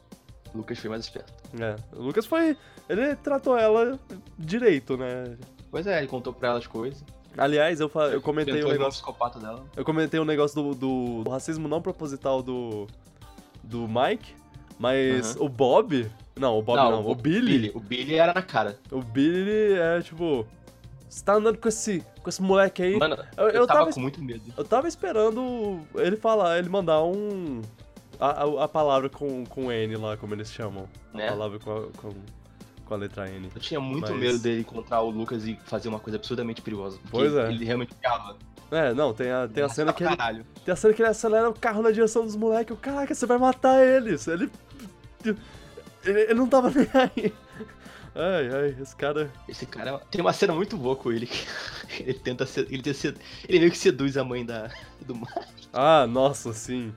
Lucas 0.55 0.79
foi 0.79 0.89
mais 0.89 1.05
esperto. 1.05 1.33
É, 1.61 1.77
o 1.95 2.03
Lucas 2.03 2.25
foi. 2.25 2.57
Ele 2.89 3.15
tratou 3.17 3.59
ela 3.59 3.99
direito, 4.39 4.97
né? 4.97 5.37
Pois 5.71 5.87
é, 5.87 5.99
ele 5.99 6.07
contou 6.07 6.33
pra 6.33 6.49
ela 6.49 6.59
as 6.59 6.67
coisas. 6.67 7.05
Aliás, 7.37 7.81
eu, 7.81 7.91
eu 8.13 8.21
comentei 8.21 8.63
o 8.63 8.67
no 8.67 8.73
negócio. 8.73 9.03
psicopata 9.03 9.39
dela. 9.39 9.65
Eu 9.77 9.85
comentei 9.85 10.19
o 10.19 10.25
negócio 10.25 10.63
do, 10.63 10.75
do, 10.75 11.25
do 11.25 11.31
racismo 11.31 11.69
não 11.69 11.83
proposital 11.83 12.43
do. 12.43 12.87
do 13.63 13.87
Mike. 13.89 14.35
Mas 14.79 15.37
o 15.37 15.49
Bob. 15.49 16.11
Não, 16.37 16.59
o 16.59 16.63
Bob 16.63 16.77
não, 16.77 17.07
o, 17.07 17.15
Billy, 17.15 17.73
O 17.75 17.81
Billy 17.81 18.17
era 18.17 18.35
na 18.35 18.43
cara. 18.43 18.79
O 18.91 19.01
Billy 19.01 19.75
é 19.75 20.03
tipo. 20.03 20.47
Você 21.09 21.25
tá 21.25 21.35
andando 21.35 21.57
com 21.57 21.69
esse, 21.69 22.05
com 22.23 22.29
esse 22.29 22.43
moleque 22.43 22.83
aí. 22.83 22.99
Mano, 22.99 23.17
eu, 23.37 23.45
eu, 23.45 23.51
eu 23.51 23.67
tava, 23.67 23.81
tava, 23.81 23.93
com 23.93 24.01
muito 24.01 24.23
medo. 24.23 24.43
eu 24.57 24.65
tava 24.65 24.89
esperando 24.89 25.81
ele 25.95 26.17
falar, 26.17 26.59
ele 26.59 26.69
mandar 26.69 27.03
um. 27.03 27.63
A, 28.19 28.43
a, 28.45 28.65
a 28.65 28.69
palavra 28.69 29.09
com, 29.09 29.45
com 29.47 29.71
N 29.71 29.97
lá, 29.97 30.17
como 30.17 30.35
eles 30.35 30.51
chamam. 30.51 30.89
Né? 31.15 31.29
A 31.29 31.33
palavra 31.33 31.59
com 31.59 31.89
com, 31.97 32.15
com 32.87 32.95
a 32.95 32.97
letra 32.97 33.29
N. 33.29 33.51
Eu 33.55 33.61
tinha 33.61 33.79
muito 33.81 34.11
Mas- 34.13 34.21
medo 34.21 34.39
dele 34.39 34.61
encontrar 34.61 35.03
o 35.03 35.11
Lucas 35.11 35.47
e 35.47 35.59
fazer 35.65 35.89
uma 35.89 35.99
coisa 36.01 36.17
absurdamente 36.17 36.63
perigosa. 36.63 36.99
Pois 37.11 37.35
é. 37.35 37.51
Ele 37.51 37.65
realmente 37.65 37.93
ficava. 37.95 38.37
É, 38.71 38.95
não, 38.95 39.13
tem 39.13 39.31
a, 39.31 39.47
tem 39.47 39.63
a 39.63 39.69
cena 39.69 39.93
que 39.93 40.03
ele. 40.03 40.17
Caralho. 40.17 40.47
Tem 40.65 40.73
a 40.73 40.77
cena 40.77 40.95
que 40.95 41.03
ele 41.03 41.09
acelera 41.11 41.49
o 41.51 41.55
carro 41.55 41.83
na 41.83 41.91
direção 41.91 42.25
dos 42.25 42.35
moleques. 42.35 42.77
Caraca, 42.81 43.15
você 43.15 43.27
vai 43.27 43.39
matar 43.39 43.85
eles. 43.85 44.27
Ele. 44.27 44.51
Ele, 45.25 45.37
ele 46.05 46.35
não 46.35 46.49
tava 46.49 46.71
nem 46.75 46.89
aí. 46.95 47.35
Ai, 48.15 48.49
ai, 48.49 48.77
esse 48.81 48.97
cara. 48.97 49.31
Esse 49.49 49.67
cara 49.67 49.99
tem 50.11 50.21
uma 50.21 50.33
cena 50.33 50.55
muito 50.55 50.77
boa 50.77 50.97
com 50.97 51.13
ele. 51.13 51.29
Ele 52.01 52.15
tenta 52.15 52.45
ser. 52.47 52.67
Ele, 52.71 52.83
tenta 52.83 53.15
ele 53.49 53.59
meio 53.61 53.71
que 53.71 53.79
seduz 53.79 54.17
a 54.17 54.25
mãe 54.25 54.45
da, 54.45 54.71
do 55.03 55.15
Mike. 55.15 55.69
Ah, 55.73 56.07
nossa, 56.07 56.53
sim. 56.53 56.93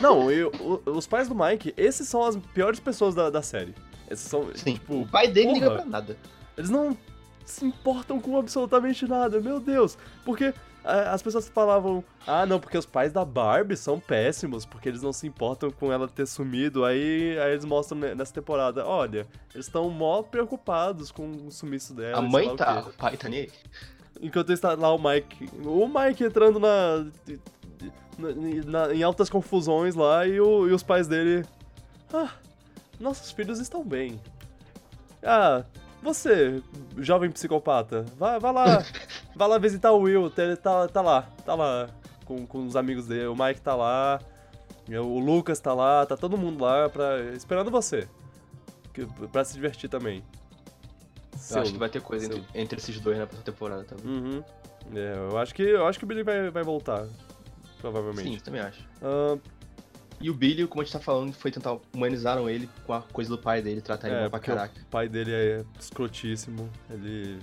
Não, 0.00 0.30
eu, 0.30 0.50
os 0.86 1.06
pais 1.06 1.28
do 1.28 1.34
Mike, 1.34 1.72
esses 1.76 2.08
são 2.08 2.24
as 2.24 2.36
piores 2.36 2.80
pessoas 2.80 3.14
da, 3.14 3.30
da 3.30 3.40
série. 3.42 3.74
Esses 4.10 4.28
são, 4.28 4.48
Sim. 4.54 4.74
tipo, 4.74 5.00
o 5.02 5.06
pai 5.08 5.28
dele 5.28 5.46
porra. 5.48 5.58
liga 5.58 5.70
pra 5.70 5.84
nada. 5.84 6.16
eles 6.56 6.70
não 6.70 6.96
se 7.44 7.64
importam 7.64 8.20
com 8.20 8.38
absolutamente 8.38 9.06
nada, 9.06 9.40
meu 9.40 9.60
Deus. 9.60 9.96
Porque 10.24 10.52
ah, 10.84 11.12
as 11.12 11.22
pessoas 11.22 11.48
falavam, 11.48 12.02
ah, 12.26 12.44
não, 12.46 12.58
porque 12.60 12.76
os 12.78 12.86
pais 12.86 13.12
da 13.12 13.24
Barbie 13.24 13.76
são 13.76 13.98
péssimos, 14.00 14.64
porque 14.66 14.88
eles 14.88 15.02
não 15.02 15.12
se 15.12 15.26
importam 15.26 15.70
com 15.70 15.92
ela 15.92 16.06
ter 16.08 16.26
sumido. 16.26 16.84
Aí, 16.84 17.38
aí 17.38 17.52
eles 17.52 17.64
mostram 17.64 17.98
ne- 17.98 18.14
nessa 18.14 18.32
temporada, 18.32 18.86
olha, 18.86 19.26
eles 19.54 19.66
estão 19.66 19.88
mó 19.90 20.22
preocupados 20.22 21.10
com 21.10 21.30
o 21.46 21.50
sumiço 21.50 21.92
dela. 21.94 22.18
a 22.18 22.22
mãe 22.22 22.48
o 22.48 22.56
tá. 22.56 22.82
quê. 22.82 22.88
O 22.90 22.92
pai 22.94 23.16
tá 23.16 23.28
nem. 23.28 23.48
Enquanto 24.22 24.52
está 24.52 24.74
lá 24.74 24.94
o 24.94 24.98
Mike. 24.98 25.50
O 25.64 25.86
Mike 25.88 26.24
entrando 26.24 26.58
na. 26.60 27.04
na- 28.18 28.86
na- 28.86 28.94
em 28.94 29.02
altas 29.02 29.28
confusões 29.28 29.94
lá 29.94 30.26
e, 30.26 30.40
o- 30.40 30.68
e 30.68 30.72
os 30.72 30.82
pais 30.82 31.08
dele. 31.08 31.44
Ah, 32.12 32.30
nossos 33.00 33.30
filhos 33.32 33.58
estão 33.60 33.84
bem. 33.84 34.20
Ah, 35.22 35.64
você, 36.02 36.62
jovem 36.98 37.30
psicopata, 37.30 38.04
vá, 38.16 38.38
vá 38.38 38.50
lá. 38.50 38.84
vá 39.34 39.46
lá 39.46 39.58
visitar 39.58 39.92
o 39.92 40.00
Will. 40.00 40.30
Ele 40.36 40.56
tá, 40.56 40.86
tá 40.88 41.00
lá, 41.00 41.22
tá 41.44 41.54
lá 41.54 41.88
com, 42.24 42.46
com 42.46 42.66
os 42.66 42.76
amigos 42.76 43.06
dele. 43.06 43.26
O 43.26 43.34
Mike 43.36 43.60
tá 43.60 43.74
lá. 43.74 44.20
O 44.88 45.18
Lucas 45.18 45.58
tá 45.60 45.72
lá, 45.72 46.04
tá 46.04 46.14
todo 46.16 46.36
mundo 46.36 46.62
lá 46.62 46.88
pra, 46.90 47.20
esperando 47.32 47.70
você. 47.70 48.06
Que, 48.92 49.06
pra 49.28 49.42
se 49.44 49.54
divertir 49.54 49.88
também. 49.88 50.22
Eu 51.32 51.38
Seu- 51.38 51.62
acho 51.62 51.72
que 51.72 51.78
vai 51.78 51.88
ter 51.88 52.02
coisa 52.02 52.26
seu- 52.26 52.36
entre, 52.36 52.60
entre 52.60 52.78
esses 52.78 53.00
dois 53.00 53.16
na 53.18 53.26
próxima 53.26 53.44
temporada 53.44 53.84
também. 53.84 54.04
Uhum. 54.06 54.44
É, 54.94 55.14
eu 55.30 55.38
acho 55.38 55.54
que 55.54 55.62
eu 55.62 55.86
acho 55.86 55.98
que 55.98 56.04
o 56.04 56.08
Billy 56.08 56.22
vai, 56.22 56.50
vai 56.50 56.62
voltar. 56.62 57.06
Sim, 57.06 57.12
Provavelmente. 57.80 58.42
também 58.42 58.60
acho. 58.60 58.86
Ah, 59.02 59.38
E 60.20 60.30
o 60.30 60.34
Billy, 60.34 60.66
como 60.66 60.80
a 60.80 60.84
gente 60.84 60.92
tá 60.92 61.00
falando, 61.00 61.32
foi 61.32 61.50
tentar. 61.50 61.76
Humanizaram 61.92 62.48
ele 62.48 62.68
com 62.86 62.92
a 62.92 63.02
coisa 63.02 63.30
do 63.30 63.38
pai 63.38 63.60
dele, 63.60 63.80
tratar 63.80 64.08
ele 64.08 64.16
é, 64.16 64.20
mal 64.20 64.30
pra 64.30 64.40
caraca. 64.40 64.80
o 64.80 64.86
pai 64.86 65.08
dele 65.08 65.32
é 65.32 65.64
escrotíssimo. 65.78 66.70
Ele 66.90 67.38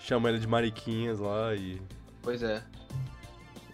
chama 0.00 0.28
ele 0.28 0.38
de 0.38 0.46
mariquinhas 0.46 1.18
lá 1.18 1.54
e, 1.54 1.80
Pois 2.22 2.42
é. 2.42 2.62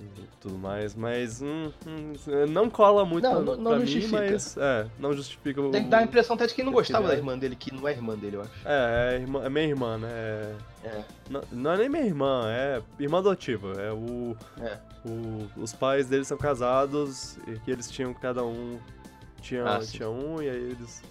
E 0.00 0.22
tudo 0.40 0.56
mais. 0.58 0.94
Mas 0.94 1.42
hum, 1.42 1.72
hum, 1.86 2.12
não 2.48 2.70
cola 2.70 3.04
muito 3.04 3.24
Não, 3.24 3.32
pra, 3.32 3.42
não- 3.42 3.56
não 3.56 3.70
pra 3.72 3.78
mim, 3.80 4.06
mas 4.08 4.56
é, 4.56 4.86
não 4.98 5.12
justifica 5.12 5.60
o. 5.60 5.70
Tem 5.70 5.84
que 5.84 5.88
dar 5.88 5.98
a 5.98 6.02
impressão 6.02 6.36
até 6.36 6.46
de 6.46 6.54
que 6.54 6.62
não 6.62 6.72
gostava 6.72 7.04
da 7.04 7.08
queria- 7.10 7.20
irmã 7.20 7.38
dele, 7.38 7.56
que 7.56 7.74
não 7.74 7.86
é 7.88 7.92
irmã 7.92 8.16
dele, 8.16 8.36
eu 8.36 8.42
acho. 8.42 8.50
É, 8.64 9.14
é, 9.16 9.20
irmã- 9.20 9.44
é 9.44 9.48
minha 9.48 9.64
irmã, 9.66 9.98
né? 9.98 10.08
É- 10.12 10.54
É. 10.88 11.04
Não, 11.28 11.42
não 11.50 11.72
é 11.72 11.76
nem 11.78 11.88
minha 11.88 12.04
irmã, 12.04 12.44
é 12.48 12.80
irmã 13.00 13.18
adotiva. 13.18 13.72
É 13.80 13.92
o. 13.92 14.36
É. 14.60 14.78
O- 15.04 15.48
os 15.62 15.72
pais 15.72 16.08
deles 16.08 16.26
são 16.28 16.36
casados 16.38 17.36
e 17.46 17.58
que 17.60 17.70
eles 17.70 17.90
tinham 17.90 18.12
cada 18.14 18.44
um 18.44 18.78
tinha, 19.40 19.64
Ah, 19.64 19.78
tinha 19.80 20.08
um 20.10 20.42
e 20.42 20.48
aí 20.50 20.56
eles 20.70 21.02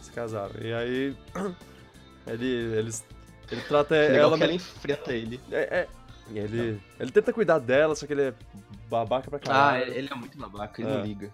se 0.00 0.10
casaram. 0.12 0.54
E 0.60 0.72
aí 0.72 1.16
ele 2.26 2.46
eles 2.46 3.04
ele 3.50 3.60
trata 3.62 3.96
ela 3.96 4.36
que 4.36 4.44
ela 4.44 4.52
enfrenta 4.52 5.12
ele. 5.12 5.40
é, 5.50 5.60
é, 5.80 5.88
e 6.30 6.38
ele 6.38 6.80
ele 6.98 7.10
tenta 7.10 7.32
cuidar 7.32 7.58
dela, 7.58 7.94
só 7.94 8.06
que 8.06 8.12
ele 8.12 8.22
é 8.28 8.34
babaca 8.88 9.28
pra 9.30 9.38
Ah, 9.38 9.40
caralho. 9.74 9.92
ele 9.94 10.08
é 10.10 10.14
muito 10.14 10.38
babaca, 10.38 10.80
ele 10.80 10.90
É. 10.90 10.96
não 10.96 11.04
liga. 11.04 11.30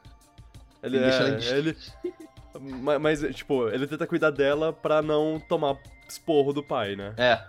ele 0.83 0.97
ele 0.97 1.05
deixa 1.05 1.23
ela 1.23 1.31
é, 1.31 1.39
em 1.39 1.59
ele 1.59 1.77
ma- 2.81 2.99
mas 2.99 3.21
tipo, 3.35 3.69
ele 3.69 3.87
tenta 3.87 4.07
cuidar 4.07 4.31
dela 4.31 4.73
pra 4.73 5.03
não 5.03 5.39
tomar 5.49 5.77
esporro 6.09 6.53
do 6.53 6.63
pai, 6.63 6.97
né? 6.97 7.15
É, 7.17 7.41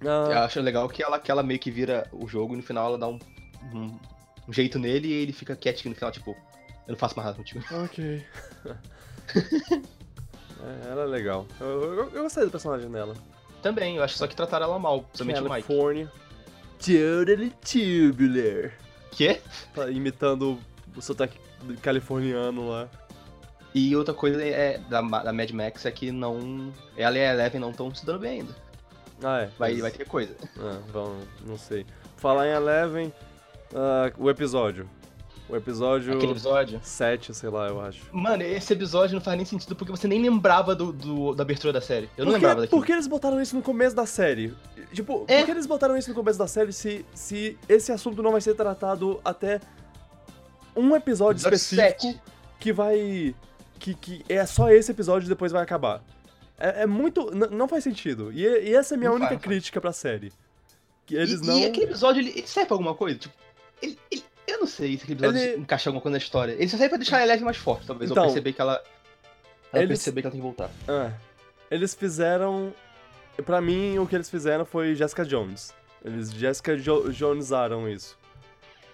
eu 0.00 0.10
Ah, 0.10 0.44
acho 0.44 0.60
legal 0.60 0.88
que 0.88 1.02
ela, 1.02 1.18
que 1.18 1.30
ela 1.30 1.42
meio 1.42 1.60
que 1.60 1.70
vira 1.70 2.06
o 2.12 2.26
jogo 2.26 2.54
e 2.54 2.56
no 2.56 2.62
final 2.62 2.86
ela 2.88 2.98
dá 2.98 3.06
um, 3.08 3.18
um, 3.72 3.96
um 4.48 4.52
jeito 4.52 4.78
nele 4.78 5.08
e 5.08 5.12
ele 5.12 5.32
fica 5.32 5.54
quietinho 5.54 5.90
no 5.90 5.94
final, 5.96 6.10
tipo, 6.10 6.30
eu 6.32 6.92
não 6.92 6.96
faço 6.96 7.14
mais 7.16 7.26
nada 7.26 7.36
contigo. 7.38 7.64
ok. 7.84 8.26
É, 10.64 10.90
ela 10.92 11.02
é 11.02 11.06
legal. 11.06 11.44
Eu, 11.60 11.66
eu, 11.82 12.10
eu 12.12 12.22
gostei 12.22 12.44
do 12.44 12.50
personagem 12.52 12.88
dela. 12.88 13.16
Também, 13.62 13.96
eu 13.96 14.02
acho 14.02 14.16
só 14.16 14.26
que 14.26 14.34
trataram 14.36 14.66
ela 14.66 14.78
mal, 14.78 15.02
principalmente 15.02 15.40
o 15.40 15.42
Mike. 15.44 15.66
California. 15.68 16.12
Totally 16.78 17.52
tubular. 17.62 18.72
Quê? 19.12 19.40
Tá 19.74 19.88
imitando 19.90 20.58
o 20.96 21.00
sotaque 21.00 21.38
californiano 21.80 22.68
lá. 22.68 22.88
E 23.74 23.94
outra 23.96 24.12
coisa 24.12 24.42
é, 24.42 24.78
da, 24.90 25.00
da 25.00 25.32
Mad 25.32 25.50
Max 25.52 25.86
é 25.86 25.90
que 25.90 26.10
não. 26.10 26.72
Ela 26.96 27.16
e 27.16 27.24
a 27.24 27.32
Eleven 27.32 27.60
não 27.60 27.70
estão 27.70 27.94
se 27.94 28.04
dando 28.04 28.18
bem 28.18 28.40
ainda. 28.40 28.54
Ah, 29.22 29.42
é. 29.42 29.46
Vai, 29.58 29.72
mas- 29.72 29.80
vai 29.80 29.90
ter 29.92 30.06
coisa. 30.06 30.34
Ah, 30.58 30.78
vamos, 30.92 31.24
não 31.46 31.56
sei. 31.56 31.86
Falar 32.16 32.48
em 32.48 32.50
Eleven, 32.52 33.12
ah, 33.74 34.12
o 34.18 34.28
episódio. 34.28 34.88
O 35.52 35.56
episódio 35.56 36.14
Aquele 36.14 36.32
episódio. 36.32 36.80
7, 36.82 37.34
sei 37.34 37.50
lá, 37.50 37.68
eu 37.68 37.80
acho. 37.80 38.00
Mano, 38.10 38.42
esse 38.42 38.72
episódio 38.72 39.14
não 39.16 39.20
faz 39.22 39.36
nem 39.36 39.44
sentido 39.44 39.76
porque 39.76 39.90
você 39.92 40.08
nem 40.08 40.20
lembrava 40.22 40.74
do, 40.74 40.92
do- 40.92 41.34
da 41.34 41.42
abertura 41.42 41.72
da 41.74 41.80
série. 41.80 42.08
Eu 42.16 42.24
não 42.24 42.32
que, 42.32 42.38
lembrava 42.38 42.62
daquilo. 42.62 42.80
por 42.80 42.86
que 42.86 42.92
eles 42.92 43.06
botaram 43.06 43.40
isso 43.40 43.54
no 43.54 43.60
começo 43.62 43.94
da 43.94 44.06
série? 44.06 44.54
Tipo, 44.94 45.24
É. 45.28 45.38
por 45.40 45.44
que 45.46 45.50
eles 45.50 45.66
botaram 45.66 45.96
isso 45.96 46.08
no 46.08 46.14
começo 46.14 46.38
da 46.38 46.46
série 46.46 46.72
se, 46.72 47.04
se 47.14 47.58
esse 47.68 47.92
assunto 47.92 48.22
não 48.22 48.32
vai 48.32 48.40
ser 48.40 48.54
tratado 48.54 49.20
até 49.24 49.60
um 50.74 50.96
episódio, 50.96 51.38
Episódio 51.46 51.56
específico 51.56 51.82
sete. 52.10 52.20
que 52.58 52.72
vai. 52.72 53.34
Que, 53.78 53.94
que 53.94 54.24
é 54.28 54.46
só 54.46 54.70
esse 54.70 54.90
episódio 54.90 55.26
e 55.26 55.28
depois 55.28 55.52
vai 55.52 55.62
acabar? 55.62 56.02
É, 56.58 56.82
é 56.82 56.86
muito. 56.86 57.30
não 57.50 57.68
faz 57.68 57.84
sentido. 57.84 58.32
E, 58.32 58.40
e 58.42 58.74
essa 58.74 58.94
é 58.94 58.96
a 58.96 58.98
minha 58.98 59.10
Não 59.10 59.16
única 59.16 59.28
faz, 59.28 59.38
não 59.38 59.42
faz. 59.42 59.52
crítica 59.54 59.80
pra 59.80 59.92
série. 59.92 60.32
Que 61.04 61.14
eles 61.16 61.40
e, 61.42 61.46
não. 61.46 61.58
e 61.58 61.66
aquele 61.66 61.86
episódio, 61.86 62.20
ele, 62.22 62.30
ele 62.30 62.46
serve 62.46 62.68
pra 62.68 62.74
alguma 62.76 62.94
coisa? 62.94 63.18
Tipo, 63.18 63.34
ele, 63.82 63.98
ele- 64.10 64.24
eu 64.46 64.58
não 64.60 64.66
sei 64.66 64.96
se 64.96 65.04
aquele 65.04 65.18
episódio 65.20 65.40
Ele- 65.40 65.60
encaixa 65.60 65.88
alguma 65.90 66.00
coisa 66.02 66.12
na 66.12 66.22
história. 66.22 66.52
Ele 66.52 66.68
só 66.68 66.76
serve 66.76 66.88
pra 66.90 66.98
deixar 66.98 67.18
a 67.18 67.22
Eleven 67.22 67.44
mais 67.44 67.56
forte, 67.56 67.86
talvez. 67.86 68.10
Então, 68.10 68.24
eu 68.24 68.28
perceber 68.28 68.52
que 68.52 68.60
ela. 68.60 68.82
Ela 69.72 69.82
eles- 69.84 69.98
perceber 69.98 70.20
que 70.22 70.26
ela 70.26 70.32
tem 70.32 70.40
que 70.40 70.46
voltar. 70.46 70.70
Ah, 70.88 71.12
eles 71.70 71.94
fizeram. 71.94 72.72
Pra 73.46 73.60
mim, 73.60 73.98
o 73.98 74.06
que 74.06 74.14
eles 74.14 74.28
fizeram 74.28 74.64
foi 74.64 74.94
Jessica 74.94 75.24
Jones. 75.24 75.72
Eles 76.04 76.30
Jessica 76.32 76.76
jo 76.76 77.10
Jonesaram 77.12 77.88
isso. 77.88 78.18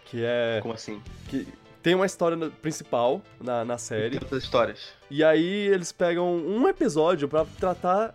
Que 0.04 0.22
é. 0.24 0.58
Como 0.62 0.74
assim? 0.74 1.02
Que 1.28 1.46
tem 1.82 1.94
uma 1.94 2.06
história 2.06 2.36
principal 2.62 3.20
na, 3.40 3.64
na 3.64 3.74
Tem 3.74 3.78
série. 3.84 4.14
outras 4.18 4.42
histórias. 4.42 4.88
E 5.10 5.24
aí 5.24 5.66
eles 5.68 5.90
pegam 5.90 6.36
um 6.36 6.68
episódio 6.68 7.28
pra 7.28 7.44
tratar. 7.58 8.14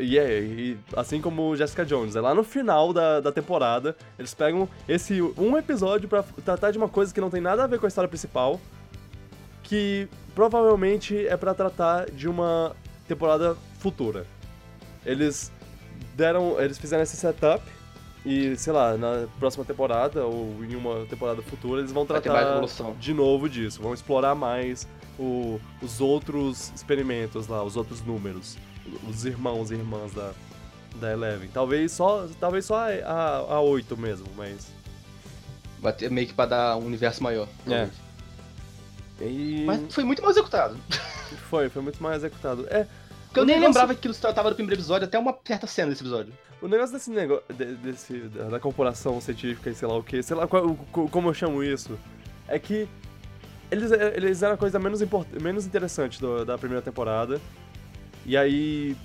E 0.00 0.18
é, 0.18 0.40
e 0.40 0.76
assim 0.96 1.20
como 1.20 1.54
Jessica 1.56 1.84
Jones, 1.84 2.16
é 2.16 2.20
lá 2.20 2.34
no 2.34 2.42
final 2.42 2.92
da, 2.92 3.20
da 3.20 3.30
temporada, 3.30 3.96
eles 4.18 4.34
pegam 4.34 4.68
esse 4.88 5.22
um 5.22 5.56
episódio 5.56 6.08
pra 6.08 6.22
tratar 6.44 6.72
de 6.72 6.78
uma 6.78 6.88
coisa 6.88 7.14
que 7.14 7.20
não 7.20 7.30
tem 7.30 7.40
nada 7.40 7.62
a 7.62 7.66
ver 7.68 7.78
com 7.78 7.86
a 7.86 7.88
história 7.88 8.08
principal, 8.08 8.60
que 9.62 10.08
provavelmente 10.34 11.26
é 11.26 11.36
pra 11.36 11.54
tratar 11.54 12.10
de 12.10 12.28
uma 12.28 12.74
temporada 13.06 13.56
futura. 13.78 14.26
Eles 15.06 15.52
deram, 16.16 16.60
eles 16.60 16.78
fizeram 16.78 17.02
esse 17.02 17.16
setup 17.16 17.62
e, 18.24 18.56
sei 18.56 18.72
lá, 18.72 18.96
na 18.96 19.26
próxima 19.38 19.64
temporada 19.64 20.24
ou 20.24 20.56
em 20.64 20.74
uma 20.74 21.04
temporada 21.06 21.42
futura 21.42 21.80
eles 21.80 21.92
vão 21.92 22.04
tratar 22.06 22.30
de 22.98 23.14
novo 23.14 23.48
disso, 23.48 23.80
vão 23.82 23.94
explorar 23.94 24.34
mais 24.34 24.86
o- 25.18 25.60
os 25.80 26.00
outros 26.00 26.72
experimentos 26.74 27.46
lá, 27.48 27.62
os 27.62 27.76
outros 27.76 28.00
números, 28.04 28.56
os 29.08 29.24
irmãos 29.24 29.70
e 29.70 29.74
irmãs 29.74 30.12
da, 30.12 30.32
da 30.96 31.12
Eleven. 31.12 31.48
Talvez 31.52 31.92
só, 31.92 32.26
talvez 32.40 32.64
só 32.64 32.76
a, 32.76 32.88
a, 32.88 33.36
a 33.54 33.60
8 33.60 33.96
mesmo, 33.96 34.26
mas. 34.36 34.72
Vai 35.80 35.92
ter 35.92 36.10
meio 36.10 36.26
que 36.28 36.34
pra 36.34 36.46
dar 36.46 36.76
um 36.76 36.86
universo 36.86 37.22
maior. 37.22 37.48
É. 37.68 37.88
E 39.20 39.64
Mas 39.66 39.92
foi 39.94 40.04
muito 40.04 40.22
mal 40.22 40.30
executado. 40.30 40.76
foi, 41.50 41.68
foi 41.68 41.82
muito 41.82 42.02
mais 42.02 42.16
executado. 42.18 42.66
É, 42.70 42.86
Porque 43.26 43.40
eu 43.40 43.44
nem 43.44 43.56
negócio- 43.56 43.68
lembrava 43.68 43.94
que 43.94 43.98
aquilo 44.00 44.14
se 44.14 44.20
tratava 44.20 44.50
do 44.50 44.54
primeiro 44.56 44.80
episódio, 44.80 45.06
até 45.06 45.18
uma 45.18 45.36
certa 45.44 45.66
cena 45.66 45.90
desse 45.90 46.02
episódio. 46.02 46.32
o 46.60 46.68
negócio 46.68 46.92
desse 46.94 47.10
negócio, 47.10 47.44
desse, 47.82 48.18
da, 48.28 48.58
corporação 48.60 49.20
científica 49.20 49.70
e 49.70 49.74
sei 49.74 49.88
lá 49.88 49.96
o 49.96 50.02
que, 50.02 50.22
sei 50.22 50.36
lá 50.36 50.46
qual- 50.46 50.74
co- 50.92 51.08
como 51.08 51.28
eu 51.28 51.34
chamo 51.34 51.62
isso, 51.62 51.98
é 52.48 52.58
que 52.58 52.88
eles, 53.70 53.90
eles 53.90 54.42
eram 54.42 54.54
a 54.54 54.58
coisa 54.58 54.78
menos, 54.78 55.00
import, 55.02 55.26
menos 55.40 55.66
interessante 55.66 56.20
do- 56.20 56.44
da 56.44 56.56
primeira 56.58 56.82
temporada. 56.82 57.40
E 58.24 58.36
aí. 58.36 58.96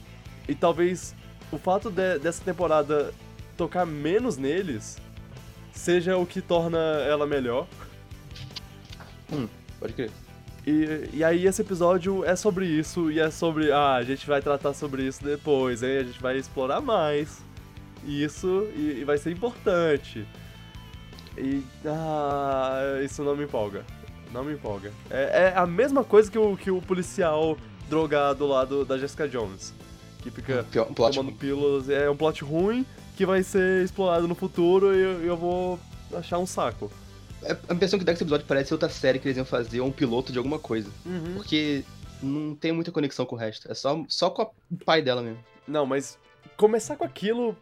E 0.47 0.55
talvez 0.55 1.15
o 1.51 1.57
fato 1.57 1.89
de- 1.89 2.19
dessa 2.19 2.43
temporada 2.43 3.13
tocar 3.57 3.85
menos 3.85 4.37
neles 4.37 4.97
seja 5.71 6.17
o 6.17 6.25
que 6.25 6.41
torna 6.41 6.77
ela 7.07 7.25
melhor. 7.27 7.67
Pode 9.79 9.93
crer. 9.93 10.11
E, 10.65 11.09
e 11.13 11.23
aí 11.23 11.47
esse 11.47 11.61
episódio 11.61 12.25
é 12.25 12.35
sobre 12.35 12.65
isso, 12.65 13.09
e 13.09 13.19
é 13.19 13.31
sobre, 13.31 13.71
ah, 13.71 13.95
a 13.95 14.03
gente 14.03 14.27
vai 14.27 14.41
tratar 14.41 14.73
sobre 14.73 15.03
isso 15.03 15.23
depois, 15.23 15.81
aí 15.81 15.99
a 15.99 16.03
gente 16.03 16.21
vai 16.21 16.37
explorar 16.37 16.81
mais 16.81 17.41
isso, 18.05 18.67
e, 18.75 18.99
e 18.99 19.03
vai 19.05 19.17
ser 19.17 19.31
importante. 19.31 20.27
E, 21.37 21.63
ah, 21.85 22.99
isso 23.01 23.23
não 23.23 23.35
me 23.35 23.45
empolga, 23.45 23.85
não 24.33 24.43
me 24.43 24.53
empolga. 24.53 24.91
É, 25.09 25.53
é 25.53 25.57
a 25.57 25.65
mesma 25.65 26.03
coisa 26.03 26.29
que 26.29 26.37
o, 26.37 26.57
que 26.57 26.69
o 26.69 26.81
policial 26.81 27.57
drogado 27.89 28.45
lá 28.47 28.65
do, 28.65 28.83
da 28.85 28.97
Jessica 28.97 29.27
Jones, 29.27 29.73
que 30.21 30.29
fica 30.31 30.65
Pior, 30.71 30.87
um 30.89 30.93
plot 30.93 31.15
tomando 31.15 31.29
ruim. 31.31 31.37
pílulas, 31.39 31.89
é 31.89 32.09
um 32.09 32.15
plot 32.17 32.43
ruim 32.43 32.85
que 33.15 33.25
vai 33.25 33.41
ser 33.43 33.83
explorado 33.83 34.27
no 34.27 34.35
futuro 34.35 34.93
e 34.95 34.99
eu, 35.01 35.23
eu 35.23 35.37
vou 35.37 35.79
achar 36.13 36.37
um 36.37 36.45
saco. 36.45 36.91
É, 37.43 37.55
A 37.69 37.73
impressão 37.73 37.97
que 37.99 38.05
dá 38.05 38.11
que 38.11 38.17
esse 38.17 38.23
episódio 38.23 38.45
parece 38.47 38.73
outra 38.73 38.89
série 38.89 39.19
que 39.19 39.27
eles 39.27 39.37
iam 39.37 39.45
fazer, 39.45 39.79
ou 39.79 39.87
um 39.87 39.91
piloto 39.91 40.31
de 40.31 40.37
alguma 40.37 40.59
coisa. 40.59 40.89
Porque 41.35 41.83
não 42.21 42.55
tem 42.55 42.71
muita 42.71 42.91
conexão 42.91 43.25
com 43.25 43.35
o 43.35 43.39
resto. 43.39 43.71
É 43.71 43.75
só, 43.75 44.03
só 44.07 44.29
com 44.29 44.43
o 44.71 44.77
pai 44.85 45.01
dela 45.01 45.21
mesmo. 45.21 45.39
Não, 45.67 45.85
mas 45.85 46.17
começar 46.55 46.95
com 46.95 47.03
aquilo 47.03 47.55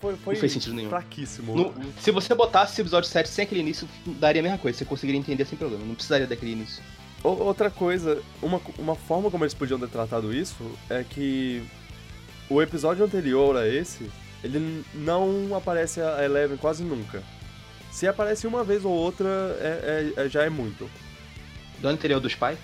foi, 0.00 0.16
foi 0.16 0.34
Não 0.34 0.40
fez 0.40 0.52
sentido 0.52 0.74
nenhum. 0.74 0.88
fraquíssimo. 0.90 1.54
No- 1.56 1.74
se 2.00 2.10
você 2.10 2.34
botasse 2.34 2.72
esse 2.72 2.80
episódio 2.80 3.08
7 3.08 3.28
sem 3.28 3.44
aquele 3.44 3.60
início, 3.60 3.88
daria 4.06 4.40
a 4.40 4.42
mesma 4.44 4.58
coisa. 4.58 4.78
Você 4.78 4.84
conseguiria 4.84 5.18
entender 5.20 5.44
sem 5.44 5.58
problema. 5.58 5.84
Não 5.84 5.94
precisaria 5.94 6.26
daquele 6.26 6.52
início. 6.52 6.82
Outra 7.22 7.68
coisa, 7.70 8.22
uma, 8.40 8.60
uma 8.78 8.94
forma 8.94 9.30
como 9.30 9.44
eles 9.44 9.54
podiam 9.54 9.78
ter 9.78 9.88
tratado 9.88 10.32
isso 10.32 10.64
é 10.88 11.02
que 11.02 11.62
o 12.48 12.62
episódio 12.62 13.04
anterior 13.04 13.56
a 13.56 13.66
esse, 13.66 14.08
ele 14.42 14.84
não 14.94 15.54
aparece 15.56 16.00
a 16.00 16.24
Eleven 16.24 16.56
quase 16.56 16.84
nunca. 16.84 17.22
Se 17.90 18.06
aparece 18.06 18.46
uma 18.46 18.62
vez 18.62 18.84
ou 18.84 18.92
outra, 18.92 19.28
é, 19.60 20.12
é- 20.16 20.22
é- 20.24 20.28
já 20.28 20.44
é 20.44 20.48
muito. 20.48 20.88
Do 21.80 21.88
anterior 21.88 22.20
dos 22.20 22.34
pais? 22.34 22.58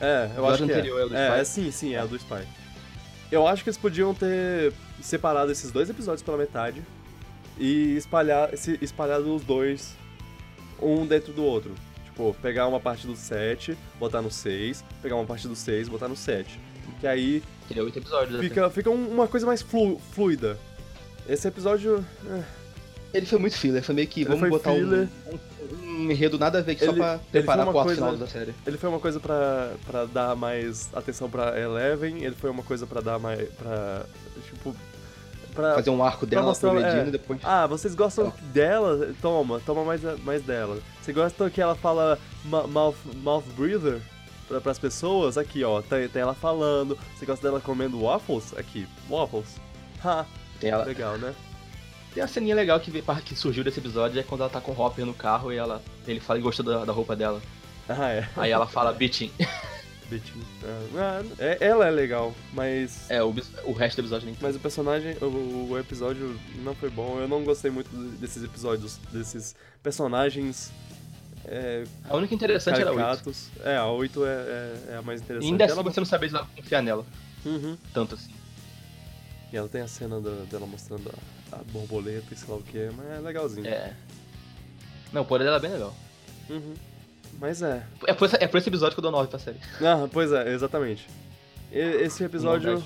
É, 0.00 0.30
eu 0.36 0.44
O 0.44 0.46
acho 0.48 0.58
que 0.64 0.72
anterior 0.72 1.00
é 1.00 1.04
o 1.04 1.08
dos 1.08 1.18
é. 1.18 1.36
É, 1.36 1.40
é, 1.40 1.44
sim, 1.44 1.70
sim, 1.70 1.94
é 1.94 1.98
a 1.98 2.06
do 2.06 2.16
Spy. 2.16 2.46
Eu 3.30 3.46
acho 3.46 3.62
que 3.62 3.68
eles 3.68 3.76
podiam 3.78 4.14
ter 4.14 4.72
separado 5.02 5.50
esses 5.52 5.70
dois 5.70 5.90
episódios 5.90 6.22
pela 6.22 6.36
metade 6.38 6.82
e 7.58 7.96
espalhar, 7.96 8.56
se, 8.56 8.78
espalhado 8.80 9.34
os 9.34 9.42
dois 9.42 9.94
um 10.80 11.06
dentro 11.06 11.32
do 11.32 11.44
outro. 11.44 11.72
Tipo, 12.20 12.36
pegar 12.42 12.66
uma 12.68 12.78
parte 12.78 13.06
do 13.06 13.16
7, 13.16 13.76
botar 13.98 14.20
no 14.20 14.30
6, 14.30 14.84
pegar 15.00 15.16
uma 15.16 15.24
parte 15.24 15.48
do 15.48 15.56
6, 15.56 15.88
botar 15.88 16.06
no 16.06 16.14
7. 16.16 16.60
Que 17.00 17.06
aí 17.06 17.42
é 17.74 17.80
oito 17.82 17.98
episódios. 17.98 18.36
até. 18.38 18.46
fica, 18.48 18.68
fica 18.70 18.90
um- 18.90 19.08
uma 19.08 19.26
coisa 19.26 19.46
mais 19.46 19.62
flu- 19.62 19.98
fluida. 20.12 20.58
Esse 21.26 21.48
episódio. 21.48 22.04
é, 22.28 22.42
Ele 23.14 23.24
foi 23.26 23.38
muito 23.38 23.56
filler. 23.56 23.82
Foi 23.82 23.94
meio 23.94 24.06
que 24.06 24.20
Ele 24.20 24.28
vamos 24.28 24.48
botar 24.50 24.72
um, 24.72 25.02
um, 25.02 25.38
um 26.06 26.10
enredo 26.10 26.38
nada 26.38 26.58
a 26.58 26.62
ver, 26.62 26.74
que 26.74 26.84
só 26.84 26.90
Ele- 26.90 27.00
pra 27.00 27.14
ele 27.14 27.22
preparar 27.32 27.66
ato 27.68 27.72
coisa- 27.72 27.94
final 27.94 28.16
da 28.16 28.26
série. 28.26 28.54
Ele 28.66 28.76
foi 28.76 28.88
uma 28.90 29.00
coisa 29.00 29.18
pra, 29.18 29.72
pra 29.86 30.04
dar 30.04 30.36
mais 30.36 30.90
atenção 30.92 31.30
pra 31.30 31.58
Eleven, 31.58 32.22
ele 32.22 32.34
foi 32.34 32.50
uma 32.50 32.62
coisa 32.62 32.86
pra 32.86 33.00
dar 33.00 33.18
mais. 33.18 33.48
pra. 33.50 34.04
Tipo. 34.44 34.76
Pra, 35.54 35.74
Fazer 35.74 35.90
um 35.90 36.02
arco 36.02 36.24
dela 36.26 36.46
mostrar- 36.46 36.70
progredindo 36.70 37.04
é. 37.04 37.08
e 37.08 37.10
depois. 37.12 37.40
Ah, 37.42 37.66
vocês 37.66 37.94
gostam 37.94 38.28
É. 38.28 38.52
dela? 38.52 39.12
Toma, 39.20 39.60
toma 39.64 39.84
mais, 39.84 40.00
mais 40.24 40.42
dela. 40.42 40.78
Você 41.00 41.12
gosta 41.12 41.50
que 41.50 41.60
ela 41.60 41.74
fala 41.74 42.18
mouth, 42.44 42.96
mouth 43.16 43.44
breather 43.56 44.00
pra, 44.48 44.60
pras 44.60 44.78
pessoas? 44.78 45.36
Aqui, 45.36 45.64
ó, 45.64 45.82
tem, 45.82 46.08
tem 46.08 46.22
ela 46.22 46.34
falando. 46.34 46.96
Você 47.16 47.26
gosta 47.26 47.46
dela 47.46 47.60
comendo 47.60 48.00
waffles? 48.02 48.54
Aqui, 48.56 48.86
waffles. 49.08 49.56
Ha, 50.04 50.24
Tem, 50.60 50.70
ela, 50.70 50.84
legal, 50.84 51.18
né? 51.18 51.34
tem 52.14 52.22
uma 52.22 52.28
ceninha 52.28 52.54
legal 52.54 52.80
que, 52.80 52.90
que 53.24 53.34
surgiu 53.36 53.62
desse 53.62 53.78
episódio, 53.80 54.18
é 54.18 54.22
quando 54.22 54.40
ela 54.40 54.50
tá 54.50 54.60
com 54.60 54.72
o 54.72 54.80
Hopper 54.80 55.04
no 55.06 55.14
carro 55.14 55.52
e 55.52 55.56
ela, 55.56 55.80
ele 56.06 56.18
fala 56.20 56.38
que 56.38 56.42
gostou 56.42 56.64
da, 56.64 56.84
da 56.84 56.92
roupa 56.92 57.14
dela. 57.14 57.40
Ah, 57.88 58.08
é. 58.08 58.28
Aí 58.36 58.50
ela 58.50 58.66
fala 58.66 58.92
bitching. 58.94 59.30
Ah, 60.96 61.22
é- 61.38 61.58
ela 61.60 61.86
é 61.86 61.90
legal, 61.90 62.34
mas. 62.52 63.10
É, 63.10 63.22
o, 63.22 63.34
o 63.64 63.72
resto 63.72 63.96
do 63.96 64.00
episódio 64.02 64.26
nem 64.26 64.36
Mas 64.40 64.56
o 64.56 64.58
personagem, 64.60 65.16
o, 65.20 65.68
o 65.70 65.78
episódio 65.78 66.38
não 66.64 66.74
foi 66.74 66.90
bom. 66.90 67.18
Eu 67.20 67.28
não 67.28 67.44
gostei 67.44 67.70
muito 67.70 67.90
desses 68.18 68.42
episódios, 68.42 68.98
desses 69.12 69.54
personagens 69.82 70.72
é, 71.46 71.84
A 72.08 72.16
única 72.16 72.34
interessante 72.34 72.80
era 72.80 72.90
oito. 72.90 73.00
caricatos. 73.02 73.48
É, 73.64 73.76
a 73.76 73.86
8 73.86 74.24
é, 74.24 74.28
é, 74.28 74.84
é 74.92 74.96
a 74.96 75.02
mais 75.02 75.20
E 75.20 75.24
interessante. 75.24 75.50
ainda 75.50 75.64
assim 75.64 75.72
ela... 75.74 75.82
você 75.82 76.00
não 76.00 76.06
sabia 76.06 76.28
se 76.28 76.34
ela 76.36 76.46
confiar 76.54 76.82
nela. 76.82 77.04
Uhum. 77.44 77.76
Tanto 77.94 78.14
assim. 78.14 78.30
E 79.52 79.56
ela 79.56 79.68
tem 79.68 79.80
a 79.80 79.88
cena 79.88 80.20
da- 80.20 80.44
dela 80.50 80.66
mostrando 80.66 81.10
a, 81.52 81.56
a 81.56 81.58
borboleta 81.72 82.26
e 82.32 82.36
sei 82.36 82.48
lá 82.48 82.56
o 82.56 82.62
que, 82.62 82.90
mas 82.96 83.06
é 83.06 83.18
legalzinho. 83.20 83.66
É. 83.66 83.94
Não, 85.12 85.22
o 85.22 85.24
poder 85.24 85.44
dela 85.44 85.56
é 85.56 85.60
bem 85.60 85.70
legal. 85.72 85.96
Uhum. 86.48 86.74
Mas 87.38 87.62
é. 87.62 87.82
É 88.06 88.12
por, 88.12 88.26
esse, 88.26 88.36
é 88.36 88.46
por 88.46 88.58
esse 88.58 88.68
episódio 88.68 88.94
que 88.94 89.00
eu 89.00 89.02
dou 89.02 89.12
9 89.12 89.28
pra 89.28 89.38
série. 89.38 89.58
Ah, 89.80 90.08
pois 90.12 90.30
é, 90.32 90.52
exatamente. 90.52 91.06
E- 91.72 91.78
Esse 91.78 92.22
episódio, 92.24 92.84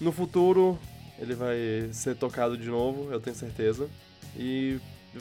no 0.00 0.12
futuro, 0.12 0.78
ele 1.18 1.34
vai 1.34 1.56
ser 1.92 2.14
tocado 2.16 2.56
de 2.56 2.68
novo, 2.68 3.10
eu 3.12 3.20
tenho 3.20 3.34
certeza. 3.36 3.88
E 4.36 4.78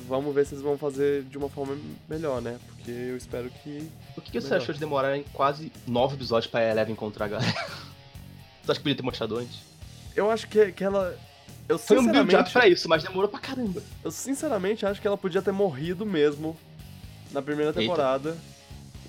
vamos 0.08 0.34
ver 0.34 0.45
se 0.45 0.54
eles 0.54 0.64
vão 0.64 0.78
fazer 0.78 1.24
de 1.24 1.38
uma 1.38 1.49
forma 1.49 1.78
melhor, 2.08 2.41
né? 2.41 2.60
Porque 2.68 2.91
eu 2.91 3.18
espero 3.18 3.49
que. 3.49 3.89
O 4.16 4.22
que, 4.22 4.32
que 4.32 4.41
você 4.41 4.54
achou 4.56 4.74
de 4.74 4.80
demorar 4.80 5.18
em 5.18 5.24
quase 5.34 5.72
nove 5.88 6.16
episódios 6.16 6.49
pra 6.52 6.64
Eleven 6.64 6.93
encontrar 6.93 7.26
a 7.26 7.30
galera? 7.30 7.52
Você 8.64 8.72
acha 8.74 8.80
que 8.80 8.84
podia 8.84 8.95
ter 8.97 9.02
mostrado 9.04 9.38
antes? 9.38 9.58
Eu 10.16 10.30
acho 10.30 10.47
que, 10.47 10.72
que 10.72 10.84
ela. 10.84 11.18
Eu 11.68 11.80
Foi 11.80 11.97
um 11.97 12.12
build-up 12.12 12.52
pra 12.52 12.68
isso, 12.68 12.88
mas 12.88 13.02
demorou 13.04 13.28
pra 13.28 13.39
caramba. 13.39 13.82
eu 14.04 14.12
sinceramente 14.12 14.86
acho 14.86 15.02
que 15.02 15.08
ela 15.08 15.18
podia 15.18 15.41
ter 15.41 15.52
morrido 15.52 16.06
mesmo 16.06 16.56
na 17.32 17.42
primeira 17.42 17.70
Eita. 17.72 17.80
temporada. 17.80 18.38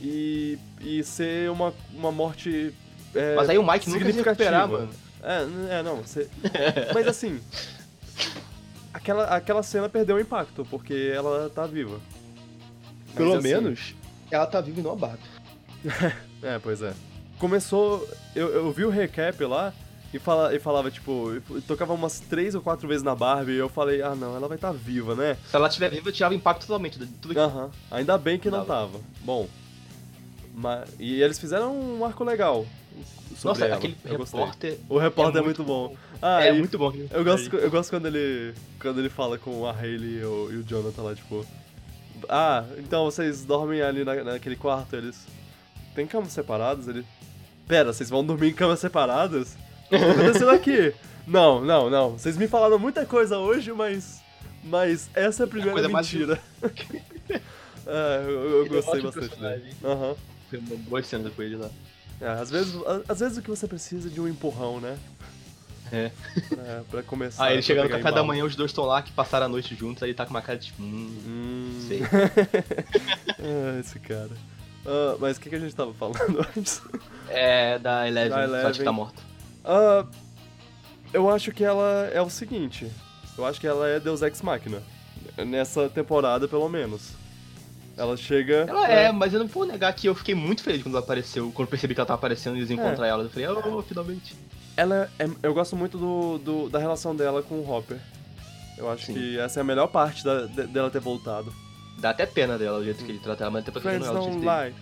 E, 0.01 0.59
e 0.81 1.03
ser 1.05 1.51
uma, 1.51 1.73
uma 1.93 2.11
morte. 2.11 2.75
é, 3.14 3.37
Mas 3.37 3.49
aí 3.49 3.59
o 3.59 3.66
Mike 3.66 3.89
nunca 3.89 4.05
se 4.05 4.12
recuperar, 4.12 4.68
mano. 4.68 4.91
É, 5.23 5.79
é 5.79 5.83
não. 5.83 5.99
Você... 5.99 6.29
Mas 6.93 7.07
assim. 7.07 7.41
Aquela, 8.93 9.25
aquela 9.25 9.62
cena 9.62 9.89
perdeu 9.89 10.16
o 10.16 10.20
impacto, 10.20 10.66
porque 10.68 11.12
ela 11.14 11.49
tá 11.51 11.66
viva. 11.66 12.01
Mas, 13.07 13.14
Pelo 13.14 13.35
assim, 13.35 13.49
menos, 13.49 13.95
ela 14.31 14.47
tá 14.47 14.61
viva 14.61 14.81
e 14.81 14.83
não 14.83 14.93
a 14.93 14.97
Barbie. 14.97 15.23
É, 16.43 16.59
pois 16.59 16.83
é. 16.83 16.93
Começou. 17.39 18.09
Eu, 18.35 18.49
eu 18.49 18.73
vi 18.73 18.85
o 18.85 18.91
recap 18.91 19.45
lá 19.45 19.73
e, 20.12 20.18
fala, 20.18 20.54
e 20.54 20.58
falava, 20.58 20.90
tipo, 20.90 21.32
eu 21.50 21.62
tocava 21.62 21.92
umas 21.92 22.20
três 22.20 22.54
ou 22.54 22.60
quatro 22.60 22.86
vezes 22.86 23.02
na 23.02 23.14
Barbie 23.14 23.52
e 23.52 23.58
eu 23.58 23.68
falei, 23.68 24.02
ah 24.02 24.14
não, 24.14 24.36
ela 24.36 24.46
vai 24.46 24.56
estar 24.56 24.72
viva, 24.72 25.14
né? 25.14 25.36
Se 25.48 25.56
ela 25.56 25.68
estiver 25.68 25.90
viva, 25.90 26.12
tirava 26.12 26.34
o 26.34 26.36
impacto 26.36 26.66
totalmente 26.66 26.98
de 26.98 27.06
tudo 27.06 27.34
que 27.34 27.40
Aham. 27.40 27.70
Ainda 27.90 28.18
bem 28.18 28.38
que 28.38 28.50
não 28.50 28.64
Tava. 28.64 29.00
Bom. 29.20 29.48
Mas, 30.54 30.90
e 30.98 31.22
eles 31.22 31.38
fizeram 31.38 31.74
um 31.74 32.04
arco 32.04 32.22
legal. 32.24 32.66
Nossa, 33.42 33.64
ela. 33.64 33.76
aquele 33.76 33.96
eu 34.04 34.18
gostei. 34.18 34.40
repórter. 34.40 34.78
O 34.88 34.98
repórter 34.98 35.36
é, 35.36 35.40
é 35.40 35.42
muito 35.42 35.62
muito 35.62 35.64
bom. 35.64 35.96
Ah, 36.20 36.44
é 36.44 36.52
muito 36.52 36.78
bom. 36.78 36.92
Eu 37.10 37.24
gosto, 37.24 37.56
eu 37.56 37.70
gosto 37.70 37.90
quando 37.90 38.06
ele. 38.06 38.54
Quando 38.80 39.00
ele 39.00 39.08
fala 39.08 39.38
com 39.38 39.66
a 39.66 39.72
Hayley 39.72 40.20
e 40.20 40.24
o, 40.24 40.52
e 40.52 40.56
o 40.56 40.62
Jonathan 40.62 41.02
lá, 41.02 41.14
tipo. 41.14 41.44
Ah, 42.28 42.64
então 42.78 43.04
vocês 43.04 43.44
dormem 43.44 43.82
ali 43.82 44.04
na, 44.04 44.22
naquele 44.22 44.56
quarto, 44.56 44.94
eles. 44.94 45.26
Tem 45.94 46.06
camas 46.06 46.32
separadas? 46.32 46.86
Ele. 46.86 47.04
Pera, 47.66 47.92
vocês 47.92 48.10
vão 48.10 48.24
dormir 48.24 48.50
em 48.50 48.54
camas 48.54 48.78
separadas? 48.78 49.56
O 49.93 49.99
que 49.99 50.05
tá 50.05 50.11
acontecendo 50.12 50.51
aqui? 50.51 50.95
Não, 51.26 51.61
não, 51.64 51.88
não. 51.90 52.11
Vocês 52.12 52.36
me 52.36 52.49
falaram 52.49 52.78
muita 52.78 53.05
coisa 53.07 53.38
hoje, 53.38 53.72
mas. 53.72 54.20
Mas 54.64 55.11
essa 55.14 55.43
é 55.43 55.45
a 55.45 55.49
primeira 55.49 55.72
coisa 55.72 55.88
mais- 55.88 56.12
mentira. 56.12 56.38
é, 57.86 58.22
eu, 58.26 58.30
eu 58.30 58.64
é 58.66 58.68
gostei 58.68 58.95
ótimo 59.01 59.12
bastante 59.12 59.40
dele. 59.40 59.74
Aham. 59.84 60.14
Foi 60.51 60.59
uma 60.59 60.76
boa 60.76 61.03
cena 61.03 61.30
com 61.30 61.43
ele 61.43 61.57
lá. 61.57 61.68
É, 62.20 62.28
às 62.28 62.51
vezes, 62.51 62.74
a- 62.86 63.03
às 63.09 63.20
vezes 63.20 63.38
o 63.38 63.43
que 63.43 63.51
você 63.51 63.66
precisa 63.66 64.09
é 64.09 64.11
de 64.11 64.20
um 64.20 64.28
empurrão, 64.28 64.80
né? 64.80 64.97
É. 65.93 66.11
Pra, 66.49 66.82
pra 66.90 67.03
começar. 67.03 67.45
Aí 67.45 67.55
ele 67.55 67.62
pra 67.62 67.66
chega 67.66 67.82
no 67.84 67.90
café 67.90 68.11
da 68.12 68.22
manhã, 68.24 68.45
os 68.45 68.57
dois 68.57 68.70
estão 68.70 68.84
lá, 68.84 69.03
que 69.03 69.12
passaram 69.12 69.47
a 69.47 69.49
noite 69.49 69.74
juntos, 69.74 70.03
aí 70.03 70.09
ele 70.11 70.14
tá 70.16 70.24
com 70.24 70.30
uma 70.30 70.40
cara 70.40 70.59
de 70.59 70.66
tipo, 70.66 70.82
hum, 70.82 71.16
Hum. 71.26 71.84
sei. 71.86 72.01
ah, 72.05 73.78
esse 73.80 73.99
cara. 73.99 74.30
Ah, 74.86 75.16
mas 75.20 75.36
o 75.36 75.40
que, 75.40 75.51
que 75.51 75.57
a 75.57 75.59
gente 75.59 75.74
tava 75.74 75.93
falando 75.93 76.47
antes? 76.57 76.80
É 77.28 77.78
da 77.78 78.07
Eleven, 78.09 78.30
Da 78.30 78.36
só 78.36 78.43
Eleven. 78.57 78.72
que 78.72 78.84
tá 78.84 78.93
morta. 78.93 79.22
Ah, 79.64 80.04
eu 81.12 81.28
acho 81.30 81.52
que 81.52 81.64
ela 81.64 82.08
é 82.12 82.20
o 82.20 82.30
seguinte. 82.30 82.90
Eu 83.36 83.44
acho 83.46 83.60
que 83.60 83.66
ela 83.66 83.88
é 83.88 83.98
Deus 84.00 84.22
Ex 84.22 84.42
Machina. 84.42 84.82
Nessa 85.46 85.88
temporada, 85.88 86.46
pelo 86.48 86.68
menos. 86.68 87.10
Ela 87.96 88.16
chega. 88.16 88.64
Ela 88.68 88.88
é, 88.88 89.12
mas 89.12 89.32
eu 89.32 89.40
não 89.40 89.46
vou 89.46 89.66
negar 89.66 89.92
que 89.94 90.06
eu 90.08 90.14
fiquei 90.14 90.34
muito 90.34 90.62
feliz 90.62 90.82
quando 90.82 90.94
ela 90.94 91.04
apareceu, 91.04 91.50
quando 91.52 91.66
eu 91.66 91.70
percebi 91.70 91.94
que 91.94 92.00
ela 92.00 92.06
tava 92.06 92.18
aparecendo 92.18 92.56
e 92.56 92.60
eles 92.60 92.70
É. 92.70 92.74
encontrar 92.74 93.06
ela. 93.06 93.24
Eu 93.24 93.30
falei, 93.30 93.48
oh, 93.48 93.82
finalmente. 93.82 94.34
Ela 94.76 95.10
é, 95.18 95.28
eu 95.42 95.52
gosto 95.52 95.76
muito 95.76 95.98
do, 95.98 96.38
do- 96.38 96.68
da 96.70 96.78
relação 96.78 97.14
dela 97.14 97.42
com 97.42 97.56
o 97.56 97.70
Hopper. 97.70 97.98
Eu 98.78 98.90
acho 98.90 99.06
Sim. 99.06 99.14
que 99.14 99.38
essa 99.38 99.60
é 99.60 99.62
a 99.62 99.64
melhor 99.64 99.86
parte 99.88 100.24
da- 100.24 100.46
de- 100.46 100.66
dela 100.66 100.90
ter 100.90 101.00
voltado. 101.00 101.52
Dá 101.98 102.10
até 102.10 102.24
pena 102.24 102.56
dela 102.56 102.78
o 102.78 102.84
jeito 102.84 103.04
que 103.04 103.12
ele 103.12 103.18
trata 103.18 103.44
ela, 103.44 103.50
mas 103.50 103.64
depois 103.64 103.82
Friends 103.82 104.06
ela 104.06 104.18
do 104.18 104.24
don't 104.26 104.32
jeito 104.40 104.50
dele. 104.70 104.74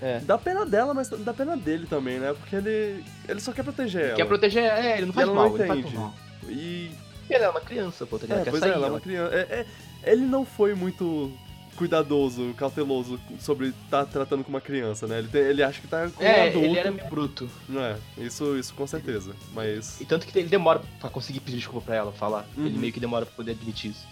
É. 0.00 0.20
Dá 0.20 0.38
pena 0.38 0.64
dela, 0.64 0.94
mas 0.94 1.08
dá 1.08 1.32
pena 1.34 1.56
dele 1.56 1.86
também, 1.86 2.18
né? 2.20 2.32
Porque 2.32 2.54
ele, 2.56 3.04
ele 3.28 3.40
só 3.40 3.52
quer 3.52 3.62
proteger 3.64 4.04
ela. 4.06 4.16
Quer 4.16 4.24
proteger, 4.26 4.62
é, 4.64 4.96
ele 4.98 5.06
não 5.06 5.12
faz 5.12 5.26
ela 5.28 5.34
mal, 5.36 5.48
não 5.50 5.56
ele 5.56 5.66
faz 5.66 5.80
entende. 5.80 5.96
mal. 5.96 6.14
E 6.48 6.90
Ele 7.28 7.44
é 7.44 7.48
uma 7.50 7.60
criança, 7.60 8.06
pô, 8.06 8.18
tá 8.18 8.22
ligado? 8.26 8.40
É, 8.40 8.44
Quer 8.44 8.50
pois 8.50 8.60
sair, 8.60 8.70
é, 8.70 8.74
ela 8.74 8.84
é 8.84 8.86
ela- 8.86 8.94
uma 8.94 9.00
criança. 9.00 9.34
É, 9.34 9.66
é, 10.04 10.10
ele 10.12 10.22
não 10.24 10.44
foi 10.46 10.74
muito 10.74 11.30
cuidadoso, 11.76 12.54
cauteloso 12.56 13.20
sobre 13.38 13.68
estar 13.68 14.04
tratando 14.06 14.42
com 14.42 14.48
uma 14.50 14.60
criança, 14.60 15.06
né? 15.06 15.18
Ele, 15.18 15.28
tem- 15.28 15.42
ele 15.42 15.62
acha 15.62 15.80
que 15.80 15.86
tá 15.86 16.08
com 16.08 16.22
um 16.22 16.26
É, 16.26 16.48
adulto. 16.48 16.66
ele 16.66 16.78
era 16.78 16.90
meio 16.90 17.08
bruto. 17.08 17.48
Não 17.68 17.80
é, 17.84 17.96
isso, 18.16 18.56
isso 18.56 18.72
com 18.74 18.86
certeza. 18.86 19.32
Mas. 19.52 20.00
E 20.00 20.04
tanto 20.04 20.26
que 20.26 20.36
ele 20.38 20.48
demora 20.48 20.80
pra 21.00 21.10
conseguir 21.10 21.40
pedir 21.40 21.58
desculpa 21.58 21.86
pra 21.86 21.94
ela, 21.96 22.12
falar. 22.12 22.46
Ele 22.56 22.70
Uhum. 22.70 22.80
meio 22.80 22.92
que 22.92 22.98
demora 23.00 23.26
pra 23.26 23.34
poder 23.34 23.52
admitir 23.52 23.90
isso. 23.90 24.06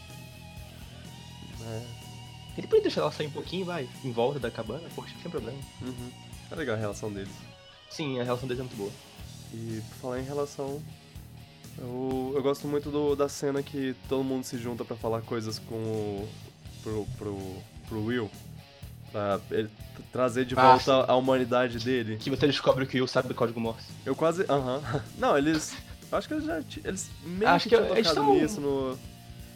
É, 1.65 1.81
Ele 2.57 2.67
podia 2.67 2.83
deixar 2.83 3.03
ela 3.03 3.13
sair 3.13 3.27
um 3.27 3.31
pouquinho, 3.31 3.65
vai, 3.67 3.89
em 4.05 4.13
volta 4.13 4.39
da 4.39 4.51
cabana, 4.51 4.89
poxa, 4.95 5.15
sem 5.23 5.31
problema. 5.31 5.59
uhum. 5.83 6.11
é 6.51 6.55
legal 6.55 6.77
a 6.77 6.79
relação 6.79 7.13
deles. 7.13 7.33
Sim, 7.91 8.19
a 8.21 8.25
relação 8.25 8.49
deles 8.49 8.61
é 8.61 8.65
muito 8.65 8.77
boa. 8.77 8.91
E 9.55 9.81
por 9.91 9.97
falar 9.97 10.21
em 10.21 10.25
relação. 10.25 10.83
Eu, 11.79 12.33
eu 12.35 12.43
gosto 12.43 12.67
muito 12.67 12.91
do- 12.91 13.15
da 13.15 13.29
cena 13.29 13.63
que 13.63 13.95
todo 14.09 14.25
mundo 14.25 14.45
se 14.45 14.57
junta 14.59 14.85
pra 14.85 14.97
falar 14.97 15.21
coisas 15.23 15.59
com 15.59 15.75
o. 15.75 16.29
pro, 16.83 17.07
pro, 17.19 17.39
pro 17.89 18.05
Will. 18.05 18.31
Pra 19.13 19.39
ele 19.51 19.69
trazer 20.13 20.45
de 20.47 20.55
Ah, 20.59 20.73
volta 20.77 21.11
a 21.11 21.15
humanidade 21.17 21.79
dele. 21.79 22.17
Que 22.17 22.31
você 22.31 22.47
descobre 22.47 22.87
que 22.87 22.97
o 22.97 23.01
Will 23.01 23.07
sabe 23.07 23.29
do 23.29 23.35
código 23.35 23.61
Morse. 23.61 23.87
Eu 24.05 24.17
quase. 24.17 24.45
Aham. 24.49 24.81
Não, 25.19 25.37
eles. 25.37 25.75
eu 26.11 26.17
Acho 26.19 26.27
que 26.29 26.35
eles 26.35 26.45
já. 26.47 26.59
Eles 26.85 27.11
meio 27.25 27.51
Acho 27.51 27.69
que 27.69 27.77
que 27.77 27.83
tinham 27.83 27.95
eles 27.97 28.09
tocado 28.09 28.27
são- 28.27 28.35
nisso 28.41 28.61
no. 28.61 28.99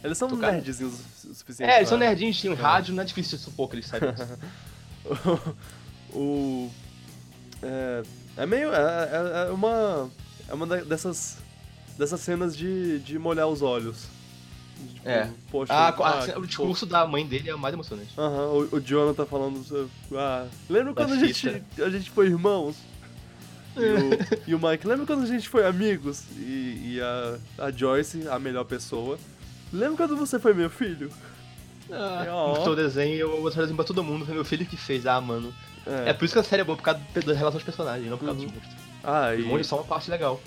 Eles 0.03 0.17
são 0.17 0.29
nerdzinhos 0.35 0.93
o 1.25 1.33
suficiente. 1.33 1.69
É, 1.71 1.77
eles 1.77 1.89
são 1.89 1.97
nerdinhos, 1.97 2.37
tinham 2.39 2.55
rádio, 2.55 2.93
não 2.93 3.03
é 3.03 3.05
difícil 3.05 3.37
de 3.37 3.43
supor 3.43 3.69
que 3.69 3.75
eles 3.75 3.85
saibam 3.87 4.13
isso. 4.13 5.55
o. 6.13 6.69
É, 7.61 8.03
é 8.37 8.45
meio. 8.45 8.73
É, 8.73 9.09
é- 9.45 9.47
é 9.49 9.51
uma. 9.51 10.09
É 10.47 10.53
uma 10.53 10.65
dessas. 10.65 11.37
Dessas 11.97 12.21
cenas 12.21 12.55
de, 12.57 12.99
de 12.99 13.19
molhar 13.19 13.47
os 13.47 13.61
olhos. 13.61 14.07
Tipo, 14.95 15.09
É. 15.09 15.29
Poxa, 15.51 15.71
Ah, 15.73 15.89
ah, 15.89 16.39
o 16.39 16.47
discurso 16.47 16.85
da 16.85 17.05
mãe 17.05 17.25
dele 17.27 17.49
é 17.49 17.53
o 17.53 17.59
mais 17.59 17.73
emocionante. 17.73 18.09
Aham, 18.17 18.47
o, 18.47 18.75
o 18.77 18.81
Jonathan 18.81 19.25
falando. 19.25 19.89
Ah, 20.13 20.47
lembra 20.69 20.93
quando 20.93 21.13
a 21.13 21.17
gente, 21.17 21.61
a 21.79 21.89
gente 21.89 22.09
foi 22.09 22.27
irmãos? 22.27 22.75
E 23.77 23.79
o, 23.79 24.49
e 24.51 24.55
o 24.55 24.59
Mike, 24.59 24.87
lembra 24.87 25.05
quando 25.05 25.23
a 25.23 25.27
gente 25.27 25.47
foi 25.47 25.65
amigos? 25.67 26.23
E, 26.37 26.95
e 26.95 26.99
a, 27.01 27.65
a 27.65 27.71
Joyce, 27.71 28.27
a 28.27 28.39
melhor 28.39 28.63
pessoa. 28.63 29.19
Lembra 29.73 29.97
quando 29.97 30.17
você 30.17 30.39
foi 30.39 30.53
meu 30.53 30.69
filho? 30.69 31.11
Ah, 31.91 32.25
Ó. 32.29 32.47
Mostrou 32.49 32.73
o 32.73 32.75
desenho, 32.75 33.15
eu 33.15 33.29
vou 33.31 33.41
mostrar 33.41 33.61
o 33.61 33.63
desenho 33.65 33.75
pra 33.75 33.85
todo 33.85 34.03
mundo, 34.03 34.25
foi 34.25 34.33
meu 34.35 34.45
filho 34.45 34.65
que 34.65 34.77
fez, 34.77 35.05
ah, 35.05 35.19
mano. 35.21 35.53
É. 35.85 36.09
É 36.09 36.13
por 36.13 36.25
isso 36.25 36.33
que 36.33 36.39
a 36.39 36.43
série 36.43 36.61
é 36.61 36.65
boa, 36.65 36.77
por 36.77 36.83
causa 36.83 36.99
da 37.25 37.33
relação 37.33 37.57
dos 37.57 37.63
personagens, 37.63 38.09
não 38.09 38.17
por 38.17 38.25
causa 38.25 38.39
Uhum. 38.39 38.45
dos 38.47 38.55
monstros. 38.55 38.75
Ah, 39.03 39.33
e. 39.35 39.39
Os 39.39 39.45
monstros 39.45 39.67
são 39.67 39.77
uma 39.79 39.83
parte 39.85 40.09
legal. 40.11 40.39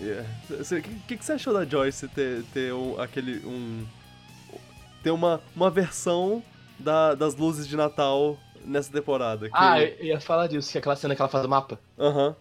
O 0.00 0.64
que, 0.82 0.82
que, 1.08 1.16
que 1.16 1.24
você 1.24 1.32
achou 1.32 1.52
da 1.52 1.64
Joyce 1.64 2.06
ter, 2.08 2.42
ter 2.54 2.72
um, 2.72 3.00
aquele. 3.00 3.38
um. 3.44 3.84
ter 5.02 5.10
uma, 5.10 5.40
uma 5.56 5.70
versão 5.70 6.42
da- 6.78 7.14
das 7.16 7.34
luzes 7.34 7.66
de 7.66 7.76
Natal 7.76 8.38
nessa 8.64 8.92
temporada? 8.92 9.46
Que, 9.48 9.54
Ah, 9.56 9.80
eu 9.82 10.04
ia 10.04 10.20
falar 10.20 10.46
disso, 10.46 10.70
que 10.70 10.78
é 10.78 10.80
aquela 10.80 10.94
cena 10.96 11.16
que 11.16 11.22
ela 11.22 11.28
faz 11.28 11.44
o 11.44 11.48
mapa. 11.48 11.78
Aham. 11.98 12.36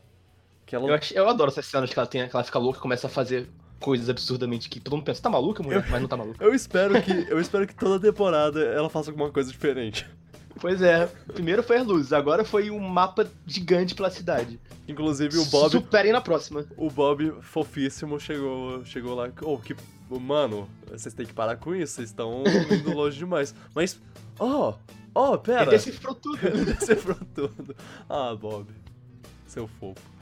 Que 0.67 0.75
ela. 0.75 0.87
Eu, 0.87 0.99
eu 1.15 1.29
adoro 1.29 1.49
essas 1.49 1.65
cenas 1.65 1.89
que 1.91 1.97
ela 1.97 2.07
tem, 2.07 2.27
que 2.29 2.35
ela 2.35 2.43
fica 2.43 2.59
louca 2.59 2.77
e 2.77 2.81
começa 2.81 3.07
a 3.07 3.09
fazer 3.09 3.49
coisas 3.79 4.09
absurdamente 4.09 4.69
que 4.69 4.79
todo 4.79 4.95
mundo 4.95 5.05
pensa, 5.05 5.21
tá 5.21 5.29
maluca, 5.29 5.63
mulher? 5.63 5.85
Mas 5.89 6.01
não 6.01 6.07
tá 6.07 6.17
maluca. 6.17 6.43
Eu 6.43 6.53
espero 6.53 7.01
que. 7.01 7.11
Eu 7.29 7.39
espero 7.39 7.67
que 7.67 7.75
toda 7.75 7.99
temporada 7.99 8.61
ela 8.63 8.89
faça 8.89 9.09
alguma 9.11 9.31
coisa 9.31 9.51
diferente. 9.51 10.07
Pois 10.59 10.81
é, 10.81 11.05
primeiro 11.33 11.61
foi 11.61 11.77
as 11.77 11.85
luzes, 11.85 12.11
agora 12.11 12.43
foi 12.43 12.71
um 12.71 12.79
mapa 12.79 13.29
gigante 13.45 13.93
pela 13.93 14.09
cidade. 14.09 14.59
Inclusive 14.87 15.37
o 15.37 15.45
Bob. 15.45 15.71
Superem 15.71 16.11
na 16.11 16.21
próxima. 16.21 16.65
O 16.75 16.89
Bob 16.89 17.35
fofíssimo 17.41 18.19
chegou, 18.19 18.83
chegou 18.85 19.15
lá. 19.15 19.29
Oh, 19.41 19.57
que. 19.57 19.75
Mano, 20.09 20.69
vocês 20.89 21.13
têm 21.13 21.25
que 21.25 21.33
parar 21.33 21.57
com 21.57 21.75
isso, 21.75 21.95
vocês 21.95 22.09
estão 22.09 22.43
indo 22.71 22.93
longe 22.93 23.17
demais. 23.17 23.53
Mas. 23.75 23.99
Oh! 24.39 24.73
Oh, 25.13 25.37
pera! 25.37 25.63
Ele 25.63 25.71
decifrou 25.71 26.15
tudo. 26.15 26.39
Ele 26.47 26.65
decifrou 26.73 27.17
tudo. 27.35 27.75
Ah, 28.07 28.33
Bob. 28.33 28.67
Seu 29.45 29.67
fofo. 29.67 30.16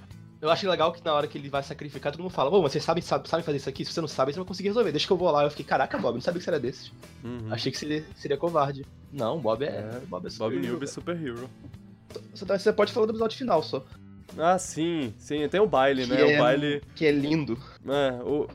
Eu 0.45 0.51
acho 0.51 0.69
legal 0.69 0.91
que 0.91 1.03
na 1.03 1.13
hora 1.13 1.27
que 1.27 1.37
ele 1.37 1.49
vai 1.49 1.63
sacrificar, 1.63 2.11
todo 2.11 2.21
mundo 2.21 2.31
fala, 2.31 2.49
ô, 2.51 2.61
vocês 2.61 2.83
sabem, 2.83 3.01
sabem, 3.01 3.27
sabem 3.29 3.43
fazer 3.43 3.57
isso 3.57 3.67
aqui? 3.69 3.83
Se 3.83 3.91
você 3.91 4.01
não 4.01 4.07
sabe, 4.07 4.31
você 4.31 4.37
não 4.37 4.43
vai 4.45 4.49
conseguir 4.49 4.69
resolver. 4.69 4.91
Deixa 4.91 5.07
que 5.07 5.11
eu 5.13 5.17
vou 5.17 5.29
lá. 5.31 5.43
Eu 5.43 5.49
fiquei, 5.49 5.65
caraca, 5.65 5.97
Bob, 5.97 6.13
não 6.15 6.21
sabia 6.21 6.37
que 6.39 6.43
você 6.43 6.49
era 6.51 6.59
desses. 6.59 6.91
Uhum. 7.23 7.47
Achei 7.51 7.71
que 7.71 7.77
seria, 7.77 8.05
seria 8.15 8.37
covarde. 8.37 8.85
Não, 9.11 9.39
Bob 9.39 9.63
é. 9.63 9.67
É, 9.69 9.99
Bob 10.07 10.25
é 10.25 10.29
super 10.29 10.43
Bob 10.45 10.53
hero, 10.53 10.61
Newby 10.63 10.79
velho. 10.79 10.91
Super 10.91 11.21
Hero. 11.21 11.49
Você, 12.33 12.45
tá- 12.45 12.57
você 12.59 12.71
pode 12.71 12.93
falar 12.93 13.05
do 13.07 13.11
episódio 13.13 13.37
final 13.37 13.61
só. 13.63 13.83
Ah, 14.37 14.57
sim, 14.57 15.13
sim, 15.17 15.47
tem 15.49 15.59
o 15.59 15.67
baile, 15.67 16.05
né? 16.05 16.15
Que 16.15 16.21
é- 16.21 16.35
O 16.37 16.39
baile. 16.39 16.81
Que 16.95 17.05
é 17.07 17.11
lindo. 17.11 17.57
É, 17.87 18.23
o. 18.23 18.47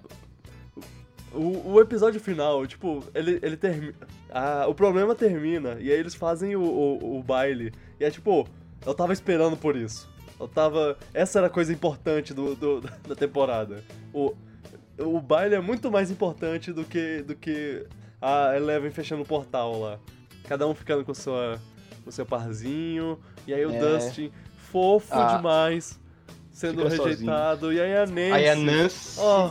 O, 1.33 1.75
o 1.75 1.81
episódio 1.81 2.21
final, 2.21 2.67
tipo, 2.67 3.05
ele, 3.15 3.39
ele 3.41 3.57
termina. 3.57 3.95
Ah, 4.33 4.67
o 4.69 4.75
problema 4.75 5.15
termina, 5.15 5.77
e 5.81 5.91
aí 5.93 5.99
eles 5.99 6.15
fazem 6.15 6.57
o, 6.57 6.61
o, 6.63 7.19
o 7.19 7.23
baile. 7.23 7.73
E 8.01 8.05
é 8.05 8.11
tipo, 8.11 8.49
eu 8.85 8.93
tava 8.95 9.13
esperando 9.13 9.57
por 9.57 9.77
isso. 9.77 10.10
Eu 10.41 10.49
tava. 10.49 10.97
Essa 11.13 11.39
era 11.41 11.47
a 11.49 11.51
coisa 11.51 11.73
importante 11.73 12.33
do, 12.33 12.55
do- 12.57 12.81
da 13.07 13.15
temporada. 13.15 13.85
O, 14.13 14.35
o 14.99 15.21
baile 15.21 15.55
é 15.55 15.61
muito 15.61 15.91
mais 15.91 16.11
importante 16.11 16.73
do 16.73 16.85
que, 16.85 17.23
do 17.23 17.37
que 17.37 17.87
a 18.21 18.57
Eleven 18.57 18.91
fechando 18.91 19.23
o 19.23 19.27
portal 19.27 19.79
lá. 19.79 19.99
Cada 20.49 20.67
um 20.67 20.75
ficando 20.75 21.05
com, 21.05 21.13
sua, 21.15 21.61
com 22.05 22.11
seu 22.11 22.25
parzinho. 22.27 23.19
E 23.47 23.53
aí 23.55 23.65
o 23.67 23.71
É. 23.75 23.79
Dustin, 23.79 24.33
fofo 24.73 25.13
Ah. 25.15 25.37
demais, 25.37 25.99
sendo 26.51 26.89
Fica 26.89 27.05
rejeitado. 27.05 27.73
E 27.73 27.81
aí 27.81 27.95
a 27.97 28.07
Nancy. 28.07 28.33
Aí 28.33 28.49
a 28.49 28.57
Nancy. 28.57 29.21
É, 29.21 29.51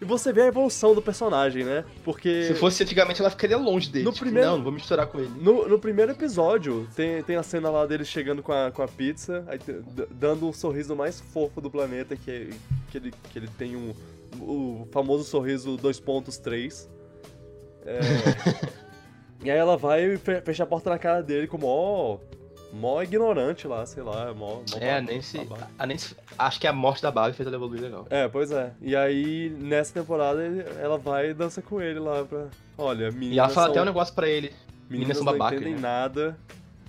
e 0.00 0.04
você 0.04 0.32
vê 0.32 0.42
a 0.42 0.46
evolução 0.46 0.94
do 0.94 1.02
personagem, 1.02 1.64
né? 1.64 1.84
Porque. 2.04 2.44
Se 2.44 2.54
fosse 2.54 2.82
antigamente, 2.82 3.20
ela 3.20 3.30
ficaria 3.30 3.56
longe 3.56 3.90
dele. 3.90 4.04
No 4.04 4.12
tipo, 4.12 4.24
primeiro- 4.24 4.48
Não, 4.50 4.56
não 4.58 4.64
vou 4.64 4.72
misturar 4.72 5.06
com 5.06 5.18
ele. 5.18 5.30
No, 5.40 5.68
no 5.68 5.78
primeiro 5.78 6.12
episódio, 6.12 6.88
tem, 6.94 7.22
tem 7.22 7.36
a 7.36 7.42
cena 7.42 7.70
lá 7.70 7.86
dele 7.86 8.04
chegando 8.04 8.42
com 8.42 8.52
a, 8.52 8.70
com 8.70 8.82
a 8.82 8.88
pizza, 8.88 9.44
aí 9.48 9.58
dando 10.10 10.48
um 10.48 10.52
sorriso 10.52 10.94
mais 10.96 11.20
fofo 11.20 11.60
do 11.60 11.70
planeta, 11.70 12.16
que, 12.16 12.30
é- 12.30 12.50
que, 12.90 12.98
ele, 12.98 13.12
que 13.30 13.38
ele 13.38 13.48
tem 13.58 13.76
um, 13.76 13.94
o 14.40 14.86
famoso 14.92 15.24
sorriso 15.24 15.76
2.3. 15.78 16.88
É, 17.84 17.98
e 19.44 19.50
aí 19.50 19.58
ela 19.58 19.76
vai 19.76 20.04
e 20.14 20.16
fe- 20.18 20.40
fecha 20.40 20.62
a 20.62 20.66
porta 20.66 20.90
na 20.90 20.98
cara 20.98 21.22
dele 21.22 21.46
com 21.46 21.58
mó, 21.58 22.18
mó 22.72 23.02
ignorante 23.02 23.66
lá, 23.68 23.84
sei 23.86 24.02
lá, 24.02 24.32
mó, 24.34 24.56
mó 24.56 24.62
É, 24.80 24.96
a 24.96 25.00
Nancy. 25.02 25.38
babaca. 25.38 25.68
A 25.78 25.86
Nancy. 25.86 26.16
Acho 26.38 26.60
que 26.60 26.66
a 26.66 26.72
morte 26.72 27.02
da 27.02 27.10
Barbie 27.10 27.36
fez 27.36 27.46
ela 27.46 27.56
evoluir 27.56 27.82
legal. 27.82 28.06
É, 28.10 28.26
pois 28.28 28.50
é. 28.50 28.72
E 28.80 28.96
aí, 28.96 29.50
nessa 29.60 29.92
temporada, 29.94 30.42
ela 30.80 30.96
vai 30.98 31.30
e 31.30 31.34
dança 31.34 31.60
com 31.60 31.80
ele 31.80 31.98
lá 31.98 32.24
pra... 32.24 32.46
Olha, 32.78 33.10
meninas 33.10 33.36
E 33.36 33.38
ela 33.38 33.48
fala 33.48 33.66
são... 33.66 33.72
até 33.72 33.82
um 33.82 33.84
negócio 33.84 34.14
pra 34.14 34.28
ele. 34.28 34.52
Meninas 34.88 35.16
são 35.18 35.24
não 35.26 35.32
babacas, 35.32 35.60
entendem 35.60 35.74
né? 35.74 35.80
nada. 35.80 36.38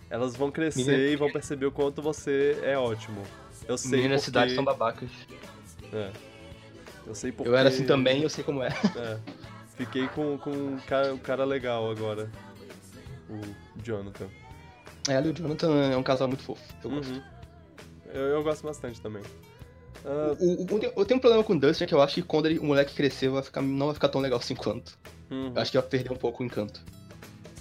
Elas 0.10 0.36
vão 0.36 0.52
crescer 0.52 0.86
Menina- 0.86 1.10
e 1.10 1.16
vão 1.16 1.32
perceber 1.32 1.66
o 1.66 1.72
quanto 1.72 2.02
você 2.02 2.60
é 2.64 2.78
ótimo. 2.78 3.22
Eu 3.68 3.78
sei 3.78 3.92
Meninas 3.92 4.22
porque... 4.24 4.32
da 4.32 4.42
cidade 4.42 4.56
são 4.56 4.64
babacas. 4.64 5.10
É. 5.92 6.12
Eu 7.06 7.16
sei 7.16 7.32
porque... 7.32 7.50
Eu 7.50 7.56
era 7.56 7.70
assim 7.70 7.86
também, 7.86 8.22
eu 8.22 8.30
sei 8.30 8.44
como 8.44 8.62
é. 8.64 8.70
É. 8.98 9.18
Fiquei 9.76 10.08
com, 10.10 10.38
com 10.38 10.52
um, 10.52 10.78
cara, 10.88 11.14
um 11.14 11.18
cara 11.18 11.44
legal 11.44 11.90
agora. 11.90 12.30
O 13.30 13.42
Jonathan. 13.82 14.28
Ela 15.08 15.28
e 15.28 15.30
o 15.30 15.34
Jonathan 15.34 15.92
é 15.92 15.98
um 15.98 16.04
casal 16.04 16.28
muito 16.28 16.44
fofo. 16.44 16.62
Eu 16.84 16.90
gosto. 16.90 17.12
Uhum. 17.12 17.22
Eu, 18.14 18.22
eu 18.22 18.44
gosto 18.44 18.64
bastante 18.64 19.02
também. 19.02 19.22
Ah, 20.06 20.36
O- 20.40 20.46
o- 20.46 20.76
o- 20.78 20.94
eu 20.98 21.06
tenho 21.06 21.18
um 21.18 21.22
problema 21.22 21.44
com 21.44 21.54
o 21.54 21.60
Dustin 21.60 21.86
que 21.86 21.94
eu 21.94 22.02
acho 22.02 22.16
que 22.16 22.22
quando 22.22 22.46
ele- 22.46 22.60
o 22.60 22.64
moleque 22.64 22.94
crescer 22.94 23.30
vai 23.30 23.42
ficar, 23.44 23.62
não 23.62 23.88
vai 23.88 23.96
ficar 23.96 24.10
tão 24.10 24.22
legal 24.22 24.40
assim 24.40 24.56
quanto. 24.56 24.98
uhum. 25.32 25.52
Eu 25.56 25.62
acho 25.62 25.72
que 25.72 25.78
vai 25.78 25.88
perder 25.88 26.12
um 26.12 26.16
pouco 26.18 26.44
o 26.44 26.46
encanto. 26.46 26.82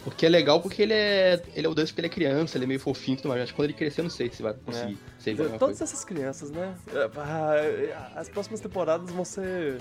Porque 0.05 0.26
é 0.26 0.28
legal 0.28 0.61
porque 0.61 0.82
ele 0.82 0.93
é. 0.95 1.40
Ele 1.55 1.64
é 1.66 1.70
o 1.70 1.74
Dustin 1.74 1.93
porque 1.95 2.01
ele 2.01 2.07
é 2.09 2.11
criança, 2.11 2.57
ele 2.59 2.64
é 2.64 2.66
meio 2.66 2.80
fofinho 2.80 3.14
e 3.14 3.16
tudo 3.18 3.28
mais. 3.28 3.40
Mas 3.40 3.53
quando 3.53 3.66
ele 3.66 3.72
crescer, 3.72 4.01
eu 4.01 4.05
não 4.05 4.11
sei 4.11 4.28
se 4.30 4.43
vai 4.43 4.53
conseguir 4.53 4.99
ser 5.20 5.30
igual 5.30 5.49
Todas 5.51 5.61
coisa. 5.78 5.84
essas 5.84 6.05
crianças, 6.05 6.51
né? 6.51 6.74
É, 6.93 7.09
ah, 7.16 8.11
As 8.16 8.28
próximas 8.28 8.59
temporadas 8.61 9.09
vão 9.11 9.24
ser... 9.24 9.80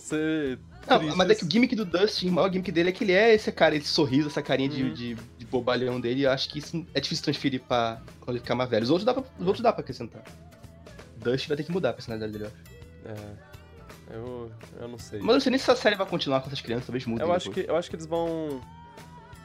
Ser... 0.00 0.58
Não, 0.88 0.98
tristes. 0.98 1.16
mas 1.16 1.30
é 1.30 1.34
que 1.34 1.44
o 1.44 1.50
gimmick 1.50 1.74
do 1.76 1.84
Dustin, 1.84 2.28
o 2.28 2.32
maior 2.32 2.48
gimmick 2.50 2.70
dele 2.72 2.88
é 2.90 2.92
que 2.92 3.04
ele 3.04 3.12
é 3.12 3.34
esse 3.34 3.50
cara, 3.52 3.74
esse 3.76 3.88
sorriso, 3.88 4.28
essa 4.28 4.42
carinha 4.42 4.68
de, 4.68 4.82
Uhum. 4.84 4.92
de, 4.94 5.14
de 5.14 5.46
bobalhão 5.46 6.00
dele. 6.00 6.22
Eu 6.24 6.30
acho 6.30 6.48
que 6.48 6.58
isso 6.58 6.86
é 6.94 7.00
difícil 7.00 7.24
transferir 7.24 7.60
pra 7.62 8.00
quando 8.20 8.36
ele 8.36 8.40
ficar 8.40 8.54
mais 8.54 8.68
velho. 8.70 8.84
Os 8.84 8.90
outros 8.90 9.04
dá 9.04 9.12
pra, 9.14 9.22
os 9.38 9.46
outros 9.46 9.62
dá 9.62 9.72
pra 9.72 9.80
acrescentar. 9.82 10.22
Dustin 11.18 11.48
vai 11.48 11.56
ter 11.56 11.64
que 11.64 11.72
mudar 11.72 11.90
a 11.90 11.92
personalidade 11.92 12.32
dele, 12.32 12.44
eu 12.44 12.48
acho. 12.48 12.56
É, 14.10 14.14
eu, 14.16 14.52
eu 14.80 14.88
não 14.88 14.98
sei. 14.98 15.18
Mas 15.20 15.28
eu 15.28 15.34
não 15.34 15.40
sei 15.40 15.50
nem 15.50 15.58
se 15.58 15.70
essa 15.70 15.80
série 15.80 15.96
vai 15.96 16.06
continuar 16.06 16.40
com 16.40 16.46
essas 16.46 16.60
crianças, 16.60 16.86
talvez 16.86 17.04
mude. 17.06 17.22
Eu 17.22 17.32
acho, 17.32 17.50
que, 17.50 17.60
eu 17.68 17.76
acho 17.76 17.90
que 17.90 17.96
eles 17.96 18.06
vão. 18.06 18.60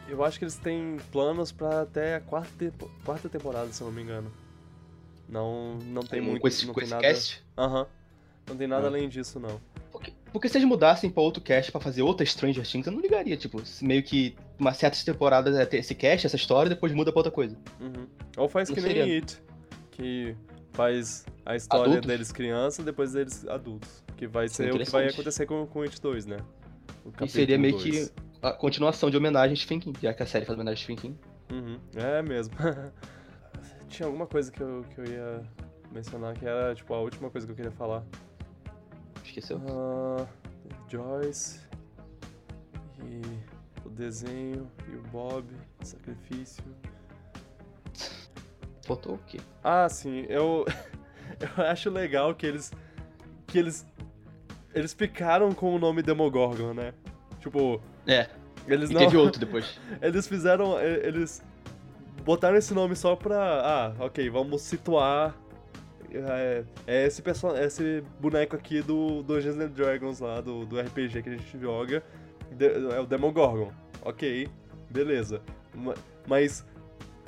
Eu 0.07 0.23
acho 0.23 0.37
que 0.37 0.43
eles 0.45 0.55
têm 0.57 0.97
planos 1.11 1.51
pra 1.51 1.81
até 1.81 2.15
a 2.15 2.19
quarta, 2.21 2.49
tempo- 2.59 2.91
quarta 3.05 3.27
temporada, 3.29 3.71
se 3.71 3.81
eu 3.81 3.87
não 3.87 3.93
me 3.93 4.01
engano. 4.01 4.31
Não, 5.27 5.75
não 5.85 6.03
tem 6.03 6.19
Com- 6.21 6.25
muito. 6.27 6.41
com 6.41 6.47
esse, 6.47 6.65
não 6.65 6.73
com 6.73 6.79
tem 6.79 6.85
esse 6.85 6.93
nada. 6.93 7.07
cast. 7.07 7.43
Aham. 7.57 7.87
Não 8.47 8.55
tem 8.57 8.67
nada 8.67 8.83
Ah. 8.85 8.89
além 8.89 9.07
disso, 9.07 9.39
não. 9.39 9.59
Porque, 10.33 10.49
se 10.49 10.57
eles 10.57 10.67
mudassem 10.67 11.09
pra 11.11 11.21
outro 11.21 11.41
cast 11.41 11.71
pra 11.71 11.79
fazer 11.79 12.01
outra 12.01 12.25
Stranger 12.25 12.67
Things, 12.67 12.87
eu 12.87 12.91
não 12.91 12.99
ligaria. 12.99 13.37
Tipo, 13.37 13.61
meio 13.81 14.01
que 14.03 14.35
uma 14.59 14.73
certa 14.73 14.97
temporada 15.05 15.49
é 15.61 15.65
ter 15.65 15.77
esse 15.77 15.93
cast, 15.93 16.25
essa 16.25 16.35
história, 16.35 16.67
e 16.67 16.73
depois 16.73 16.91
muda 16.91 17.11
pra 17.11 17.19
outra 17.19 17.31
coisa. 17.31 17.55
Uhum. 17.79 18.07
Ou 18.35 18.49
faz 18.49 18.67
Não 18.67 18.75
que 18.75 18.81
nem 18.81 18.89
seria- 18.95 19.15
It, 19.15 19.41
que 19.91 20.35
faz 20.71 21.23
a 21.45 21.55
história 21.55 21.85
Adultos? 21.85 22.07
deles 22.07 22.31
crianças 22.31 22.79
e 22.79 22.83
depois 22.83 23.13
deles 23.13 23.47
adultos. 23.47 24.03
Que 24.17 24.25
vai 24.27 24.45
é 24.45 24.47
ser 24.47 24.73
o 24.73 24.77
que 24.79 24.89
vai 24.89 25.07
acontecer 25.07 25.45
com, 25.45 25.67
com 25.67 25.81
It 25.83 26.01
2, 26.01 26.25
né? 26.25 26.37
E 27.21 27.27
seria 27.29 27.57
meio 27.57 27.77
dois. 27.77 28.09
que 28.09 28.13
a 28.41 28.51
continuação 28.53 29.09
de 29.11 29.17
homenagem 29.17 29.53
a 29.53 29.55
Stephen 29.55 29.79
King, 29.79 29.99
já 30.01 30.13
que 30.13 30.23
a 30.23 30.25
série 30.25 30.45
faz 30.45 30.57
homenagem 30.57 30.73
a 30.81 30.83
Stephen 30.83 30.95
King. 30.95 31.19
Uhum. 31.51 31.77
É 31.95 32.21
mesmo. 32.23 32.53
Tinha 33.89 34.07
alguma 34.07 34.25
coisa 34.25 34.51
que 34.51 34.61
eu, 34.61 34.83
que 34.93 34.99
eu 35.01 35.05
ia 35.05 35.41
mencionar 35.91 36.33
que 36.33 36.45
era, 36.45 36.73
tipo, 36.73 36.91
a 36.93 36.99
última 36.99 37.29
coisa 37.29 37.45
que 37.45 37.51
eu 37.51 37.55
queria 37.55 37.71
falar. 37.71 38.03
Esqueceu? 39.23 39.61
Ah, 39.69 40.25
Joyce 40.89 41.59
e 43.01 43.21
o 43.85 43.89
desenho 43.89 44.69
e 44.91 44.95
o 44.95 45.01
Bob, 45.03 45.45
sacrifício. 45.81 46.63
Faltou 48.85 49.15
o 49.15 49.19
quê? 49.19 49.39
Ah, 49.63 49.87
sim, 49.89 50.25
eu 50.29 50.65
eu 51.39 51.63
acho 51.65 51.89
legal 51.89 52.35
que 52.35 52.45
eles 52.45 52.71
que 53.47 53.57
eles 53.57 53.85
eles 54.73 54.93
ficaram 54.93 55.53
com 55.53 55.73
o 55.75 55.79
nome 55.79 56.01
Demogorgon, 56.01 56.73
né? 56.73 56.93
Tipo, 57.39 57.81
É, 58.05 58.29
eles 58.67 58.89
e 58.89 58.93
não 58.93 59.01
teve 59.01 59.17
outro 59.17 59.39
depois. 59.39 59.79
eles 60.01 60.27
fizeram 60.27 60.79
eles 60.79 61.41
botaram 62.23 62.57
esse 62.57 62.73
nome 62.73 62.95
só 62.95 63.15
pra 63.15 63.95
ah, 63.99 64.05
OK, 64.05 64.29
vamos 64.29 64.61
situar 64.61 65.35
é, 66.17 66.63
é 66.87 67.05
esse 67.05 67.21
perso 67.21 67.47
esse 67.55 68.03
boneco 68.19 68.55
aqui 68.55 68.81
do 68.81 69.23
Dungeons 69.23 69.57
and 69.57 69.69
Dragons 69.69 70.19
lá 70.19 70.41
do, 70.41 70.65
do 70.65 70.79
RPG 70.79 71.21
que 71.23 71.29
a 71.29 71.31
gente 71.37 71.59
joga, 71.59 72.03
de- 72.51 72.93
é 72.93 72.99
o 72.99 73.05
Demogorgon. 73.05 73.71
OK, 74.03 74.47
beleza. 74.89 75.41
Ma- 75.73 75.95
Mas 76.27 76.65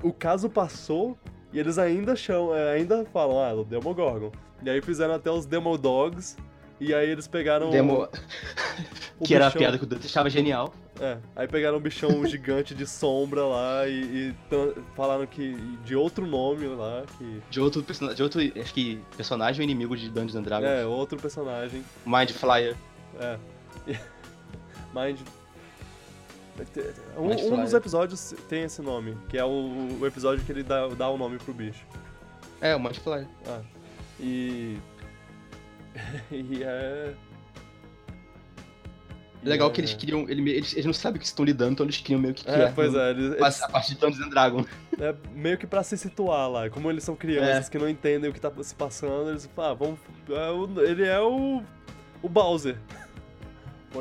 o 0.04 0.12
caso 0.14 0.50
passou 0.50 1.18
e 1.54 1.60
eles 1.60 1.78
ainda 1.78 2.16
chamam, 2.16 2.56
é, 2.56 2.74
ainda 2.74 3.06
falam, 3.06 3.40
ah, 3.40 3.54
o 3.54 3.64
Demogorgon. 3.64 4.32
E 4.64 4.70
aí 4.70 4.82
fizeram 4.82 5.14
até 5.16 5.30
os 5.32 5.46
Demodogs, 5.46 6.38
e 6.80 6.94
aí 6.94 7.10
eles 7.10 7.28
pegaram. 7.28 7.70
Demo... 7.70 8.08
que 9.24 9.34
era 9.34 9.46
a 9.46 9.50
bichão- 9.50 9.60
piada 9.60 9.78
que 9.78 9.84
o 9.84 9.88
Dante 9.88 10.06
achava 10.08 10.30
genial. 10.30 10.74
É, 11.00 11.18
aí 11.36 11.48
pegaram 11.48 11.78
um 11.78 11.82
bichão 11.82 12.26
gigante 12.26 12.74
de 12.74 12.88
sombra 12.88 13.44
lá 13.46 13.88
e, 13.88 14.30
e 14.30 14.36
falaram 14.96 15.26
que. 15.26 15.56
de 15.84 15.96
outro 15.96 16.26
nome 16.26 16.68
lá, 16.68 17.04
que. 17.18 17.42
De 17.50 17.60
outro 17.60 17.84
personagem, 17.84 18.16
de 18.16 18.24
outro, 18.24 18.42
acho 18.62 18.74
que 18.74 19.02
personagem 19.16 19.64
inimigo 19.64 19.96
de 19.96 20.10
Dungeons 20.10 20.36
and 20.36 20.44
Dragons. 20.44 20.70
É, 20.70 20.86
outro 20.86 21.18
personagem. 21.18 21.84
Mind 22.06 22.32
Flyer. 22.32 22.76
É. 23.20 23.38
Mind. 24.94 25.20
Um, 27.18 27.28
Mind 27.28 27.42
um 27.42 27.62
dos 27.62 27.74
episódios 27.74 28.34
tem 28.48 28.64
esse 28.64 28.82
nome, 28.82 29.18
que 29.28 29.38
é 29.38 29.44
o, 29.44 29.98
o 30.00 30.08
episódio 30.08 30.46
que 30.46 30.52
ele 30.54 30.64
dá, 30.64 30.88
dá 30.88 31.10
o 31.10 31.18
nome 31.18 31.38
pro 31.38 31.54
bicho. 31.54 31.86
É, 32.62 32.74
o 32.74 32.80
Mind 32.80 32.96
Flyer. 32.98 33.28
Ah, 33.48 33.62
e. 34.20 34.78
e 36.32 36.64
é. 36.64 37.14
e 39.44 39.48
Legal 39.48 39.70
é- 39.70 39.72
que 39.72 39.82
eles 39.82 39.94
criam. 39.94 40.28
ele- 40.30 40.50
Eles, 40.52 40.74
eles 40.74 40.86
não 40.86 40.94
sabem 40.94 41.18
o 41.18 41.20
que 41.20 41.26
estão 41.26 41.46
lidando, 41.46 41.74
então 41.74 41.86
eles 41.86 41.98
criam 41.98 42.20
meio 42.20 42.34
que 42.34 42.50
É, 42.50 42.72
pois 42.72 42.94
é, 42.94 43.12
eles, 43.12 43.34
eles- 43.36 43.62
A 43.64 43.70
partir 43.70 43.94
de 43.96 44.00
Dungeons 44.02 44.26
and 44.26 44.30
Dragons. 44.30 44.68
é 45.00 45.16
meio 45.34 45.58
que 45.58 45.68
pra 45.68 45.84
se 45.84 45.98
situar 45.98 46.50
lá. 46.50 46.70
Como 46.70 46.90
eles 46.90 47.04
são 47.04 47.16
crianças 47.16 47.68
É. 47.68 47.70
que 47.70 47.78
não 47.78 47.88
entendem 47.90 48.30
o 48.30 48.34
que 48.34 48.40
tá 48.42 48.52
se 48.62 48.74
passando, 48.76 49.30
eles 49.30 49.50
falam, 49.56 49.72
ah, 49.72 49.74
vamos. 49.74 50.00
é 50.30 50.50
o- 50.52 50.82
ele 50.82 51.04
é 51.06 51.20
o. 51.22 51.62
o 52.22 52.30
Bowser. 52.30 52.78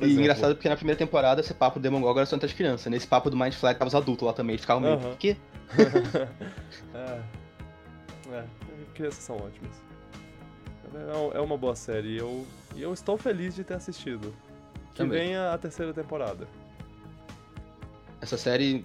E 0.02 0.12
engraçado 0.12 0.56
porque 0.56 0.68
na 0.68 0.74
primeira 0.74 0.98
temporada 0.98 1.40
esse 1.40 1.54
papo 1.54 1.78
do 1.78 1.82
Demogorgon 1.84 2.18
era 2.18 2.26
só 2.26 2.34
entre 2.34 2.46
as 2.46 2.52
crianças. 2.52 2.90
Nesse 2.90 3.06
papo 3.06 3.30
do 3.30 3.36
Mind 3.36 3.52
Flyer 3.52 3.78
tava 3.78 3.86
os 3.86 3.94
adultos 3.94 4.26
lá 4.26 4.32
também. 4.32 4.54
Eles 4.54 4.62
ficavam 4.62 4.82
meio. 4.82 4.94
Aham. 4.96 5.12
O 5.12 5.16
quê? 5.16 5.36
é. 6.92 7.20
É, 8.32 8.44
crianças 8.92 9.22
são 9.22 9.36
ótimas. 9.36 9.70
É, 10.94 11.38
é 11.38 11.40
uma 11.40 11.56
boa 11.56 11.74
série 11.74 12.08
e 12.14 12.18
eu, 12.18 12.46
eu 12.76 12.92
estou 12.92 13.16
feliz 13.16 13.54
de 13.54 13.64
ter 13.64 13.74
assistido. 13.74 14.34
Que 14.92 14.98
Também. 14.98 15.18
venha 15.26 15.52
a 15.52 15.58
terceira 15.58 15.92
temporada. 15.92 16.46
Essa 18.20 18.36
série. 18.38 18.84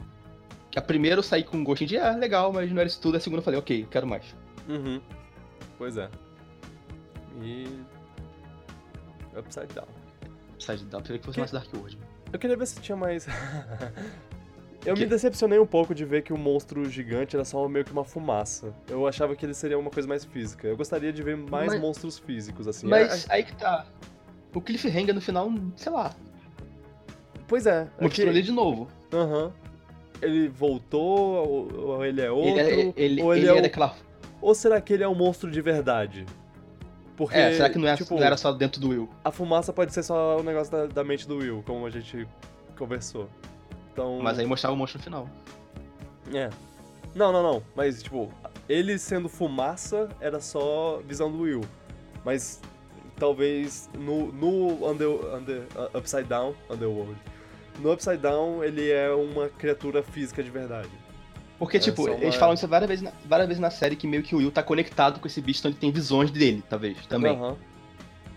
Que 0.71 0.77
a 0.79 0.81
primeira 0.81 1.17
eu 1.19 1.23
saí 1.23 1.43
com 1.43 1.57
um 1.57 1.63
gostinho 1.63 1.87
de 1.89 1.97
ah, 1.97 2.15
legal, 2.15 2.51
mas 2.53 2.71
não 2.71 2.79
era 2.79 2.87
isso 2.87 2.99
tudo. 3.01 3.17
A 3.17 3.19
segunda 3.19 3.39
eu 3.39 3.43
falei, 3.43 3.59
ok, 3.59 3.87
quero 3.89 4.05
mais. 4.07 4.35
Uhum. 4.67 5.01
Pois 5.77 5.97
é. 5.97 6.09
E. 7.41 7.67
Upside 9.37 9.67
Down. 9.73 9.87
Upside 10.55 10.85
Down, 10.85 11.01
queria 11.01 11.19
que 11.19 11.25
fosse 11.25 11.35
Que- 11.35 11.39
mais 11.41 11.51
Dark 11.51 11.73
World. 11.73 11.97
Eu 12.31 12.37
queria 12.39 12.57
ver 12.57 12.65
se 12.67 12.79
tinha 12.81 12.95
mais. 12.95 13.25
Eu 14.85 14.95
Que- 14.95 15.01
me 15.01 15.07
decepcionei 15.07 15.59
um 15.59 15.65
pouco 15.65 15.93
de 15.93 16.05
ver 16.05 16.21
que 16.21 16.31
o 16.31 16.37
monstro 16.37 16.89
gigante 16.89 17.35
era 17.35 17.43
só 17.43 17.67
meio 17.67 17.83
que 17.83 17.91
uma 17.91 18.05
fumaça. 18.05 18.73
Eu 18.87 19.05
achava 19.05 19.35
que 19.35 19.45
ele 19.45 19.53
seria 19.53 19.77
uma 19.77 19.89
coisa 19.89 20.07
mais 20.07 20.23
física. 20.23 20.67
Eu 20.67 20.77
gostaria 20.77 21.11
de 21.11 21.21
ver 21.21 21.35
mais 21.35 21.73
Mas- 21.73 21.81
monstros 21.81 22.17
físicos, 22.17 22.67
assim. 22.67 22.87
Mas 22.87 23.27
É- 23.29 23.33
aí 23.33 23.43
que 23.43 23.53
tá. 23.55 23.85
O 24.53 24.61
Cliffhanger 24.61 25.13
no 25.13 25.21
final, 25.21 25.51
sei 25.75 25.91
lá, 25.91 26.11
Pois 27.47 27.65
é. 27.65 27.87
é 27.97 28.03
mostrou 28.03 28.09
que- 28.09 28.21
ele 28.21 28.41
de 28.41 28.51
novo. 28.51 28.87
Aham. 29.13 29.51
Ele 30.21 30.47
voltou, 30.49 31.07
ou, 31.47 31.85
ou 31.91 32.05
ele 32.05 32.21
é 32.21 32.31
outro, 32.31 32.49
ele 32.49 32.59
é, 32.59 32.93
ele, 32.97 33.21
ou 33.23 33.33
ele, 33.33 33.41
ele 33.45 33.51
é, 33.51 33.55
é 33.55 33.59
o, 33.59 33.61
daquela. 33.61 33.95
Ou 34.41 34.53
será 34.55 34.79
que 34.81 34.93
ele 34.93 35.03
é 35.03 35.07
um 35.07 35.15
monstro 35.15 35.49
de 35.51 35.61
verdade? 35.61 36.25
Porque, 37.15 37.37
é, 37.37 37.53
será 37.53 37.69
que 37.69 37.77
não, 37.77 37.87
é, 37.87 37.95
tipo, 37.97 38.15
não 38.15 38.23
era 38.23 38.37
só 38.37 38.51
dentro 38.51 38.79
do 38.81 38.89
Will? 38.89 39.09
A 39.23 39.31
fumaça 39.31 39.71
pode 39.73 39.93
ser 39.93 40.03
só 40.03 40.37
o 40.37 40.39
um 40.39 40.43
negócio 40.43 40.71
da, 40.71 40.85
da, 40.87 41.03
mente 41.03 41.27
do 41.27 41.37
Will, 41.37 41.61
como 41.65 41.85
a 41.85 41.89
gente 41.89 42.25
conversou. 42.77 43.29
Então... 43.99 44.19
Mas 44.21 44.39
aí 44.39 44.45
mostrava 44.45 44.73
o 44.73 44.77
monstro 44.77 44.97
no 44.97 45.03
final. 45.03 45.29
É. 46.33 46.49
Não, 47.13 47.33
não, 47.33 47.43
não. 47.43 47.63
Mas, 47.75 48.01
tipo, 48.01 48.31
ele 48.69 48.97
sendo 48.97 49.27
fumaça 49.27 50.07
era 50.21 50.39
só 50.39 51.01
visão 51.05 51.29
do 51.29 51.39
Will. 51.39 51.61
Mas 52.23 52.61
talvez 53.17 53.89
no, 53.97 54.31
no 54.31 54.89
under, 54.89 55.09
under, 55.35 55.63
uh, 55.75 55.97
Upside 55.97 56.23
Down, 56.23 56.55
Underworld, 56.69 57.17
no 57.79 57.91
Upside 57.91 58.17
Down 58.17 58.63
ele 58.63 58.89
é 58.89 59.11
uma 59.11 59.49
criatura 59.49 60.01
física 60.01 60.41
de 60.41 60.49
verdade. 60.49 60.89
Porque, 61.57 61.75
é 61.75 61.79
tipo, 61.81 62.05
uma... 62.05 62.15
eles 62.15 62.35
falam 62.35 62.53
isso 62.53 62.65
várias 62.69 62.87
vezes, 62.87 63.03
na, 63.03 63.11
várias 63.25 63.47
vezes 63.49 63.59
na 63.59 63.69
série 63.69 63.97
que 63.97 64.07
meio 64.07 64.23
que 64.23 64.33
o 64.33 64.37
Will 64.37 64.49
tá 64.49 64.63
conectado 64.63 65.19
com 65.19 65.27
esse 65.27 65.41
bicho, 65.41 65.59
então 65.59 65.71
ele 65.71 65.77
tem 65.77 65.91
visões 65.91 66.31
dele, 66.31 66.63
talvez, 66.69 67.05
também. 67.07 67.37
Uhum. 67.37 67.57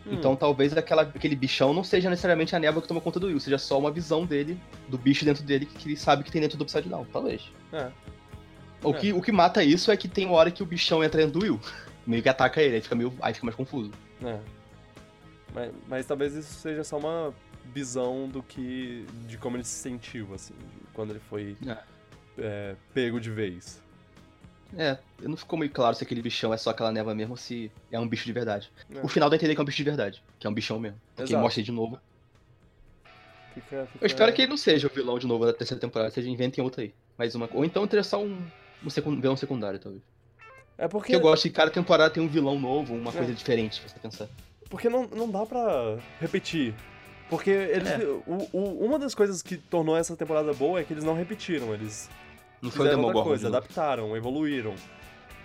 Então 0.06 0.32
hum. 0.32 0.36
talvez 0.36 0.76
aquela, 0.76 1.02
aquele 1.02 1.36
bichão 1.36 1.72
não 1.72 1.84
seja 1.84 2.10
necessariamente 2.10 2.56
a 2.56 2.58
névoa 2.58 2.82
que 2.82 2.88
toma 2.88 3.00
conta 3.00 3.20
do 3.20 3.28
Will, 3.28 3.38
seja 3.38 3.58
só 3.58 3.78
uma 3.78 3.90
visão 3.90 4.26
dele, 4.26 4.58
do 4.88 4.98
bicho 4.98 5.24
dentro 5.24 5.44
dele, 5.44 5.66
que 5.66 5.88
ele 5.88 5.96
sabe 5.96 6.24
que 6.24 6.30
tem 6.30 6.40
dentro 6.40 6.58
do 6.58 6.62
Upside 6.62 6.88
Down, 6.88 7.06
talvez. 7.12 7.50
É. 7.72 7.90
O, 8.82 8.90
é. 8.90 8.98
Que, 8.98 9.12
o 9.12 9.22
que 9.22 9.30
mata 9.30 9.62
isso 9.62 9.92
é 9.92 9.96
que 9.96 10.08
tem 10.08 10.26
uma 10.26 10.34
hora 10.34 10.50
que 10.50 10.62
o 10.62 10.66
bichão 10.66 11.04
entra 11.04 11.20
dentro 11.20 11.38
do 11.38 11.44
Will. 11.44 11.60
Meio 12.04 12.22
que 12.22 12.28
ataca 12.28 12.60
ele, 12.60 12.74
aí 12.74 12.80
fica, 12.80 12.96
meio, 12.96 13.12
aí 13.22 13.32
fica 13.32 13.46
mais 13.46 13.54
confuso. 13.54 13.92
É. 14.24 14.40
Mas, 15.54 15.72
mas 15.86 16.06
talvez 16.06 16.34
isso 16.34 16.52
seja 16.54 16.82
só 16.82 16.98
uma 16.98 17.32
visão 17.72 18.28
do 18.28 18.42
que. 18.42 19.06
de 19.28 19.38
como 19.38 19.56
ele 19.56 19.62
se 19.62 19.78
sentiu, 19.80 20.34
assim, 20.34 20.54
quando 20.92 21.10
ele 21.10 21.20
foi 21.20 21.56
é. 21.64 21.78
É, 22.38 22.76
pego 22.92 23.20
de 23.20 23.30
vez. 23.30 23.80
É, 24.76 24.98
não 25.20 25.36
ficou 25.36 25.58
meio 25.58 25.70
claro 25.70 25.94
se 25.94 26.02
aquele 26.02 26.22
bichão 26.22 26.52
é 26.52 26.56
só 26.56 26.70
aquela 26.70 26.90
neva 26.90 27.14
mesmo 27.14 27.32
ou 27.32 27.36
se 27.36 27.70
é 27.90 27.98
um 27.98 28.08
bicho 28.08 28.24
de 28.24 28.32
verdade. 28.32 28.70
É. 28.94 29.00
O 29.02 29.08
final 29.08 29.28
dá 29.28 29.34
a 29.34 29.36
entender 29.36 29.54
que 29.54 29.60
é 29.60 29.62
um 29.62 29.66
bicho 29.66 29.76
de 29.76 29.84
verdade, 29.84 30.22
que 30.38 30.46
é 30.46 30.50
um 30.50 30.54
bichão 30.54 30.78
mesmo. 30.78 30.98
Porque 31.14 31.36
mostra 31.36 31.62
de 31.62 31.72
novo. 31.72 31.98
Fica, 33.54 33.86
fica... 33.92 34.04
Eu 34.04 34.06
espero 34.06 34.32
que 34.32 34.42
ele 34.42 34.48
não 34.50 34.56
seja 34.56 34.86
o 34.86 34.90
vilão 34.90 35.18
de 35.18 35.26
novo 35.26 35.44
da 35.44 35.52
terceira 35.52 35.80
temporada, 35.80 36.10
seja 36.10 36.28
inventem 36.28 36.64
outro 36.64 36.80
aí. 36.80 36.94
Mais 37.18 37.34
uma. 37.34 37.48
Ou 37.52 37.64
então 37.64 37.86
teria 37.86 38.02
só 38.02 38.22
um, 38.22 38.38
um 38.84 38.88
secund... 38.88 39.20
vilão 39.20 39.36
secundário, 39.36 39.78
talvez. 39.78 40.02
É 40.78 40.88
porque... 40.88 41.12
porque 41.12 41.16
eu 41.16 41.20
gosto 41.20 41.42
que 41.42 41.50
cada 41.50 41.70
temporada 41.70 42.12
tem 42.12 42.22
um 42.22 42.28
vilão 42.28 42.58
novo, 42.58 42.94
uma 42.94 43.10
é. 43.10 43.14
coisa 43.14 43.34
diferente, 43.34 43.76
se 43.76 43.88
você 43.88 43.98
pensar. 43.98 44.28
Porque 44.70 44.88
não, 44.88 45.06
não 45.06 45.30
dá 45.30 45.44
pra 45.44 45.98
repetir. 46.18 46.74
Porque 47.28 47.50
eles, 47.50 47.88
é. 47.88 48.04
o, 48.26 48.48
o, 48.52 48.84
uma 48.84 48.98
das 48.98 49.14
coisas 49.14 49.42
que 49.42 49.56
tornou 49.56 49.96
essa 49.96 50.16
temporada 50.16 50.52
boa 50.52 50.80
é 50.80 50.84
que 50.84 50.92
eles 50.92 51.04
não 51.04 51.14
repetiram, 51.14 51.72
eles 51.72 52.08
não 52.62 52.70
foi 52.70 52.86
fizeram 52.86 53.02
outra 53.02 53.22
coisa, 53.22 53.48
adaptaram, 53.48 54.16
evoluíram. 54.16 54.74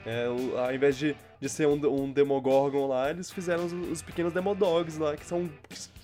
É, 0.06 0.30
o, 0.30 0.58
ao 0.58 0.74
invés 0.74 0.98
de, 0.98 1.16
de 1.42 1.50
ser 1.50 1.68
um, 1.68 1.74
um 1.74 2.12
Demogorgon 2.12 2.88
lá, 2.88 3.10
eles 3.10 3.30
fizeram 3.30 3.66
os, 3.66 3.74
os 3.74 4.02
pequenos 4.02 4.32
Demodogs 4.32 4.98
lá, 4.98 5.18
que 5.18 5.26
são... 5.26 5.50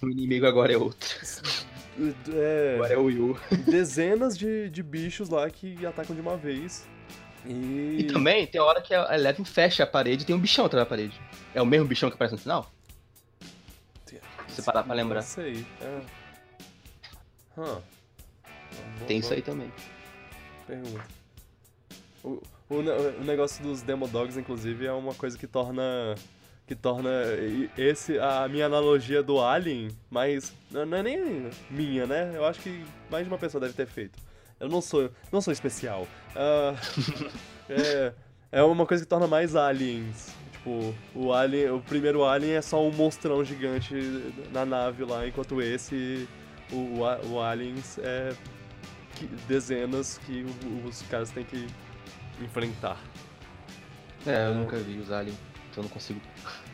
O 0.01 0.09
inimigo 0.09 0.45
agora 0.45 0.73
é 0.73 0.77
outro. 0.77 1.07
É, 2.33 2.73
agora 2.75 2.93
é 2.93 2.97
o 2.97 3.09
Yu. 3.09 3.39
Dezenas 3.65 4.37
de, 4.37 4.69
de 4.69 4.83
bichos 4.83 5.29
lá 5.29 5.49
que 5.49 5.85
atacam 5.85 6.15
de 6.15 6.21
uma 6.21 6.35
vez. 6.35 6.85
E... 7.45 7.97
e 7.99 8.03
também 8.11 8.47
tem 8.47 8.59
a 8.59 8.63
hora 8.63 8.81
que 8.81 8.93
a 8.93 9.13
Eleven 9.13 9.45
fecha 9.45 9.83
a 9.83 9.87
parede 9.87 10.23
e 10.23 10.25
tem 10.25 10.35
um 10.35 10.39
bichão 10.39 10.65
atrás 10.65 10.85
da 10.85 10.89
parede. 10.89 11.21
É 11.53 11.61
o 11.61 11.65
mesmo 11.65 11.87
bichão 11.87 12.09
que 12.09 12.15
aparece 12.15 12.33
no 12.33 12.39
final? 12.39 12.69
Se 14.47 14.61
parar 14.61 14.83
pra 14.83 14.93
lembrar. 14.93 15.21
Não 15.21 15.27
sei. 15.27 15.65
É. 15.81 16.01
Huh. 17.57 17.81
Tem 19.07 19.17
isso 19.19 19.33
aí 19.33 19.41
também. 19.41 19.71
Pergunta. 20.67 21.03
O, 22.23 22.41
o, 22.69 22.75
o 23.19 23.23
negócio 23.23 23.63
dos 23.63 23.81
Demo 23.81 24.07
Dogs, 24.07 24.39
inclusive, 24.39 24.85
é 24.85 24.93
uma 24.93 25.13
coisa 25.13 25.37
que 25.37 25.47
torna 25.47 26.15
que 26.65 26.75
torna 26.75 27.09
esse 27.77 28.17
a 28.19 28.47
minha 28.47 28.67
analogia 28.67 29.21
do 29.21 29.41
Alien, 29.41 29.89
mas 30.09 30.53
não 30.71 30.97
é 30.97 31.03
nem 31.03 31.49
minha, 31.69 32.07
né? 32.07 32.31
Eu 32.33 32.45
acho 32.45 32.61
que 32.61 32.85
mais 33.09 33.25
de 33.25 33.31
uma 33.31 33.37
pessoa 33.37 33.59
deve 33.59 33.73
ter 33.73 33.85
feito. 33.85 34.17
Eu 34.59 34.69
não 34.69 34.79
sou, 34.79 35.09
não 35.31 35.41
sou 35.41 35.51
especial. 35.51 36.07
Uh, 36.31 37.29
é, 37.69 38.13
é 38.49 38.63
uma 38.63 38.85
coisa 38.85 39.03
que 39.03 39.09
torna 39.09 39.27
mais 39.27 39.57
aliens. 39.57 40.33
Tipo, 40.53 40.95
o 41.13 41.33
Alien, 41.33 41.71
o 41.71 41.81
primeiro 41.81 42.23
Alien 42.23 42.53
é 42.53 42.61
só 42.61 42.81
um 42.81 42.91
monstrão 42.91 43.43
gigante 43.43 43.93
na 44.53 44.65
nave 44.65 45.03
lá, 45.03 45.27
enquanto 45.27 45.61
esse, 45.61 46.29
o, 46.71 46.99
o 47.29 47.41
Aliens 47.41 47.97
é 47.97 48.33
dezenas 49.47 50.19
que 50.25 50.45
os 50.87 51.01
caras 51.03 51.29
têm 51.31 51.43
que 51.43 51.67
enfrentar. 52.41 52.97
É, 54.25 54.47
eu 54.47 54.55
nunca 54.55 54.77
vi 54.77 54.97
os 54.99 55.11
Aliens, 55.11 55.37
então 55.69 55.83
não 55.83 55.89
consigo. 55.89 56.21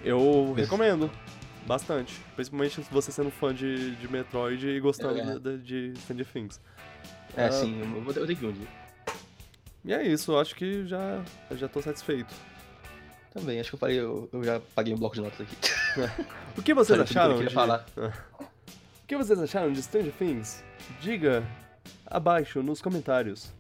Eu 0.04 0.54
recomendo 0.58 1.12
bastante. 1.66 2.20
Principalmente 2.36 2.82
você 2.92 3.12
sendo 3.12 3.32
fã 3.32 3.54
de, 3.54 3.96
de 3.96 4.08
Metroid 4.12 4.68
e 4.68 4.80
gostando 4.80 5.20
é. 5.20 5.58
de, 5.58 5.92
de 5.92 6.00
Stranger 6.00 6.26
Things. 6.26 6.62
É, 7.36 7.48
uh, 7.48 7.54
sim, 7.54 7.80
eu, 7.80 8.02
vou, 8.02 8.14
tenho 8.14 8.28
que 8.28 8.36
ver 8.36 8.48
um 8.48 8.52
dia. 8.52 8.68
E 9.86 9.94
é 9.94 10.04
isso, 10.04 10.32
eu 10.32 10.40
acho 10.40 10.56
que 10.56 10.86
já, 10.86 11.24
já 11.52 11.68
tô 11.68 11.82
satisfeito. 11.82 12.34
Também, 13.32 13.60
acho 13.60 13.70
que 13.70 13.76
eu 13.76 13.80
falei, 13.80 14.00
eu, 14.00 14.28
eu 14.34 14.44
já 14.44 14.60
paguei 14.76 14.94
um 14.94 14.98
bloco 14.98 15.16
de 15.16 15.22
notas 15.22 15.42
aqui. 15.42 15.56
o 16.58 16.62
que 16.62 16.74
vocês 16.74 17.00
acharam? 17.00 17.40
De... 17.40 17.50
Falar. 17.54 17.86
o 17.96 19.08
que 19.08 19.16
vocês 19.16 19.40
acharam 19.40 19.72
de 19.72 19.82
Stranger 19.82 20.12
Things? 20.14 20.64
Diga 21.00 21.44
abaixo 22.10 22.64
nos 22.64 22.82
comentários. 22.82 23.52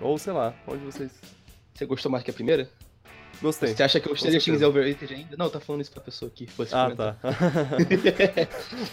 Ou 0.00 0.18
sei 0.18 0.32
lá, 0.32 0.54
onde 0.66 0.84
vocês. 0.84 1.12
Você 1.74 1.86
gostou 1.86 2.10
mais 2.10 2.24
que 2.24 2.30
a 2.30 2.34
primeira? 2.34 2.68
Gostei. 3.40 3.74
Você 3.74 3.82
acha 3.82 3.98
que 3.98 4.08
o 4.08 4.16
Stranger 4.16 4.42
Things 4.42 4.62
é 4.62 4.66
overrated 4.66 5.14
ainda? 5.14 5.36
Não, 5.36 5.50
tá 5.50 5.58
falando 5.58 5.82
isso 5.82 5.90
pra 5.90 6.00
pessoa 6.00 6.30
fosse 6.48 6.74
Ah, 6.74 6.92
tá. 6.94 7.16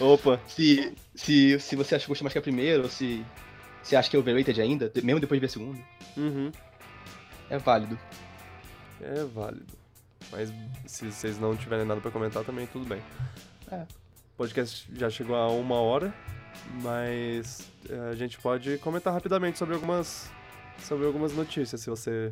Opa. 0.00 0.40
Se, 0.46 0.92
se, 1.14 1.60
se 1.60 1.76
você 1.76 1.94
acha 1.94 2.04
que 2.04 2.08
gostou 2.08 2.24
mais 2.24 2.32
que 2.32 2.38
a 2.38 2.42
primeira, 2.42 2.82
ou 2.82 2.88
se 2.88 3.24
você 3.82 3.94
acha 3.94 4.10
que 4.10 4.16
é 4.16 4.18
overrated 4.18 4.60
ainda, 4.60 4.90
mesmo 5.02 5.20
depois 5.20 5.38
de 5.38 5.46
ver 5.46 5.50
a 5.50 5.52
segunda. 5.52 5.78
Uhum. 6.16 6.50
É 7.48 7.58
válido. 7.58 7.98
É 9.00 9.24
válido. 9.24 9.78
Mas 10.32 10.52
se 10.86 11.10
vocês 11.10 11.38
não 11.38 11.56
tiverem 11.56 11.84
nada 11.84 12.00
pra 12.00 12.10
comentar 12.10 12.44
também, 12.44 12.66
tudo 12.66 12.84
bem. 12.84 13.00
É. 13.70 13.82
O 13.82 14.36
podcast 14.36 14.88
já 14.94 15.08
chegou 15.10 15.36
a 15.36 15.48
uma 15.48 15.76
hora, 15.76 16.14
mas 16.82 17.70
é, 17.88 18.10
a 18.10 18.14
gente 18.14 18.38
pode 18.38 18.78
comentar 18.78 19.12
rapidamente 19.12 19.58
sobre 19.58 19.74
algumas, 19.74 20.30
sobre 20.82 21.06
algumas 21.06 21.32
notícias, 21.32 21.80
se 21.80 21.90
você 21.90 22.30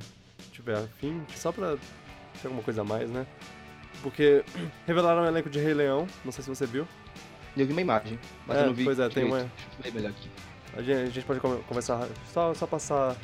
tiver 0.52 0.76
afim, 0.76 1.24
só 1.34 1.50
pra 1.52 1.76
ter 2.40 2.46
alguma 2.46 2.62
coisa 2.62 2.82
a 2.82 2.84
mais, 2.84 3.10
né? 3.10 3.26
Porque 4.02 4.44
revelaram 4.86 5.22
o 5.22 5.24
um 5.24 5.28
elenco 5.28 5.50
de 5.50 5.58
Rei 5.58 5.74
Leão, 5.74 6.06
não 6.24 6.32
sei 6.32 6.42
se 6.44 6.50
você 6.50 6.66
viu. 6.66 6.86
Eu 7.56 7.66
vi 7.66 7.72
uma 7.72 7.80
imagem, 7.80 8.18
mas 8.46 8.58
é, 8.58 8.62
eu 8.62 8.66
não 8.66 8.74
vi. 8.74 8.84
Pois 8.84 8.98
é, 8.98 9.08
tem 9.08 9.24
uma. 9.24 9.50
Melhor 9.92 10.10
aqui. 10.10 10.30
A 10.76 10.82
gente, 10.82 10.96
a 10.96 11.06
gente 11.06 11.24
pode 11.24 11.40
conversar, 11.40 12.06
só, 12.32 12.54
só 12.54 12.66
passar, 12.66 13.16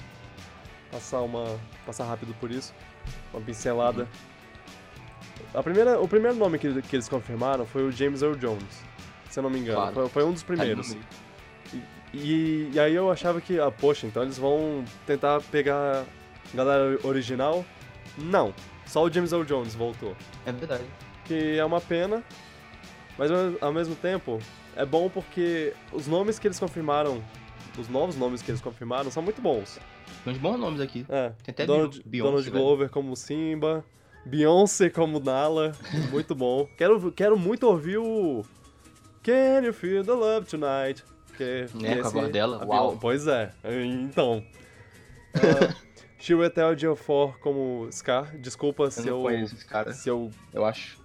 passar 0.90 1.20
uma, 1.20 1.59
passar 1.86 2.05
rápido 2.05 2.34
por 2.40 2.51
isso, 2.51 2.74
uma 3.32 3.40
pincelada. 3.40 4.03
Uhum. 4.03 5.61
A 5.61 5.62
primeira, 5.62 6.01
o 6.01 6.09
primeiro 6.09 6.36
nome 6.36 6.59
que, 6.59 6.82
que 6.82 6.97
eles 6.97 7.09
confirmaram 7.09 7.64
foi 7.64 7.84
o 7.84 7.92
James 7.92 8.22
Earl 8.22 8.34
Jones, 8.34 8.82
se 9.35 9.41
eu 9.41 9.43
não 9.43 9.51
me 9.51 9.59
engano. 9.59 9.78
Claro. 9.78 9.95
Foi, 9.95 10.09
foi, 10.09 10.24
um 10.24 10.32
dos 10.32 10.45
primeiros. 10.45 10.97
E, 12.12 12.70
e, 12.72 12.78
aí 12.78 12.95
eu 12.95 13.11
achava 13.11 13.41
que, 13.41 13.59
ah, 13.59 13.70
poxa, 13.70 14.07
então 14.07 14.22
eles 14.22 14.39
vão 14.39 14.85
tentar 15.05 15.41
pegar 15.43 16.05
a 16.53 16.57
galera 16.57 16.99
original. 17.03 17.66
Não, 18.16 18.55
só 18.87 19.03
o 19.03 19.11
James 19.11 19.32
Earl 19.32 19.45
Jones 19.45 19.74
voltou. 19.74 20.16
É 20.47 20.53
verdade. 20.53 20.85
Que 21.24 21.59
é 21.59 21.64
uma 21.64 21.80
pena, 21.80 22.22
mas 23.18 23.30
ao 23.61 23.72
mesmo 23.72 23.97
tempo 23.97 24.39
é 24.76 24.87
bom 24.87 25.11
porque 25.11 25.74
os 25.93 26.07
nomes 26.07 26.39
que 26.39 26.47
eles 26.47 26.59
confirmaram, 26.61 27.20
os 27.76 27.89
novos 27.89 28.14
nomes 28.14 28.41
que 28.41 28.53
eles 28.53 28.61
confirmaram 28.61 29.11
são 29.11 29.22
muito 29.22 29.43
bons. 29.43 29.80
Tem 30.22 30.32
uns 30.32 30.39
bons 30.39 30.59
nomes 30.59 30.80
aqui. 30.80 31.05
É. 31.09 31.32
Tem 31.43 31.51
até 31.53 31.66
Donald, 31.66 32.01
Beyoncé, 32.07 32.30
Donald 32.30 32.51
Glover 32.51 32.89
como 32.89 33.16
Simba, 33.16 33.85
Beyoncé 34.24 34.91
como 34.91 35.18
Nala, 35.18 35.72
muito 36.12 36.37
bom. 36.37 36.68
Quero, 36.78 37.11
quero 37.11 37.37
muito 37.37 37.66
ouvir 37.66 37.99
o 37.99 38.45
Can 39.25 39.64
You 39.64 39.72
Feel 39.72 40.05
the 40.05 40.12
Love 40.12 40.47
Tonight? 40.47 41.03
Que, 41.35 41.66
é, 41.83 41.97
com 41.97 42.07
a 42.07 42.11
voz 42.11 42.31
dela, 42.31 42.64
uau. 42.64 42.99
Pois 43.01 43.27
é, 43.27 43.51
então. 43.64 44.45
Uh, 45.35 45.75
Chiwetel 46.16 46.75
Ejiofor 46.75 47.37
como 47.41 47.89
Scar, 47.91 48.37
desculpa 48.39 48.85
eu 48.85 48.91
se 48.93 49.09
eu... 49.09 49.20
conheço 49.20 49.57
esse 49.57 49.64
cara, 49.64 49.93
se 49.93 50.09
eu... 50.09 50.31
eu 50.53 50.64
acho. 50.64 50.97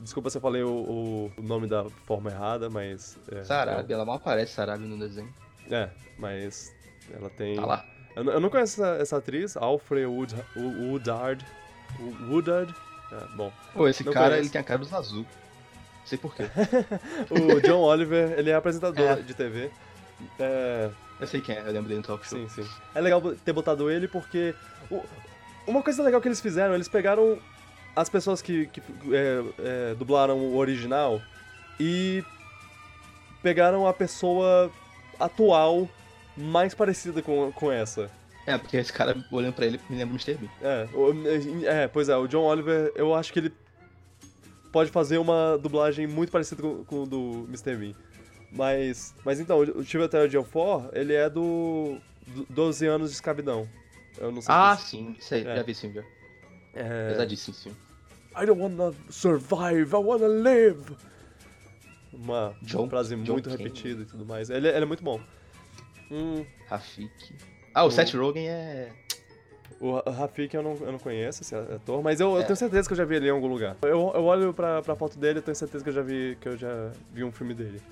Desculpa 0.00 0.30
se 0.30 0.38
eu 0.38 0.42
falei 0.42 0.64
o, 0.64 1.30
o 1.38 1.42
nome 1.42 1.68
da 1.68 1.88
forma 2.04 2.28
errada, 2.28 2.68
mas... 2.68 3.16
É, 3.30 3.36
eu... 3.36 3.94
ela 3.94 4.04
mal 4.04 4.16
aparece 4.16 4.52
Sarabia 4.52 4.88
no 4.88 4.98
desenho. 4.98 5.32
É, 5.70 5.88
mas 6.18 6.74
ela 7.14 7.30
tem... 7.30 7.54
Tá 7.54 7.64
lá. 7.64 7.86
Eu, 8.16 8.24
eu 8.24 8.40
não 8.40 8.50
conheço 8.50 8.82
essa, 8.82 8.96
essa 9.00 9.16
atriz, 9.18 9.56
Alfred 9.56 10.06
Wood, 10.06 10.34
Woodard. 10.56 11.46
Woodard. 12.28 12.74
É, 13.12 13.36
bom. 13.36 13.52
Pô, 13.72 13.86
esse 13.86 14.02
cara, 14.02 14.30
conheço. 14.30 14.42
ele 14.42 14.48
tem 14.50 14.60
a 14.60 14.64
cara 14.64 14.80
dos 14.80 14.92
azul. 14.92 15.24
Sei 16.04 16.18
porquê. 16.18 16.44
o 17.30 17.60
John 17.60 17.80
Oliver, 17.80 18.38
ele 18.38 18.50
é 18.50 18.54
apresentador 18.54 19.04
é. 19.04 19.16
de 19.16 19.34
TV. 19.34 19.70
É... 20.38 20.90
Eu 21.20 21.26
sei 21.26 21.40
quem 21.40 21.54
é, 21.54 21.60
eu 21.60 21.66
lembro 21.72 21.84
dele 21.88 21.98
no 21.98 22.02
talk 22.02 22.26
show. 22.26 22.38
Sim, 22.38 22.48
sim. 22.48 22.68
É 22.94 23.00
legal 23.00 23.20
ter 23.44 23.52
botado 23.52 23.88
ele 23.90 24.08
porque 24.08 24.54
o, 24.90 25.00
uma 25.66 25.82
coisa 25.82 26.02
legal 26.02 26.20
que 26.20 26.26
eles 26.26 26.40
fizeram, 26.40 26.74
eles 26.74 26.88
pegaram 26.88 27.38
as 27.94 28.08
pessoas 28.08 28.42
que, 28.42 28.66
que 28.66 28.82
é, 29.12 29.44
é, 29.58 29.94
dublaram 29.94 30.36
o 30.38 30.56
original 30.56 31.20
e 31.78 32.24
pegaram 33.42 33.86
a 33.86 33.92
pessoa 33.92 34.70
atual 35.20 35.88
mais 36.36 36.74
parecida 36.74 37.22
com, 37.22 37.52
com 37.52 37.70
essa. 37.70 38.10
É, 38.46 38.58
porque 38.58 38.76
esse 38.76 38.92
cara, 38.92 39.16
olhando 39.30 39.54
pra 39.54 39.66
ele, 39.66 39.78
me 39.88 39.96
lembra 39.96 40.14
o 40.14 40.16
Mr. 40.16 40.34
Bean. 40.34 40.50
É, 40.60 40.88
o- 40.92 41.66
é, 41.66 41.86
pois 41.88 42.08
é, 42.08 42.16
o 42.16 42.26
John 42.26 42.42
Oliver, 42.42 42.90
eu 42.96 43.14
acho 43.14 43.32
que 43.32 43.38
ele 43.38 43.52
pode 44.72 44.90
fazer 44.90 45.18
uma 45.18 45.56
dublagem 45.58 46.06
muito 46.06 46.32
parecida 46.32 46.62
com, 46.62 46.84
com 46.84 47.02
o 47.02 47.06
do 47.06 47.44
Mr. 47.48 47.76
Bean. 47.76 47.94
Mas, 48.50 49.14
mas 49.24 49.38
então, 49.40 49.58
o 49.60 49.84
Chiwetel 49.84 50.26
Ejiofor, 50.26 50.90
ele 50.92 51.14
é 51.14 51.28
do, 51.30 51.96
do 52.26 52.46
12 52.50 52.86
anos 52.86 53.10
de 53.10 53.14
escravidão. 53.14 53.68
Eu 54.18 54.30
não 54.32 54.42
sei 54.42 54.54
Ah, 54.54 54.76
se... 54.76 54.88
sim, 54.90 55.16
aí, 55.30 55.40
É. 55.46 55.56
já 55.56 55.62
vi 55.62 55.74
filme 55.74 55.94
já. 55.96 56.04
É... 56.74 57.10
Pesadíssimo 57.12 57.56
filme. 57.56 57.78
I 58.40 58.46
don't 58.46 58.60
wanna 58.60 58.92
survive, 59.10 59.92
I 59.92 59.96
wanna 59.96 60.26
live. 60.26 60.96
Uma 62.12 62.54
John- 62.62 62.88
frase 62.90 63.16
John 63.16 63.32
muito 63.32 63.48
Candy. 63.48 63.62
repetida 63.62 64.02
e 64.02 64.04
tudo 64.04 64.24
mais. 64.26 64.50
Ele, 64.50 64.68
ele 64.68 64.82
é 64.82 64.84
muito 64.84 65.02
bom. 65.02 65.20
Hum, 66.10 66.44
Rafik. 66.68 67.10
Ah, 67.74 67.84
o 67.84 67.88
O- 67.88 67.90
Seth 67.90 68.12
Rogen 68.14 68.48
é. 68.48 68.92
O 69.82 69.94
Ra- 69.96 70.10
Rafik 70.10 70.54
eu 70.54 70.62
não, 70.62 70.74
eu 70.76 70.92
não 70.92 70.98
conheço, 70.98 71.42
esse 71.42 71.54
ator, 71.54 72.02
mas 72.02 72.20
eu, 72.20 72.34
eu 72.36 72.40
É. 72.40 72.44
tenho 72.44 72.56
certeza 72.56 72.88
que 72.88 72.92
eu 72.92 72.96
já 72.96 73.04
vi 73.04 73.16
ele 73.16 73.26
em 73.26 73.30
algum 73.30 73.48
lugar. 73.48 73.76
Eu, 73.82 74.12
eu 74.14 74.24
olho 74.24 74.54
pra, 74.54 74.80
pra 74.80 74.94
foto 74.96 75.18
dele 75.18 75.40
e 75.40 75.42
tenho 75.42 75.54
certeza 75.54 75.82
que 75.82 75.90
eu 75.90 75.94
já 75.94 76.02
vi 76.02 76.38
que 76.40 76.48
eu 76.48 76.56
já 76.56 76.90
vi 77.12 77.24
um 77.24 77.32
filme 77.32 77.52
dele. 77.52 77.82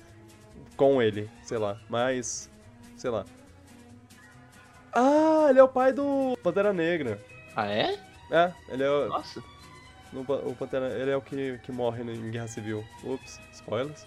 Com 0.77 1.01
ele, 1.01 1.29
sei 1.43 1.57
lá. 1.57 1.77
Mas. 1.89 2.49
sei 2.97 3.09
lá. 3.09 3.25
Ah, 4.93 5.47
ele 5.49 5.59
é 5.59 5.63
o 5.63 5.67
pai 5.67 5.93
do 5.93 6.37
Pantera 6.43 6.73
Negra. 6.73 7.19
Ah, 7.55 7.67
é? 7.67 7.97
É, 8.29 8.51
ele 8.69 8.83
é 8.83 8.89
o, 8.89 9.07
Nossa. 9.09 9.43
no 10.11 10.21
o 10.21 10.55
Pantera, 10.55 10.87
ele 10.99 11.11
é 11.11 11.15
o 11.17 11.21
que, 11.21 11.57
que 11.63 11.71
morre 11.71 12.01
em 12.03 12.31
Guerra 12.31 12.47
Civil. 12.47 12.83
Ups, 13.03 13.39
spoilers. 13.53 14.05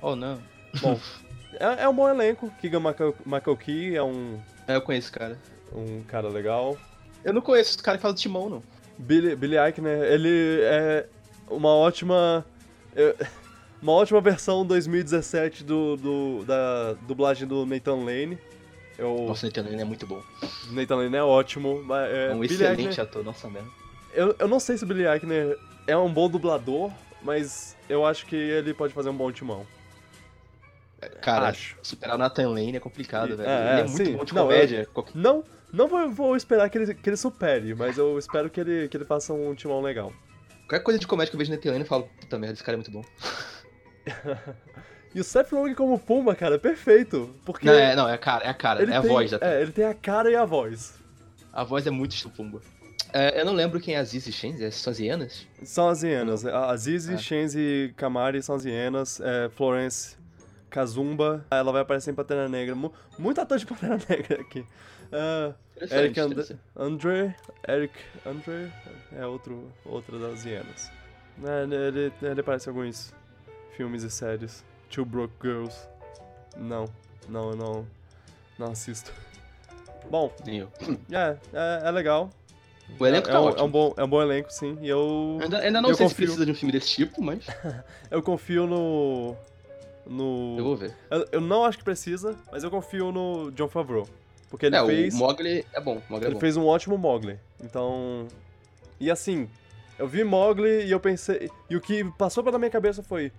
Oh, 0.00 0.16
não. 0.16 0.42
Bom, 0.80 0.98
é, 1.60 1.84
é 1.84 1.88
um 1.88 1.94
bom 1.94 2.08
elenco. 2.08 2.50
Keegan 2.60 2.80
Michael, 2.80 3.14
Michael 3.24 3.56
Key 3.56 3.94
é 3.96 4.02
um, 4.02 4.40
É, 4.66 4.76
eu 4.76 4.82
conheço 4.82 5.08
esse 5.08 5.18
cara. 5.18 5.38
Um 5.74 6.02
cara 6.04 6.28
legal. 6.28 6.76
Eu 7.24 7.32
não 7.32 7.40
conheço 7.40 7.70
esse 7.70 7.82
cara 7.82 7.96
que 7.98 8.02
faz 8.02 8.14
o 8.14 8.16
timão, 8.16 8.48
não. 8.48 8.62
Billy, 8.98 9.34
Billy 9.36 9.56
Eichner, 9.56 10.02
ele 10.04 10.60
é 10.62 11.06
uma 11.48 11.70
ótima. 11.74 12.44
Uma 13.82 13.94
ótima 13.94 14.20
versão 14.20 14.64
2017 14.64 15.64
do, 15.64 15.96
do, 15.96 16.44
da 16.44 16.92
dublagem 17.02 17.48
do 17.48 17.66
Nathan 17.66 17.96
Lane. 17.96 18.38
Eu, 18.96 19.24
Nossa, 19.26 19.44
o 19.44 19.48
Nathan 19.48 19.62
Lane 19.62 19.80
é 19.82 19.84
muito 19.84 20.06
bom. 20.06 20.22
Nathan 20.70 20.94
Lane 20.98 21.16
é 21.16 21.22
ótimo. 21.24 21.82
mas, 21.84 22.08
é, 22.08 22.28
É 22.30 22.32
um 22.32 22.38
Billy 22.38 22.54
excelente 22.54 22.86
Eichner- 22.86 23.00
ator, 23.00 23.24
nossa 23.24 23.50
merda. 23.50 23.68
eu, 24.14 24.36
eu 24.38 24.46
não 24.46 24.60
sei 24.60 24.76
se 24.76 24.84
o 24.84 24.86
Billy 24.86 25.04
Eichner 25.04 25.58
é 25.88 25.96
um 25.96 26.12
bom 26.12 26.28
dublador, 26.30 26.92
mas 27.22 27.76
eu 27.88 28.06
acho 28.06 28.24
que 28.26 28.36
ele 28.36 28.72
pode 28.72 28.94
fazer 28.94 29.08
um 29.08 29.16
bom 29.16 29.32
timão. 29.32 29.66
Cara, 31.20 31.48
Acho. 31.48 31.76
superar 31.82 32.14
o 32.14 32.18
Nathan 32.18 32.48
Lane 32.50 32.76
é 32.76 32.80
complicado, 32.80 33.32
E- 33.32 33.34
velho. 33.36 33.48
é, 33.48 33.60
ele 33.60 33.68
é 33.68 33.80
é, 33.80 33.88
muito 33.88 33.96
sim. 34.06 34.16
bom 34.16 34.24
de 34.24 34.32
Não, 34.34 34.42
comédia. 34.42 34.88
Qualquer- 34.94 35.16
Não, 35.16 35.42
não 35.72 35.88
vou, 35.88 36.10
vou 36.10 36.36
esperar 36.36 36.68
que 36.68 36.78
ele, 36.78 36.94
que 36.94 37.08
ele 37.08 37.16
supere, 37.16 37.74
mas 37.74 37.96
eu 37.98 38.18
espero 38.18 38.50
que 38.50 38.60
ele, 38.60 38.88
que 38.88 38.96
ele 38.96 39.04
faça 39.04 39.32
um 39.32 39.54
timão 39.54 39.80
legal. 39.80 40.12
Qualquer 40.68 40.80
coisa 40.84 40.98
de 40.98 41.06
comédia 41.06 41.30
que 41.30 41.36
eu 41.36 41.38
vejo 41.38 41.50
Nathan 41.50 41.70
Lane, 41.70 41.80
eu 41.82 41.86
falo, 41.88 42.08
puta 42.20 42.38
merda, 42.38 42.54
esse 42.54 42.64
cara 42.64 42.76
é 42.76 42.78
muito 42.78 42.90
bom. 42.90 43.04
E 45.14 45.20
o 45.20 45.24
Seth 45.24 45.50
Rogen 45.52 45.74
como 45.74 45.98
Pumba, 45.98 46.34
cara, 46.34 46.54
é 46.54 46.58
perfeito. 46.58 47.34
Porque 47.44 47.66
Não, 47.66 47.74
é, 47.74 47.94
não, 47.94 48.08
é 48.08 48.14
a 48.14 48.18
cara, 48.18 48.44
é 48.44 48.48
a 48.48 48.54
cara, 48.54 48.82
ele 48.82 48.92
é 48.92 48.96
a 48.96 49.02
tem, 49.02 49.10
voz 49.10 49.30
da 49.30 49.38
É, 49.42 49.60
ele 49.60 49.70
tem 49.70 49.84
a 49.84 49.92
cara 49.92 50.30
e 50.30 50.34
a 50.34 50.42
voz. 50.46 50.94
A 51.52 51.62
voz 51.62 51.86
é 51.86 51.90
muito 51.90 52.12
estupumba. 52.12 52.62
É, 53.12 53.38
eu 53.38 53.44
não 53.44 53.52
lembro 53.52 53.78
quem 53.78 53.94
é 53.94 53.98
Aziz 53.98 54.26
e 54.26 54.32
Shenzi, 54.32 54.64
é 54.64 54.70
são 54.70 54.90
as 54.90 54.98
hienas? 54.98 55.46
São 55.64 55.88
as 55.90 56.02
hienas. 56.02 56.46
A 56.46 56.70
Azizi, 56.70 57.12
É. 57.12 57.18
Shenzi, 57.18 57.92
Kamari 57.94 58.42
são 58.42 58.54
as 58.54 58.64
hienas. 58.64 59.20
É, 59.20 59.50
Florence 59.54 60.16
Kazumba, 60.70 61.44
ela 61.50 61.70
vai 61.72 61.82
aparecer 61.82 62.10
em 62.10 62.14
Pantera 62.14 62.48
Negra. 62.48 62.74
Mu- 62.74 62.94
muito 63.18 63.38
ator 63.38 63.58
de 63.58 63.66
Pantera 63.68 63.98
Negra 64.08 64.40
aqui. 64.40 64.64
Interessante, 65.12 65.54
Eric 65.80 66.20
And. 66.20 66.58
Andre, 66.76 67.34
Eric 67.66 67.94
Andre 68.26 68.72
é 69.16 69.26
outro, 69.26 69.70
outra 69.84 70.18
das 70.18 70.44
hienas. 70.44 70.90
É, 71.42 71.62
ele, 71.64 72.12
ele 72.22 72.40
aparece 72.40 72.68
em 72.68 72.72
alguns 72.72 73.12
filmes 73.76 74.02
e 74.02 74.10
séries. 74.10 74.64
Two 74.90 75.04
Broke 75.04 75.34
Girls. 75.42 75.76
Não, 76.56 76.84
não, 77.28 77.50
eu 77.50 77.56
não, 77.56 77.86
não 78.58 78.70
assisto. 78.72 79.12
Bom, 80.10 80.32
é, 81.10 81.36
é, 81.52 81.82
é 81.84 81.90
legal. 81.90 82.30
O 82.98 83.06
elenco 83.06 83.28
é, 83.28 83.32
tá 83.32 83.40
um, 83.40 83.44
ótimo. 83.44 83.60
é 83.60 83.64
um 83.64 83.70
bom, 83.70 83.94
é 83.96 84.04
um 84.04 84.08
bom 84.08 84.22
elenco, 84.22 84.52
sim. 84.52 84.76
E 84.82 84.88
eu, 84.88 85.38
Ainda, 85.40 85.58
ainda 85.60 85.80
não 85.80 85.88
Eu 85.90 85.94
sei 85.94 86.08
se 86.08 86.12
confio. 86.14 86.26
precisa 86.26 86.44
de 86.44 86.52
um 86.52 86.54
filme 86.54 86.72
desse 86.72 86.88
tipo, 86.90 87.22
mas 87.22 87.46
eu 88.10 88.22
confio 88.22 88.66
no. 88.66 89.34
No. 90.04 90.56
eu 90.58 90.64
vou 90.64 90.76
ver. 90.76 90.94
Eu, 91.10 91.26
eu 91.32 91.40
não 91.40 91.64
acho 91.64 91.78
que 91.78 91.84
precisa, 91.84 92.36
mas 92.50 92.62
eu 92.64 92.70
confio 92.70 93.10
no 93.12 93.50
John 93.52 93.68
Favreau. 93.68 94.06
Porque 94.52 94.66
ele 94.66 94.76
é, 94.76 94.84
fez. 94.84 95.14
o 95.14 95.16
Mogli 95.16 95.64
é 95.72 95.80
bom, 95.80 96.02
Mogli 96.10 96.26
é 96.26 96.28
Ele 96.28 96.34
bom. 96.34 96.40
fez 96.40 96.58
um 96.58 96.66
ótimo 96.66 96.98
Mogli. 96.98 97.38
Então. 97.64 98.28
E 99.00 99.10
assim, 99.10 99.48
eu 99.98 100.06
vi 100.06 100.22
Mogli 100.22 100.84
e 100.84 100.90
eu 100.90 101.00
pensei. 101.00 101.50
E 101.70 101.74
o 101.74 101.80
que 101.80 102.04
passou 102.18 102.44
pela 102.44 102.58
minha 102.58 102.70
cabeça 102.70 103.02
foi. 103.02 103.32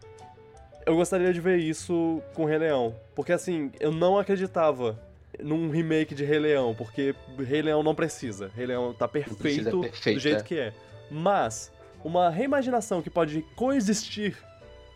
Eu 0.88 0.96
gostaria 0.96 1.32
de 1.32 1.40
ver 1.40 1.60
isso 1.60 2.20
com 2.34 2.46
Rei 2.46 2.58
Leão. 2.58 2.96
Porque 3.14 3.32
assim, 3.32 3.72
eu 3.80 3.92
não 3.92 4.18
acreditava 4.18 5.00
num 5.40 5.70
remake 5.70 6.16
de 6.16 6.26
Rei 6.26 6.40
Leão. 6.40 6.74
Porque 6.74 7.14
Rei 7.38 7.62
Leão 7.62 7.84
não 7.84 7.94
precisa. 7.94 8.50
Rei 8.56 8.66
Leão 8.66 8.92
tá 8.92 9.08
precisa, 9.08 9.36
perfeito, 9.36 9.70
é 9.70 9.90
perfeito, 9.90 10.16
do 10.16 10.20
jeito 10.20 10.40
é. 10.40 10.44
que 10.44 10.58
é. 10.58 10.74
Mas, 11.12 11.72
uma 12.04 12.32
reimaginação 12.32 13.04
que 13.04 13.10
pode 13.12 13.44
coexistir 13.56 14.36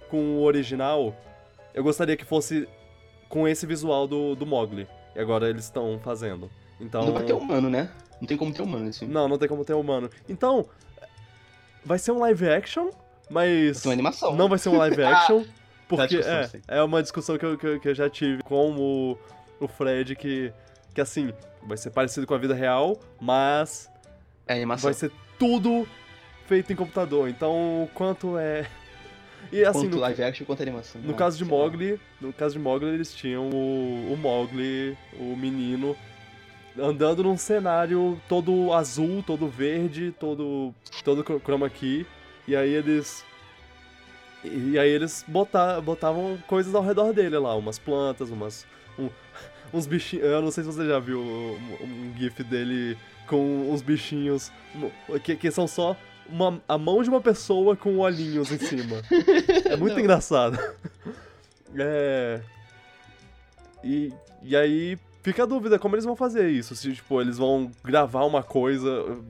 com 0.09 0.37
o 0.37 0.41
original, 0.41 1.15
eu 1.75 1.83
gostaria 1.83 2.17
que 2.17 2.25
fosse 2.25 2.67
com 3.29 3.47
esse 3.47 3.67
visual 3.67 4.07
do, 4.07 4.33
do 4.33 4.47
Mogli. 4.47 4.87
E 5.17 5.19
agora 5.19 5.49
eles 5.49 5.63
estão 5.65 5.99
fazendo. 5.99 6.47
Então. 6.79 7.03
Não 7.07 7.13
vai 7.13 7.23
ter 7.23 7.33
humano, 7.33 7.69
né? 7.71 7.89
Não 8.21 8.27
tem 8.27 8.37
como 8.37 8.53
ter 8.53 8.61
humano 8.61 8.87
assim. 8.87 9.07
Não, 9.07 9.27
não 9.27 9.37
tem 9.37 9.49
como 9.49 9.65
ter 9.65 9.73
humano. 9.73 10.09
Então, 10.29 10.67
vai 11.83 11.97
ser 11.97 12.11
um 12.11 12.19
live 12.19 12.47
action, 12.47 12.89
mas 13.29 13.73
Vai 13.77 13.81
ter 13.81 13.87
uma 13.87 13.93
animação. 13.93 14.35
não 14.35 14.47
vai 14.47 14.59
ser 14.59 14.69
um 14.69 14.77
live 14.77 15.01
action, 15.03 15.43
porque 15.87 16.17
discussão, 16.17 16.61
é, 16.67 16.77
é 16.77 16.83
uma 16.83 17.01
discussão 17.01 17.37
que 17.37 17.45
eu, 17.45 17.57
que 17.57 17.65
eu, 17.67 17.79
que 17.79 17.89
eu 17.89 17.95
já 17.95 18.07
tive 18.09 18.43
com 18.43 18.75
o, 18.75 19.17
o 19.59 19.67
Fred, 19.67 20.15
que, 20.15 20.53
que 20.93 21.01
assim, 21.01 21.33
vai 21.63 21.77
ser 21.77 21.89
parecido 21.89 22.27
com 22.27 22.33
a 22.35 22.37
vida 22.37 22.53
real, 22.53 22.99
mas 23.19 23.89
É 24.47 24.53
animação. 24.53 24.83
vai 24.87 24.93
ser 24.93 25.11
tudo 25.39 25.87
feito 26.45 26.71
em 26.71 26.75
computador. 26.75 27.27
Então, 27.27 27.89
quanto 27.93 28.37
é... 28.37 28.67
E 29.51 29.63
assim, 29.63 29.81
Quanto 29.81 29.95
no, 29.95 30.01
live 30.01 30.23
action 30.23 30.45
quanto 30.45 30.61
animação. 30.61 31.01
no 31.01 31.11
Ah, 31.13 31.15
caso 31.17 31.37
de. 31.37 31.45
Mogli, 31.45 31.99
no 32.19 32.33
caso 32.33 32.53
de 32.53 32.59
Mogli, 32.59 32.87
eles 32.89 33.13
tinham 33.13 33.49
o, 33.49 34.13
o 34.13 34.17
Mogli, 34.17 34.97
o 35.19 35.35
menino, 35.35 35.95
andando 36.77 37.23
num 37.23 37.37
cenário 37.37 38.19
todo 38.27 38.73
azul, 38.73 39.23
todo 39.25 39.47
verde, 39.47 40.13
todo 40.19 40.73
todo 41.03 41.23
chr- 41.23 41.39
chroma 41.43 41.69
key, 41.69 42.05
e 42.47 42.55
aí 42.55 42.71
eles 42.73 43.23
e 44.43 44.77
aí 44.77 44.89
eles 44.89 45.25
botar, 45.27 45.81
botavam 45.81 46.37
coisas 46.47 46.73
ao 46.75 46.83
redor 46.83 47.11
dele 47.13 47.37
lá, 47.37 47.55
umas 47.55 47.79
plantas, 47.79 48.29
umas 48.29 48.65
um- 48.97 49.09
uns 49.73 49.87
bichinhos, 49.87 50.25
eu 50.25 50.41
não 50.41 50.51
sei 50.51 50.63
se 50.63 50.71
você 50.71 50.85
já 50.87 50.99
viu 50.99 51.19
um, 51.19 51.57
um 51.83 52.13
gif 52.17 52.43
dele 52.43 52.97
com 53.27 53.71
uns 53.71 53.81
bichinhos 53.81 54.51
que, 55.23 55.35
que 55.35 55.51
são 55.51 55.67
só 55.67 55.95
uma, 56.29 56.61
a 56.67 56.77
mão 56.77 57.01
de 57.03 57.09
uma 57.09 57.21
pessoa 57.21 57.75
com 57.75 57.97
olhinhos 57.99 58.51
em 58.51 58.57
cima. 58.57 59.01
É 59.65 59.75
muito 59.75 59.93
Não. 59.93 59.99
engraçado. 59.99 60.57
É. 61.77 62.41
E, 63.83 64.13
e 64.41 64.55
aí 64.55 64.97
fica 65.21 65.43
a 65.43 65.45
dúvida 65.45 65.77
como 65.77 65.95
eles 65.95 66.05
vão 66.05 66.15
fazer 66.15 66.49
isso. 66.49 66.75
Se, 66.75 66.91
tipo, 66.93 67.21
eles 67.21 67.37
vão 67.37 67.71
gravar 67.83 68.25
uma 68.25 68.43
coisa, 68.43 68.89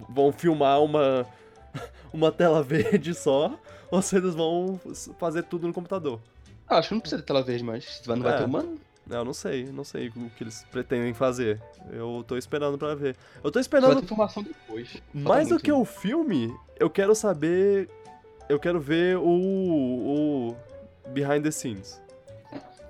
vão 0.10 0.32
filmar 0.32 0.82
uma, 0.82 1.26
uma 2.14 2.32
tela 2.32 2.64
verde 2.64 3.14
só, 3.14 3.58
ou 3.92 4.02
se 4.02 4.16
eles 4.16 4.34
vão 4.36 4.80
fazer 5.20 5.44
tudo 5.44 5.68
no 5.68 5.74
computador. 5.74 6.20
Ah, 6.68 6.78
acho 6.80 6.90
que 6.90 6.94
não 6.96 7.02
precisa 7.02 7.22
ter 7.22 7.28
tela 7.28 7.44
verde 7.44 7.64
mais. 7.64 8.02
Não 8.06 8.22
vai 8.22 8.34
É. 8.34 8.38
ter 8.38 8.46
humano. 8.46 8.78
Eu 9.10 9.24
não 9.24 9.34
sei, 9.34 9.66
não 9.66 9.84
sei 9.84 10.10
o 10.10 10.30
que 10.32 10.44
eles 10.44 10.66
pretendem 10.72 11.14
fazer. 11.14 11.62
Eu 11.92 12.24
tô 12.28 12.38
esperando 12.38 12.78
pra 12.78 12.94
ver. 12.96 13.16
Eu 13.44 13.52
tô 13.52 13.62
Só 13.62 13.70
vai 13.70 13.82
ter 13.82 13.88
esperando 13.88 14.04
informação 14.04 14.44
depois. 14.44 14.92
Falta 14.92 15.30
mais 15.30 15.50
do 15.50 15.60
que 15.60 15.72
o 15.72 15.86
filme, 15.86 16.54
eu 16.80 16.90
quero 16.90 17.16
saber. 17.16 17.90
Eu 18.50 18.60
quero 18.60 18.80
ver 18.80 19.18
o. 19.18 19.24
o 19.24 20.56
behind 21.10 21.44
the 21.44 21.52
scenes. 21.52 22.02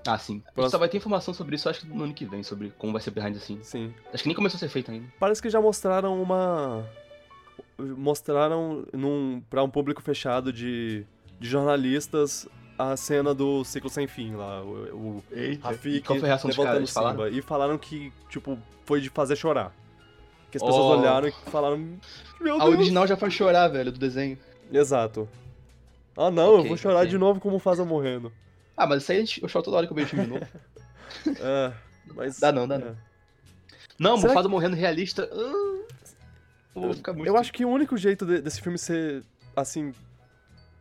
Ah, 0.07 0.17
sim. 0.17 0.33
A 0.33 0.35
gente 0.35 0.53
Próximo. 0.53 0.71
só 0.71 0.77
vai 0.77 0.87
ter 0.87 0.97
informação 0.97 1.33
sobre 1.33 1.55
isso, 1.55 1.67
acho 1.67 1.81
que 1.81 1.87
no 1.87 2.03
ano 2.03 2.13
que 2.13 2.25
vem, 2.25 2.41
sobre 2.41 2.71
como 2.77 2.93
vai 2.93 3.01
ser 3.01 3.11
behind 3.11 3.33
the 3.33 3.39
scenes. 3.39 3.67
Sim. 3.67 3.93
Acho 4.13 4.23
que 4.23 4.29
nem 4.29 4.35
começou 4.35 4.57
a 4.57 4.59
ser 4.59 4.69
feito 4.69 4.89
ainda. 4.89 5.05
Parece 5.19 5.41
que 5.41 5.49
já 5.49 5.59
mostraram 5.59 6.21
uma. 6.21 6.85
Mostraram 7.77 8.85
num, 8.93 9.41
pra 9.49 9.61
um 9.63 9.69
público 9.69 10.01
fechado 10.01 10.51
de, 10.51 11.05
de 11.39 11.47
jornalistas 11.47 12.47
a 12.77 12.95
cena 12.97 13.33
do 13.33 13.63
ciclo 13.63 13.89
sem 13.89 14.07
fim 14.07 14.35
lá. 14.35 14.61
O, 14.63 15.19
o 15.19 15.23
Eita. 15.31 15.67
Rafik 15.69 16.01
Qual 16.05 16.19
foi 16.19 16.27
a 16.27 16.31
reação 16.31 16.49
dos 16.49 16.57
levantando 16.57 16.65
caras? 16.65 16.77
Eles 16.77 16.93
falaram? 16.93 17.17
Simba. 17.25 17.29
E 17.37 17.41
falaram 17.41 17.77
que, 17.77 18.13
tipo, 18.29 18.57
foi 18.85 19.01
de 19.01 19.09
fazer 19.09 19.35
chorar. 19.35 19.73
Que 20.51 20.57
as 20.57 20.63
pessoas 20.63 20.97
Oh. 20.97 20.99
olharam 20.99 21.27
e 21.27 21.31
falaram. 21.51 21.77
Meu 22.39 22.55
A 22.55 22.65
Deus! 22.65 22.75
original 22.75 23.07
já 23.07 23.17
faz 23.17 23.33
chorar, 23.33 23.67
velho, 23.67 23.91
do 23.91 23.99
desenho. 23.99 24.37
Exato. 24.71 25.27
Ah 26.15 26.31
não, 26.31 26.47
eu 26.53 26.57
Ok, 26.59 26.67
vou 26.69 26.77
chorar 26.77 26.99
ok. 26.99 27.09
de 27.09 27.17
novo 27.17 27.39
como 27.39 27.55
o 27.57 27.59
Faza 27.59 27.83
morrendo. 27.85 28.31
Ah, 28.75 28.85
mas 28.87 29.03
isso 29.03 29.11
aí 29.11 29.19
a 29.19 29.21
eu 29.41 29.47
choro 29.49 29.65
toda 29.65 29.77
hora 29.77 29.87
que 29.87 29.91
eu 29.93 29.95
vejo 29.95 30.07
o 30.07 30.09
filme 30.09 30.25
de 30.25 30.31
novo. 30.33 30.47
É, 31.39 31.73
mas. 32.13 32.39
Dá 32.39 32.51
não, 32.51 32.67
dá 32.67 32.75
é. 32.75 32.77
não. 32.79 32.97
Não, 33.99 34.17
Será 34.17 34.29
Mufasa 34.29 34.47
morrendo 34.49 34.75
realista. 34.75 35.27
ah, 35.31 35.79
eu. 36.75 37.25
Eu 37.25 37.37
acho 37.37 37.51
que 37.51 37.65
o 37.65 37.69
único 37.69 37.97
jeito 37.97 38.25
de- 38.25 38.41
desse 38.41 38.61
filme 38.61 38.77
ser, 38.77 39.23
assim, 39.55 39.91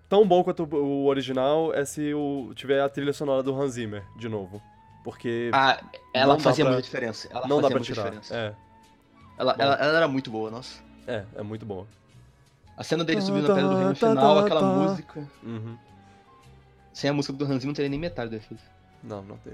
tão 0.09 0.27
bom 0.27 0.43
quanto 0.45 0.65
o 0.65 1.07
original 1.07 1.73
é 1.75 1.85
se 1.85 2.13
o, 2.15 2.53
tiver 2.55 2.81
a 2.81 2.89
trilha 2.89 3.13
sonora 3.13 3.43
do 3.43 3.55
Hans 3.61 3.73
Zimmer, 3.73 4.03
de 4.17 4.29
novo. 4.29 4.61
Porque 5.05 5.51
Ah, 5.53 5.81
ela 6.13 6.39
fazia 6.39 6.65
pra- 6.65 6.73
muita 6.73 6.85
diferença. 6.85 7.29
Ela 7.31 7.47
não 7.47 7.61
dá 7.61 7.69
pra 7.69 7.79
muita 7.79 7.93
tirar. 7.93 8.05
diferença. 8.05 8.35
É, 8.35 8.55
Ela, 9.39 9.55
ela, 9.59 9.75
ela 9.77 9.97
era 9.99 10.09
muito 10.09 10.31
boa, 10.31 10.51
nossa. 10.51 10.83
é, 11.07 11.25
é 11.37 11.43
muito 11.43 11.65
boa. 11.65 11.87
A 12.77 12.83
cena 12.85 13.05
dele 13.05 13.21
Tá, 13.21 13.27
subindo 13.27 13.49
na 13.49 13.55
pedra 13.55 13.71
do 13.71 13.77
reino 13.77 13.95
tá, 13.95 14.09
final, 14.11 14.35
tá, 14.35 14.41
aquela 14.43 14.61
tá. 14.61 14.67
música. 14.67 15.29
Uhum. 15.43 15.77
Sem 16.93 17.11
a 17.11 17.13
música 17.13 17.33
do 17.33 17.45
Hans 17.45 17.51
Zimmer 17.61 17.67
não 17.67 17.75
teria 17.75 17.89
nem 17.89 17.99
metade 18.01 18.31
do 18.31 18.37
efeito. 18.37 18.63
Não, 19.03 19.23
não 19.23 19.37
tem. 19.39 19.53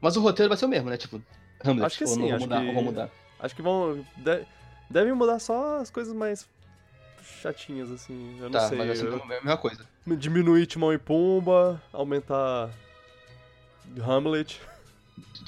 Mas 0.00 0.16
o 0.16 0.20
roteiro 0.22 0.48
vai 0.48 0.56
ser 0.58 0.64
o 0.64 0.68
mesmo, 0.68 0.88
né? 0.90 0.96
Tipo, 0.96 1.20
Hamlet. 1.64 1.86
Acho 1.86 1.98
que 1.98 2.06
sim, 2.06 2.20
não 2.20 2.26
vão 2.28 2.36
acho 2.36 2.44
mudar, 2.44 2.60
que- 2.60 2.66
ou 2.68 2.74
vão 2.74 2.82
mudar. 2.84 3.10
Acho 3.40 3.54
que 3.56 3.62
vão. 3.62 4.04
de- 4.16 4.46
devem 4.88 5.12
mudar 5.12 5.38
só 5.38 5.80
as 5.80 5.90
coisas 5.90 6.14
mais 6.14 6.48
chatinhas, 7.44 7.90
assim. 7.90 8.36
Eu 8.38 8.44
não 8.44 8.50
Tá, 8.52 8.68
sei. 8.68 8.78
mas 8.78 8.98
ser 8.98 9.06
eu- 9.06 9.22
a 9.22 9.26
mesma 9.26 9.56
coisa. 9.56 9.86
Diminuir 10.06 10.66
Timão 10.66 10.92
e 10.92 10.98
Pumba, 10.98 11.80
aumentar. 11.92 12.70
Hamlet. 14.00 14.60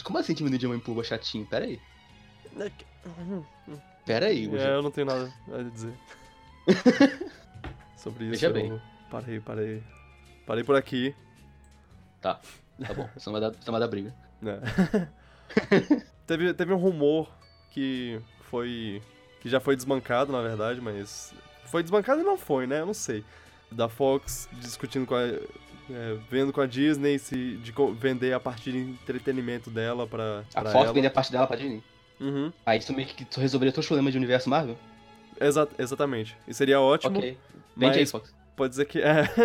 Como 0.04 0.18
assim 0.18 0.34
diminuir 0.34 0.58
de 0.58 0.68
mãe 0.68 0.78
pulva 0.78 1.02
chatinho? 1.02 1.46
Pera 1.46 1.64
aí. 1.64 1.80
É, 2.58 2.70
Pera 4.04 4.26
aí, 4.26 4.48
É, 4.56 4.74
eu 4.74 4.82
não 4.82 4.90
tenho 4.90 5.06
nada 5.06 5.32
a 5.52 5.62
dizer. 5.62 5.92
Sobre 7.96 8.24
isso. 8.24 8.30
Veja 8.32 8.46
eu 8.48 8.52
bem. 8.52 8.80
Parei, 9.10 9.40
parei. 9.40 9.82
Parei 10.46 10.62
por 10.64 10.76
aqui. 10.76 11.14
Tá, 12.20 12.40
tá 12.84 12.94
bom. 12.94 13.08
Você 13.16 13.28
não 13.30 13.40
vai 13.40 13.50
dar, 13.50 13.56
não 13.66 13.72
vai 13.72 13.80
dar 13.80 13.88
briga. 13.88 14.14
né? 14.40 14.60
teve, 16.26 16.52
teve 16.54 16.72
um 16.72 16.76
rumor 16.78 17.28
que 17.72 18.20
foi. 18.42 19.02
que 19.40 19.48
já 19.48 19.58
foi 19.60 19.74
desbancado, 19.76 20.30
na 20.32 20.40
verdade, 20.42 20.80
mas. 20.80 21.34
Foi 21.66 21.82
desbancado 21.82 22.20
e 22.20 22.24
não 22.24 22.36
foi, 22.38 22.66
né? 22.66 22.80
Eu 22.80 22.86
não 22.86 22.94
sei. 22.94 23.24
Da 23.70 23.88
Fox 23.88 24.48
discutindo 24.60 25.06
com 25.06 25.14
a. 25.14 25.22
é, 25.22 25.40
vendo 26.30 26.52
com 26.52 26.60
a 26.60 26.66
Disney 26.66 27.18
se 27.18 27.56
de 27.56 27.72
vender 27.98 28.32
a 28.32 28.40
parte 28.40 28.70
de 28.72 28.78
entretenimento 28.78 29.70
dela 29.70 30.06
pra, 30.06 30.44
A 30.54 30.62
pra 30.62 30.70
Fox 30.72 30.84
ela. 30.84 30.92
vende 30.92 31.06
a 31.06 31.10
parte 31.10 31.32
dela 31.32 31.46
pra 31.46 31.56
Disney. 31.56 31.82
Uhum. 32.20 32.52
Aí 32.64 32.78
isso 32.78 32.92
meio 32.94 33.06
que 33.08 33.24
tu 33.24 33.40
resolveria 33.40 33.72
todos 33.72 33.84
os 33.84 33.88
problemas 33.88 34.12
de 34.12 34.18
universo 34.18 34.48
Marvel? 34.48 34.76
Exa- 35.40 35.68
exatamente. 35.78 36.36
E 36.48 36.54
seria 36.54 36.80
ótimo. 36.80 37.18
ok. 37.18 37.36
Vende 37.76 37.94
aí, 37.94 38.00
mas- 38.02 38.10
Fox. 38.10 38.34
Pode 38.56 38.70
dizer 38.70 38.86
que. 38.86 39.00
É, 39.02 39.24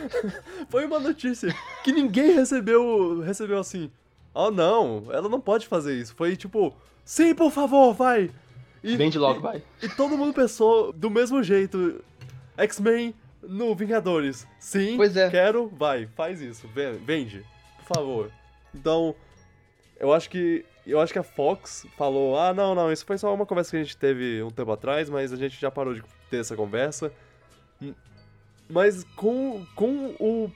foi 0.70 0.84
uma 0.86 0.98
notícia 0.98 1.54
que 1.84 1.92
ninguém 1.92 2.32
recebeu. 2.34 3.20
Recebeu 3.20 3.58
assim. 3.58 3.90
Oh 4.34 4.50
não, 4.50 5.04
ela 5.10 5.28
não 5.28 5.40
pode 5.40 5.66
fazer 5.66 5.94
isso. 5.98 6.14
Foi 6.14 6.36
tipo, 6.36 6.74
sim, 7.04 7.34
por 7.34 7.50
favor, 7.50 7.92
vai! 7.94 8.30
E, 8.82 8.96
Vende 8.96 9.18
logo, 9.18 9.40
e, 9.40 9.42
vai. 9.42 9.62
e 9.82 9.88
todo 9.88 10.16
mundo 10.16 10.32
pensou 10.32 10.92
do 10.92 11.10
mesmo 11.10 11.42
jeito. 11.42 12.02
X-Men 12.56 13.14
no 13.42 13.74
Vingadores. 13.74 14.46
Sim, 14.58 14.96
Pois 14.96 15.16
é. 15.16 15.30
quero, 15.30 15.68
vai, 15.68 16.06
faz 16.16 16.40
isso, 16.40 16.66
ven- 16.68 16.98
vende, 17.04 17.44
por 17.78 17.94
favor. 17.96 18.30
Então, 18.74 19.14
eu 19.98 20.12
acho 20.12 20.28
que. 20.30 20.64
Eu 20.86 21.00
acho 21.00 21.12
que 21.12 21.18
a 21.18 21.22
Fox 21.22 21.86
falou, 21.98 22.38
ah, 22.38 22.54
não, 22.54 22.74
não, 22.74 22.90
isso 22.90 23.04
foi 23.04 23.18
só 23.18 23.32
uma 23.34 23.44
conversa 23.44 23.72
que 23.72 23.76
a 23.76 23.82
gente 23.82 23.96
teve 23.96 24.42
um 24.42 24.50
tempo 24.50 24.72
atrás, 24.72 25.10
mas 25.10 25.32
a 25.32 25.36
gente 25.36 25.60
já 25.60 25.70
parou 25.70 25.92
de 25.92 26.02
ter 26.30 26.38
essa 26.38 26.56
conversa. 26.56 27.12
Hum, 27.82 27.92
Mas 28.70 29.04
com, 29.16 29.66
com 29.74 30.14
o. 30.18 30.50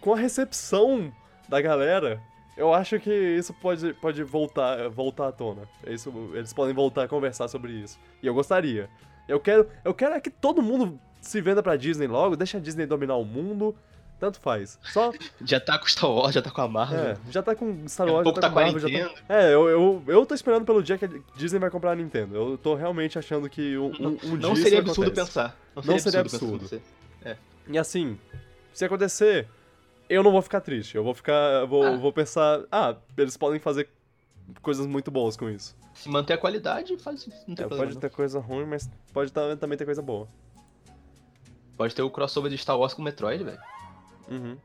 Com 0.00 0.12
a 0.14 0.16
recepção 0.16 1.12
da 1.48 1.60
galera, 1.60 2.20
eu 2.58 2.74
acho 2.74 2.98
que 2.98 3.10
isso 3.10 3.54
pode, 3.54 3.94
pode 3.94 4.22
voltar, 4.24 4.88
voltar 4.88 5.28
à 5.28 5.32
tona. 5.32 5.62
Isso, 5.86 6.12
eles 6.34 6.52
podem 6.52 6.74
voltar 6.74 7.04
a 7.04 7.08
conversar 7.08 7.48
sobre 7.48 7.72
isso. 7.72 7.98
E 8.22 8.26
eu 8.26 8.34
gostaria. 8.34 8.90
Eu 9.28 9.38
quero, 9.38 9.68
eu 9.84 9.94
quero 9.94 10.14
é 10.14 10.20
que 10.20 10.28
todo 10.28 10.60
mundo 10.60 10.98
se 11.20 11.40
venda 11.40 11.62
pra 11.62 11.76
Disney 11.76 12.08
logo, 12.08 12.36
deixa 12.36 12.58
a 12.58 12.60
Disney 12.60 12.84
dominar 12.84 13.16
o 13.16 13.24
mundo. 13.24 13.74
Tanto 14.18 14.40
faz. 14.40 14.76
Só. 14.82 15.12
Já 15.44 15.60
tá 15.60 15.78
com 15.78 15.86
Star 15.86 16.10
Wars, 16.10 16.34
já 16.34 16.42
tá 16.42 16.50
com 16.50 16.60
a 16.60 16.66
Marvel. 16.66 16.98
É, 16.98 17.16
já 17.30 17.40
tá 17.40 17.54
com 17.54 17.86
Star 17.86 18.08
Wars, 18.08 18.26
já 18.26 18.32
tá 18.32 18.40
tá 18.40 18.50
com 18.50 18.58
a 18.58 18.62
Marvel, 18.62 18.80
já 18.80 19.06
tá... 19.06 19.14
É, 19.28 19.54
eu, 19.54 19.68
eu, 19.68 20.02
eu 20.08 20.26
tô 20.26 20.34
esperando 20.34 20.64
pelo 20.64 20.82
dia 20.82 20.98
que 20.98 21.04
a 21.04 21.08
Disney 21.36 21.60
vai 21.60 21.70
comprar 21.70 21.92
a 21.92 21.94
Nintendo. 21.94 22.34
Eu 22.34 22.58
tô 22.58 22.74
realmente 22.74 23.16
achando 23.16 23.48
que 23.48 23.78
um, 23.78 23.92
um, 24.00 24.08
um 24.08 24.16
dia 24.16 24.38
Não 24.38 24.52
isso 24.54 24.62
seria 24.64 24.80
absurdo 24.80 25.12
pensar. 25.12 25.56
Não 25.76 25.98
seria 26.00 26.22
pensar 26.24 26.36
absurdo. 26.36 26.62
nisso. 26.62 26.80
E 27.68 27.78
assim, 27.78 28.18
se 28.72 28.84
acontecer, 28.84 29.46
eu 30.08 30.22
não 30.22 30.30
vou 30.32 30.42
ficar 30.42 30.60
triste. 30.60 30.96
Eu 30.96 31.04
vou 31.04 31.14
ficar. 31.14 31.64
Vou, 31.66 31.84
Ah. 31.84 31.96
vou 31.96 32.12
pensar, 32.12 32.62
ah, 32.70 32.96
eles 33.16 33.36
podem 33.36 33.58
fazer 33.60 33.88
coisas 34.62 34.86
muito 34.86 35.10
boas 35.10 35.36
com 35.36 35.48
isso. 35.50 35.76
Se 35.94 36.08
manter 36.08 36.34
a 36.34 36.38
qualidade, 36.38 36.96
faz 36.98 37.26
não 37.26 37.54
tem 37.54 37.64
É, 37.64 37.68
problema. 37.68 37.82
pode 37.84 37.94
não. 37.94 38.00
ter 38.00 38.10
coisa 38.10 38.38
ruim, 38.38 38.64
mas 38.66 38.88
pode 39.12 39.32
também 39.32 39.76
ter 39.76 39.84
coisa 39.84 40.00
boa. 40.00 40.28
Pode 41.76 41.94
ter 41.94 42.02
o 42.02 42.10
crossover 42.10 42.50
de 42.50 42.58
Star 42.58 42.78
Wars 42.78 42.94
com 42.94 43.02
Metroid, 43.02 43.42
velho. 43.44 43.58
Uhum. 44.28 44.56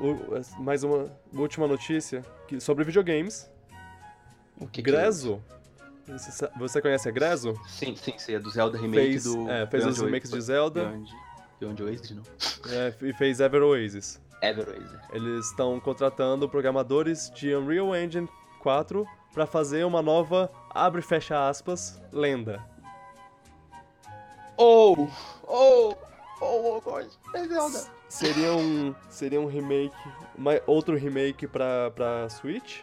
O- 0.00 0.62
mais 0.62 0.82
uma 0.84 1.10
última 1.34 1.66
notícia 1.66 2.24
que, 2.48 2.60
sobre 2.60 2.84
videogames. 2.84 3.50
O 4.58 4.66
que 4.66 4.82
que 4.82 4.90
é 4.90 4.92
Grezo. 4.92 5.42
Você, 6.06 6.48
você 6.58 6.80
conhece 6.82 7.08
a 7.08 7.12
Grezo? 7.12 7.50
isso? 7.52 7.68
Sim, 7.68 7.96
sim, 7.96 8.14
sim. 8.18 8.34
É 8.34 8.38
do 8.38 8.50
Zelda 8.50 8.78
Remake 8.78 9.06
Fez, 9.12 9.24
do. 9.24 9.48
é, 9.50 9.66
fez 9.66 9.86
os 9.86 9.98
remakes 10.00 10.30
de. 10.30 10.40
Zelda 10.40 10.84
Beyond, 10.84 11.10
Beyond 11.60 11.82
Oasis, 11.82 12.10
não. 12.12 12.22
é, 12.72 12.94
e 13.02 13.12
fez 13.12 13.40
Ever 13.40 13.62
Oasis. 13.62 14.20
Ever 14.42 14.68
Oasis. 14.68 14.98
Eles 15.12 15.46
estão 15.46 15.78
contratando 15.80 16.48
programadores 16.48 17.30
de 17.34 17.54
Unreal 17.54 17.94
Engine 17.94 18.28
4 18.60 19.06
para 19.34 19.46
fazer 19.46 19.84
uma 19.84 20.02
nova, 20.02 20.50
abre 20.70 21.00
e 21.00 21.04
fecha 21.04 21.48
aspas, 21.48 22.00
lenda. 22.12 22.62
Oh! 24.56 25.08
Oh! 25.46 25.94
Oh, 26.42 26.76
oh, 26.76 26.80
God. 26.80 27.06
É 27.34 27.46
Zelda. 27.46 27.84
Seria 28.08 28.52
um, 28.54 28.94
seria 29.08 29.40
um 29.40 29.46
remake, 29.46 29.94
uma- 30.36 30.60
outro 30.66 30.96
remake 30.96 31.46
pra, 31.46 31.90
pra 31.90 32.28
Switch? 32.30 32.80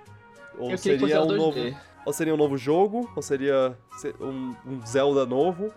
Ou 0.58 0.72
Eu 0.72 0.78
seria 0.78 1.22
um 1.22 1.26
novo, 1.36 1.60
2D. 1.60 1.78
ou 2.06 2.14
seria 2.14 2.34
um 2.34 2.38
novo 2.38 2.58
jogo? 2.58 3.10
Ou 3.16 3.22
seria 3.22 3.78
se- 3.98 4.14
um, 4.20 4.56
um 4.66 4.86
Zelda 4.86 5.26
novo? 5.26 5.74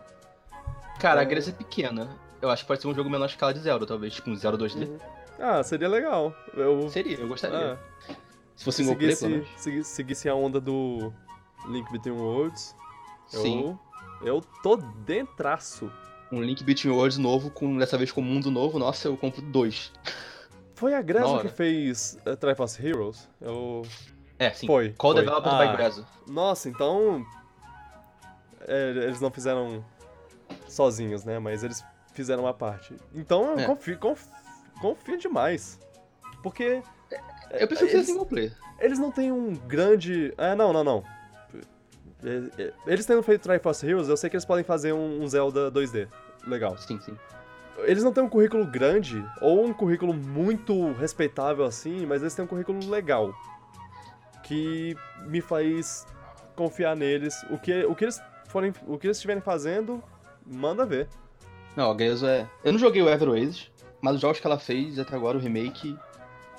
Cara, 1.00 1.20
a 1.20 1.22
É. 1.22 1.26
Grécia 1.26 1.50
é 1.50 1.54
pequena. 1.54 2.08
Eu 2.40 2.48
acho 2.50 2.62
que 2.64 2.68
pode 2.68 2.80
ser 2.82 2.88
um 2.88 2.94
jogo 2.94 3.08
menor 3.10 3.26
escala 3.26 3.52
de 3.52 3.60
Zelda, 3.60 3.86
talvez. 3.86 4.14
Tipo 4.14 4.30
um 4.30 4.36
Zelda 4.36 4.56
2D. 4.58 4.84
Uhum. 4.86 4.98
Ah, 5.40 5.62
seria 5.62 5.88
legal. 5.88 6.34
Eu, 6.54 6.88
Seria, 6.90 7.18
eu 7.18 7.26
gostaria. 7.28 7.74
ah, 7.74 8.14
Se 8.54 8.64
fosse 8.64 8.76
se 8.78 8.84
single 8.84 9.00
seguisse, 9.00 9.26
menos. 9.28 9.48
segui- 9.56 9.84
seguisse 9.84 10.28
a 10.28 10.34
onda 10.34 10.60
do 10.60 11.12
Link 11.68 11.90
Between 11.90 12.12
Worlds, 12.18 12.76
Sim. 13.26 13.78
eu, 14.22 14.26
eu 14.36 14.40
tô 14.62 14.76
dentraço. 14.76 15.90
Um 16.30 16.42
Link 16.42 16.62
Between 16.62 16.92
Worlds 16.92 17.18
novo, 17.18 17.50
com, 17.50 17.76
dessa 17.78 17.96
vez 17.98 18.12
com 18.12 18.20
mundo 18.22 18.50
novo, 18.50 18.78
nossa, 18.78 19.08
eu 19.08 19.16
compro 19.16 19.40
dois. 19.42 19.90
Foi 20.76 20.94
a 20.94 20.98
hora. 20.98 21.42
que 21.42 21.48
fez 21.54 22.18
uh, 22.26 22.36
Triforce 22.36 22.86
Heroes? 22.86 23.28
Eu... 23.40 23.82
É, 24.38 24.50
sim. 24.50 24.66
Foi. 24.66 24.94
Call 24.94 25.12
foi. 25.12 25.20
Developer 25.20 25.52
ah, 25.52 25.66
by 25.66 25.76
Grezzo. 25.76 26.06
Nossa, 26.26 26.68
então. 26.70 27.22
é, 28.66 28.88
eles 28.90 29.20
não 29.20 29.30
fizeram 29.30 29.84
sozinhos, 30.68 31.24
né? 31.24 31.38
Mas 31.38 31.62
eles 31.62 31.84
fizeram 32.14 32.44
uma 32.44 32.54
parte. 32.54 32.96
Então 33.14 33.52
eu 33.52 33.58
É. 33.58 33.66
confio, 33.66 33.98
conf- 33.98 34.26
confio 34.80 35.16
demais. 35.18 35.78
Porque 36.42 36.82
Eu 37.50 37.66
prefiro 37.66 37.68
que 37.68 37.84
eles- 37.84 37.90
seja 37.90 38.04
single 38.04 38.26
player. 38.26 38.52
eles 38.78 38.98
não 38.98 39.10
têm 39.10 39.30
um 39.32 39.54
grande. 39.54 40.32
Ah, 40.38 40.54
não, 40.56 40.72
não, 40.72 40.82
não. 40.84 41.04
É, 42.22 42.62
é, 42.62 42.72
Eles 42.86 43.06
tendo 43.06 43.22
feito 43.22 43.42
Triforce 43.42 43.86
Heroes, 43.86 44.08
eu 44.08 44.16
sei 44.16 44.28
que 44.28 44.36
eles 44.36 44.44
podem 44.44 44.64
fazer 44.64 44.92
um 44.92 45.22
um 45.22 45.26
Zelda 45.26 45.70
2D. 45.70 46.06
Legal. 46.46 46.76
Sim, 46.78 47.00
sim. 47.00 47.16
Eles 47.78 48.02
não 48.04 48.12
têm 48.12 48.22
um 48.22 48.28
currículo 48.28 48.66
grande, 48.66 49.24
ou 49.40 49.64
um 49.64 49.72
currículo 49.72 50.12
muito 50.12 50.92
respeitável 50.92 51.64
assim, 51.64 52.04
mas 52.04 52.20
eles 52.20 52.34
têm 52.34 52.44
um 52.44 52.48
currículo 52.48 52.78
legal. 52.90 53.32
Que 54.42 54.94
me 55.26 55.40
faz 55.40 56.06
confiar 56.54 56.94
neles. 56.96 57.42
O 57.50 57.58
que, 57.58 57.84
o 57.84 57.94
que 57.94 58.04
eles 58.04 58.20
forem. 58.48 58.72
O 58.86 58.98
que 58.98 59.06
eles 59.06 59.16
estiverem 59.16 59.40
fazendo, 59.42 60.02
manda 60.44 60.84
ver. 60.84 61.08
Não, 61.76 61.90
a 61.90 61.94
Grezzo 61.94 62.26
é. 62.26 62.46
Eu 62.64 62.72
não 62.72 62.78
joguei 62.78 63.00
o 63.00 63.08
Ever 63.08 63.28
Oasis, 63.30 63.70
mas 64.00 64.16
os 64.16 64.20
jogos 64.20 64.40
que 64.40 64.46
ela 64.46 64.58
fez 64.58 64.98
até 64.98 65.14
agora, 65.14 65.36
o 65.36 65.40
remake 65.40 65.96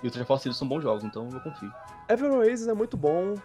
e 0.04 0.08
o 0.08 0.12
Triforce 0.12 0.48
Heroes 0.48 0.58
são 0.58 0.68
bons 0.68 0.82
jogos, 0.82 1.04
então 1.04 1.30
eu 1.32 1.40
confio. 1.40 1.72
Ever 2.10 2.32
Oasis 2.32 2.68
é 2.68 2.74
muito 2.74 2.98
bom. 2.98 3.36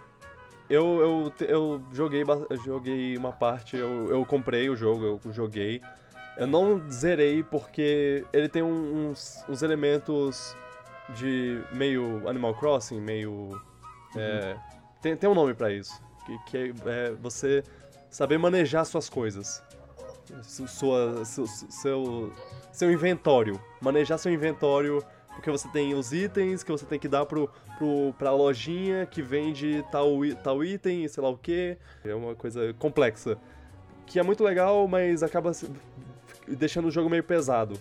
Eu, 0.68 1.32
eu, 1.40 1.46
eu 1.46 1.82
joguei, 1.92 2.24
joguei 2.64 3.16
uma 3.16 3.32
parte, 3.32 3.76
eu, 3.76 4.08
eu 4.10 4.24
comprei 4.24 4.68
o 4.68 4.76
jogo, 4.76 5.20
eu 5.24 5.32
joguei. 5.32 5.80
Eu 6.36 6.46
não 6.46 6.82
zerei 6.90 7.42
porque 7.42 8.24
ele 8.32 8.48
tem 8.48 8.62
uns, 8.62 9.42
uns 9.48 9.62
elementos 9.62 10.56
de 11.14 11.62
meio 11.72 12.28
Animal 12.28 12.54
Crossing, 12.54 13.00
meio. 13.00 13.60
é, 14.16 14.56
tem, 15.00 15.16
tem 15.16 15.30
um 15.30 15.34
nome 15.34 15.54
pra 15.54 15.70
isso. 15.72 16.02
que, 16.26 16.38
que 16.46 16.56
é, 16.58 16.70
é 16.90 17.10
você 17.12 17.62
saber 18.10 18.38
manejar 18.38 18.84
suas 18.84 19.08
coisas. 19.08 19.62
Sua, 20.42 21.24
seu, 21.24 21.46
seu, 21.46 22.32
seu 22.72 22.90
inventório. 22.90 23.60
Manejar 23.80 24.18
seu 24.18 24.32
inventório, 24.32 25.02
porque 25.34 25.50
você 25.50 25.68
tem 25.68 25.94
os 25.94 26.12
itens 26.12 26.62
que 26.62 26.72
você 26.72 26.84
tem 26.84 26.98
que 26.98 27.08
dar 27.08 27.26
pro, 27.26 27.50
pro, 27.78 28.14
pra 28.18 28.32
lojinha 28.32 29.06
que 29.06 29.22
vende 29.22 29.84
tal, 29.90 30.10
tal 30.42 30.64
item, 30.64 31.06
sei 31.08 31.22
lá 31.22 31.28
o 31.28 31.36
que. 31.36 31.76
É 32.04 32.14
uma 32.14 32.34
coisa 32.34 32.74
complexa. 32.78 33.38
Que 34.06 34.18
é 34.18 34.22
muito 34.22 34.42
legal, 34.42 34.86
mas 34.86 35.22
acaba 35.22 35.52
deixando 36.48 36.88
o 36.88 36.90
jogo 36.90 37.10
meio 37.10 37.24
pesado. 37.24 37.78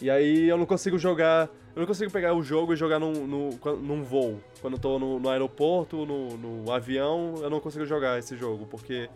E 0.00 0.10
aí 0.10 0.48
eu 0.48 0.56
não 0.56 0.66
consigo 0.66 0.98
jogar. 0.98 1.48
Eu 1.74 1.80
não 1.80 1.86
consigo 1.86 2.10
pegar 2.10 2.34
o 2.34 2.42
jogo 2.42 2.72
e 2.72 2.76
jogar 2.76 2.98
num, 2.98 3.12
num, 3.26 3.50
num 3.80 4.02
voo. 4.02 4.40
Quando 4.60 4.74
eu 4.74 4.80
tô 4.80 4.98
no, 4.98 5.20
no 5.20 5.28
aeroporto, 5.28 6.04
no, 6.04 6.36
no, 6.36 6.72
avião, 6.72 7.34
eu 7.40 7.50
não 7.50 7.60
consigo 7.60 7.84
jogar 7.86 8.18
esse 8.18 8.36
jogo, 8.36 8.66
porque 8.66 9.08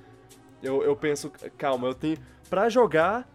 eu, 0.62 0.82
eu 0.82 0.95
penso, 0.95 1.32
calma, 1.59 1.89
eu 1.89 1.95
tenho. 1.95 2.19
Pra 2.55 2.68
jogar 2.68 3.28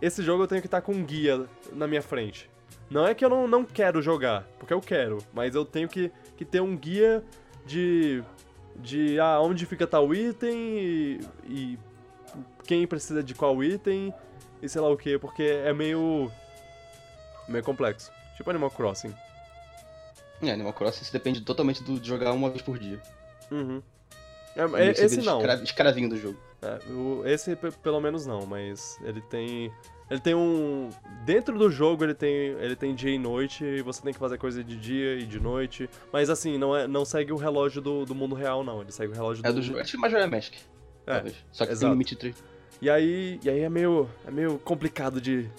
esse 0.00 0.22
jogo 0.22 0.44
eu 0.44 0.46
tenho 0.46 0.60
que 0.60 0.68
estar 0.68 0.80
com 0.80 0.92
um 0.92 1.04
guia 1.04 1.44
na 1.72 1.88
minha 1.88 2.00
frente. 2.00 2.48
Não 2.88 3.04
é 3.04 3.12
que 3.12 3.24
eu 3.24 3.28
não, 3.28 3.48
não 3.48 3.64
quero 3.64 4.00
jogar, 4.00 4.44
porque 4.60 4.72
eu 4.72 4.80
quero, 4.80 5.18
mas 5.32 5.56
eu 5.56 5.64
tenho 5.64 5.88
que, 5.88 6.12
que 6.36 6.44
ter 6.44 6.60
um 6.60 6.76
guia 6.76 7.24
de. 7.66 8.22
de 8.76 9.18
ah, 9.18 9.40
onde 9.40 9.66
fica 9.66 9.88
tal 9.88 10.14
item 10.14 10.78
e, 10.78 11.20
e 11.48 11.78
quem 12.62 12.86
precisa 12.86 13.24
de 13.24 13.34
qual 13.34 13.60
item 13.64 14.14
e 14.62 14.68
sei 14.68 14.80
lá 14.80 14.88
o 14.88 14.96
que, 14.96 15.18
porque 15.18 15.42
é 15.42 15.72
meio. 15.72 16.30
meio 17.48 17.64
complexo. 17.64 18.12
Tipo 18.36 18.50
Animal 18.50 18.70
Crossing. 18.70 19.12
É, 20.40 20.52
Animal 20.52 20.74
Crossing 20.74 21.10
depende 21.10 21.40
totalmente 21.40 21.82
do, 21.82 21.98
de 21.98 22.06
jogar 22.06 22.30
uma 22.30 22.50
vez 22.50 22.62
por 22.62 22.78
dia. 22.78 23.02
Uhum. 23.50 23.82
É, 24.54 24.90
esse 24.90 25.20
não. 25.22 25.42
escravinho 25.64 26.08
do 26.08 26.16
jogo. 26.16 26.38
É, 26.64 26.90
o, 26.90 27.22
esse 27.26 27.54
pelo 27.82 28.00
menos 28.00 28.24
não, 28.24 28.46
mas 28.46 28.98
ele 29.02 29.20
tem. 29.20 29.70
Ele 30.10 30.20
tem 30.20 30.34
um. 30.34 30.88
Dentro 31.24 31.58
do 31.58 31.70
jogo 31.70 32.04
ele 32.04 32.14
tem, 32.14 32.30
ele 32.58 32.74
tem 32.74 32.94
dia 32.94 33.10
e 33.10 33.18
noite, 33.18 33.64
e 33.64 33.82
você 33.82 34.02
tem 34.02 34.12
que 34.12 34.18
fazer 34.18 34.38
coisa 34.38 34.64
de 34.64 34.76
dia 34.76 35.14
e 35.16 35.26
de 35.26 35.38
noite. 35.38 35.88
Mas 36.10 36.30
assim, 36.30 36.56
não, 36.56 36.74
é, 36.74 36.86
não 36.86 37.04
segue 37.04 37.32
o 37.32 37.36
relógio 37.36 37.82
do, 37.82 38.06
do 38.06 38.14
mundo 38.14 38.34
real, 38.34 38.64
não. 38.64 38.80
Ele 38.80 38.92
segue 38.92 39.12
o 39.12 39.14
relógio 39.14 39.44
é 39.44 39.48
do. 39.48 39.56
do 39.56 39.62
jogo. 39.62 39.78
É 39.78 39.84
tipo 39.84 40.00
Majora 40.00 40.26
Mask. 40.26 40.54
É. 41.06 41.14
Talvez. 41.14 41.36
Só 41.52 41.66
que 41.66 41.72
exato. 41.72 41.86
tem 41.86 41.92
limite 41.92 42.16
3. 42.16 42.44
E 42.80 42.88
aí, 42.88 43.38
e 43.42 43.50
aí 43.50 43.60
é 43.60 43.68
meio. 43.68 44.08
É 44.26 44.30
meio 44.30 44.58
complicado 44.58 45.20
de, 45.20 45.50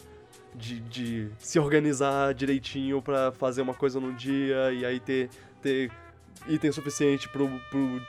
de, 0.56 0.80
de 0.80 1.30
se 1.38 1.60
organizar 1.60 2.34
direitinho 2.34 3.02
para 3.02 3.32
fazer 3.32 3.62
uma 3.62 3.74
coisa 3.74 4.00
num 4.00 4.14
dia 4.14 4.72
e 4.72 4.86
aí 4.86 5.00
ter, 5.00 5.30
ter 5.62 5.92
item 6.48 6.72
suficiente 6.72 7.30
pro, 7.30 7.48
pro, 7.70 8.02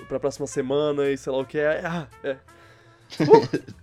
pra 0.00 0.18
próxima 0.18 0.46
semana 0.46 1.08
e 1.08 1.16
sei 1.16 1.32
lá 1.32 1.38
o 1.38 1.44
que 1.44 1.58
é. 1.58 1.82
Ah, 1.84 2.08
é. 2.24 2.36
Uh! 3.22 3.82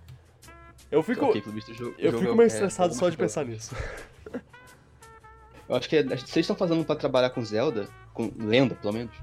Eu 0.90 1.02
fico. 1.04 1.26
Okay, 1.26 1.40
jogo, 1.72 1.94
eu 1.98 2.18
fico 2.18 2.34
meio 2.34 2.42
é, 2.42 2.46
estressado 2.46 2.92
é, 2.92 2.96
só 2.96 3.08
de 3.08 3.16
pensar 3.16 3.44
nisso. 3.44 3.74
Eu 5.68 5.76
acho 5.76 5.88
que 5.88 5.96
é, 5.96 6.02
vocês 6.02 6.38
estão 6.38 6.56
fazendo 6.56 6.84
para 6.84 6.96
trabalhar 6.96 7.30
com 7.30 7.44
Zelda, 7.44 7.86
com 8.12 8.32
lenda, 8.36 8.74
pelo 8.74 8.92
menos. 8.92 9.14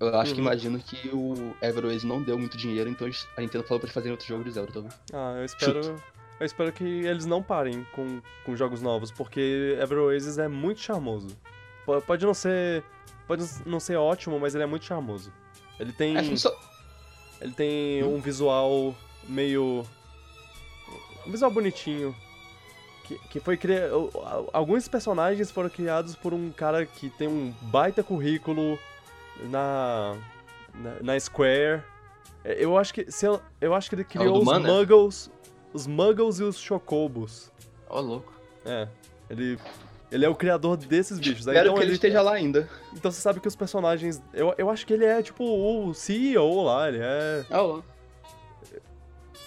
Eu 0.00 0.08
acho 0.18 0.30
uhum. 0.30 0.34
que 0.34 0.40
imagino 0.40 0.78
que 0.80 1.08
o 1.10 1.54
Everways 1.62 2.02
não 2.02 2.20
deu 2.20 2.36
muito 2.36 2.58
dinheiro, 2.58 2.90
então 2.90 3.08
a 3.36 3.40
Nintendo 3.40 3.62
falou 3.62 3.78
pra 3.78 3.86
eles 3.86 3.94
fazerem 3.94 4.10
outro 4.10 4.26
jogo 4.26 4.42
de 4.42 4.50
Zelda, 4.50 4.72
talvez. 4.72 5.00
Ah, 5.12 5.36
eu 5.38 5.44
espero. 5.44 5.84
Chuto. 5.84 6.02
Eu 6.40 6.46
espero 6.46 6.72
que 6.72 6.82
eles 6.82 7.24
não 7.24 7.40
parem 7.40 7.86
com, 7.92 8.20
com 8.44 8.56
jogos 8.56 8.82
novos, 8.82 9.12
porque 9.12 9.78
Everways 9.80 10.38
é 10.38 10.48
muito 10.48 10.80
charmoso. 10.80 11.28
Pode 12.04 12.26
não 12.26 12.34
ser. 12.34 12.82
Pode 13.28 13.44
não 13.64 13.78
ser 13.78 13.94
ótimo, 13.94 14.40
mas 14.40 14.56
ele 14.56 14.64
é 14.64 14.66
muito 14.66 14.84
charmoso. 14.84 15.32
Ele 15.78 15.92
tem. 15.92 16.16
É, 16.16 16.36
só... 16.36 16.54
Ele 17.40 17.52
tem 17.52 18.02
hum. 18.04 18.16
um 18.16 18.20
visual 18.20 18.94
meio 19.28 19.84
um 21.26 21.30
visual 21.30 21.50
bonitinho. 21.50 22.14
Que, 23.04 23.18
que 23.28 23.40
foi 23.40 23.56
criado. 23.56 24.10
Alguns 24.52 24.86
personagens 24.86 25.50
foram 25.50 25.68
criados 25.68 26.14
por 26.14 26.32
um 26.32 26.50
cara 26.50 26.86
que 26.86 27.10
tem 27.10 27.26
um 27.26 27.52
baita 27.62 28.02
currículo 28.02 28.78
na. 29.50 30.16
na, 30.74 31.02
na 31.02 31.20
Square. 31.20 31.82
É, 32.44 32.64
eu 32.64 32.76
acho 32.76 32.94
que. 32.94 33.10
Se 33.10 33.26
eu, 33.26 33.40
eu 33.60 33.74
acho 33.74 33.88
que 33.88 33.96
ele 33.96 34.04
criou 34.04 34.38
os 34.38 34.44
Man, 34.44 34.60
Muggles. 34.60 35.28
Né? 35.28 35.50
Os 35.72 35.86
Muggles 35.86 36.38
e 36.38 36.44
os 36.44 36.58
Chocobos. 36.58 37.50
Ó, 37.88 37.98
oh, 37.98 38.00
louco. 38.00 38.32
É. 38.64 38.86
Ele. 39.28 39.58
Ele 40.12 40.24
é 40.24 40.28
o 40.28 40.34
criador 40.34 40.76
desses 40.76 41.18
bichos. 41.18 41.46
Espero 41.46 41.60
então, 41.60 41.74
que 41.74 41.80
ele, 41.80 41.86
ele 41.86 41.94
esteja 41.94 42.20
lá 42.20 42.34
ainda. 42.34 42.68
Então 42.94 43.10
você 43.10 43.20
sabe 43.20 43.40
que 43.40 43.48
os 43.48 43.56
personagens. 43.56 44.22
Eu, 44.32 44.54
eu 44.58 44.70
acho 44.70 44.86
que 44.86 44.92
ele 44.92 45.04
é 45.04 45.22
tipo 45.22 45.42
o 45.42 45.94
CEO 45.94 46.62
lá, 46.62 46.88
ele 46.88 46.98
é. 47.00 47.44
Oh 47.50 47.82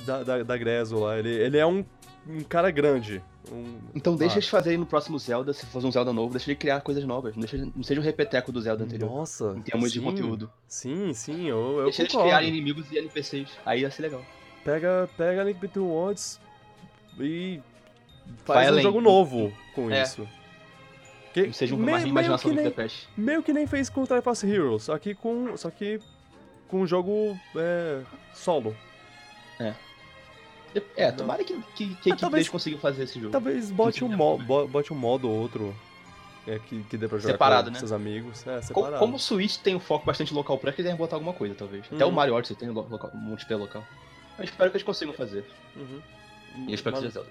da, 0.06 0.24
da, 0.24 0.44
da 0.44 0.58
Grezo 0.58 1.00
lá. 1.00 1.18
Ele, 1.18 1.30
ele 1.30 1.58
é 1.58 1.66
um, 1.66 1.84
um 2.28 2.42
cara 2.42 2.72
grande. 2.72 3.22
Um... 3.52 3.78
Então 3.94 4.16
deixa 4.16 4.36
ah. 4.36 4.38
eles 4.38 4.50
fazerem 4.50 4.78
no 4.78 4.86
próximo 4.86 5.20
Zelda, 5.20 5.52
se 5.54 5.66
for 5.66 5.84
um 5.84 5.92
Zelda 5.92 6.14
novo, 6.14 6.32
deixa 6.32 6.50
ele 6.50 6.56
criar 6.56 6.82
coisas 6.82 7.04
novas. 7.04 7.36
Não, 7.36 7.42
deixa, 7.42 7.58
não 7.58 7.84
seja 7.84 8.00
um 8.00 8.04
repeteco 8.04 8.52
do 8.52 8.62
Zelda 8.62 8.84
anterior. 8.84 9.10
Nossa. 9.10 9.56
Em 9.58 9.62
termos 9.62 9.92
sim, 9.92 10.00
de 10.00 10.06
conteúdo. 10.06 10.52
Sim, 10.68 11.14
sim, 11.14 11.50
eu, 11.50 11.80
eu 11.80 11.84
Deixa 11.86 12.04
concordo. 12.04 12.28
eles 12.28 12.38
criarem 12.38 12.50
inimigos 12.50 12.92
e 12.92 12.98
NPCs. 12.98 13.50
Aí 13.66 13.82
ia 13.82 13.92
ser 13.92 14.04
legal. 14.04 14.24
Pega, 14.64 15.10
pega 15.18 15.44
Link 15.44 15.60
Between 15.60 15.86
Worlds 15.86 16.40
e 17.20 17.62
faz 18.44 18.58
Vai 18.58 18.66
um 18.66 18.70
além. 18.70 18.84
jogo 18.84 19.02
novo 19.02 19.54
com 19.76 19.92
é. 19.92 20.02
isso. 20.02 20.28
Que, 21.36 21.52
seja 21.52 21.76
uma 21.76 21.99
me, 21.99 22.07
imaginação 22.07 22.56
do 22.56 22.64
Depeche. 22.64 23.07
Meio 23.18 23.44
que 23.44 23.52
nem 23.52 23.68
fez 23.68 23.90
com 23.90 24.03
o 24.03 24.07
Triforce 24.07 24.49
Heroes, 24.49 24.84
só 24.84 24.98
que 24.98 25.14
com, 25.14 25.57
só 25.57 25.70
que 25.70 25.99
com 26.70 26.80
um 26.80 26.88
jogo 26.88 27.38
é, 27.57 27.99
solo. 28.34 28.74
É. 29.60 29.74
É, 30.95 31.12
tomara 31.12 31.44
que, 31.44 31.62
que, 31.76 31.95
que 31.95 32.12
a 32.12 32.16
equipe 32.16 32.32
deles 32.32 32.48
consiga 32.48 32.78
fazer 32.78 33.03
esse 33.03 33.20
jogo. 33.20 33.34
Talvez 33.34 33.70
bote 33.70 34.02
um, 34.02 34.07
mo 34.07 34.38
bote 34.68 34.94
um 34.94 34.95
modo 34.95 35.30
ou 35.30 35.36
outro 35.38 35.76
é, 36.48 36.57
que, 36.57 36.84
que 36.84 36.98
dê 36.98 37.06
pra 37.06 37.18
jogar 37.18 37.34
separado, 37.34 37.68
com 37.68 37.74
né? 37.74 37.80
seus 37.80 37.91
amigos. 37.91 38.48
É, 38.48 38.62
separado. 38.62 38.99
Como, 38.99 39.18
o 39.18 39.20
Switch 39.20 39.57
tem 39.57 39.76
um 39.76 39.80
foco 39.80 40.06
bastante 40.06 40.34
local 40.34 40.57
pra 40.57 40.70
eles 40.70 40.86
devem 40.86 40.95
botar 40.95 41.18
alguma 41.18 41.34
coisa, 41.34 41.53
talvez. 41.53 41.84
Até 41.91 42.06
o 42.06 42.07
uhum. 42.07 42.14
Mario 42.14 42.34
Odyssey 42.36 42.56
tem 42.56 42.70
local, 42.70 43.12
um 43.14 43.18
multiplayer 43.18 43.62
local. 43.62 43.84
Eu 44.38 44.45
espero 44.45 44.72
que 44.72 44.78
eles 44.78 44.86
consigam 44.86 45.14
fazer. 45.14 45.45
Uhum. 45.76 46.02
E 46.68 46.72
eu 46.72 46.76
espero 46.76 46.95
que 46.95 47.02
seja 47.02 47.12
Zelda. 47.12 47.30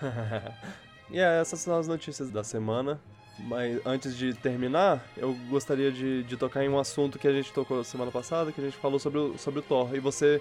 e 1.08 1.20
é, 1.20 1.40
essas 1.40 1.60
são 1.60 1.78
as 1.78 1.86
notícias 1.86 2.32
da 2.32 2.42
semana. 2.42 3.00
Mas 3.38 3.80
antes 3.84 4.16
de 4.16 4.32
terminar, 4.32 5.04
eu 5.16 5.34
gostaria 5.48 5.90
de, 5.90 6.22
de 6.22 6.36
tocar 6.36 6.64
em 6.64 6.68
um 6.68 6.78
assunto 6.78 7.18
que 7.18 7.26
a 7.26 7.32
gente 7.32 7.52
tocou 7.52 7.82
semana 7.82 8.10
passada, 8.10 8.52
que 8.52 8.60
a 8.60 8.64
gente 8.64 8.76
falou 8.76 8.98
sobre 8.98 9.18
o, 9.18 9.38
sobre 9.38 9.60
o 9.60 9.62
Thor. 9.62 9.94
E 9.94 10.00
você, 10.00 10.40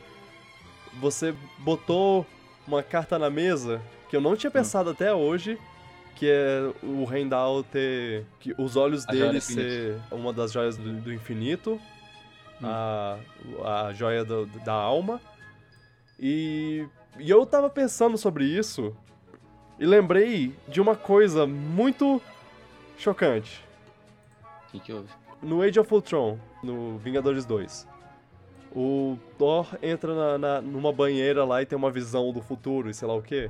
você 1.00 1.34
botou 1.60 2.26
uma 2.68 2.84
carta 2.84 3.18
na 3.18 3.30
mesa 3.30 3.82
que 4.10 4.16
eu 4.16 4.22
não 4.22 4.36
tinha 4.36 4.50
hum. 4.50 4.54
pensado 4.54 4.90
hum. 4.90 4.94
até 4.94 5.14
hoje, 5.14 5.58
que 6.16 6.30
é 6.30 6.72
o 6.84 7.04
Rendal 7.04 7.64
ter. 7.64 8.26
que 8.40 8.54
os 8.58 8.76
olhos 8.76 9.08
a 9.08 9.12
dele 9.12 9.42
ser 9.42 9.98
uma 10.12 10.32
das 10.32 10.52
joias 10.52 10.78
do, 10.78 10.94
do 11.02 11.12
infinito, 11.12 11.82
hum. 12.62 12.66
a, 12.66 13.18
a 13.88 13.94
joia 13.94 14.24
do, 14.24 14.46
da 14.64 14.74
alma. 14.74 15.20
E, 16.20 16.86
e 17.20 17.30
eu 17.30 17.44
tava 17.46 17.72
pensando 17.72 18.18
sobre 18.20 18.46
isso 18.46 18.96
e 19.80 19.86
lembrei 19.86 20.56
de 20.68 20.80
uma 20.80 20.96
coisa 20.96 21.48
muito 21.48 22.22
chocante. 22.98 23.64
O 24.68 24.72
que, 24.72 24.80
que 24.80 24.94
houve? 24.94 25.10
No 25.42 25.62
Age 25.62 25.80
of 25.80 25.94
Ultron, 25.94 26.38
no 26.64 26.98
Vingadores 26.98 27.46
2 27.46 27.94
o 28.76 29.18
Thor 29.38 29.68
entra 29.82 30.14
na, 30.16 30.38
na, 30.38 30.62
numa 30.62 30.92
banheira 30.92 31.46
lá 31.46 31.62
e 31.62 31.66
tem 31.66 31.78
uma 31.78 31.92
visão 31.92 32.32
do 32.34 32.42
futuro 32.42 32.90
e 32.90 32.94
sei 32.94 33.08
lá 33.08 33.16
o 33.16 33.22
quê. 33.22 33.50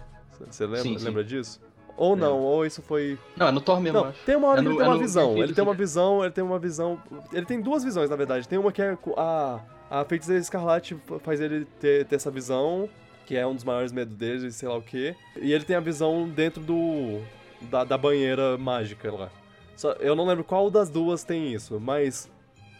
Você 0.50 0.66
lembra, 0.66 0.82
sim, 0.82 0.98
sim. 0.98 1.06
lembra 1.06 1.24
disso? 1.24 1.62
Ou 1.96 2.16
não, 2.16 2.40
ou 2.40 2.66
isso 2.66 2.82
foi. 2.82 3.18
Não, 3.38 3.48
é 3.48 3.52
no 3.52 3.62
Thor 3.62 3.80
mesmo, 3.80 4.04
não. 4.04 4.12
Tem 4.26 4.36
uma 4.36 4.48
hora 4.48 4.62
é 4.62 4.64
que 4.64 4.70
ele 4.70 4.78
tem 4.78 4.86
é 4.86 4.90
uma 4.90 4.98
visão. 4.98 5.38
Ele 5.38 5.54
tem 5.54 5.64
uma 5.64 5.74
visão, 5.74 6.24
ele 6.24 6.34
tem 6.34 6.44
uma 6.44 6.60
visão. 6.60 7.02
Ele 7.32 7.46
tem 7.46 7.62
duas 7.62 7.84
visões, 7.84 8.10
na 8.10 8.16
verdade. 8.16 8.48
Tem 8.48 8.58
uma 8.60 8.72
que 8.72 8.82
é 8.82 8.98
a. 9.16 9.60
A 9.92 10.04
Feiticeira 10.06 10.42
Escarlate 10.42 10.98
faz 11.20 11.40
ele 11.40 11.66
ter, 11.80 12.06
ter 12.06 12.16
essa 12.16 12.32
visão, 12.32 12.90
que 13.28 13.36
é 13.36 13.46
um 13.46 13.54
dos 13.54 13.64
maiores 13.64 13.92
medos 13.92 14.16
dele, 14.16 14.50
sei 14.52 14.68
lá 14.68 14.76
o 14.76 14.82
quê. 14.82 15.16
E 15.40 15.54
ele 15.54 15.64
tem 15.64 15.76
a 15.76 15.80
visão 15.80 16.28
dentro 16.28 16.64
do. 16.64 17.22
Da, 17.70 17.84
da 17.84 17.98
banheira 17.98 18.58
mágica 18.58 19.12
lá. 19.12 19.30
Só, 19.76 19.94
eu 19.94 20.16
não 20.16 20.26
lembro 20.26 20.44
qual 20.44 20.70
das 20.70 20.90
duas 20.90 21.24
tem 21.24 21.54
isso, 21.54 21.80
mas 21.80 22.30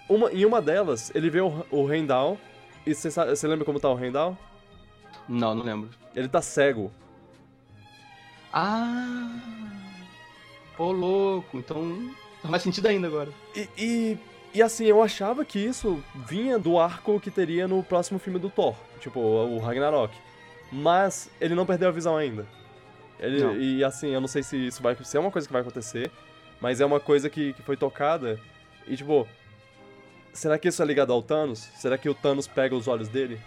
uma, 0.08 0.32
em 0.32 0.46
uma 0.46 0.62
delas, 0.62 1.12
ele 1.16 1.30
vê 1.30 1.42
o, 1.42 1.66
o 1.72 1.86
Rendal. 1.86 2.38
E 2.86 2.94
você 2.94 3.48
lembra 3.48 3.66
como 3.66 3.80
tá 3.80 3.90
o 3.90 3.96
Rendal? 3.96 4.38
Não, 5.28 5.56
não 5.56 5.64
lembro. 5.64 5.90
Ele 6.16 6.28
tá 6.28 6.42
cego. 6.42 6.92
Ah! 8.52 9.40
Ô, 10.78 10.92
louco. 10.92 11.58
Então 11.58 12.12
faz 12.42 12.52
mais 12.52 12.64
sentido 12.64 12.88
ainda 12.88 13.08
agora. 13.08 13.30
E, 13.56 13.70
e, 13.78 14.18
e, 14.54 14.62
assim, 14.62 14.86
eu 14.86 15.02
achava 15.02 15.46
que 15.46 15.60
isso 15.60 16.04
vinha 16.14 16.60
do 16.60 16.78
arco 16.78 17.20
que 17.20 17.32
teria 17.32 17.68
no 17.68 17.82
próximo 17.82 18.20
filme 18.20 18.38
do 18.38 18.50
Thor. 18.50 18.76
Tipo, 19.00 19.20
o 19.20 19.60
Ragnarok. 19.60 20.16
Mas 20.72 21.30
ele 21.40 21.56
não 21.56 21.66
perdeu 21.66 21.90
a 21.90 21.92
visão 21.92 22.18
ainda. 22.18 22.46
Ele, 23.20 23.78
e 23.78 23.84
assim, 23.84 24.10
eu 24.10 24.20
não 24.20 24.28
sei 24.28 24.44
se 24.44 24.68
isso 24.68 24.82
vai 24.82 24.96
ser 25.04 25.18
uma 25.18 25.32
coisa 25.32 25.48
que 25.48 25.54
vai 25.54 25.62
acontecer. 25.62 26.12
Mas 26.60 26.80
é 26.80 26.86
uma 26.86 27.00
coisa 27.00 27.30
que, 27.30 27.54
que 27.54 27.62
foi 27.62 27.76
tocada. 27.76 28.40
E 28.88 28.96
tipo, 28.96 29.28
Será 30.34 30.58
que 30.58 30.68
isso 30.68 30.82
é 30.82 30.86
ligado 30.86 31.14
ao 31.14 31.22
Thanos? 31.22 31.60
Será 31.76 31.96
que 31.96 32.10
o 32.10 32.16
Thanos 32.16 32.48
pega 32.48 32.76
os 32.76 32.88
olhos 32.88 33.08
dele? 33.08 33.40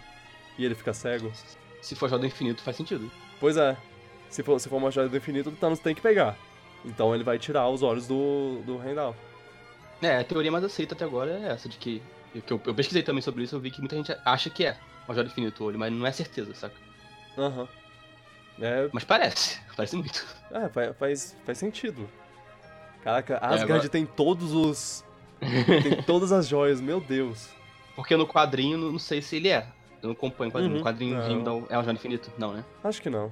E 0.57 0.63
ele 0.63 0.73
fica 0.73 0.93
cego? 0.93 1.31
Se 1.81 1.95
for 1.95 2.09
joia 2.09 2.21
do 2.21 2.25
infinito, 2.25 2.63
faz 2.63 2.77
sentido. 2.77 3.11
Pois 3.41 3.57
é. 3.57 3.75
Se 4.29 4.41
for, 4.41 4.57
se 4.59 4.69
for 4.69 4.77
uma 4.77 4.89
joia 4.89 5.09
do 5.09 5.17
infinito, 5.17 5.49
o 5.49 5.51
Thanos 5.51 5.79
tem 5.79 5.93
que 5.93 6.01
pegar. 6.01 6.37
Então 6.85 7.13
ele 7.13 7.25
vai 7.25 7.37
tirar 7.37 7.67
os 7.69 7.83
olhos 7.83 8.07
do, 8.07 8.61
do 8.65 8.81
Heimdall. 8.81 9.15
É, 10.01 10.17
a 10.17 10.23
teoria 10.23 10.51
mais 10.51 10.63
aceita 10.63 10.95
até 10.95 11.03
agora 11.03 11.31
é 11.31 11.51
essa, 11.51 11.67
de 11.67 11.77
que. 11.77 12.01
que 12.45 12.53
eu, 12.53 12.61
eu 12.65 12.73
pesquisei 12.73 13.03
também 13.03 13.21
sobre 13.21 13.43
isso, 13.43 13.55
eu 13.55 13.59
vi 13.59 13.69
que 13.69 13.79
muita 13.79 13.95
gente 13.97 14.15
acha 14.23 14.49
que 14.49 14.65
é 14.65 14.77
uma 15.05 15.13
joia 15.13 15.25
do 15.25 15.31
infinito 15.31 15.63
o 15.63 15.67
olho, 15.67 15.77
mas 15.77 15.91
não 15.91 16.07
é 16.07 16.11
certeza, 16.11 16.53
saca? 16.55 16.75
Aham. 17.37 17.67
É, 18.59 18.89
Mas 18.91 19.03
parece, 19.03 19.59
parece 19.75 19.95
muito. 19.95 20.25
é 20.51 20.67
faz, 20.69 20.97
faz, 20.97 21.37
faz 21.45 21.57
sentido. 21.57 22.09
Caraca, 23.03 23.37
Asgard 23.37 23.63
agora- 23.73 23.89
tem 23.89 24.05
todos 24.05 24.51
os. 24.53 25.05
tem 25.39 26.01
todas 26.05 26.31
as 26.31 26.47
joias, 26.47 26.81
meu 26.81 26.99
Deus. 26.99 27.49
Porque 27.95 28.15
no 28.17 28.27
quadrinho, 28.27 28.77
não 28.77 28.99
sei 28.99 29.21
se 29.21 29.35
ele 29.37 29.49
é. 29.49 29.67
Eu 30.01 30.07
não 30.09 30.11
acompanho 30.11 30.49
o 30.49 30.53
quadrinho. 30.53 30.73
Uhum. 30.75 30.81
O 30.81 30.83
quadrinho 30.83 31.43
Não. 31.43 31.65
é 31.69 31.77
uma 31.77 31.83
joia 31.83 31.93
infinito? 31.95 32.31
Não, 32.37 32.53
né? 32.53 32.63
Acho 32.83 33.01
que 33.01 33.09
não. 33.09 33.31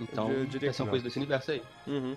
Então, 0.00 0.30
Eu 0.30 0.44
diria 0.46 0.72
que 0.72 0.78
não. 0.80 0.86
coisa 0.88 1.04
desse 1.04 1.18
universo 1.18 1.50
aí. 1.50 1.62
Uhum. 1.86 2.16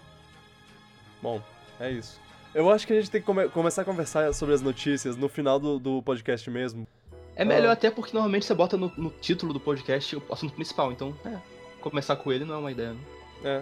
Bom, 1.21 1.41
é 1.79 1.91
isso. 1.91 2.19
Eu 2.53 2.69
acho 2.71 2.87
que 2.87 2.93
a 2.93 2.95
gente 2.95 3.11
tem 3.11 3.19
que 3.21 3.25
come- 3.27 3.47
começar 3.49 3.81
a 3.81 3.85
conversar 3.85 4.33
sobre 4.33 4.55
as 4.55 4.61
notícias 4.61 5.15
no 5.15 5.27
final 5.29 5.59
do, 5.59 5.77
do 5.79 6.01
podcast 6.01 6.49
mesmo. 6.49 6.87
É 7.35 7.43
melhor 7.45 7.69
Ah. 7.69 7.73
até 7.73 7.91
porque 7.91 8.11
normalmente 8.13 8.45
você 8.45 8.53
bota 8.53 8.75
no, 8.77 8.91
no 8.97 9.09
título 9.09 9.53
do 9.53 9.59
podcast 9.59 10.15
o 10.15 10.23
assunto 10.31 10.53
principal, 10.53 10.91
então, 10.91 11.15
é. 11.25 11.37
Começar 11.81 12.15
com 12.17 12.31
ele 12.31 12.45
não 12.45 12.55
é 12.55 12.57
uma 12.57 12.71
ideia, 12.71 12.93
né? 12.93 12.99
É. 13.43 13.61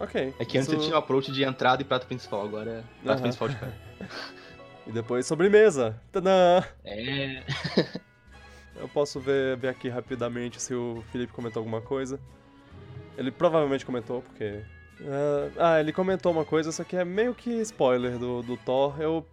Ok. 0.00 0.34
É 0.38 0.44
que 0.44 0.58
antes 0.58 0.68
isso- 0.68 0.72
ele 0.76 0.82
tinha 0.84 0.94
o 0.94 0.98
approach 0.98 1.32
de 1.32 1.42
entrada 1.42 1.82
e 1.82 1.84
prato 1.84 2.06
principal, 2.06 2.42
agora 2.44 2.70
é 2.70 2.82
prato 3.02 3.16
Aham. 3.16 3.22
principal 3.22 3.48
de 3.48 3.56
cara. 3.56 3.74
E 4.86 4.90
depois 4.92 5.26
sobremesa. 5.26 6.00
Tadã! 6.10 6.62
É. 6.82 7.42
Eu 8.80 8.88
posso 8.88 9.20
ver, 9.20 9.54
ver 9.58 9.68
aqui 9.68 9.88
rapidamente 9.90 10.62
se 10.62 10.72
o 10.72 11.04
Felipe 11.12 11.30
comentou 11.32 11.60
alguma 11.60 11.82
coisa. 11.82 12.18
Ele 13.16 13.30
provavelmente 13.30 13.84
comentou, 13.84 14.22
porque. 14.22 14.62
Ah, 15.02 15.50
ah, 15.74 15.80
ele 15.80 15.92
comentou 15.92 16.32
uma 16.32 16.44
coisa, 16.44 16.72
só 16.72 16.84
que 16.84 16.96
é 16.96 17.04
meio 17.04 17.34
que 17.34 17.50
spoiler 17.60 18.16
do, 18.18 18.40
do 18.42 18.56
Thor. 18.56 18.98
Eu. 18.98 19.26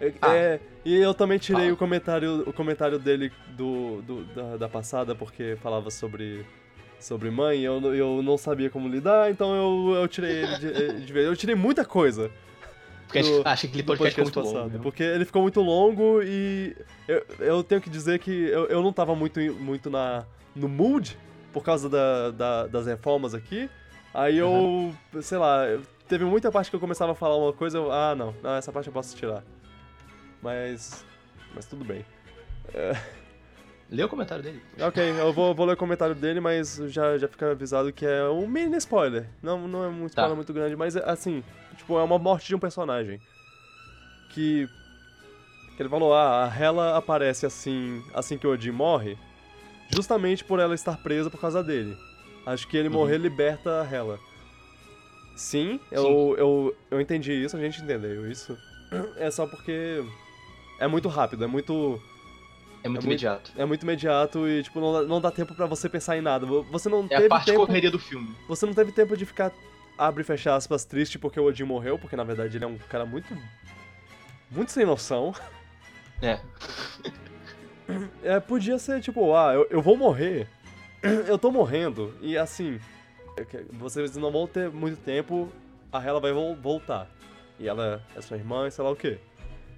é- 0.00 0.12
Ah. 0.20 0.34
é, 0.36 0.60
e 0.84 0.94
eu 0.96 1.14
também 1.14 1.38
tirei 1.38 1.62
Fala. 1.62 1.72
o 1.72 1.76
comentário, 1.78 2.42
o 2.46 2.52
comentário 2.52 2.98
dele 2.98 3.32
do, 3.56 4.02
do- 4.02 4.24
da, 4.34 4.56
da 4.58 4.68
passada, 4.68 5.14
porque 5.14 5.56
falava 5.62 5.90
sobre, 5.90 6.44
sobre 7.04 7.30
mãe, 7.30 7.60
eu, 7.60 7.80
não- 7.80 7.94
eu 7.94 8.22
não 8.22 8.36
sabia 8.38 8.68
como 8.70 8.88
lidar, 8.88 9.30
então 9.30 9.54
eu, 9.54 9.94
eu 10.02 10.08
tirei 10.08 10.42
ele 10.42 10.58
de, 10.58 11.00
de 11.06 11.12
vez. 11.12 11.26
Eu 11.26 11.36
tirei 11.36 11.54
muita 11.54 11.84
coisa 11.84 12.30
Porque 13.06 13.20
Do- 13.22 13.42
acho 13.44 13.68
que 13.68 13.82
do 13.82 13.84
podcast 13.84 14.24
ficou 14.24 14.42
muito 14.42 14.56
longo. 14.58 14.70
né? 14.76 14.80
Porque 14.82 15.02
ele 15.02 15.24
ficou 15.24 15.42
muito 15.42 15.60
longo 15.60 16.20
e 16.22 16.74
eu, 17.06 17.26
eu 17.38 17.62
tenho 17.64 17.80
que 17.80 17.90
dizer 17.90 18.18
que 18.18 18.30
eu, 18.30 18.66
eu 18.66 18.82
não 18.82 18.92
tava 18.92 19.14
muito, 19.14 19.38
muito 19.54 19.90
na, 19.90 20.24
no 20.56 20.68
mood 20.68 21.16
por 21.52 21.62
causa 21.62 21.88
da, 21.88 22.30
da- 22.30 22.66
das 22.66 22.86
reformas 22.86 23.34
aqui. 23.34 23.68
Aí 24.12 24.38
eu, 24.38 24.94
sei 25.22 25.38
lá, 25.38 25.64
teve 26.08 26.24
muita 26.24 26.50
parte 26.50 26.70
que 26.70 26.76
eu 26.76 26.80
começava 26.80 27.12
a 27.12 27.14
falar 27.14 27.36
uma 27.36 27.52
coisa, 27.52 27.78
eu, 27.78 27.90
ah 27.92 28.14
não, 28.16 28.34
não, 28.42 28.54
essa 28.54 28.72
parte 28.72 28.86
eu 28.86 28.92
posso 28.92 29.14
tirar. 29.16 29.42
Mas, 30.42 31.04
mas 31.54 31.66
tudo 31.66 31.84
bem. 31.84 32.04
Lê 33.90 34.02
o 34.02 34.08
comentário 34.08 34.42
dele. 34.42 34.62
Ok, 34.80 35.02
eu 35.20 35.32
vou, 35.32 35.54
vou 35.54 35.66
ler 35.66 35.74
o 35.74 35.76
comentário 35.76 36.14
dele, 36.14 36.40
mas 36.40 36.76
já, 36.88 37.16
já 37.18 37.28
fica 37.28 37.50
avisado 37.52 37.92
que 37.92 38.04
é 38.04 38.24
um 38.28 38.46
mini 38.48 38.76
spoiler. 38.78 39.26
Não, 39.42 39.68
não 39.68 39.84
é 39.84 39.88
um 39.88 40.06
spoiler 40.06 40.30
Tá. 40.30 40.36
muito 40.36 40.52
grande, 40.52 40.74
mas 40.74 40.96
é, 40.96 41.02
assim, 41.08 41.44
tipo, 41.76 41.98
é 41.98 42.02
uma 42.02 42.18
morte 42.18 42.48
de 42.48 42.54
um 42.54 42.58
personagem. 42.58 43.20
Que. 44.30 44.68
Que 45.76 45.82
ele 45.82 45.88
falou, 45.88 46.14
ah, 46.14 46.44
a 46.44 46.56
Hela 46.62 46.96
aparece 46.96 47.44
assim, 47.46 48.00
assim 48.14 48.38
que 48.38 48.46
o 48.46 48.52
Odin 48.52 48.70
morre, 48.70 49.18
justamente 49.92 50.44
por 50.44 50.60
ela 50.60 50.74
estar 50.74 50.96
presa 50.98 51.28
por 51.30 51.40
causa 51.40 51.62
dele. 51.64 51.96
Acho 52.46 52.66
que 52.68 52.76
ele 52.76 52.88
Uhum. 52.88 52.94
morrer 52.94 53.18
liberta 53.18 53.80
a 53.82 53.84
Hela. 53.94 54.18
Sim, 55.36 55.80
eu, 55.90 56.36
eu, 56.38 56.76
eu 56.92 57.00
entendi 57.00 57.32
isso, 57.32 57.56
a 57.56 57.60
gente 57.60 57.82
entendeu 57.82 58.30
isso. 58.30 58.56
É 59.16 59.28
só 59.30 59.46
porque 59.46 60.04
é 60.78 60.86
muito 60.86 61.08
rápido, 61.08 61.42
é 61.42 61.46
muito 61.48 62.00
É 62.84 62.88
muito 62.88 63.04
muito- 63.04 63.04
imediato. 63.06 63.50
é 63.56 63.64
muito 63.64 63.82
imediato 63.82 64.46
e, 64.46 64.62
tipo, 64.62 64.78
não 64.78 64.92
dá, 64.92 65.02
não 65.02 65.20
dá 65.20 65.30
tempo 65.30 65.54
pra 65.54 65.66
você 65.66 65.88
pensar 65.88 66.16
em 66.16 66.20
nada. 66.20 66.44
Vo- 66.46 66.62
Você 66.70 66.88
não 66.88 67.00
É 67.10 67.14
a 67.14 67.16
teve 67.16 67.28
parte 67.28 67.46
tempo. 67.46 67.66
correria 67.66 67.90
do 67.90 67.98
filme. 67.98 68.32
Você 68.46 68.66
não 68.66 68.74
teve 68.74 68.92
tempo 68.92 69.16
de 69.16 69.24
ficar, 69.24 69.50
abre 69.98 70.20
e 70.22 70.24
fecha 70.24 70.54
aspas, 70.54 70.84
triste 70.84 71.18
porque 71.18 71.40
o 71.40 71.44
Odin 71.44 71.64
morreu, 71.64 71.98
porque 71.98 72.14
na 72.14 72.24
verdade 72.24 72.56
ele 72.56 72.64
é 72.64 72.68
um 72.68 72.76
cara 72.78 73.04
muito. 73.06 73.34
muito 74.50 74.70
sem 74.70 74.84
noção. 74.86 75.34
É. 76.22 76.38
É, 78.22 78.40
podia 78.40 78.78
ser 78.78 79.00
tipo, 79.00 79.34
ah, 79.34 79.52
eu, 79.54 79.66
eu 79.70 79.82
vou 79.82 79.96
morrer. 79.96 80.46
Eu 81.28 81.36
tô 81.38 81.50
morrendo. 81.50 82.14
E 82.22 82.36
assim, 82.38 82.80
é 83.36 83.44
vocês 83.72 84.16
não 84.16 84.30
vão 84.32 84.46
ter 84.46 84.70
muito 84.70 84.96
tempo, 85.02 85.50
a 85.92 86.02
Hela 86.02 86.18
vai 86.18 86.32
vol- 86.32 86.56
voltar. 86.56 87.10
E 87.60 87.68
ela 87.68 88.02
é 88.16 88.20
sua 88.22 88.38
irmã 88.38 88.66
e 88.66 88.70
sei 88.70 88.82
lá 88.82 88.90
o 88.90 88.96
quê. 88.96 89.18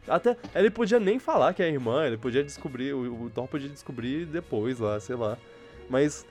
Até, 0.09 0.37
ele 0.55 0.71
podia 0.71 1.01
nem 1.01 1.19
falar 1.19 1.53
que 1.53 1.63
é 1.63 1.69
irmã, 1.69 2.07
ele 2.07 2.17
podia 2.17 2.43
descobrir, 2.43 2.93
o, 2.93 3.25
o 3.25 3.31
Thor 3.31 3.49
podia 3.49 3.69
descobrir 3.69 4.27
depois 4.27 4.79
lá, 4.79 4.99
sei 5.01 5.17
lá. 5.17 5.37
Mas 5.89 6.27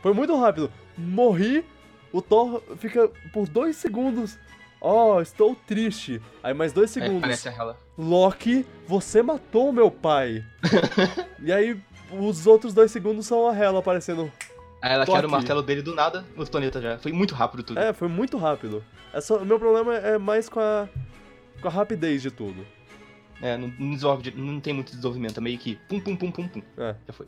foi 0.00 0.12
muito 0.12 0.34
rápido. 0.36 0.70
Morri, 0.96 1.64
o 2.12 2.20
Thor 2.22 2.62
fica 2.78 3.08
por 3.32 3.48
dois 3.48 3.76
segundos. 3.76 4.38
Oh, 4.80 5.20
estou 5.20 5.54
triste. 5.54 6.20
Aí 6.42 6.52
mais 6.52 6.72
dois 6.72 6.94
É, 6.96 7.00
segundos. 7.00 7.46
Hela. 7.46 7.78
Loki, 7.96 8.66
você 8.86 9.22
matou 9.22 9.72
meu 9.72 9.90
pai. 9.90 10.44
e 11.40 11.52
aí, 11.52 11.80
os 12.10 12.46
outros 12.46 12.74
dois 12.74 12.90
segundos 12.90 13.26
são 13.26 13.48
a 13.48 13.56
Hela 13.56 13.78
aparecendo. 13.78 14.30
Aí 14.82 14.94
ela 14.94 15.06
tira 15.06 15.28
o 15.28 15.30
martelo 15.30 15.62
dele 15.62 15.82
do 15.82 15.94
nada 15.94 16.24
no 16.36 16.44
planeta 16.44 16.82
já. 16.82 16.98
Foi 16.98 17.12
muito 17.12 17.32
rápido 17.32 17.62
tudo. 17.62 17.78
É, 17.78 17.92
foi 17.92 18.08
muito 18.08 18.36
rápido. 18.36 18.84
É 19.12 19.20
só, 19.20 19.36
o 19.36 19.44
meu 19.46 19.58
problema 19.60 19.94
é 19.94 20.18
mais 20.18 20.48
com 20.48 20.58
a, 20.58 20.88
com 21.60 21.68
a 21.68 21.70
rapidez 21.70 22.20
de 22.20 22.32
tudo. 22.32 22.66
É, 23.42 23.56
não, 23.56 23.68
não 23.78 23.90
desenvolve 23.90 24.22
de- 24.22 24.36
não 24.38 24.60
tem 24.60 24.72
muito 24.72 24.90
desenvolvimento, 24.90 25.38
é 25.38 25.40
meio 25.40 25.58
que 25.58 25.74
pum 25.88 26.00
pum 26.00 26.16
pum 26.16 26.30
pum 26.30 26.48
pum. 26.48 26.62
É. 26.78 26.94
Já 27.06 27.12
foi. 27.12 27.26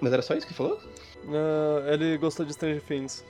Mas 0.00 0.12
era 0.12 0.22
só 0.22 0.34
isso 0.34 0.46
que 0.46 0.54
falou? 0.54 0.80
Ah, 1.26 1.92
ele 1.92 2.16
gostou 2.16 2.46
de 2.46 2.52
Stranger 2.52 2.80
Things. 2.82 3.24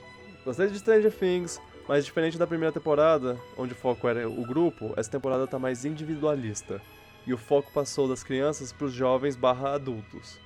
Gostei 0.45 0.67
de 0.67 0.77
Stranger 0.77 1.11
Things, 1.11 1.59
mas 1.87 2.05
diferente 2.05 2.37
da 2.37 2.45
primeira 2.47 2.71
temporada, 2.71 3.35
onde 3.57 3.73
o 3.73 3.75
foco 3.75 4.07
era 4.07 4.29
o 4.29 4.45
grupo, 4.45 4.93
essa 4.95 5.09
temporada 5.09 5.47
tá 5.47 5.57
mais 5.57 5.85
individualista. 5.85 6.79
E 7.25 7.33
o 7.33 7.37
foco 7.37 7.71
passou 7.71 8.07
das 8.07 8.23
crianças 8.23 8.71
pros 8.71 8.93
jovens 8.93 9.35
barra 9.35 9.73
adultos. 9.73 10.39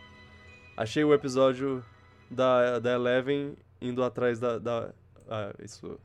Achei 0.75 1.03
o 1.03 1.13
episódio 1.13 1.83
da, 2.29 2.79
da 2.79 2.93
Eleven 2.93 3.55
indo 3.81 4.03
atrás 4.03 4.39
da. 4.39 4.57
da 4.57 4.89
ah, 5.29 5.53
isso, 5.63 5.99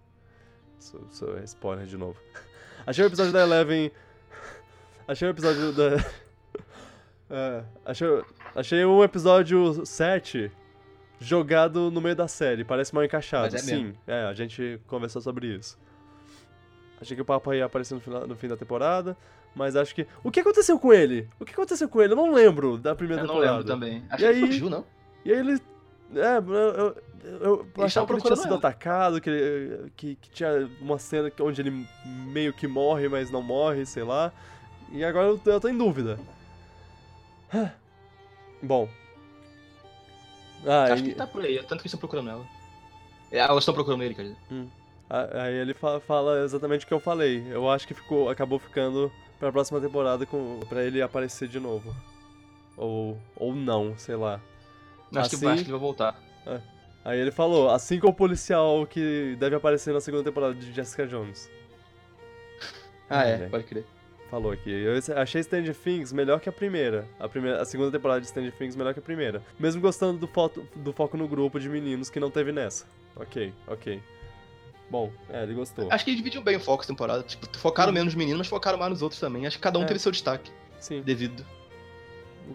isso. 0.78 1.00
Isso 1.10 1.36
é 1.36 1.44
spoiler 1.44 1.86
de 1.86 1.96
novo. 1.96 2.18
Achei 2.86 3.04
o 3.04 3.06
episódio 3.08 3.32
da 3.32 3.42
Eleven. 3.42 3.90
Achei 5.08 5.26
o 5.28 5.30
episódio 5.30 5.72
da. 5.72 5.96
É, 7.30 7.62
achei, 7.84 8.08
achei 8.56 8.84
um 8.86 9.04
episódio 9.04 9.84
7 9.84 10.50
jogado 11.20 11.90
no 11.90 12.00
meio 12.00 12.16
da 12.16 12.26
série. 12.26 12.64
Parece 12.64 12.94
mal 12.94 13.04
encaixado. 13.04 13.42
Mas 13.52 13.54
é 13.54 13.58
Sim, 13.58 13.84
mesmo. 13.84 13.98
é, 14.06 14.22
a 14.24 14.32
gente 14.32 14.80
conversou 14.86 15.20
sobre 15.20 15.46
isso. 15.48 15.78
Achei 16.98 17.14
que 17.14 17.20
o 17.20 17.26
papo 17.26 17.52
ia 17.52 17.66
aparecer 17.66 17.94
no, 17.94 18.00
final, 18.00 18.26
no 18.26 18.34
fim 18.34 18.48
da 18.48 18.56
temporada, 18.56 19.14
mas 19.54 19.76
acho 19.76 19.94
que. 19.94 20.06
O 20.24 20.30
que 20.30 20.40
aconteceu 20.40 20.78
com 20.78 20.90
ele? 20.90 21.28
O 21.38 21.44
que 21.44 21.52
aconteceu 21.52 21.86
com 21.86 22.00
ele? 22.00 22.14
Eu 22.14 22.16
não 22.16 22.32
lembro 22.32 22.78
da 22.78 22.94
primeira 22.94 23.22
Eu 23.22 23.26
não 23.26 23.34
temporada. 23.34 23.58
lembro 23.58 23.72
também. 23.74 24.02
Acho 24.08 24.24
E 24.24 24.26
que 24.26 24.32
aí- 24.34 24.40
fugiu, 24.40 24.70
não? 24.70 24.86
E 25.22 25.30
aí 25.30 25.38
ele. 25.38 25.60
É, 26.16 26.38
eu, 26.38 26.96
eu, 27.42 27.66
eu 27.76 27.84
achava 27.84 28.06
que 28.06 28.14
ele 28.14 28.22
tinha 28.22 28.36
sido 28.36 28.46
ela. 28.48 28.56
atacado, 28.56 29.20
que, 29.20 29.28
ele- 29.28 29.92
que, 29.94 30.14
que 30.14 30.30
tinha 30.30 30.66
uma 30.80 30.98
cena 30.98 31.30
que- 31.30 31.42
onde 31.42 31.60
ele 31.60 31.86
meio 32.32 32.54
que 32.54 32.66
morre, 32.66 33.06
mas 33.06 33.30
não 33.30 33.42
morre, 33.42 33.84
sei 33.84 34.02
lá. 34.02 34.32
E 34.90 35.04
agora 35.04 35.26
eu, 35.28 35.38
tô- 35.38 35.50
eu 35.50 35.60
tô 35.60 35.68
em 35.68 35.76
dúvida. 35.76 36.18
Bom. 38.62 38.88
Ah, 40.66 40.92
Acho 40.92 41.02
que 41.04 41.10
e- 41.10 41.14
tá 41.14 41.26
por 41.26 41.44
aí, 41.44 41.56
é 41.56 41.62
tanto 41.62 41.68
que 41.68 41.74
eles 41.82 41.86
estão 41.86 42.00
procurando 42.00 42.30
ela. 42.30 42.46
É, 43.30 43.38
Elas 43.38 43.58
estão 43.58 43.74
procurando 43.74 44.02
ele, 44.02 44.14
quer 44.14 44.22
dizer. 44.22 44.36
a- 45.08 45.42
aí 45.44 45.54
ele 45.54 45.74
fa- 45.74 46.00
fala 46.00 46.42
exatamente 46.44 46.84
o 46.84 46.88
que 46.88 46.94
eu 46.94 47.00
falei. 47.00 47.46
Eu 47.50 47.70
acho 47.70 47.86
que 47.86 47.94
ficou, 47.94 48.28
acabou 48.28 48.58
ficando 48.58 49.12
pra 49.38 49.52
próxima 49.52 49.80
temporada 49.80 50.26
com, 50.26 50.60
pra 50.68 50.82
ele 50.82 51.00
aparecer 51.00 51.48
de 51.48 51.60
novo. 51.60 51.94
Ou, 52.76 53.18
ou 53.36 53.54
não, 53.54 53.96
sei 53.98 54.16
lá. 54.16 54.40
Acho, 55.14 55.30
que, 55.30 55.36
Assim- 55.36 55.44
vai- 55.44 55.54
acho 55.54 55.62
que 55.64 55.70
ele 55.70 55.78
vai 55.78 55.80
voltar. 55.80 56.20
Aí 57.04 57.18
ele 57.18 57.30
falou, 57.30 57.70
assim 57.70 57.98
como 58.00 58.12
o 58.12 58.16
policial 58.16 58.86
que 58.86 59.36
deve 59.38 59.56
aparecer 59.56 59.94
na 59.94 60.00
segunda 60.00 60.24
temporada 60.24 60.54
de 60.54 60.72
Jessica 60.72 61.06
Jones. 61.06 61.48
Ah, 63.08 63.24
é, 63.26 63.44
É. 63.44 63.48
pode 63.48 63.64
crer. 63.64 63.86
Falou 64.30 64.52
aqui. 64.52 64.70
Eu 64.70 64.92
achei 65.16 65.42
Stranger 65.42 65.74
Things 65.74 66.12
melhor 66.12 66.38
que 66.40 66.48
a 66.48 66.52
primeira. 66.52 67.08
A, 67.18 67.26
primeira, 67.28 67.62
a 67.62 67.64
segunda 67.64 67.90
temporada 67.90 68.20
de 68.20 68.26
Stranger 68.26 68.52
Things 68.52 68.76
melhor 68.76 68.92
que 68.92 69.00
a 69.00 69.02
primeira. 69.02 69.42
Mesmo 69.58 69.80
gostando 69.80 70.18
do, 70.18 70.26
foto, 70.28 70.68
do 70.76 70.92
foco 70.92 71.16
no 71.16 71.26
grupo 71.26 71.58
de 71.58 71.68
meninos 71.68 72.10
que 72.10 72.20
não 72.20 72.30
teve 72.30 72.52
nessa. 72.52 72.86
Ok, 73.16 73.52
ok. 73.66 74.02
Bom, 74.90 75.10
é, 75.30 75.42
ele 75.42 75.54
gostou. 75.54 75.88
Acho 75.90 76.04
que 76.04 76.10
eles 76.10 76.18
dividiram 76.18 76.44
bem 76.44 76.56
o 76.56 76.60
foco 76.60 76.82
essa 76.82 76.92
temporada. 76.92 77.22
Tipo, 77.22 77.46
focaram 77.58 77.90
menos 77.92 78.06
nos 78.08 78.14
meninos, 78.14 78.38
mas 78.38 78.48
focaram 78.48 78.78
mais 78.78 78.90
nos 78.90 79.02
outros 79.02 79.20
também. 79.20 79.46
Acho 79.46 79.56
que 79.56 79.62
cada 79.62 79.78
um 79.78 79.82
É. 79.82 79.86
teve 79.86 79.98
seu 79.98 80.12
destaque 80.12 80.50
Sim, 80.78 81.00
devido. 81.02 81.44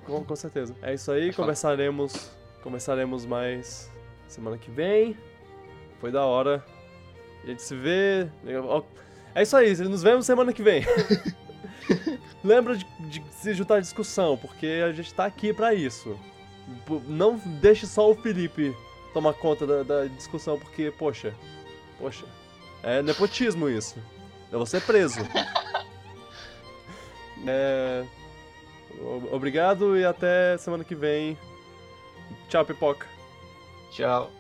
com, 0.06 0.24
com 0.24 0.36
certeza. 0.36 0.76
É 0.82 0.94
isso 0.94 1.12
aí, 1.12 1.34
conversaremos. 1.34 2.32
Conversaremos 2.62 3.26
mais 3.26 3.92
semana 4.28 4.58
que 4.58 4.70
vem. 4.72 5.18
Foi 6.00 6.12
da 6.12 6.24
hora. 6.26 6.64
A 7.44 7.48
gente 7.48 7.62
se 7.62 7.76
vê. 7.76 8.28
É 9.36 9.42
isso 9.42 9.58
aí, 9.58 9.76
nos 9.76 10.04
vemos 10.04 10.26
semana 10.26 10.54
que 10.54 10.62
vem. 10.64 10.84
Lembra 12.44 12.76
de, 12.76 12.86
de 13.00 13.24
se 13.32 13.54
juntar 13.54 13.76
à 13.76 13.80
discussão, 13.80 14.38
porque 14.38 14.82
a 14.86 14.92
gente 14.92 15.14
tá 15.14 15.26
aqui 15.26 15.54
pra 15.54 15.74
isso. 15.74 16.18
Não 17.08 17.38
deixe 17.38 17.86
só 17.88 18.10
o 18.10 18.16
Felipe 18.16 18.76
tomar 19.14 19.34
conta 19.34 19.66
da, 19.66 19.84
da 19.84 20.06
discussão, 20.06 20.58
porque, 20.58 20.92
poxa, 20.92 21.34
poxa, 22.00 22.26
é 22.82 23.02
nepotismo 23.02 23.70
isso. 23.70 23.96
Eu 24.52 24.60
vou 24.60 24.66
ser 24.66 24.82
preso. 24.82 25.20
É, 27.46 28.06
Obrigado 29.32 29.98
e 29.98 30.06
até 30.06 30.58
semana 30.58 30.84
que 30.84 30.96
vem. 30.96 31.38
Tchau, 32.48 32.66
pipoca. 32.66 33.08
Tchau. 33.92 34.32